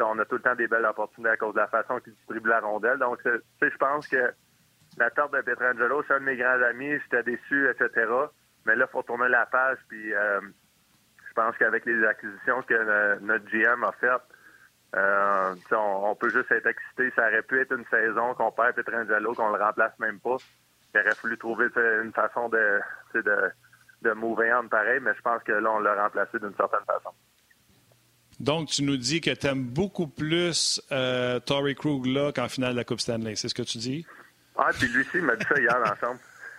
on 0.00 0.18
a 0.18 0.24
tout 0.24 0.36
le 0.36 0.42
temps 0.42 0.54
des 0.54 0.68
belles 0.68 0.84
opportunités 0.84 1.30
à 1.30 1.36
cause 1.36 1.54
de 1.54 1.60
la 1.60 1.68
façon 1.68 2.00
qu'il 2.00 2.14
distribue 2.14 2.48
la 2.48 2.60
rondelle. 2.60 2.98
Donc, 2.98 3.20
je 3.24 3.76
pense 3.78 4.08
que 4.08 4.32
la 4.98 5.10
tarte 5.10 5.32
de 5.32 5.40
Petrangelo, 5.40 6.02
c'est 6.06 6.14
un 6.14 6.20
de 6.20 6.24
mes 6.24 6.36
grands 6.36 6.60
amis, 6.62 6.98
j'étais 7.00 7.22
déçu, 7.22 7.68
etc. 7.68 8.10
Mais 8.66 8.76
là, 8.76 8.86
il 8.88 8.92
faut 8.92 9.02
tourner 9.02 9.28
la 9.28 9.46
page, 9.46 9.78
puis 9.88 10.14
euh, 10.14 10.40
je 11.28 11.32
pense 11.34 11.56
qu'avec 11.56 11.84
les 11.86 12.04
acquisitions 12.06 12.62
que 12.62 13.18
notre 13.20 13.44
GM 13.46 13.84
a 13.84 13.92
faites, 13.92 14.22
euh, 14.94 15.54
on, 15.72 16.14
peut 16.14 16.28
juste 16.28 16.52
être 16.52 16.66
excité. 16.66 17.10
Ça 17.16 17.28
aurait 17.28 17.42
pu 17.42 17.58
être 17.60 17.72
une 17.72 17.86
saison 17.86 18.34
qu'on 18.34 18.52
perd 18.52 18.74
Petrangelo, 18.74 19.32
qu'on 19.34 19.50
le 19.50 19.62
remplace 19.62 19.98
même 19.98 20.20
pas. 20.20 20.36
Il 20.94 21.00
aurait 21.00 21.14
fallu 21.14 21.38
trouver 21.38 21.68
une 22.02 22.12
façon 22.12 22.50
de, 22.50 22.80
de 23.14 23.50
de 24.02 24.12
mauvais 24.12 24.52
on 24.54 24.68
pareil, 24.68 25.00
mais 25.00 25.12
je 25.16 25.22
pense 25.22 25.42
que 25.42 25.52
là, 25.52 25.70
on 25.70 25.78
l'a 25.78 26.02
remplacé 26.02 26.38
d'une 26.38 26.54
certaine 26.56 26.84
façon. 26.86 27.10
Donc, 28.40 28.68
tu 28.68 28.82
nous 28.82 28.96
dis 28.96 29.20
que 29.20 29.30
tu 29.30 29.46
aimes 29.46 29.62
beaucoup 29.62 30.08
plus 30.08 30.82
euh, 30.90 31.38
Tory 31.40 31.74
Krug 31.74 32.06
là 32.06 32.32
qu'en 32.32 32.48
finale 32.48 32.72
de 32.72 32.78
la 32.78 32.84
Coupe 32.84 33.00
Stanley. 33.00 33.36
C'est 33.36 33.48
ce 33.48 33.54
que 33.54 33.62
tu 33.62 33.78
dis? 33.78 34.06
Ah, 34.56 34.70
puis 34.72 34.88
lui 34.88 35.02
aussi, 35.02 35.18
il 35.18 35.22
m'a 35.22 35.36
dit 35.36 35.46
ça 35.48 35.60
hier 35.60 35.76
ensemble. 35.80 36.18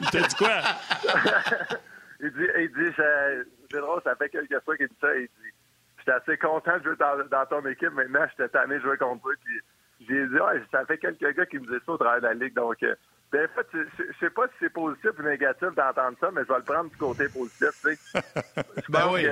il 0.00 0.10
t'a 0.10 0.20
dit 0.20 0.34
quoi? 0.36 0.60
il 2.20 2.30
dit, 2.32 2.46
il 2.58 2.68
dit 2.72 2.94
c'est 2.96 3.78
drôle, 3.78 4.00
ça 4.04 4.16
fait 4.16 4.28
quelques 4.30 4.60
fois 4.64 4.76
qu'il 4.76 4.88
dit 4.88 4.96
ça. 5.00 5.14
Il 5.16 5.26
dit, 5.26 5.52
j'étais 5.98 6.12
assez 6.12 6.36
content 6.38 6.78
de 6.78 6.84
jouer 6.84 6.96
dans, 6.96 7.46
ton 7.46 7.66
équipe. 7.66 7.92
Maintenant, 7.92 8.26
j'étais 8.30 8.48
tanné 8.48 8.76
de 8.76 8.80
jouer 8.80 8.96
contre 8.96 9.22
toi. 9.22 9.32
Puis 9.44 10.08
j'ai 10.08 10.26
dit, 10.26 10.34
ouais, 10.34 10.62
ça 10.72 10.84
fait 10.86 10.98
quelques 10.98 11.36
gars 11.36 11.46
qui 11.46 11.58
me 11.58 11.66
disaient 11.66 11.84
ça 11.84 11.92
au 11.92 11.98
travers 11.98 12.20
de 12.20 12.26
la 12.26 12.34
ligue. 12.34 12.54
Donc, 12.54 12.82
euh, 12.82 12.94
ben, 13.32 13.48
en 13.48 13.54
fait, 13.54 13.66
je 13.72 14.18
sais 14.18 14.30
pas 14.30 14.46
si 14.48 14.54
c'est 14.60 14.72
positif 14.72 15.10
ou 15.18 15.22
négatif 15.22 15.68
d'entendre 15.76 16.16
ça, 16.20 16.30
mais 16.32 16.42
je 16.42 16.48
vais 16.48 16.58
le 16.58 16.64
prendre 16.64 16.90
du 16.90 16.96
côté 16.96 17.28
positif, 17.28 17.70
tu 17.80 17.94
sais. 17.94 18.20
ben 18.88 19.08
oui. 19.12 19.24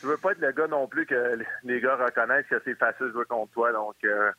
je 0.00 0.06
veux 0.06 0.16
pas 0.16 0.32
être 0.32 0.40
le 0.40 0.52
gars 0.52 0.66
non 0.66 0.86
plus 0.86 1.04
que 1.04 1.38
les 1.64 1.80
gars 1.80 1.96
reconnaissent 1.96 2.46
que 2.46 2.60
c'est 2.64 2.76
facile 2.76 3.06
de 3.06 3.12
jouer 3.12 3.26
contre 3.26 3.52
toi. 3.52 3.72
Donc, 3.72 3.96
euh, 4.04 4.32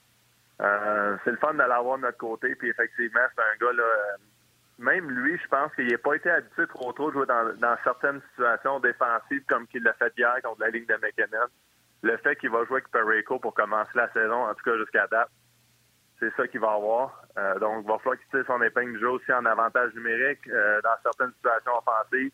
euh, 0.61 1.17
c'est 1.23 1.31
le 1.31 1.37
fun 1.37 1.53
de 1.53 1.59
l'avoir 1.59 1.97
de 1.97 2.03
notre 2.03 2.17
côté. 2.17 2.55
Puis, 2.55 2.69
effectivement, 2.69 3.21
c'est 3.35 3.41
un 3.41 3.67
gars, 3.67 3.73
là, 3.73 4.17
même 4.79 5.09
lui, 5.11 5.37
je 5.37 5.47
pense 5.47 5.73
qu'il 5.75 5.87
n'a 5.87 5.97
pas 5.97 6.15
été 6.15 6.29
habitué 6.29 6.67
trop 6.67 6.91
trop 6.91 7.09
de 7.09 7.13
jouer 7.13 7.25
dans, 7.27 7.53
dans 7.57 7.77
certaines 7.83 8.21
situations 8.31 8.79
défensives 8.79 9.43
comme 9.47 9.67
qu'il 9.67 9.83
l'a 9.83 9.93
fait 9.93 10.13
hier 10.17 10.35
contre 10.43 10.61
la 10.61 10.69
ligne 10.69 10.85
de 10.85 10.95
McKinnon. 10.95 11.45
Le 12.01 12.17
fait 12.17 12.35
qu'il 12.35 12.49
va 12.49 12.65
jouer 12.65 12.77
avec 12.77 12.89
Perico 12.89 13.39
pour 13.39 13.53
commencer 13.53 13.91
la 13.95 14.11
saison, 14.11 14.47
en 14.47 14.53
tout 14.53 14.63
cas 14.63 14.77
jusqu'à 14.77 15.07
date, 15.07 15.29
c'est 16.19 16.33
ça 16.35 16.47
qu'il 16.47 16.59
va 16.59 16.73
avoir. 16.73 17.23
Euh, 17.37 17.59
donc, 17.59 17.83
il 17.83 17.87
va 17.87 17.97
falloir 17.99 18.17
qu'il 18.17 18.27
tire 18.29 18.45
son 18.47 18.61
épingle 18.61 18.93
du 18.93 18.99
jeu 18.99 19.09
aussi 19.09 19.31
en 19.33 19.45
avantage 19.45 19.93
numérique 19.93 20.47
euh, 20.47 20.81
dans 20.81 20.95
certaines 21.03 21.33
situations 21.33 21.71
offensives. 21.77 22.31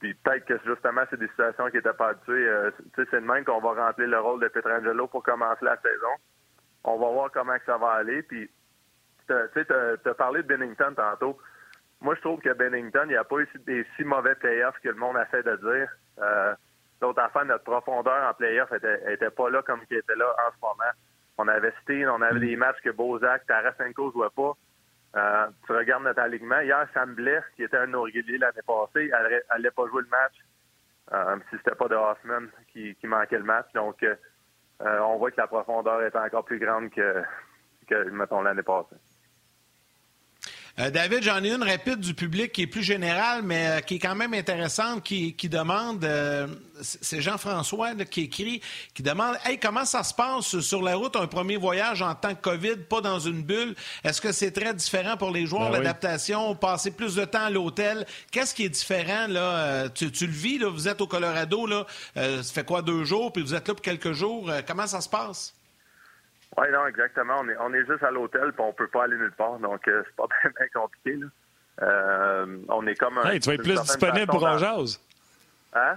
Puis 0.00 0.14
peut-être 0.14 0.44
que 0.44 0.58
justement, 0.66 1.02
c'est 1.08 1.18
des 1.18 1.28
situations 1.28 1.68
qui 1.70 1.76
n'étaient 1.76 1.92
pas 1.92 2.08
habituées. 2.08 2.48
Euh, 2.48 2.70
c'est 2.96 3.12
de 3.12 3.18
même 3.20 3.44
qu'on 3.44 3.60
va 3.60 3.86
remplir 3.86 4.08
le 4.08 4.20
rôle 4.20 4.40
de 4.40 4.48
Petrangelo 4.48 5.06
pour 5.06 5.22
commencer 5.22 5.64
la 5.64 5.76
saison. 5.76 6.14
On 6.82 6.98
va 6.98 7.10
voir 7.10 7.30
comment 7.32 7.56
ça 7.64 7.78
va 7.78 7.92
aller. 7.92 8.22
Puis, 8.22 8.50
tu 9.26 9.32
as 9.32 10.14
parlé 10.14 10.42
de 10.42 10.48
Bennington 10.48 10.92
tantôt. 10.94 11.38
Moi, 12.00 12.14
je 12.16 12.20
trouve 12.20 12.40
que 12.40 12.52
Bennington, 12.52 13.04
il 13.04 13.10
n'y 13.10 13.16
a 13.16 13.24
pas 13.24 13.38
eu 13.38 13.48
des 13.66 13.86
si 13.96 14.04
mauvais 14.04 14.34
playoffs 14.34 14.78
que 14.82 14.88
le 14.88 14.96
monde 14.96 15.16
essaie 15.16 15.42
de 15.42 15.56
dire. 15.56 15.88
Euh, 16.20 16.54
L'autre 17.00 17.20
affaire, 17.20 17.44
notre 17.44 17.64
profondeur 17.64 18.30
en 18.30 18.32
playoffs 18.34 18.72
était, 18.72 19.12
était 19.12 19.30
pas 19.30 19.50
là 19.50 19.62
comme 19.62 19.84
qui 19.86 19.94
était 19.94 20.16
là 20.16 20.34
en 20.46 20.50
ce 20.52 20.60
moment. 20.62 20.90
On 21.38 21.48
avait 21.48 21.72
Steen, 21.82 22.08
on 22.08 22.22
avait 22.22 22.40
des 22.40 22.56
matchs 22.56 22.80
que 22.82 22.90
Bozak, 22.90 23.46
Tarasenko 23.46 24.06
ne 24.06 24.12
jouait 24.12 24.28
pas. 24.34 24.52
Euh, 25.16 25.46
tu 25.66 25.72
regardes 25.72 26.04
notre 26.04 26.20
alignement. 26.20 26.60
Hier, 26.60 26.86
Sam 26.92 27.14
Bless, 27.14 27.44
qui 27.56 27.62
était 27.62 27.76
un 27.76 27.86
de 27.86 28.40
l'année 28.40 28.62
passée, 28.66 29.10
elle 29.12 29.42
n'allait 29.50 29.70
pas 29.70 29.86
jouer 29.86 30.02
le 30.02 30.08
match 30.08 30.34
euh, 31.12 31.36
si 31.50 31.56
c'était 31.58 31.76
pas 31.76 31.88
de 31.88 31.94
Hoffman 31.94 32.48
qui, 32.72 32.96
manquait 33.04 33.38
le 33.38 33.44
match. 33.44 33.66
Donc, 33.74 34.02
euh, 34.02 34.16
on 34.80 35.16
voit 35.18 35.30
que 35.30 35.40
la 35.40 35.46
profondeur 35.46 36.02
est 36.02 36.16
encore 36.16 36.44
plus 36.44 36.58
grande 36.58 36.90
que, 36.90 37.22
que 37.86 38.10
mettons, 38.10 38.42
l'année 38.42 38.62
passée. 38.62 38.96
Euh, 40.80 40.90
David, 40.90 41.22
j'en 41.22 41.42
ai 41.44 41.52
une 41.52 41.62
rapide 41.62 42.00
du 42.00 42.14
public 42.14 42.50
qui 42.50 42.62
est 42.62 42.66
plus 42.66 42.82
générale, 42.82 43.42
mais 43.44 43.68
euh, 43.68 43.80
qui 43.80 43.96
est 43.96 43.98
quand 44.00 44.16
même 44.16 44.34
intéressante, 44.34 45.04
qui, 45.04 45.32
demande, 45.48 46.04
euh, 46.04 46.48
c'est 46.80 47.20
Jean-François 47.20 47.94
qui 48.10 48.22
écrit, 48.22 48.60
qui 48.92 49.04
demande, 49.04 49.36
hey, 49.44 49.56
comment 49.56 49.84
ça 49.84 50.02
se 50.02 50.12
passe 50.12 50.58
sur 50.58 50.82
la 50.82 50.96
route, 50.96 51.14
un 51.14 51.28
premier 51.28 51.56
voyage 51.56 52.02
en 52.02 52.16
tant 52.16 52.34
que 52.34 52.40
COVID, 52.40 52.76
pas 52.88 53.00
dans 53.00 53.20
une 53.20 53.42
bulle? 53.42 53.76
Est-ce 54.02 54.20
que 54.20 54.32
c'est 54.32 54.50
très 54.50 54.74
différent 54.74 55.16
pour 55.16 55.30
les 55.30 55.46
joueurs, 55.46 55.70
ben 55.70 55.78
l'adaptation, 55.78 56.56
passer 56.56 56.90
plus 56.90 57.14
de 57.14 57.24
temps 57.24 57.44
à 57.44 57.50
l'hôtel? 57.50 58.04
Qu'est-ce 58.32 58.52
qui 58.52 58.64
est 58.64 58.68
différent, 58.68 59.28
là? 59.28 59.88
Tu, 59.90 60.06
le 60.06 60.26
vis, 60.32 60.58
là, 60.58 60.70
vous 60.70 60.88
êtes 60.88 61.00
au 61.00 61.06
Colorado, 61.06 61.66
là, 61.66 61.86
ça 62.16 62.42
fait 62.42 62.66
quoi, 62.66 62.82
deux 62.82 63.04
jours, 63.04 63.32
puis 63.32 63.44
vous 63.44 63.54
êtes 63.54 63.68
là 63.68 63.74
pour 63.74 63.82
quelques 63.82 64.12
jours. 64.12 64.50
comment 64.66 64.88
ça 64.88 65.00
se 65.00 65.08
passe? 65.08 65.54
Oui, 66.56 66.66
non, 66.72 66.86
exactement. 66.86 67.40
On 67.40 67.48
est, 67.48 67.56
on 67.58 67.72
est 67.74 67.84
juste 67.86 68.02
à 68.02 68.10
l'hôtel, 68.10 68.52
puis 68.52 68.62
on 68.64 68.72
peut 68.72 68.88
pas 68.88 69.04
aller 69.04 69.16
nulle 69.16 69.32
part, 69.32 69.58
donc 69.58 69.86
euh, 69.88 70.02
c'est 70.06 70.16
pas 70.16 70.26
bien, 70.42 70.66
compliqué. 70.74 71.16
Là. 71.16 71.26
Euh, 71.82 72.58
on 72.68 72.86
est 72.86 72.94
comme 72.94 73.18
un. 73.18 73.24
Hey, 73.24 73.40
tu 73.40 73.48
vas 73.48 73.54
être 73.54 73.62
plus 73.62 73.80
disponible 73.80 74.26
pour 74.26 74.46
un 74.46 74.84
Hein? 75.76 75.96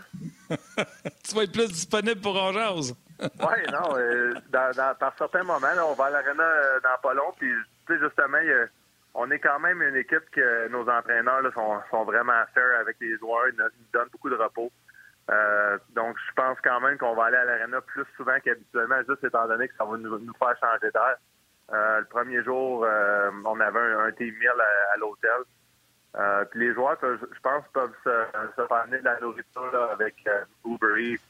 tu 0.50 1.36
vas 1.36 1.44
être 1.44 1.52
plus 1.52 1.68
disponible 1.68 2.20
pour 2.20 2.36
un 2.42 2.52
oui, 3.22 3.72
non. 3.72 3.98
Euh, 3.98 4.34
dans, 4.50 4.72
dans, 4.76 4.96
par 4.96 5.14
certains 5.18 5.44
moments, 5.44 5.60
là, 5.60 5.86
on 5.86 5.94
va 5.94 6.06
à 6.06 6.10
l'arena 6.10 6.44
euh, 6.44 6.80
dans 6.82 7.02
pas 7.02 7.14
long, 7.14 7.34
puis 7.38 7.52
justement, 7.90 8.38
on 9.16 9.30
est 9.32 9.40
quand 9.40 9.60
même 9.60 9.82
une 9.82 9.96
équipe 9.96 10.30
que 10.32 10.68
nos 10.70 10.88
entraîneurs 10.88 11.42
là, 11.42 11.52
sont, 11.52 11.80
sont 11.90 12.04
vraiment 12.06 12.44
fair 12.54 12.80
avec 12.80 12.98
les 13.00 13.18
joueurs, 13.18 13.48
ils 13.50 13.56
nous 13.58 13.70
donnent 13.92 14.10
beaucoup 14.12 14.30
de 14.30 14.36
repos. 14.36 14.72
Euh, 15.30 15.78
donc, 15.94 16.16
je 16.26 16.34
pense 16.36 16.58
quand 16.64 16.80
même 16.80 16.98
qu'on 16.98 17.14
va 17.14 17.26
aller 17.26 17.38
à 17.38 17.46
l'arena 17.46 17.82
plus 17.82 18.06
souvent 18.16 18.40
qu'habituellement, 18.44 18.98
juste 19.08 19.24
étant 19.24 19.48
donné 19.48 19.68
que 19.68 19.76
ça 19.78 19.86
va 19.86 19.98
nous, 19.98 20.34
faire 20.40 20.58
changer 20.60 20.92
d'air. 20.92 21.18
Euh, 21.74 22.00
le 22.00 22.06
premier 22.06 22.42
jour, 22.44 22.86
euh, 22.86 23.30
on 23.44 23.60
avait 23.60 23.80
un, 23.80 24.12
team 24.14 24.34
meal 24.40 24.54
à, 24.94 24.98
l'hôtel. 24.98 26.48
puis 26.52 26.60
les 26.62 26.74
joueurs, 26.74 26.98
je 27.02 27.40
pense, 27.44 27.66
peuvent 27.74 27.94
se, 28.06 28.10
se 28.56 28.98
de 28.98 29.04
la 29.04 29.20
nourriture 29.20 29.90
avec 29.92 30.16
Uber 30.66 30.96
Eats, 30.98 31.22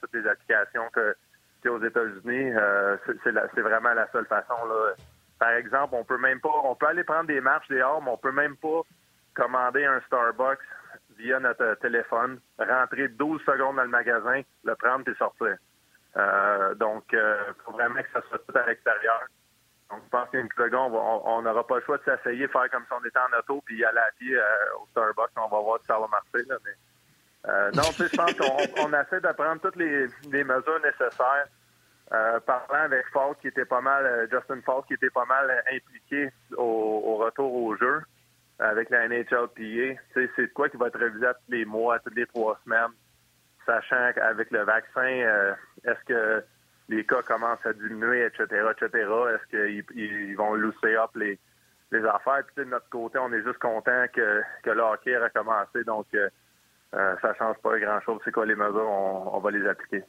toutes 0.00 0.14
les 0.14 0.26
applications 0.26 0.88
que 0.92 1.16
aux 1.68 1.82
États-Unis. 1.82 2.52
c'est 3.24 3.60
vraiment 3.60 3.92
la 3.92 4.08
seule 4.12 4.26
façon. 4.26 4.54
Par 5.38 5.50
exemple, 5.50 5.94
on 5.96 6.04
peut 6.04 6.18
même 6.18 6.40
pas, 6.40 6.52
on 6.62 6.76
peut 6.76 6.86
aller 6.86 7.02
prendre 7.02 7.26
des 7.26 7.40
marches 7.40 7.66
dehors, 7.68 8.00
mais 8.02 8.10
on 8.10 8.16
peut 8.16 8.30
même 8.30 8.56
pas 8.56 8.82
commander 9.34 9.84
un 9.84 10.00
Starbucks 10.06 10.60
via 11.18 11.40
notre 11.40 11.74
téléphone, 11.80 12.40
rentrer 12.58 13.08
12 13.08 13.42
secondes 13.42 13.76
dans 13.76 13.82
le 13.82 13.88
magasin, 13.88 14.42
le 14.64 14.74
prendre 14.74 15.08
et 15.08 15.14
sortir. 15.14 15.56
Euh, 16.16 16.74
donc, 16.74 17.04
il 17.12 17.18
euh, 17.18 17.52
faut 17.64 17.72
vraiment 17.72 18.00
que 18.02 18.08
ça 18.12 18.22
soit 18.28 18.38
tout 18.38 18.58
à 18.58 18.66
l'extérieur. 18.66 19.22
Donc, 19.90 20.00
je 20.04 20.08
pense 20.08 20.28
qu'une 20.30 20.48
seconde, 20.56 20.94
on 20.94 21.42
n'aura 21.42 21.66
pas 21.66 21.76
le 21.76 21.82
choix 21.82 21.98
de 21.98 22.04
s'essayer, 22.04 22.48
faire 22.48 22.68
comme 22.70 22.84
si 22.84 22.92
on 22.92 23.04
était 23.04 23.18
en 23.18 23.38
auto, 23.38 23.62
puis 23.64 23.84
aller 23.84 23.98
à 23.98 24.10
pied 24.18 24.36
euh, 24.36 24.42
au 24.80 24.86
Starbucks. 24.90 25.30
On 25.36 25.48
va 25.48 25.60
voir 25.60 25.78
si 25.80 25.86
ça 25.86 25.98
va 25.98 26.08
marcher. 26.08 26.48
Non, 27.74 27.82
je 27.96 28.16
pense 28.16 28.34
qu'on 28.34 28.92
essaie 28.92 29.20
de 29.20 29.32
prendre 29.32 29.60
toutes 29.60 29.76
les, 29.76 30.08
mesures 30.44 30.80
nécessaires. 30.82 31.46
parlant 32.44 32.84
avec 32.84 33.06
Falk, 33.12 33.38
qui 33.40 33.48
était 33.48 33.64
pas 33.64 33.80
mal, 33.80 34.28
Justin 34.32 34.60
Falk, 34.62 34.86
qui 34.86 34.94
était 34.94 35.10
pas 35.10 35.26
mal 35.26 35.62
impliqué 35.72 36.32
au 36.56 37.16
retour 37.16 37.54
au 37.54 37.76
jeu 37.76 38.02
avec 38.58 38.90
la 38.90 39.08
NHLPA. 39.08 40.00
C'est 40.14 40.52
quoi 40.52 40.68
qui 40.68 40.76
va 40.76 40.88
être 40.88 40.98
révisé 40.98 41.26
tous 41.26 41.52
les 41.52 41.64
mois, 41.64 41.98
toutes 41.98 42.16
les 42.16 42.26
trois 42.26 42.58
semaines, 42.64 42.92
sachant 43.64 44.12
qu'avec 44.14 44.50
le 44.50 44.62
vaccin, 44.62 45.00
euh, 45.02 45.54
est-ce 45.84 46.04
que 46.06 46.44
les 46.88 47.04
cas 47.04 47.22
commencent 47.22 47.64
à 47.64 47.72
diminuer, 47.72 48.24
etc., 48.24 48.44
etc. 48.70 49.08
Est-ce 49.34 49.48
qu'ils 49.50 49.84
ils 49.98 50.36
vont 50.36 50.54
loosser 50.54 50.96
up 50.96 51.10
les, 51.16 51.38
affaires? 51.92 52.44
Puis, 52.46 52.64
de 52.64 52.64
notre 52.64 52.88
côté, 52.88 53.18
on 53.18 53.32
est 53.32 53.42
juste 53.42 53.58
content 53.58 54.06
que, 54.12 54.42
que 54.62 54.70
le 54.70 54.82
a 54.82 54.90
recommencé. 54.92 55.84
Donc, 55.84 56.06
euh, 56.14 56.28
euh, 56.94 57.16
ça 57.20 57.34
change 57.34 57.56
pas 57.58 57.78
grand-chose. 57.78 58.20
C'est 58.24 58.32
quoi 58.32 58.46
les 58.46 58.54
mesures? 58.54 58.88
on 58.88 59.40
va 59.40 59.50
les 59.50 59.66
appliquer. 59.66 60.04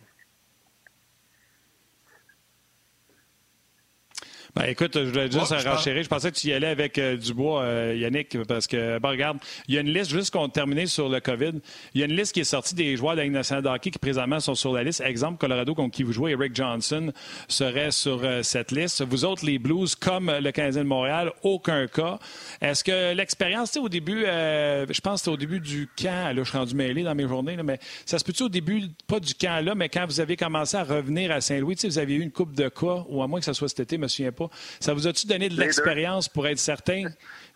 Ben, 4.58 4.70
écoute, 4.70 4.94
je 4.96 5.10
voulais 5.10 5.30
juste 5.30 5.52
ouais, 5.52 5.70
renchérir. 5.70 6.02
Je 6.02 6.10
pensais 6.10 6.32
que 6.32 6.36
tu 6.36 6.48
y 6.48 6.54
allais 6.54 6.66
avec 6.66 6.98
euh, 6.98 7.16
Dubois, 7.16 7.62
euh, 7.62 7.96
Yannick, 7.96 8.42
parce 8.48 8.66
que, 8.66 8.98
ben, 8.98 9.10
regarde, 9.10 9.38
il 9.68 9.76
y 9.76 9.78
a 9.78 9.82
une 9.82 9.94
liste, 9.94 10.10
juste 10.10 10.34
qu'on 10.34 10.50
terminé 10.50 10.88
sur 10.88 11.10
le 11.10 11.20
COVID, 11.20 11.52
il 11.94 12.02
y 12.02 12.04
a 12.04 12.08
une 12.08 12.16
liste 12.16 12.34
qui 12.34 12.40
est 12.40 12.44
sortie 12.44 12.74
des 12.74 12.98
joueurs 12.98 13.14
de 13.14 13.18
la 13.18 13.26
Ligue 13.26 13.34
nationale 13.34 13.64
de 13.64 13.70
hockey 13.70 13.92
qui 13.92 14.00
présentement 14.00 14.40
sont 14.40 14.56
sur 14.56 14.74
la 14.74 14.82
liste. 14.82 15.02
Exemple, 15.02 15.38
Colorado, 15.38 15.76
contre 15.76 15.96
qui 15.96 16.02
vous 16.02 16.12
jouez, 16.12 16.32
Eric 16.32 16.56
Johnson 16.56 17.14
serait 17.48 17.92
sur 17.92 18.22
euh, 18.24 18.42
cette 18.42 18.72
liste. 18.72 19.04
Vous 19.04 19.26
autres, 19.26 19.46
les 19.46 19.60
Blues, 19.60 19.94
comme 19.94 20.32
le 20.32 20.52
Canadien 20.52 20.82
de 20.82 20.88
Montréal, 20.88 21.34
aucun 21.44 21.86
cas. 21.86 22.18
Est-ce 22.60 22.84
que 22.84 23.14
l'expérience, 23.14 23.70
tu 23.70 23.74
sais, 23.80 23.86
au 23.86 23.90
début, 23.90 24.24
je 24.24 25.02
pense 25.02 25.14
que 25.14 25.18
c'était 25.20 25.32
au 25.34 25.38
début 25.38 25.60
du 25.60 25.88
camp, 25.96 26.36
là, 26.36 26.44
je 26.44 26.50
suis 26.50 26.58
rendu 26.58 26.74
mêlé 26.74 27.04
dans 27.04 27.14
mes 27.14 27.28
journées, 27.28 27.58
mais 27.64 27.78
ça 28.08 28.18
se 28.18 28.24
peut-tu 28.24 28.42
au 28.42 28.50
début, 28.50 28.86
pas 29.06 29.20
du 29.20 29.36
camp 29.36 29.64
là, 29.64 29.76
mais 29.76 29.88
quand 29.88 30.08
vous 30.08 30.20
avez 30.20 30.36
commencé 30.36 30.78
à 30.78 30.84
revenir 30.84 31.32
à 31.32 31.42
Saint-Louis, 31.42 31.76
tu 31.76 31.82
sais, 31.82 31.88
vous 31.90 32.00
avez 32.00 32.16
eu 32.16 32.22
une 32.22 32.32
coupe 32.32 32.56
de 32.56 32.70
cas, 32.70 33.06
ou 33.08 33.22
à 33.22 33.28
moins 33.28 33.40
que 33.40 33.46
ce 33.46 33.54
soit 33.54 33.70
cet 33.70 33.82
été, 33.82 33.98
je 33.98 34.02
me 34.02 34.08
souviens 34.08 34.32
pas. 34.32 34.47
Ça 34.80 34.94
vous 34.94 35.08
a-tu 35.08 35.28
donné 35.28 35.50
de 35.50 35.60
l'expérience 35.60 36.30
pour 36.30 36.48
être 36.48 36.60
certain? 36.60 37.04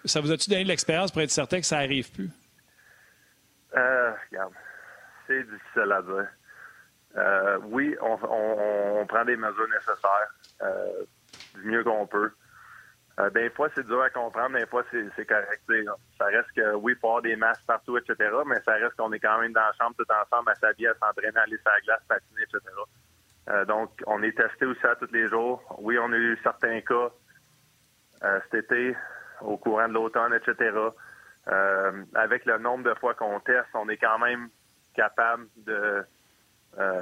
Ça 0.06 0.22
vous 0.22 0.32
a-tu 0.32 0.50
donné 0.50 0.64
de 0.64 0.70
l'expérience 0.70 1.12
pour 1.12 1.22
être 1.22 1.32
certain 1.32 1.60
que 1.60 1.66
ça 1.66 1.78
n'arrive 1.78 2.12
plus? 2.12 2.30
Euh, 3.76 4.12
regarde, 4.30 4.54
c'est 5.28 5.44
difficile 5.44 5.92
à 5.92 6.02
dire. 6.02 6.28
Euh, 7.18 7.60
oui, 7.66 7.96
on, 8.02 9.06
prend 9.06 9.26
des 9.26 9.36
mesures 9.36 9.68
nécessaires 9.68 10.34
euh, 10.62 11.04
du 11.56 11.64
mieux 11.64 11.84
qu'on 11.84 12.08
peut. 12.08 12.32
Euh, 13.20 13.30
des 13.32 13.50
fois, 13.50 13.70
c'est 13.76 13.86
dur 13.86 14.02
à 14.02 14.10
comprendre, 14.10 14.58
des 14.58 14.66
fois, 14.66 14.84
c'est 14.92 15.26
correct. 15.26 15.62
Ça 16.18 16.26
reste 16.26 16.52
que, 16.56 16.76
oui, 16.76 16.94
il 16.94 17.00
faut 17.00 17.08
avoir 17.08 17.22
des 17.22 17.36
masques 17.36 17.66
partout, 17.68 17.98
etc., 17.98 18.16
mais 18.46 18.62
ça 18.64 18.74
reste 18.74 18.96
qu'on 18.96 19.12
est 19.12 19.20
quand 19.20 19.40
même 19.40 19.52
dans 19.52 19.62
la 19.62 19.74
chambre 19.74 19.96
tout 19.98 20.06
ensemble 20.10 20.50
à 20.50 20.56
s'habiller, 20.56 20.88
à 20.88 20.94
s'entraîner, 20.96 21.38
à 21.38 21.44
aller 21.44 21.58
sur 21.58 21.72
la 21.72 21.82
glace, 21.82 22.02
patiner, 22.08 22.44
etc. 22.44 22.60
Euh, 23.50 23.66
donc, 23.66 23.92
on 24.06 24.22
est 24.22 24.38
testé 24.38 24.66
aussi 24.66 24.86
à 24.86 24.96
tous 24.96 25.12
les 25.12 25.28
jours. 25.28 25.64
Oui, 25.80 25.98
on 26.00 26.12
a 26.12 26.18
eu 26.18 26.38
certains 26.44 26.82
cas 26.82 27.10
euh, 28.24 28.40
cet 28.52 28.66
été, 28.66 28.96
au 29.42 29.58
courant 29.58 29.88
de 29.88 29.94
l'automne, 29.94 30.34
etc. 30.34 30.78
Euh, 31.48 32.04
avec 32.14 32.46
le 32.46 32.60
nombre 32.60 32.84
de 32.84 32.94
fois 32.96 33.16
qu'on 33.16 33.40
teste, 33.40 33.70
on 33.74 33.90
est 33.90 33.98
quand 33.98 34.20
même 34.20 34.50
capable 34.94 35.48
de 35.58 36.06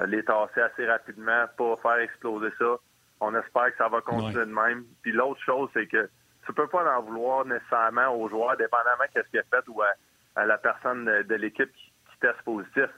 les 0.07 0.23
tasser 0.23 0.61
assez 0.61 0.87
rapidement, 0.87 1.45
pour 1.55 1.79
faire 1.79 1.99
exploser 1.99 2.49
ça. 2.57 2.77
On 3.19 3.35
espère 3.35 3.71
que 3.71 3.77
ça 3.77 3.87
va 3.87 4.01
continuer 4.01 4.45
de 4.45 4.51
même. 4.51 4.83
Puis 5.03 5.11
l'autre 5.11 5.39
chose, 5.43 5.69
c'est 5.73 5.85
que 5.85 6.09
tu 6.43 6.53
peux 6.53 6.67
pas 6.67 6.97
en 6.97 7.03
vouloir 7.03 7.45
nécessairement 7.45 8.07
aux 8.07 8.27
joueurs, 8.29 8.57
dépendamment 8.57 9.03
de 9.15 9.21
ce 9.21 9.29
qu'il 9.29 9.39
a 9.39 9.43
fait 9.43 9.67
ou 9.67 9.79
à, 9.83 10.45
la 10.45 10.57
personne 10.57 11.05
de, 11.05 11.35
l'équipe 11.35 11.71
qui, 11.71 11.93
qui, 12.11 12.19
teste 12.19 12.41
positif 12.41 12.89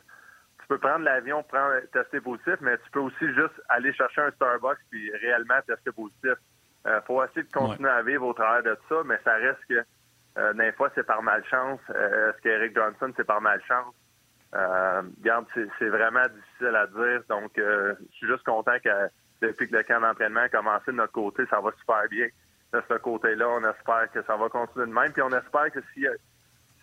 peux 0.71 0.79
prendre 0.79 1.03
l'avion, 1.03 1.43
prendre, 1.43 1.81
tester 1.91 2.21
positif, 2.21 2.55
mais 2.61 2.77
tu 2.77 2.91
peux 2.91 2.99
aussi 2.99 3.33
juste 3.33 3.61
aller 3.67 3.93
chercher 3.93 4.21
un 4.21 4.31
Starbucks 4.31 4.79
puis 4.89 5.11
réellement 5.17 5.59
tester 5.67 5.91
positif. 5.91 6.35
Il 6.85 6.91
euh, 6.91 7.01
faut 7.01 7.21
essayer 7.23 7.43
de 7.43 7.51
continuer 7.51 7.89
à 7.89 8.01
vivre 8.01 8.25
au 8.25 8.33
travers 8.33 8.63
de 8.63 8.77
ça, 8.87 8.95
mais 9.05 9.19
ça 9.23 9.33
reste 9.33 9.59
que 9.67 9.83
euh, 10.37 10.53
des 10.53 10.71
fois, 10.71 10.89
c'est 10.95 11.05
par 11.05 11.21
malchance. 11.21 11.81
Euh, 11.89 12.29
Est-ce 12.29 12.41
qu'Eric 12.41 12.73
Johnson, 12.73 13.11
c'est 13.17 13.25
par 13.25 13.41
malchance? 13.41 13.93
Euh, 14.55 15.01
regarde, 15.19 15.45
c'est 15.53 15.89
vraiment 15.89 16.25
difficile 16.27 16.75
à 16.75 16.87
dire. 16.87 17.23
Donc, 17.27 17.57
euh, 17.57 17.93
je 18.11 18.15
suis 18.15 18.27
juste 18.27 18.43
content 18.43 18.77
que 18.83 18.89
depuis 19.41 19.69
que 19.69 19.75
le 19.75 19.83
camp 19.83 19.99
d'entraînement 19.99 20.41
a 20.41 20.49
commencé 20.49 20.91
de 20.91 20.97
notre 20.97 21.11
côté, 21.11 21.43
ça 21.49 21.59
va 21.59 21.71
super 21.79 22.07
bien. 22.09 22.27
De 22.73 22.81
ce 22.89 22.93
côté-là, 22.95 23.49
on 23.49 23.69
espère 23.69 24.09
que 24.13 24.23
ça 24.23 24.37
va 24.37 24.47
continuer 24.47 24.85
de 24.85 24.93
même. 24.93 25.11
Puis 25.11 25.21
on 25.21 25.29
espère 25.29 25.69
que 25.71 25.81
si 25.93 26.07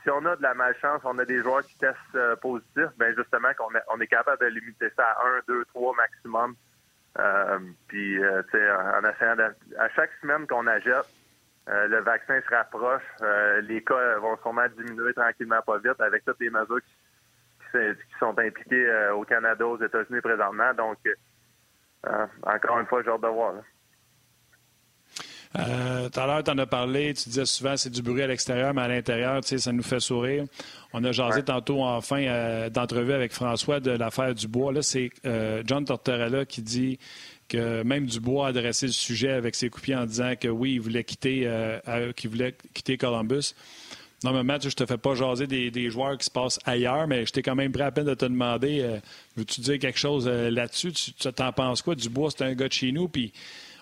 si 0.03 0.11
on 0.11 0.25
a 0.27 0.37
de 0.37 0.43
la 0.43 0.55
malchance, 0.55 1.03
on 1.05 1.19
a 1.19 1.25
des 1.25 1.43
joueurs 1.43 1.63
qui 1.63 1.77
testent 1.79 1.97
euh, 2.15 2.37
positifs, 2.37 2.91
ben 2.97 3.15
justement 3.17 3.49
qu'on 3.57 3.69
on 3.89 4.01
est 4.01 4.07
capable 4.07 4.41
de 4.41 4.47
limiter 4.47 4.89
ça 4.97 5.05
à 5.05 5.27
un, 5.27 5.41
deux, 5.47 5.65
trois 5.67 5.95
maximum. 5.95 6.55
Euh, 7.19 7.59
puis, 7.89 8.23
euh, 8.23 8.43
tu 8.51 8.59
sais, 8.59 8.71
en 8.71 9.05
essayant 9.09 9.37
de, 9.37 9.55
à 9.79 9.89
chaque 9.91 10.11
semaine 10.21 10.47
qu'on 10.47 10.67
achète, 10.67 11.07
le 11.67 11.99
vaccin 12.01 12.41
se 12.41 12.55
rapproche, 12.55 13.03
les 13.65 13.85
cas 13.85 14.19
vont 14.21 14.39
sûrement 14.39 14.67
diminuer 14.75 15.13
tranquillement 15.13 15.61
pas 15.61 15.77
vite 15.77 16.01
avec 16.01 16.25
toutes 16.25 16.41
les 16.41 16.49
mesures 16.49 16.81
qui, 16.81 17.79
sont 18.19 18.39
impliquées 18.39 19.11
au 19.13 19.23
Canada, 19.25 19.67
aux 19.67 19.79
États-Unis 19.79 20.23
présentement. 20.23 20.73
Donc, 20.73 20.97
encore 22.43 22.79
une 22.79 22.87
fois, 22.87 23.03
j'ai 23.03 23.11
hâte 23.11 23.21
de 23.21 23.27
voir. 23.27 23.53
Tout 25.55 26.21
à 26.21 26.27
l'heure, 26.27 26.45
tu 26.45 26.51
en 26.51 26.59
as 26.59 26.67
parlé, 26.67 27.15
tu 27.15 27.29
disais 27.29 27.47
souvent 27.47 27.77
c'est 27.77 27.91
du 27.91 28.03
bruit 28.03 28.23
à 28.23 28.27
l'extérieur, 28.27 28.75
mais 28.75 28.83
à 28.83 28.89
l'intérieur, 28.89 29.41
tu 29.41 29.49
sais, 29.49 29.59
ça 29.59 29.73
nous 29.73 29.83
fait 29.83 30.01
sourire. 30.01 30.45
On 30.93 31.05
a 31.05 31.13
jasé 31.13 31.43
tantôt 31.43 31.83
en 31.83 32.01
fin 32.01 32.23
euh, 32.23 32.71
d'entrevue 32.71 33.13
avec 33.13 33.33
François 33.33 33.81
de 33.81 33.91
l'affaire 33.91 34.35
du 34.35 34.49
bois. 34.49 34.73
Là, 34.73 34.83
c'est 34.83 35.11
euh, 35.27 35.63
John 35.67 35.85
Tortorella 35.85 36.45
qui 36.45 36.63
dit 36.63 36.99
que 37.49 37.83
même 37.83 38.07
Dubois 38.07 38.47
a 38.47 38.49
adressé 38.51 38.87
le 38.87 38.93
sujet 38.93 39.31
avec 39.31 39.55
ses 39.55 39.71
coupiers 39.71 39.97
en 39.97 40.05
disant 40.05 40.35
que 40.39 40.49
oui, 40.49 40.75
il 40.75 40.81
voulait 40.81 41.05
quitter, 41.05 41.51
qu'il 42.15 42.29
voulait 42.29 42.55
quitter 42.75 42.99
Columbus. 42.99 43.55
Normalement, 44.23 44.59
je 44.61 44.69
te 44.69 44.85
fais 44.85 44.99
pas 44.99 45.15
jaser 45.15 45.47
des, 45.47 45.91
joueurs 45.91 46.19
qui 46.19 46.27
se 46.27 46.31
passent 46.31 46.59
ailleurs, 46.67 47.07
mais 47.07 47.25
j'étais 47.25 47.41
quand 47.41 47.55
même 47.55 47.73
prêt 47.73 47.85
à 47.85 47.91
peine 47.91 48.05
de 48.05 48.13
te 48.13 48.27
demander 48.27 48.99
veux-tu 49.35 49.63
dire 49.63 49.79
quelque 49.79 49.99
chose 49.99 50.29
là-dessus? 50.29 50.93
Tu 50.93 51.13
t'en 51.33 51.53
penses 51.53 51.81
quoi? 51.81 51.95
Dubois, 51.95 52.31
c'est 52.37 52.45
un 52.45 52.53
gars 52.53 52.69
de 52.69 52.73
chez 52.75 52.93
nous, 52.93 53.09
puis 53.09 53.33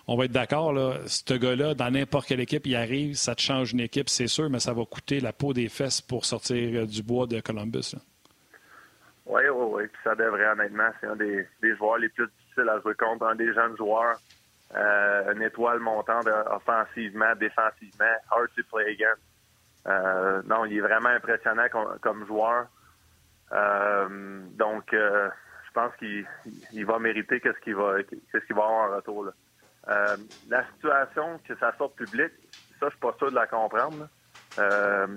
on 0.09 0.15
va 0.15 0.25
être 0.25 0.31
d'accord, 0.31 0.71
là, 0.71 0.99
ce 1.05 1.33
gars-là, 1.33 1.73
dans 1.73 1.91
n'importe 1.91 2.27
quelle 2.27 2.39
équipe, 2.39 2.65
il 2.65 2.77
arrive, 2.77 3.15
ça 3.15 3.35
te 3.35 3.41
change 3.41 3.73
une 3.73 3.81
équipe, 3.81 4.07
c'est 4.07 4.27
sûr, 4.27 4.49
mais 4.49 4.59
ça 4.59 4.71
va 4.71 4.85
coûter 4.85 5.19
la 5.19 5.33
peau 5.33 5.51
des 5.51 5.67
fesses 5.67 5.99
pour 6.01 6.23
sortir 6.23 6.81
euh, 6.81 6.85
du 6.85 7.03
bois 7.03 7.27
de 7.27 7.41
Columbus. 7.41 7.95
Oui, 9.25 9.41
oui, 9.53 9.65
oui. 9.73 9.87
Puis 9.87 10.01
ça 10.05 10.15
devrait, 10.15 10.47
honnêtement, 10.47 10.89
c'est 11.01 11.07
un 11.07 11.17
des, 11.17 11.45
joueurs 11.77 11.97
les 11.97 12.07
plus 12.07 12.25
difficiles 12.25 12.69
à 12.69 12.79
jouer 12.79 12.95
contre, 12.95 13.25
un 13.25 13.35
des 13.35 13.53
jeunes 13.53 13.75
joueurs, 13.75 14.17
euh, 14.75 15.33
une 15.33 15.41
étoile 15.41 15.79
montante 15.79 16.27
offensivement, 16.51 17.35
défensivement, 17.35 18.15
hard 18.31 18.47
to 18.55 18.63
play 18.71 18.93
again. 18.93 19.15
Euh, 19.87 20.41
non, 20.45 20.63
il 20.63 20.77
est 20.77 20.81
vraiment 20.81 21.09
impressionnant 21.09 21.67
comme, 22.01 22.25
joueur. 22.25 22.67
donc, 23.51 24.85
je 24.91 25.71
pense 25.73 25.93
qu'il 25.97 26.85
va 26.85 26.97
mériter 26.97 27.41
qu'est-ce 27.41 27.59
qu'il 27.59 27.75
va, 27.75 28.01
qu'est-ce 28.03 28.45
qu'il 28.45 28.55
va 28.55 28.63
avoir 28.63 28.89
en 28.89 28.95
retour. 28.95 29.25
Là. 29.25 29.31
Euh, 29.89 30.17
la 30.49 30.65
situation 30.73 31.39
que 31.47 31.55
ça 31.57 31.73
sorte 31.77 31.95
public, 31.95 32.31
ça, 32.79 32.87
je 32.87 32.89
suis 32.89 32.99
pas 32.99 33.15
sûr 33.17 33.29
de 33.29 33.35
la 33.35 33.47
comprendre. 33.47 34.07
Euh, 34.59 35.07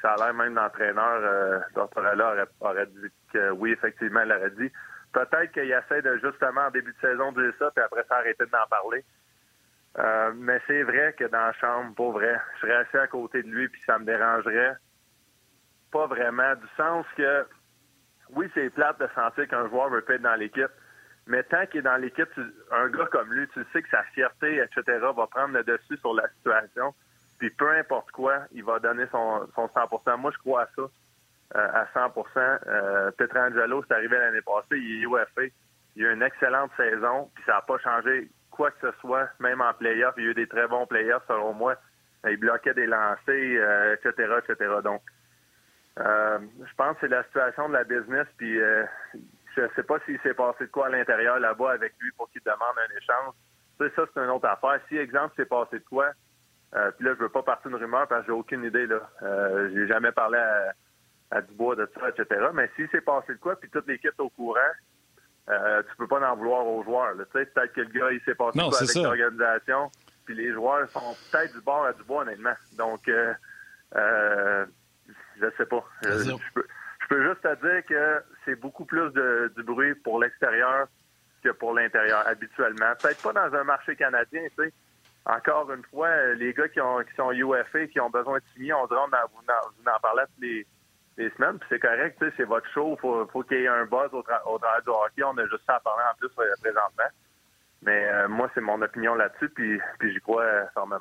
ça 0.00 0.12
a 0.12 0.16
l'air 0.16 0.34
même 0.34 0.54
l'entraîneur, 0.54 1.20
euh, 1.22 1.60
aurait, 1.76 2.44
aurait 2.60 2.86
dit 2.86 3.08
que 3.32 3.50
oui, 3.50 3.72
effectivement, 3.72 4.22
il 4.22 4.28
l'aurait 4.28 4.50
dit. 4.50 4.70
Peut-être 5.12 5.52
qu'il 5.52 5.70
essaie 5.70 6.02
de 6.02 6.18
justement 6.22 6.62
en 6.62 6.70
début 6.70 6.92
de 6.92 7.00
saison 7.00 7.32
dire 7.32 7.52
ça, 7.58 7.70
puis 7.70 7.84
après 7.84 8.04
ça 8.08 8.16
arrêter 8.16 8.44
d'en 8.46 8.66
parler. 8.68 9.04
Euh, 9.98 10.32
mais 10.34 10.60
c'est 10.66 10.82
vrai 10.84 11.14
que 11.18 11.24
dans 11.24 11.38
la 11.38 11.52
chambre, 11.54 11.94
pour 11.94 12.12
vrai, 12.12 12.40
je 12.54 12.60
serais 12.60 12.76
assis 12.76 12.96
à 12.96 13.06
côté 13.06 13.42
de 13.42 13.48
lui, 13.48 13.68
puis 13.68 13.80
ça 13.86 13.98
me 13.98 14.06
dérangerait 14.06 14.74
pas 15.92 16.06
vraiment, 16.06 16.54
du 16.54 16.66
sens 16.76 17.04
que 17.16 17.46
oui, 18.30 18.50
c'est 18.54 18.70
plate 18.70 18.98
de 18.98 19.08
sentir 19.14 19.46
qu'un 19.48 19.68
joueur 19.68 19.90
veut 19.90 20.00
pas 20.00 20.14
être 20.14 20.22
dans 20.22 20.34
l'équipe, 20.34 20.70
mais 21.26 21.42
tant 21.44 21.66
qu'il 21.66 21.80
est 21.80 21.82
dans 21.82 21.96
l'équipe, 21.96 22.28
un 22.70 22.88
gars 22.88 23.06
comme 23.06 23.32
lui, 23.32 23.46
tu 23.48 23.64
sais 23.72 23.82
que 23.82 23.88
sa 23.88 24.02
fierté, 24.14 24.58
etc., 24.58 24.98
va 25.14 25.26
prendre 25.26 25.54
le 25.54 25.62
dessus 25.62 25.96
sur 25.98 26.14
la 26.14 26.28
situation. 26.28 26.94
Puis 27.38 27.50
peu 27.50 27.70
importe 27.70 28.10
quoi, 28.10 28.40
il 28.52 28.64
va 28.64 28.78
donner 28.78 29.06
son, 29.10 29.46
son 29.54 29.66
100% 29.66 30.16
Moi, 30.18 30.30
je 30.32 30.38
crois 30.38 30.62
à 30.62 30.68
ça, 30.76 30.82
euh, 31.56 31.68
à 31.72 31.84
100% 31.94 32.58
euh, 32.66 33.10
Petrangelo, 33.12 33.84
c'est 33.86 33.94
arrivé 33.94 34.18
l'année 34.18 34.40
passée, 34.40 34.78
il 34.78 35.02
est 35.02 35.06
UFA. 35.06 35.42
Il 35.94 36.06
a 36.06 36.10
eu 36.10 36.14
une 36.14 36.22
excellente 36.22 36.70
saison, 36.76 37.30
puis 37.34 37.44
ça 37.44 37.54
n'a 37.54 37.62
pas 37.62 37.78
changé 37.78 38.30
quoi 38.50 38.70
que 38.70 38.90
ce 38.90 38.98
soit, 39.00 39.28
même 39.40 39.60
en 39.60 39.74
playoff. 39.74 40.14
Il 40.16 40.24
y 40.24 40.26
a 40.28 40.30
eu 40.30 40.34
des 40.34 40.46
très 40.46 40.66
bons 40.66 40.86
playoffs, 40.86 41.24
selon 41.28 41.52
moi. 41.52 41.76
Il 42.28 42.36
bloquait 42.36 42.74
des 42.74 42.86
lancers, 42.86 43.94
etc., 43.94 44.12
euh, 44.18 44.40
etc. 44.40 44.74
Donc, 44.82 45.02
euh, 45.98 46.38
je 46.58 46.74
pense 46.76 46.94
que 46.94 47.00
c'est 47.02 47.08
la 47.08 47.24
situation 47.24 47.68
de 47.68 47.74
la 47.74 47.84
business, 47.84 48.26
puis 48.38 48.58
je 49.56 49.62
ne 49.62 49.68
sais 49.74 49.82
pas 49.82 49.98
s'il 50.06 50.18
s'est 50.20 50.34
passé 50.34 50.64
de 50.64 50.70
quoi 50.70 50.86
à 50.86 50.90
l'intérieur 50.90 51.38
là-bas 51.38 51.72
avec 51.72 51.94
lui 52.00 52.10
pour 52.12 52.30
qu'il 52.30 52.42
demande 52.42 52.76
un 52.78 52.96
échange. 52.96 53.34
Ça, 53.78 53.84
ça 53.96 54.10
c'est 54.12 54.20
une 54.20 54.30
autre 54.30 54.48
affaire. 54.48 54.80
Si, 54.88 54.96
exemple, 54.96 55.34
s'est 55.36 55.46
passé 55.46 55.78
de 55.78 55.84
quoi, 55.84 56.12
euh, 56.74 56.90
puis 56.92 57.06
là, 57.06 57.14
je 57.14 57.22
veux 57.22 57.28
pas 57.28 57.42
partir 57.42 57.70
une 57.70 57.76
rumeur 57.76 58.08
parce 58.08 58.22
que 58.22 58.26
j'ai 58.28 58.32
aucune 58.32 58.64
idée. 58.64 58.86
là. 58.86 59.00
Euh, 59.22 59.70
j'ai 59.74 59.86
jamais 59.86 60.12
parlé 60.12 60.38
à, 61.30 61.40
Dubois 61.42 61.76
de 61.76 61.88
ça, 61.94 62.08
etc. 62.10 62.48
Mais 62.54 62.70
s'il 62.76 62.88
s'est 62.90 63.00
passé 63.00 63.32
de 63.34 63.38
quoi, 63.38 63.56
puis 63.56 63.70
toute 63.70 63.86
l'équipe 63.86 64.12
est 64.18 64.20
au 64.20 64.28
courant, 64.30 64.58
euh, 65.48 65.82
tu 65.82 65.96
peux 65.96 66.06
pas 66.06 66.20
en 66.30 66.36
vouloir 66.36 66.66
aux 66.66 66.82
joueurs. 66.84 67.14
Tu 67.16 67.24
sais, 67.32 67.46
peut-être 67.46 67.72
que 67.72 67.80
le 67.80 67.88
gars, 67.88 68.10
il 68.10 68.20
s'est 68.20 68.34
passé 68.34 68.58
de 68.58 68.64
quoi 68.68 68.78
avec 68.78 68.94
l'organisation, 68.94 69.90
puis 70.24 70.34
les 70.34 70.52
joueurs 70.52 70.88
sont 70.90 71.14
peut-être 71.30 71.54
du 71.54 71.60
bord 71.62 71.84
à 71.84 71.92
Dubois, 71.94 72.22
honnêtement. 72.22 72.54
Donc, 72.76 73.08
euh, 73.08 73.32
euh, 73.96 74.66
je 75.40 75.46
sais 75.56 75.66
pas. 75.66 75.84
je 76.02 76.08
peux, 76.08 76.22
je 76.22 76.52
peux 76.54 76.66
juste 77.20 77.42
te 77.42 77.54
dire 77.66 77.84
que 77.86 78.22
c'est 78.44 78.54
beaucoup 78.56 78.84
plus 78.84 79.10
de, 79.12 79.52
du 79.56 79.62
bruit 79.62 79.94
pour 79.96 80.20
l'extérieur 80.20 80.86
que 81.42 81.50
pour 81.50 81.74
l'intérieur 81.74 82.26
habituellement. 82.26 82.92
Peut-être 83.00 83.22
pas 83.22 83.32
dans 83.32 83.54
un 83.56 83.64
marché 83.64 83.96
canadien, 83.96 84.42
tu 84.56 84.64
sais, 84.64 84.72
encore 85.26 85.70
une 85.72 85.84
fois, 85.84 86.34
les 86.34 86.52
gars 86.52 86.68
qui, 86.68 86.80
ont, 86.80 87.00
qui 87.00 87.14
sont 87.16 87.32
UFA, 87.32 87.86
qui 87.86 88.00
ont 88.00 88.10
besoin 88.10 88.38
de 88.38 88.44
signer, 88.54 88.72
on 88.72 88.86
dirait, 88.86 89.00
vous, 89.32 89.90
en, 89.90 90.00
parlez 90.00 90.22
toutes 90.34 90.42
les, 90.42 90.66
les 91.16 91.30
semaines, 91.30 91.58
puis 91.58 91.68
c'est 91.70 91.78
correct, 91.78 92.22
c'est 92.36 92.44
votre 92.44 92.68
show, 92.72 92.96
faut, 93.00 93.26
faut 93.26 93.42
qu'il 93.42 93.58
y 93.58 93.64
ait 93.64 93.68
un 93.68 93.84
buzz 93.84 94.10
au, 94.12 94.18
au 94.18 94.58
travers 94.58 94.82
du 94.82 94.90
hockey, 94.90 95.22
on 95.24 95.36
a 95.38 95.46
juste 95.46 95.62
ça 95.66 95.76
à 95.76 95.80
parler 95.80 96.04
en 96.10 96.16
plus 96.16 96.30
euh, 96.38 96.54
présentement. 96.60 97.10
Mais 97.82 98.04
euh, 98.04 98.28
moi, 98.28 98.48
c'est 98.54 98.60
mon 98.60 98.80
opinion 98.80 99.14
là-dessus, 99.14 99.48
puis, 99.50 99.80
puis 99.98 100.12
j'y 100.12 100.20
crois 100.20 100.42
euh, 100.42 100.64
fermement. 100.72 100.98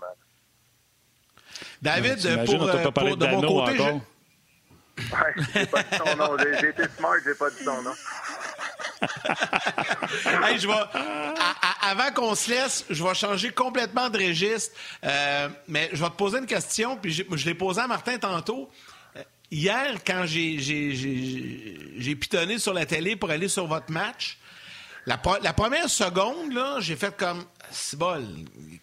David, 1.81 2.17
pour, 2.45 2.67
euh, 2.67 2.91
pour, 2.91 3.17
de 3.17 3.27
mon 3.27 3.41
côté, 3.41 3.77
je... 3.77 3.83
Ouais, 5.11 5.43
j'ai 5.53 5.65
pas 5.65 5.83
dit 5.83 5.97
son 5.97 6.15
nom. 6.15 6.37
J'ai 6.59 6.69
été 6.69 6.83
smart, 6.97 7.15
j'ai 7.23 7.35
pas 7.35 7.49
dit 7.49 7.63
son 7.63 7.81
nom. 7.81 7.93
je 10.57 10.67
avant 11.81 12.11
qu'on 12.13 12.35
se 12.35 12.49
laisse, 12.49 12.85
je 12.89 13.03
vais 13.03 13.13
changer 13.13 13.51
complètement 13.51 14.09
de 14.09 14.17
registre. 14.19 14.75
Euh, 15.03 15.49
mais 15.67 15.89
je 15.91 16.01
vais 16.03 16.09
te 16.09 16.15
poser 16.15 16.37
une 16.37 16.45
question, 16.45 16.97
puis 16.97 17.11
je 17.11 17.45
l'ai 17.45 17.55
posée 17.55 17.81
à 17.81 17.87
Martin 17.87 18.17
tantôt. 18.17 18.69
Euh, 19.15 19.23
hier, 19.49 19.95
quand 20.05 20.25
j'ai 20.25 22.15
pitonné 22.19 22.59
sur 22.59 22.73
la 22.73 22.85
télé 22.85 23.15
pour 23.15 23.31
aller 23.31 23.47
sur 23.47 23.67
votre 23.67 23.91
match, 23.91 24.37
la, 25.07 25.17
première 25.17 25.89
seconde, 25.89 26.59
j'ai 26.79 26.95
fait 26.95 27.15
comme 27.17 27.43
c'est 27.71 27.97
bol, 27.97 28.23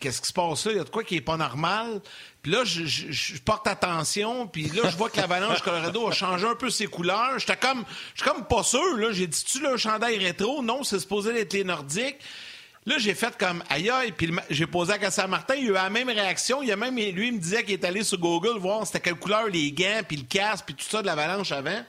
qu'est-ce 0.01 0.21
qui 0.21 0.29
se 0.29 0.33
passe 0.33 0.67
là? 0.67 0.73
Il 0.73 0.79
y 0.79 0.81
a 0.81 0.85
de 0.85 0.91
quoi 0.91 1.05
qui 1.05 1.17
est 1.17 1.21
pas 1.21 1.37
normal? 1.37 2.01
Puis 2.49 2.57
là, 2.57 2.65
je, 2.65 3.39
porte 3.43 3.67
attention, 3.67 4.47
puis 4.47 4.69
là, 4.69 4.89
je 4.89 4.97
vois 4.97 5.11
que 5.11 5.19
l'Avalanche 5.19 5.61
Colorado 5.61 6.09
a 6.09 6.13
changé 6.13 6.47
un 6.47 6.55
peu 6.55 6.71
ses 6.71 6.87
couleurs. 6.87 7.39
J'étais 7.39 7.57
comme, 7.57 7.85
j'étais 8.15 8.31
comme 8.31 8.47
pas 8.47 8.63
sûr, 8.63 8.97
là. 8.97 9.13
J'ai 9.13 9.27
dit, 9.27 9.45
tu 9.45 9.61
le 9.61 9.77
chandail 9.77 10.17
rétro? 10.17 10.63
Non, 10.63 10.83
c'est 10.83 10.99
supposé 10.99 11.39
être 11.39 11.53
les 11.53 11.65
nordiques. 11.65 12.17
Là, 12.87 12.95
j'ai 12.97 13.13
fait 13.13 13.37
comme 13.37 13.63
aïe 13.69 13.91
aïe, 13.91 14.13
puis 14.13 14.35
j'ai 14.49 14.67
posé 14.67 14.95
à 14.95 14.99
Cassia 14.99 15.27
Martin, 15.27 15.57
il 15.57 15.67
a 15.67 15.69
eu 15.69 15.73
la 15.75 15.91
même 15.91 16.09
réaction. 16.09 16.63
Il 16.63 16.73
a 16.73 16.77
même, 16.77 16.97
lui, 16.97 17.29
il 17.29 17.35
me 17.35 17.39
disait 17.39 17.65
qu'il 17.65 17.75
est 17.75 17.85
allé 17.85 18.03
sur 18.03 18.19
Google 18.19 18.59
voir 18.59 18.87
c'était 18.87 19.01
quelle 19.01 19.17
couleur 19.17 19.49
les 19.49 19.71
gants, 19.73 20.01
puis 20.09 20.17
le 20.17 20.25
casque, 20.27 20.65
puis 20.65 20.75
tout 20.75 20.87
ça 20.89 21.03
de 21.03 21.07
l'Avalanche 21.07 21.53
avant. 21.53 21.85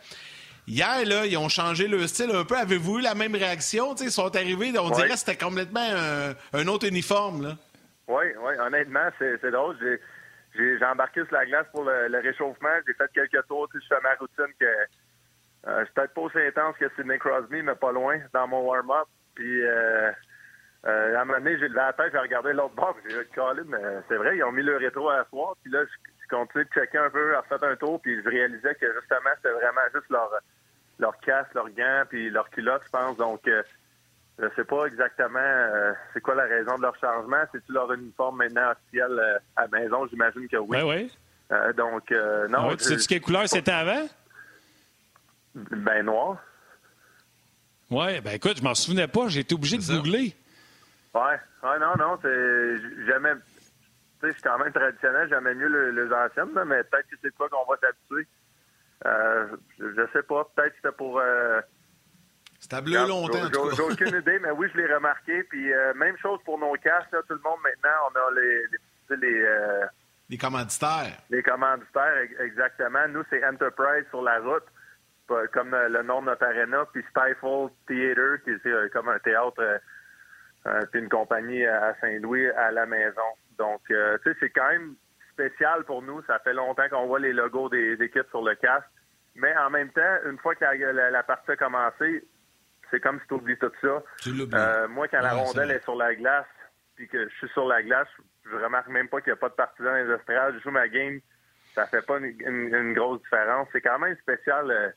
Hier, 0.67 1.05
là, 1.05 1.25
ils 1.25 1.37
ont 1.37 1.47
changé 1.47 1.87
le 1.87 2.05
style 2.05 2.31
un 2.31 2.43
peu. 2.43 2.57
Avez-vous 2.57 2.99
eu 2.99 3.01
la 3.01 3.15
même 3.15 3.33
réaction? 3.33 3.95
ils 3.95 4.11
sont 4.11 4.35
arrivés, 4.35 4.77
on 4.77 4.89
dirait 4.89 5.07
que 5.07 5.15
c'était 5.15 5.37
complètement 5.37 5.87
un, 6.51 6.67
autre 6.67 6.85
uniforme. 6.85 7.43
Là. 7.43 7.57
Oui, 8.09 8.25
oui, 8.43 8.53
honnêtement, 8.59 9.07
c'est 9.17 9.51
drôle. 9.51 9.77
J'ai 10.55 10.83
embarqué 10.83 11.23
sur 11.25 11.33
la 11.33 11.45
glace 11.45 11.67
pour 11.71 11.83
le, 11.83 12.19
réchauffement. 12.19 12.69
J'ai 12.87 12.93
fait 12.93 13.11
quelques 13.13 13.47
tours. 13.47 13.69
Je 13.73 13.87
fais 13.87 14.01
ma 14.01 14.15
routine 14.15 14.53
que 14.59 14.65
euh, 15.67 15.85
je 15.85 15.91
peut-être 15.91 16.13
pas 16.13 16.21
aussi 16.21 16.39
intense 16.39 16.75
que 16.77 16.89
Sidney 16.95 17.19
Crosby, 17.19 17.61
mais 17.61 17.75
pas 17.75 17.91
loin 17.91 18.17
dans 18.33 18.47
mon 18.47 18.61
warm-up. 18.61 19.07
Puis 19.35 19.61
euh, 19.61 20.11
euh, 20.85 21.15
à 21.17 21.21
un 21.21 21.25
moment 21.25 21.39
donné, 21.39 21.57
j'ai 21.59 21.67
levé 21.67 21.75
la 21.75 21.93
tête, 21.93 22.11
j'ai 22.13 22.19
regardé 22.19 22.53
l'autre 22.53 22.75
bord, 22.75 22.95
j'ai 23.07 23.23
dit 23.23 23.67
mais 23.67 23.77
c'est 24.07 24.15
vrai, 24.15 24.37
ils 24.37 24.43
ont 24.43 24.51
mis 24.51 24.63
le 24.63 24.77
rétro 24.77 25.09
à 25.09 25.25
soir. 25.25 25.55
Puis 25.61 25.71
là, 25.71 25.83
je, 25.83 26.27
continue 26.29 26.63
de 26.63 26.69
checker 26.69 26.99
un 26.99 27.09
peu, 27.09 27.35
refait 27.35 27.65
un 27.65 27.75
tour, 27.75 27.99
puis 28.01 28.21
je 28.23 28.29
réalisais 28.29 28.75
que 28.75 28.85
justement, 28.93 29.31
c'était 29.37 29.53
vraiment 29.53 29.81
juste 29.93 30.09
leur 30.09 30.29
leur 30.99 31.17
casque, 31.21 31.53
leurs 31.55 31.69
gants, 31.71 32.03
puis 32.07 32.29
leur 32.29 32.49
culotte, 32.49 32.83
je 32.85 32.89
pense. 32.91 33.17
Donc, 33.17 33.41
euh, 34.39 34.49
je 34.49 34.55
sais 34.55 34.63
pas 34.63 34.85
exactement 34.85 35.39
euh, 35.39 35.93
c'est 36.13 36.21
quoi 36.21 36.35
la 36.35 36.43
raison 36.43 36.75
de 36.75 36.81
leur 36.81 36.95
changement. 36.99 37.43
C'est-tu 37.51 37.71
leur 37.71 37.91
uniforme 37.93 38.37
maintenant 38.37 38.71
officiel 38.71 39.11
euh, 39.11 39.37
à 39.55 39.61
la 39.63 39.79
maison? 39.79 40.07
J'imagine 40.07 40.47
que 40.47 40.57
oui. 40.57 40.69
Ben 40.69 40.85
oui. 40.85 41.11
donc, 41.75 42.11
non. 42.49 42.69
Ah 42.71 42.75
tu 42.77 42.83
sais 42.83 43.07
quelle 43.07 43.21
couleur 43.21 43.47
c'était 43.47 43.71
avant? 43.71 44.07
Ben, 45.55 46.05
noir. 46.05 46.37
Oui, 47.91 48.21
ben 48.21 48.31
écoute, 48.31 48.57
je 48.57 48.63
m'en 48.63 48.75
souvenais 48.75 49.07
pas. 49.07 49.27
J'ai 49.27 49.41
été 49.41 49.55
obligé 49.55 49.77
de 49.77 49.83
googler. 49.83 50.35
Ouais. 51.13 51.39
ouais, 51.63 51.79
non, 51.79 51.95
non, 51.97 52.19
c'est 52.21 53.05
jamais. 53.07 53.33
Tu 53.33 54.27
sais, 54.27 54.27
je 54.27 54.31
suis 54.33 54.41
quand 54.43 54.59
même 54.59 54.71
traditionnel, 54.71 55.27
j'aimais 55.29 55.55
mieux 55.55 55.89
les, 55.91 56.13
anciennes, 56.13 56.51
mais 56.67 56.83
peut-être 56.83 57.07
que 57.09 57.15
c'est 57.21 57.33
quoi 57.35 57.49
qu'on 57.49 57.65
va 57.65 57.77
s'habituer. 57.79 58.27
Euh, 59.05 59.47
je 59.79 60.07
sais 60.13 60.23
pas. 60.23 60.43
Peut-être 60.55 60.69
que 60.69 60.75
c'était 60.75 60.95
pour. 60.95 61.19
Euh, 62.71 62.77
c'était 62.77 62.81
bleu 62.81 63.07
longtemps. 63.07 63.71
J'ai 63.75 63.81
aucune 63.81 64.19
idée, 64.19 64.39
mais 64.39 64.51
oui, 64.51 64.67
je 64.73 64.77
l'ai 64.79 64.93
remarqué. 64.93 65.43
Puis 65.43 65.71
euh, 65.71 65.93
même 65.95 66.17
chose 66.17 66.39
pour 66.45 66.59
nos 66.59 66.73
casques. 66.73 67.09
tout 67.11 67.33
le 67.33 67.41
monde 67.43 67.59
maintenant, 67.63 67.97
on 68.11 68.19
a 68.19 68.39
les. 68.39 68.63
Les, 69.09 69.17
les, 69.17 69.41
euh, 69.41 69.85
les 70.29 70.37
commanditaires. 70.37 71.17
Les 71.31 71.41
commanditaires, 71.41 72.27
exactement. 72.39 73.07
Nous, 73.07 73.23
c'est 73.29 73.43
Enterprise 73.43 74.05
sur 74.11 74.21
la 74.21 74.39
route, 74.39 74.65
comme 75.51 75.71
le 75.71 76.03
nom 76.03 76.21
de 76.21 76.27
notre 76.27 76.45
arena. 76.45 76.85
Puis 76.93 77.03
Stifle 77.09 77.69
Theater, 77.87 78.37
qui 78.43 78.51
est 78.51 78.93
comme 78.93 79.09
un 79.09 79.17
théâtre. 79.19 79.81
puis 80.91 81.01
une 81.01 81.09
compagnie 81.09 81.65
à 81.65 81.95
Saint-Louis 81.99 82.47
à 82.51 82.71
la 82.71 82.85
maison. 82.85 83.29
Donc, 83.57 83.81
tu 83.87 83.95
sais, 84.23 84.37
c'est 84.39 84.51
quand 84.51 84.69
même 84.69 84.93
spécial 85.33 85.83
pour 85.85 86.03
nous. 86.03 86.21
Ça 86.27 86.37
fait 86.39 86.53
longtemps 86.53 86.87
qu'on 86.91 87.07
voit 87.07 87.19
les 87.19 87.33
logos 87.33 87.69
des 87.69 87.93
équipes 87.93 88.29
sur 88.29 88.43
le 88.43 88.53
casque. 88.53 88.85
Mais 89.35 89.55
en 89.57 89.69
même 89.69 89.89
temps, 89.91 90.17
une 90.25 90.37
fois 90.37 90.53
que 90.55 90.65
la, 90.65 91.23
partie 91.23 91.51
a 91.51 91.55
commencé, 91.55 92.23
c'est 92.91 92.99
comme 92.99 93.19
si 93.19 93.27
tu 93.27 93.33
oublies 93.35 93.57
tout 93.57 93.71
ça. 93.81 94.03
Euh, 94.27 94.87
moi, 94.87 95.07
quand 95.07 95.21
la 95.21 95.33
rondelle 95.33 95.71
est, 95.71 95.83
sur 95.83 95.95
la 95.95 96.15
glace, 96.15 96.45
puis 96.95 97.07
que 97.07 97.29
je 97.29 97.35
suis 97.35 97.49
sur 97.49 97.67
la 97.67 97.81
glace, 97.83 98.07
je 98.45 98.55
remarque 98.55 98.87
même 98.87 99.07
pas 99.07 99.21
qu'il 99.21 99.31
n'y 99.31 99.37
a 99.37 99.41
pas 99.41 99.49
de 99.49 99.53
partisans 99.53 99.91
dans 99.91 100.07
les 100.07 100.15
estrades. 100.15 100.55
Je 100.55 100.59
joue 100.59 100.71
ma 100.71 100.87
game, 100.87 101.19
ça 101.73 101.85
fait 101.85 102.05
pas 102.05 102.17
une, 102.17 102.93
grosse 102.93 103.21
différence. 103.21 103.67
C'est 103.71 103.81
quand 103.81 103.99
même 103.99 104.15
spécial 104.17 104.69
euh, 104.69 104.89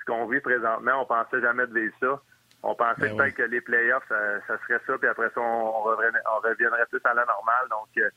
ce 0.00 0.04
qu'on 0.04 0.26
vit 0.26 0.40
présentement. 0.40 1.02
On 1.02 1.06
pensait 1.06 1.40
jamais 1.40 1.66
de 1.66 1.78
vivre 1.78 1.94
ça. 2.00 2.20
On 2.62 2.74
pensait 2.74 3.08
ben 3.08 3.16
peut-être 3.16 3.34
que 3.34 3.42
les 3.44 3.60
playoffs, 3.60 4.08
ça, 4.08 4.58
serait 4.66 4.80
ça, 4.86 4.98
puis 4.98 5.08
après 5.08 5.30
ça, 5.30 5.40
on, 5.40 5.82
reviendrait, 5.82 6.86
plus 6.86 7.00
à 7.04 7.14
la 7.14 7.24
normale. 7.24 7.68
Donc, 7.70 7.88
euh, 7.98 8.10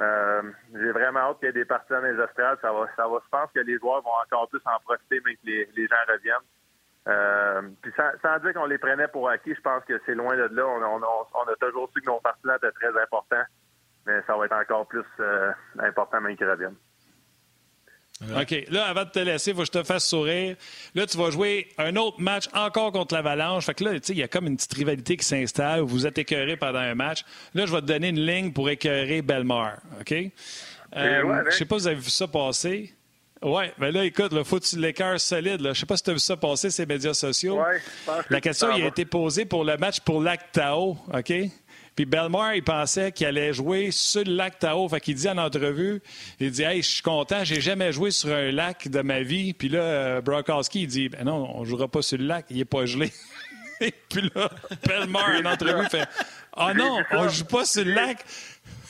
euh, 0.00 0.42
j'ai 0.74 0.92
vraiment 0.92 1.20
hâte 1.20 1.38
qu'il 1.38 1.46
y 1.46 1.50
ait 1.50 1.52
des 1.52 1.64
parties 1.64 1.92
dans 1.92 2.02
les 2.02 2.22
estrades. 2.22 2.58
Ça 2.60 2.72
va, 2.72 2.86
ça 2.96 3.08
va, 3.08 3.18
je 3.24 3.28
pense 3.30 3.50
que 3.52 3.60
les 3.60 3.78
joueurs 3.78 4.02
vont 4.02 4.12
encore 4.24 4.48
plus 4.48 4.60
en 4.66 4.78
profiter, 4.80 5.20
mais 5.24 5.34
que 5.36 5.40
les, 5.74 5.86
gens 5.88 5.96
reviennent. 6.06 6.36
Euh, 7.08 7.62
puis 7.80 7.92
sans, 7.96 8.38
dire 8.40 8.52
qu'on 8.52 8.66
les 8.66 8.78
prenait 8.78 9.08
pour 9.08 9.28
acquis, 9.28 9.54
je 9.54 9.60
pense 9.60 9.82
que 9.84 10.00
c'est 10.04 10.14
loin 10.14 10.36
de 10.36 10.48
là. 10.54 10.66
On, 10.66 11.00
on, 11.02 11.52
a 11.52 11.56
toujours 11.60 11.90
su 11.94 12.02
que 12.02 12.06
nos 12.06 12.20
partisans 12.20 12.56
étaient 12.56 12.72
très 12.72 13.00
importants, 13.00 13.44
mais 14.06 14.20
ça 14.26 14.36
va 14.36 14.44
être 14.44 14.56
encore 14.56 14.86
plus 14.86 15.04
euh, 15.20 15.50
important 15.78 16.20
même 16.20 16.36
qu'ils 16.36 16.48
reviennent. 16.48 16.76
OK. 18.36 18.64
Là, 18.70 18.86
avant 18.86 19.04
de 19.04 19.10
te 19.10 19.20
laisser, 19.20 19.52
il 19.52 19.54
faut 19.54 19.62
que 19.62 19.66
je 19.66 19.78
te 19.78 19.82
fasse 19.84 20.06
sourire. 20.06 20.56
Là, 20.94 21.06
tu 21.06 21.16
vas 21.16 21.30
jouer 21.30 21.68
un 21.78 21.94
autre 21.96 22.20
match 22.20 22.48
encore 22.52 22.90
contre 22.90 23.14
l'Avalanche. 23.14 23.66
Fait 23.66 23.74
que 23.74 23.84
là, 23.84 23.92
tu 23.92 24.00
sais, 24.02 24.12
il 24.12 24.18
y 24.18 24.22
a 24.24 24.28
comme 24.28 24.46
une 24.46 24.56
petite 24.56 24.74
rivalité 24.74 25.16
qui 25.16 25.24
s'installe. 25.24 25.80
Vous 25.80 26.06
êtes 26.06 26.18
écœuré 26.18 26.56
pendant 26.56 26.80
un 26.80 26.96
match. 26.96 27.24
Là, 27.54 27.64
je 27.64 27.72
vais 27.72 27.80
te 27.80 27.86
donner 27.86 28.08
une 28.08 28.20
ligne 28.20 28.52
pour 28.52 28.68
écœurer 28.68 29.22
Belmar. 29.22 29.78
OK? 30.00 30.12
Euh, 30.96 31.44
je 31.46 31.56
sais 31.56 31.64
pas 31.64 31.76
si 31.76 31.82
vous 31.82 31.86
avez 31.86 31.96
vu 31.96 32.10
ça 32.10 32.26
passer. 32.26 32.92
Oui, 33.42 33.64
mais 33.78 33.92
là, 33.92 34.04
écoute, 34.04 34.32
il 34.32 34.44
faut 34.44 34.58
que 34.58 34.64
tu 34.64 34.78
l'écœures 34.78 35.20
solide. 35.20 35.60
Je 35.62 35.68
ne 35.68 35.74
sais 35.74 35.86
pas 35.86 35.96
si 35.96 36.02
tu 36.02 36.10
as 36.10 36.12
vu 36.12 36.18
ça 36.18 36.36
passer, 36.36 36.70
ces 36.70 36.86
médias 36.86 37.14
sociaux. 37.14 37.60
Ouais, 37.60 37.80
La 38.30 38.40
question 38.40 38.74
il 38.74 38.82
a 38.82 38.88
été 38.88 39.04
posée 39.04 39.44
pour 39.44 39.64
le 39.64 39.76
match 39.76 40.00
pour 40.00 40.20
l'Actao, 40.20 40.96
OK? 41.12 41.32
Puis 41.98 42.06
Belmar, 42.06 42.54
il 42.54 42.62
pensait 42.62 43.10
qu'il 43.10 43.26
allait 43.26 43.52
jouer 43.52 43.90
sur 43.90 44.22
le 44.22 44.32
lac 44.32 44.60
Tao. 44.60 44.88
Fait 44.88 45.00
qu'il 45.00 45.16
dit 45.16 45.28
en 45.28 45.36
entrevue, 45.36 46.00
il 46.38 46.52
dit 46.52 46.62
Hey, 46.62 46.80
je 46.80 46.88
suis 46.88 47.02
content, 47.02 47.42
j'ai 47.42 47.60
jamais 47.60 47.90
joué 47.90 48.12
sur 48.12 48.32
un 48.32 48.52
lac 48.52 48.86
de 48.86 49.00
ma 49.02 49.22
vie. 49.22 49.52
Puis 49.52 49.68
là, 49.68 49.80
euh, 49.80 50.20
Brokowski, 50.20 50.82
il 50.82 50.86
dit 50.86 51.08
ben 51.08 51.24
non, 51.24 51.50
on 51.56 51.64
jouera 51.64 51.88
pas 51.88 52.00
sur 52.00 52.16
le 52.16 52.26
lac, 52.26 52.46
il 52.50 52.60
est 52.60 52.64
pas 52.64 52.86
gelé. 52.86 53.12
Et 53.80 53.92
puis 54.08 54.30
là, 54.32 54.48
Belmar, 54.86 55.28
en 55.28 55.44
entrevue, 55.44 55.88
fait 55.88 56.06
Ah 56.52 56.68
oh 56.70 56.74
non, 56.76 57.02
on 57.10 57.28
joue 57.28 57.46
pas 57.46 57.64
sur 57.64 57.84
le 57.84 57.94
lac. 57.94 58.24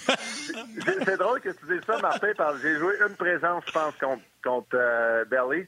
c'est 0.07 1.17
drôle 1.17 1.41
que 1.41 1.49
tu 1.49 1.65
dises 1.67 1.81
ça, 1.87 1.97
Martin, 2.03 2.29
parce 2.37 2.61
que 2.61 2.63
j'ai 2.63 2.79
joué 2.79 2.93
une 3.09 3.17
présence, 3.17 3.65
je 3.67 3.73
pense, 3.73 3.95
contre, 3.99 4.23
contre 4.43 4.75
euh, 4.75 5.25
Belly. 5.25 5.67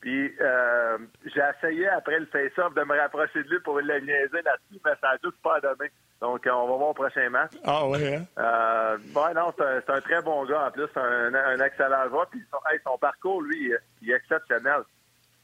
Puis 0.00 0.32
euh, 0.40 0.98
j'ai 1.24 1.42
essayé 1.56 1.88
après 1.88 2.18
le 2.20 2.26
face-off 2.26 2.74
de 2.74 2.84
me 2.84 2.96
rapprocher 2.98 3.42
de 3.42 3.48
lui 3.48 3.60
pour 3.60 3.80
le 3.80 4.00
niaiser 4.00 4.42
là-dessus, 4.42 4.80
mais 4.84 4.92
ça 5.00 5.12
n'a 5.12 5.18
juste 5.22 5.42
pas 5.42 5.60
donné. 5.60 5.90
Donc, 6.20 6.46
euh, 6.46 6.50
on 6.50 6.66
va 6.66 6.76
voir 6.76 6.90
au 6.90 6.94
prochain 6.94 7.28
match. 7.28 7.52
Ah 7.64 7.86
oui, 7.86 8.14
hein? 8.14 8.24
Euh, 8.38 8.98
non, 9.34 9.52
c'est 9.56 9.90
un, 9.90 10.00
très 10.00 10.22
bon 10.22 10.44
gars 10.46 10.66
en 10.66 10.70
plus, 10.70 10.88
un, 10.96 11.34
un 11.34 11.58
excellent 11.60 12.08
joueur. 12.08 12.26
Puis 12.28 12.42
son, 12.84 12.98
parcours, 12.98 13.42
lui, 13.42 13.72
il, 14.00 14.10
est 14.10 14.14
exceptionnel. 14.14 14.82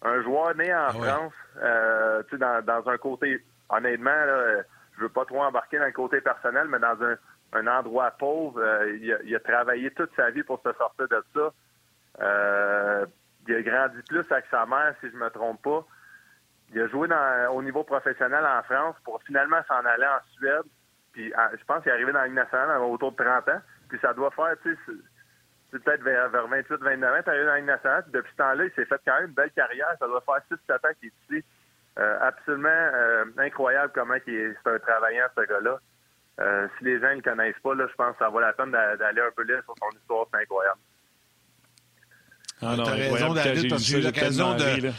Un 0.03 0.23
joueur 0.23 0.57
né 0.57 0.73
en 0.73 0.87
ah 0.89 0.93
France, 0.93 1.33
euh, 1.63 2.23
tu 2.25 2.31
sais, 2.31 2.39
dans, 2.39 2.65
dans, 2.65 2.89
un 2.89 2.99
côté, 2.99 3.45
honnêtement, 3.69 4.11
là, 4.11 4.63
je 4.97 5.03
veux 5.03 5.09
pas 5.11 5.25
trop 5.25 5.43
embarquer 5.43 5.79
dans 5.79 5.87
le 5.87 5.93
côté 5.93 6.21
personnel, 6.21 6.67
mais 6.69 6.79
dans 6.79 6.97
un, 7.03 7.17
un 7.53 7.67
endroit 7.67 8.11
pauvre, 8.13 8.61
il 8.95 9.13
a, 9.13 9.19
il, 9.25 9.37
a, 9.37 9.41
travaillé 9.41 9.91
toute 9.91 10.11
sa 10.17 10.31
vie 10.31 10.43
pour 10.43 10.61
se 10.63 10.73
sortir 10.73 11.07
de 11.09 11.25
ça. 11.35 11.53
Euh, 12.23 13.07
il 13.49 13.55
a 13.55 13.63
grandi 13.63 14.03
plus 14.09 14.25
avec 14.31 14.45
sa 14.51 14.67
mère, 14.67 14.95
si 15.01 15.11
je 15.11 15.17
me 15.17 15.29
trompe 15.31 15.63
pas. 15.63 15.85
Il 16.73 16.81
a 16.81 16.87
joué 16.89 17.09
au 17.51 17.63
niveau 17.63 17.85
professionnel 17.85 18.45
en 18.47 18.63
France 18.63 18.97
pour 19.05 19.21
finalement 19.25 19.61
s'en 19.69 19.85
aller 19.85 20.07
en 20.07 20.21
Suède. 20.37 20.65
Puis 21.13 21.31
je 21.31 21.65
pense 21.65 21.83
qu'il 21.83 21.91
est 21.91 21.95
arrivé 21.95 22.13
dans 22.13 22.21
la 22.21 22.29
nationale 22.29 22.81
autour 22.81 23.13
de 23.13 23.17
30 23.17 23.49
ans. 23.49 23.61
Puis 23.89 23.99
ça 24.01 24.15
doit 24.15 24.31
faire, 24.31 24.55
tu 24.63 24.75
sais, 24.75 24.93
c'est 25.71 25.83
peut-être 25.83 26.03
vers, 26.03 26.31
28, 26.31 26.77
29 26.81 27.11
ans, 27.11 27.23
arrivé 27.27 27.45
dans 27.45 27.53
la 27.53 27.61
nationale. 27.61 28.03
Puis 28.05 28.13
depuis 28.13 28.33
ce 28.33 28.37
temps-là, 28.37 28.65
il 28.65 28.73
s'est 28.73 28.87
fait 28.87 29.01
quand 29.05 29.15
même 29.17 29.29
une 29.29 29.35
belle 29.35 29.51
carrière. 29.51 29.95
Ça 29.99 30.07
doit 30.07 30.23
faire 30.23 30.41
6-7 30.51 30.75
ans 30.77 30.93
qu'il 30.99 31.09
est 31.09 31.37
ici. 31.37 31.47
Euh, 31.99 32.19
absolument 32.23 32.69
euh, 32.71 33.25
incroyable 33.37 33.93
comment 33.95 34.15
c'est 34.25 34.57
un 34.65 34.79
travaillant, 34.79 35.27
ce 35.37 35.43
gars-là. 35.43 35.79
si 36.79 36.85
les 36.85 37.01
gens 37.01 37.11
ne 37.11 37.17
le 37.17 37.21
connaissent 37.23 37.59
pas, 37.63 37.75
je 37.77 37.95
pense 37.97 38.13
que 38.13 38.25
ça 38.25 38.31
vaut 38.31 38.41
la 38.41 38.55
peine 38.55 38.71
d'aller 38.71 39.21
un 39.21 39.31
peu 39.37 39.43
lire 39.43 39.63
sur 39.65 39.75
son 39.77 39.91
histoire. 39.99 40.27
C'est 40.33 40.41
incroyable. 40.41 40.81
Ah 42.63 42.77
non, 42.77 42.85
T'as 42.85 42.93
raison, 42.93 43.35
David, 43.35 43.69
parce 43.69 43.83
que 43.83 43.89
j'ai 43.89 43.99
eu 43.99 44.03
l'occasion 44.03 44.57
de. 44.57 44.93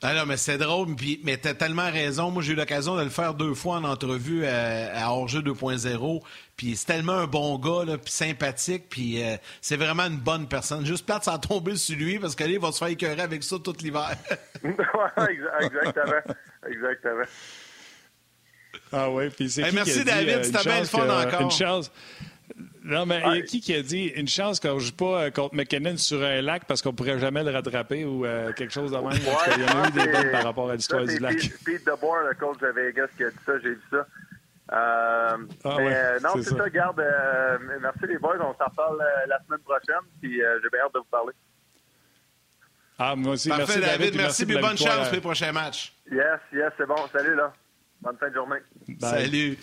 Ah 0.00 0.14
non, 0.14 0.26
mais 0.26 0.36
c'est 0.36 0.58
drôle, 0.58 0.94
puis, 0.94 1.20
mais 1.24 1.36
t'as 1.38 1.54
tellement 1.54 1.90
raison. 1.90 2.30
Moi, 2.30 2.40
j'ai 2.40 2.52
eu 2.52 2.56
l'occasion 2.56 2.96
de 2.96 3.02
le 3.02 3.08
faire 3.08 3.34
deux 3.34 3.54
fois 3.54 3.78
en 3.78 3.84
entrevue 3.84 4.46
à, 4.46 5.08
à 5.08 5.08
2.0. 5.08 6.22
Puis 6.56 6.76
c'est 6.76 6.86
tellement 6.86 7.14
un 7.14 7.26
bon 7.26 7.58
gars, 7.58 7.84
là, 7.84 7.98
puis 7.98 8.12
sympathique, 8.12 8.84
puis 8.88 9.22
euh, 9.22 9.36
c'est 9.60 9.76
vraiment 9.76 10.04
une 10.04 10.18
bonne 10.18 10.46
personne. 10.46 10.86
Juste 10.86 11.04
plate 11.04 11.24
sans 11.24 11.38
tomber 11.38 11.74
sur 11.74 11.96
lui, 11.96 12.20
parce 12.20 12.36
qu'il 12.36 12.58
va 12.60 12.70
se 12.70 12.78
faire 12.78 12.88
écœurer 12.88 13.22
avec 13.22 13.42
ça 13.42 13.56
tout 13.62 13.74
l'hiver. 13.80 14.10
exactement. 14.62 16.34
Exactement. 16.68 17.24
Ah 18.92 19.10
oui, 19.10 19.30
puis 19.30 19.50
c'est 19.50 19.70
Merci, 19.72 20.04
David, 20.04 20.28
euh, 20.28 20.42
c'était 20.44 20.64
bien 20.64 20.80
le 20.80 20.86
fun 20.86 21.08
encore. 21.08 21.40
Une 21.40 21.50
chance. 21.50 21.90
Non, 22.88 23.04
mais 23.04 23.22
il 23.26 23.36
y 23.36 23.38
a 23.40 23.42
qui 23.42 23.60
qui 23.60 23.74
a 23.74 23.82
dit 23.82 24.06
une 24.16 24.28
chance 24.28 24.60
qu'on 24.60 24.76
ne 24.76 24.78
joue 24.78 24.94
pas 24.94 25.24
euh, 25.24 25.30
contre 25.30 25.54
McKinnon 25.54 25.98
sur 25.98 26.22
un 26.22 26.40
lac 26.40 26.64
parce 26.64 26.80
qu'on 26.80 26.92
ne 26.92 26.96
pourrait 26.96 27.18
jamais 27.18 27.44
le 27.44 27.50
rattraper 27.50 28.06
ou 28.06 28.24
euh, 28.24 28.50
quelque 28.54 28.72
chose 28.72 28.92
de 28.92 28.96
même? 28.96 29.06
Ouais, 29.08 29.18
il 29.58 29.62
y 29.62 29.66
en 29.66 29.82
a 29.82 29.88
eu 29.88 29.92
des 29.92 30.10
bonnes 30.10 30.30
par 30.32 30.44
rapport 30.44 30.70
à 30.70 30.74
l'histoire 30.74 31.04
du 31.04 31.18
lac. 31.18 31.36
Pete 31.66 31.84
DeBoer, 31.84 32.28
le 32.30 32.34
coach 32.34 32.58
de 32.60 32.68
Vegas, 32.68 33.08
qui 33.14 33.24
a 33.24 33.30
dit 33.30 33.36
ça, 33.44 33.52
j'ai 33.62 33.70
vu 33.70 33.80
ça. 33.90 33.96
Euh, 33.96 34.04
ah, 34.72 35.36
mais 35.64 35.86
ouais, 35.86 36.20
non, 36.22 36.30
c'est 36.36 36.44
ça. 36.44 36.56
ça. 36.56 36.70
Garde, 36.70 37.00
euh, 37.00 37.58
merci 37.82 38.06
les 38.08 38.18
boys. 38.18 38.36
On 38.40 38.54
s'en 38.56 38.70
reparle 38.70 39.04
la 39.26 39.38
semaine 39.44 39.60
prochaine. 39.60 40.08
Puis 40.22 40.36
j'ai 40.36 40.68
bien 40.70 40.80
hâte 40.86 40.94
de 40.94 40.98
vous 41.00 41.04
parler. 41.10 41.34
Ah, 42.98 43.14
moi 43.14 43.34
aussi. 43.34 43.50
Parfait, 43.50 43.64
merci, 43.66 43.80
David. 43.80 44.16
Merci, 44.16 44.46
merci 44.46 44.62
bonne 44.62 44.78
chance 44.78 45.06
pour 45.08 45.14
les 45.14 45.20
prochains 45.20 45.52
matchs. 45.52 45.92
Yes, 46.10 46.40
yes, 46.54 46.72
c'est 46.78 46.86
bon. 46.86 46.96
Salut, 47.12 47.36
là. 47.36 47.52
Bonne 48.00 48.16
fin 48.16 48.30
de 48.30 48.34
journée. 48.34 48.60
Salut. 48.98 49.58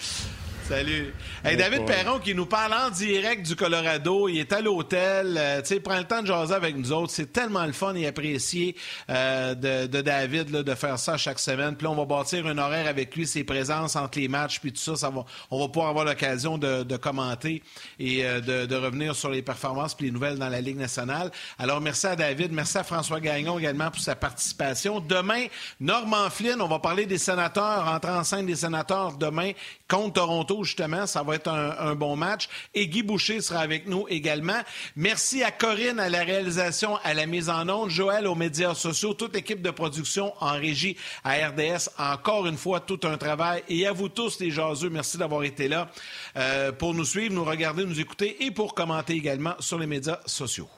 Salut. 0.68 1.14
Hey, 1.44 1.58
David 1.58 1.86
Perron 1.86 2.18
qui 2.18 2.34
nous 2.34 2.48
parle 2.48 2.74
en 2.74 2.90
direct 2.90 3.46
du 3.46 3.56
Colorado. 3.56 4.28
Il 4.28 4.40
est 4.40 4.52
à 4.52 4.62
l'hôtel. 4.62 5.36
Euh, 5.38 5.62
il 5.70 5.82
prend 5.82 6.00
le 6.00 6.06
temps 6.06 6.24
de 6.24 6.28
jaser 6.28 6.56
avec 6.56 6.76
nous 6.76 6.92
autres. 6.92 7.12
C'est 7.12 7.32
tellement 7.32 7.68
le 7.68 7.72
fun 7.72 7.94
et 7.94 8.08
apprécié 8.08 8.76
euh, 9.12 9.54
de, 9.54 10.02
David 10.02 10.50
là, 10.50 10.64
de 10.64 10.74
faire 10.74 10.98
ça 10.98 11.18
chaque 11.18 11.38
semaine. 11.38 11.76
Puis 11.76 11.86
là, 11.86 11.92
on 11.92 11.96
va 11.96 12.06
bâtir 12.06 12.48
un 12.48 12.58
horaire 12.58 12.88
avec 12.88 13.16
lui, 13.16 13.28
ses 13.28 13.44
présences 13.44 13.96
entre 13.96 14.18
les 14.18 14.28
matchs, 14.28 14.60
puis 14.60 14.74
tout 14.74 14.80
ça. 14.80 14.96
ça 14.96 15.12
va, 15.12 15.24
on 15.52 15.60
va 15.60 15.68
pouvoir 15.68 15.90
avoir 15.90 16.04
l'occasion 16.04 16.58
de, 16.58 16.98
commenter 16.98 17.62
et 18.00 18.26
euh, 18.26 18.42
de, 18.66 18.76
revenir 18.76 19.16
sur 19.16 19.30
les 19.30 19.44
performances 19.44 19.94
puis 19.94 20.08
les 20.08 20.12
nouvelles 20.12 20.40
dans 20.40 20.50
la 20.50 20.62
Ligue 20.62 20.78
nationale. 20.78 21.30
Alors, 21.60 21.80
merci 21.80 22.08
à 22.08 22.16
David. 22.16 22.52
Merci 22.52 22.80
à 22.80 22.84
François 22.84 23.20
Gagnon 23.20 23.60
également 23.60 23.92
pour 23.92 24.02
sa 24.02 24.16
participation. 24.16 25.00
Demain, 25.00 25.46
Norman 25.80 26.32
Flynn, 26.32 26.60
on 26.60 26.68
va 26.68 26.80
parler 26.80 27.06
des 27.06 27.20
sénateurs, 27.20 27.88
entrer 27.88 28.14
en 28.14 28.24
scène 28.24 28.48
des 28.48 28.56
sénateurs 28.56 29.16
demain 29.18 29.52
contre 29.88 30.14
Toronto, 30.14 30.55
justement. 30.64 31.06
Ça 31.08 31.24
va 31.24 31.36
être 31.36 31.50
un, 31.50 31.96
bon 31.96 32.16
match. 32.16 32.50
Et 32.74 32.88
Guy 32.88 33.04
Boucher 33.04 33.42
sera 33.42 33.60
avec 33.60 33.88
nous 33.88 34.06
également. 34.10 34.60
Merci 34.96 35.44
à 35.44 35.52
Corinne 35.52 36.00
à 36.00 36.10
la 36.10 36.24
réalisation, 36.24 36.98
à 37.04 37.14
la 37.14 37.26
mise 37.26 37.50
en 37.50 37.68
onde, 37.70 37.90
Joël 37.90 38.28
aux 38.28 38.36
médias 38.36 38.76
sociaux, 38.76 39.14
toute 39.14 39.34
l'équipe 39.34 39.62
de 39.62 39.72
production 39.72 40.34
en 40.40 40.54
régie 40.54 40.98
à 41.24 41.48
RDS. 41.48 41.90
Encore 41.98 42.48
une 42.48 42.58
fois, 42.58 42.80
tout 42.80 43.00
un 43.04 43.18
travail. 43.18 43.64
Et 43.70 43.86
à 43.88 43.92
vous 43.92 44.10
tous, 44.10 44.40
les 44.40 44.52
jaseux, 44.52 44.90
merci 44.90 45.18
d'avoir 45.18 45.44
été 45.44 45.68
là 45.68 45.90
euh, 46.38 46.72
pour 46.72 46.94
nous 46.94 47.06
suivre, 47.06 47.34
nous 47.34 47.46
regarder, 47.46 47.86
nous 47.86 48.00
écouter 48.00 48.46
et 48.46 48.52
pour 48.52 48.74
commenter 48.74 49.14
également 49.14 49.56
sur 49.60 49.80
les 49.80 49.88
médias 49.88 50.20
sociaux. 50.26 50.70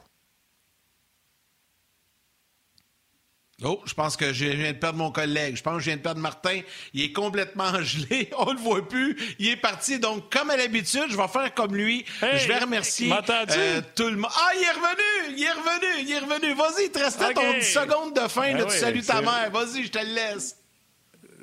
Oh, 3.64 3.82
je 3.86 3.94
pense 3.96 4.16
que 4.16 4.34
je 4.34 4.46
viens 4.46 4.72
de 4.72 4.78
perdre 4.78 5.00
mon 5.00 5.10
collègue. 5.10 5.56
Je 5.56 5.64
pense 5.64 5.78
que 5.78 5.80
je 5.80 5.86
viens 5.86 5.98
de 5.98 6.02
perdre 6.02 6.22
Martin. 6.22 6.62
Il 6.94 7.02
est 7.02 7.12
complètement 7.12 7.74
gelé. 7.82 8.30
On 8.38 8.52
le 8.54 8.60
voit 8.60 8.88
plus. 8.88 9.18
Il 9.40 9.48
est 9.48 9.56
parti. 9.58 9.98
Donc, 9.98 10.32
comme 10.32 10.52
à 10.52 10.58
l'habitude, 10.58 11.06
je 11.10 11.18
vais 11.18 11.28
faire 11.28 11.52
comme 11.56 11.76
lui. 11.76 12.06
je 12.22 12.48
vais 12.48 12.60
remercier 12.60 13.12
euh, 13.12 13.82
tout 13.96 14.10
le 14.10 14.18
monde. 14.18 14.32
Ah, 14.36 14.52
il 14.56 14.62
est 14.62 14.72
revenu! 14.72 15.38
Il 15.38 15.44
est 15.44 15.52
revenu! 15.52 16.04
Il 16.04 16.12
est 16.12 16.20
revenu. 16.20 16.54
Vas-y, 16.54 16.86
il 16.86 16.92
te 16.92 17.00
restait 17.00 17.34
ton 17.34 17.54
10 17.54 17.64
secondes 17.64 18.16
de 18.16 18.28
fin. 18.28 18.54
Ben 18.54 18.66
tu 18.68 18.78
salues 18.78 19.02
ta 19.02 19.22
mère. 19.22 19.50
Vas-y, 19.52 19.86
je 19.86 19.90
te 19.92 20.00
le 20.00 20.14
laisse. 20.14 20.56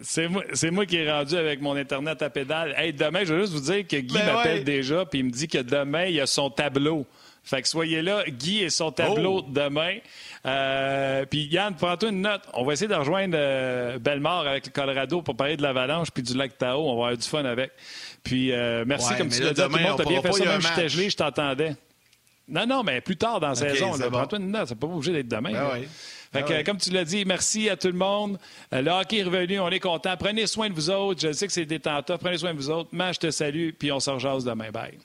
C'est 0.02 0.28
moi, 0.28 0.44
moi, 0.70 0.86
qui 0.86 0.96
ai 0.96 1.10
rendu 1.10 1.36
avec 1.36 1.60
mon 1.60 1.74
Internet 1.74 2.22
à 2.22 2.30
pédale. 2.30 2.74
Hey, 2.76 2.92
demain, 2.92 3.24
je 3.24 3.34
veux 3.34 3.40
juste 3.40 3.54
vous 3.54 3.72
dire 3.72 3.86
que 3.86 3.96
Guy 3.96 4.14
ben 4.14 4.34
m'appelle 4.34 4.62
déjà, 4.62 5.04
puis 5.04 5.20
il 5.20 5.24
me 5.24 5.30
dit 5.30 5.48
que 5.48 5.58
demain, 5.58 6.04
il 6.04 6.14
y 6.14 6.20
a 6.20 6.26
son 6.26 6.50
tableau. 6.50 7.06
Fait 7.44 7.60
que 7.60 7.68
soyez 7.68 8.00
là, 8.00 8.24
Guy 8.26 8.62
et 8.62 8.70
son 8.70 8.90
tableau 8.90 9.42
oh. 9.44 9.50
demain. 9.50 9.98
Euh, 10.46 11.26
puis 11.26 11.44
Yann, 11.44 11.74
prends-toi 11.74 12.08
une 12.08 12.22
note. 12.22 12.42
On 12.54 12.64
va 12.64 12.72
essayer 12.72 12.88
de 12.88 12.94
rejoindre 12.94 13.36
euh, 13.38 13.98
Belmort 13.98 14.46
avec 14.46 14.64
le 14.66 14.72
Colorado 14.72 15.20
pour 15.20 15.36
parler 15.36 15.58
de 15.58 15.62
l'avalanche 15.62 16.10
puis 16.10 16.22
du 16.22 16.34
lac 16.34 16.56
Tao. 16.56 16.80
On 16.80 16.96
va 16.96 17.08
avoir 17.08 17.16
du 17.18 17.28
fun 17.28 17.44
avec. 17.44 17.72
Puis 18.22 18.50
euh, 18.50 18.84
merci 18.86 19.14
comme 19.16 19.28
tu 19.28 19.42
l'as 19.42 19.52
dit. 19.52 19.60
Tout 19.60 19.76
le 19.76 19.82
monde 19.82 19.98
t'a 19.98 20.04
bien 20.04 20.22
fait 20.22 20.32
ça. 20.32 20.44
Même 20.44 20.62
j'étais 20.62 20.88
gelé, 20.88 21.10
je 21.10 21.16
t'entendais. 21.16 21.76
Non, 22.48 22.66
non, 22.66 22.82
mais 22.82 23.00
plus 23.02 23.16
tard 23.16 23.40
dans 23.40 23.50
la 23.50 23.54
saison. 23.54 23.92
Prends-toi 24.10 24.38
une 24.38 24.50
note. 24.50 24.68
C'est 24.68 24.78
pas 24.78 24.86
obligé 24.86 25.12
d'être 25.12 25.28
demain. 25.28 25.52
Ben 25.52 25.82
fait 26.32 26.42
que, 26.42 26.48
ben 26.48 26.64
comme 26.64 26.78
tu 26.78 26.90
l'as 26.90 27.04
dit, 27.04 27.24
merci 27.24 27.68
à 27.68 27.76
tout 27.76 27.86
le 27.86 27.94
monde. 27.94 28.38
Le 28.72 28.90
hockey 28.90 29.18
est 29.18 29.22
revenu, 29.22 29.60
on 29.60 29.68
est 29.68 29.80
content. 29.80 30.16
Prenez 30.18 30.46
soin 30.46 30.68
de 30.68 30.74
vous 30.74 30.90
autres. 30.90 31.20
Je 31.20 31.32
sais 31.32 31.46
que 31.46 31.52
c'est 31.52 31.66
détenteur. 31.66 32.18
Prenez 32.18 32.38
soin 32.38 32.52
de 32.52 32.58
vous 32.58 32.70
autres. 32.70 32.88
Moi, 32.92 33.12
je 33.12 33.20
te 33.20 33.30
salue, 33.30 33.70
puis 33.78 33.92
on 33.92 34.00
se 34.00 34.10
rejase 34.10 34.44
demain. 34.44 34.70
Bye. 34.70 34.98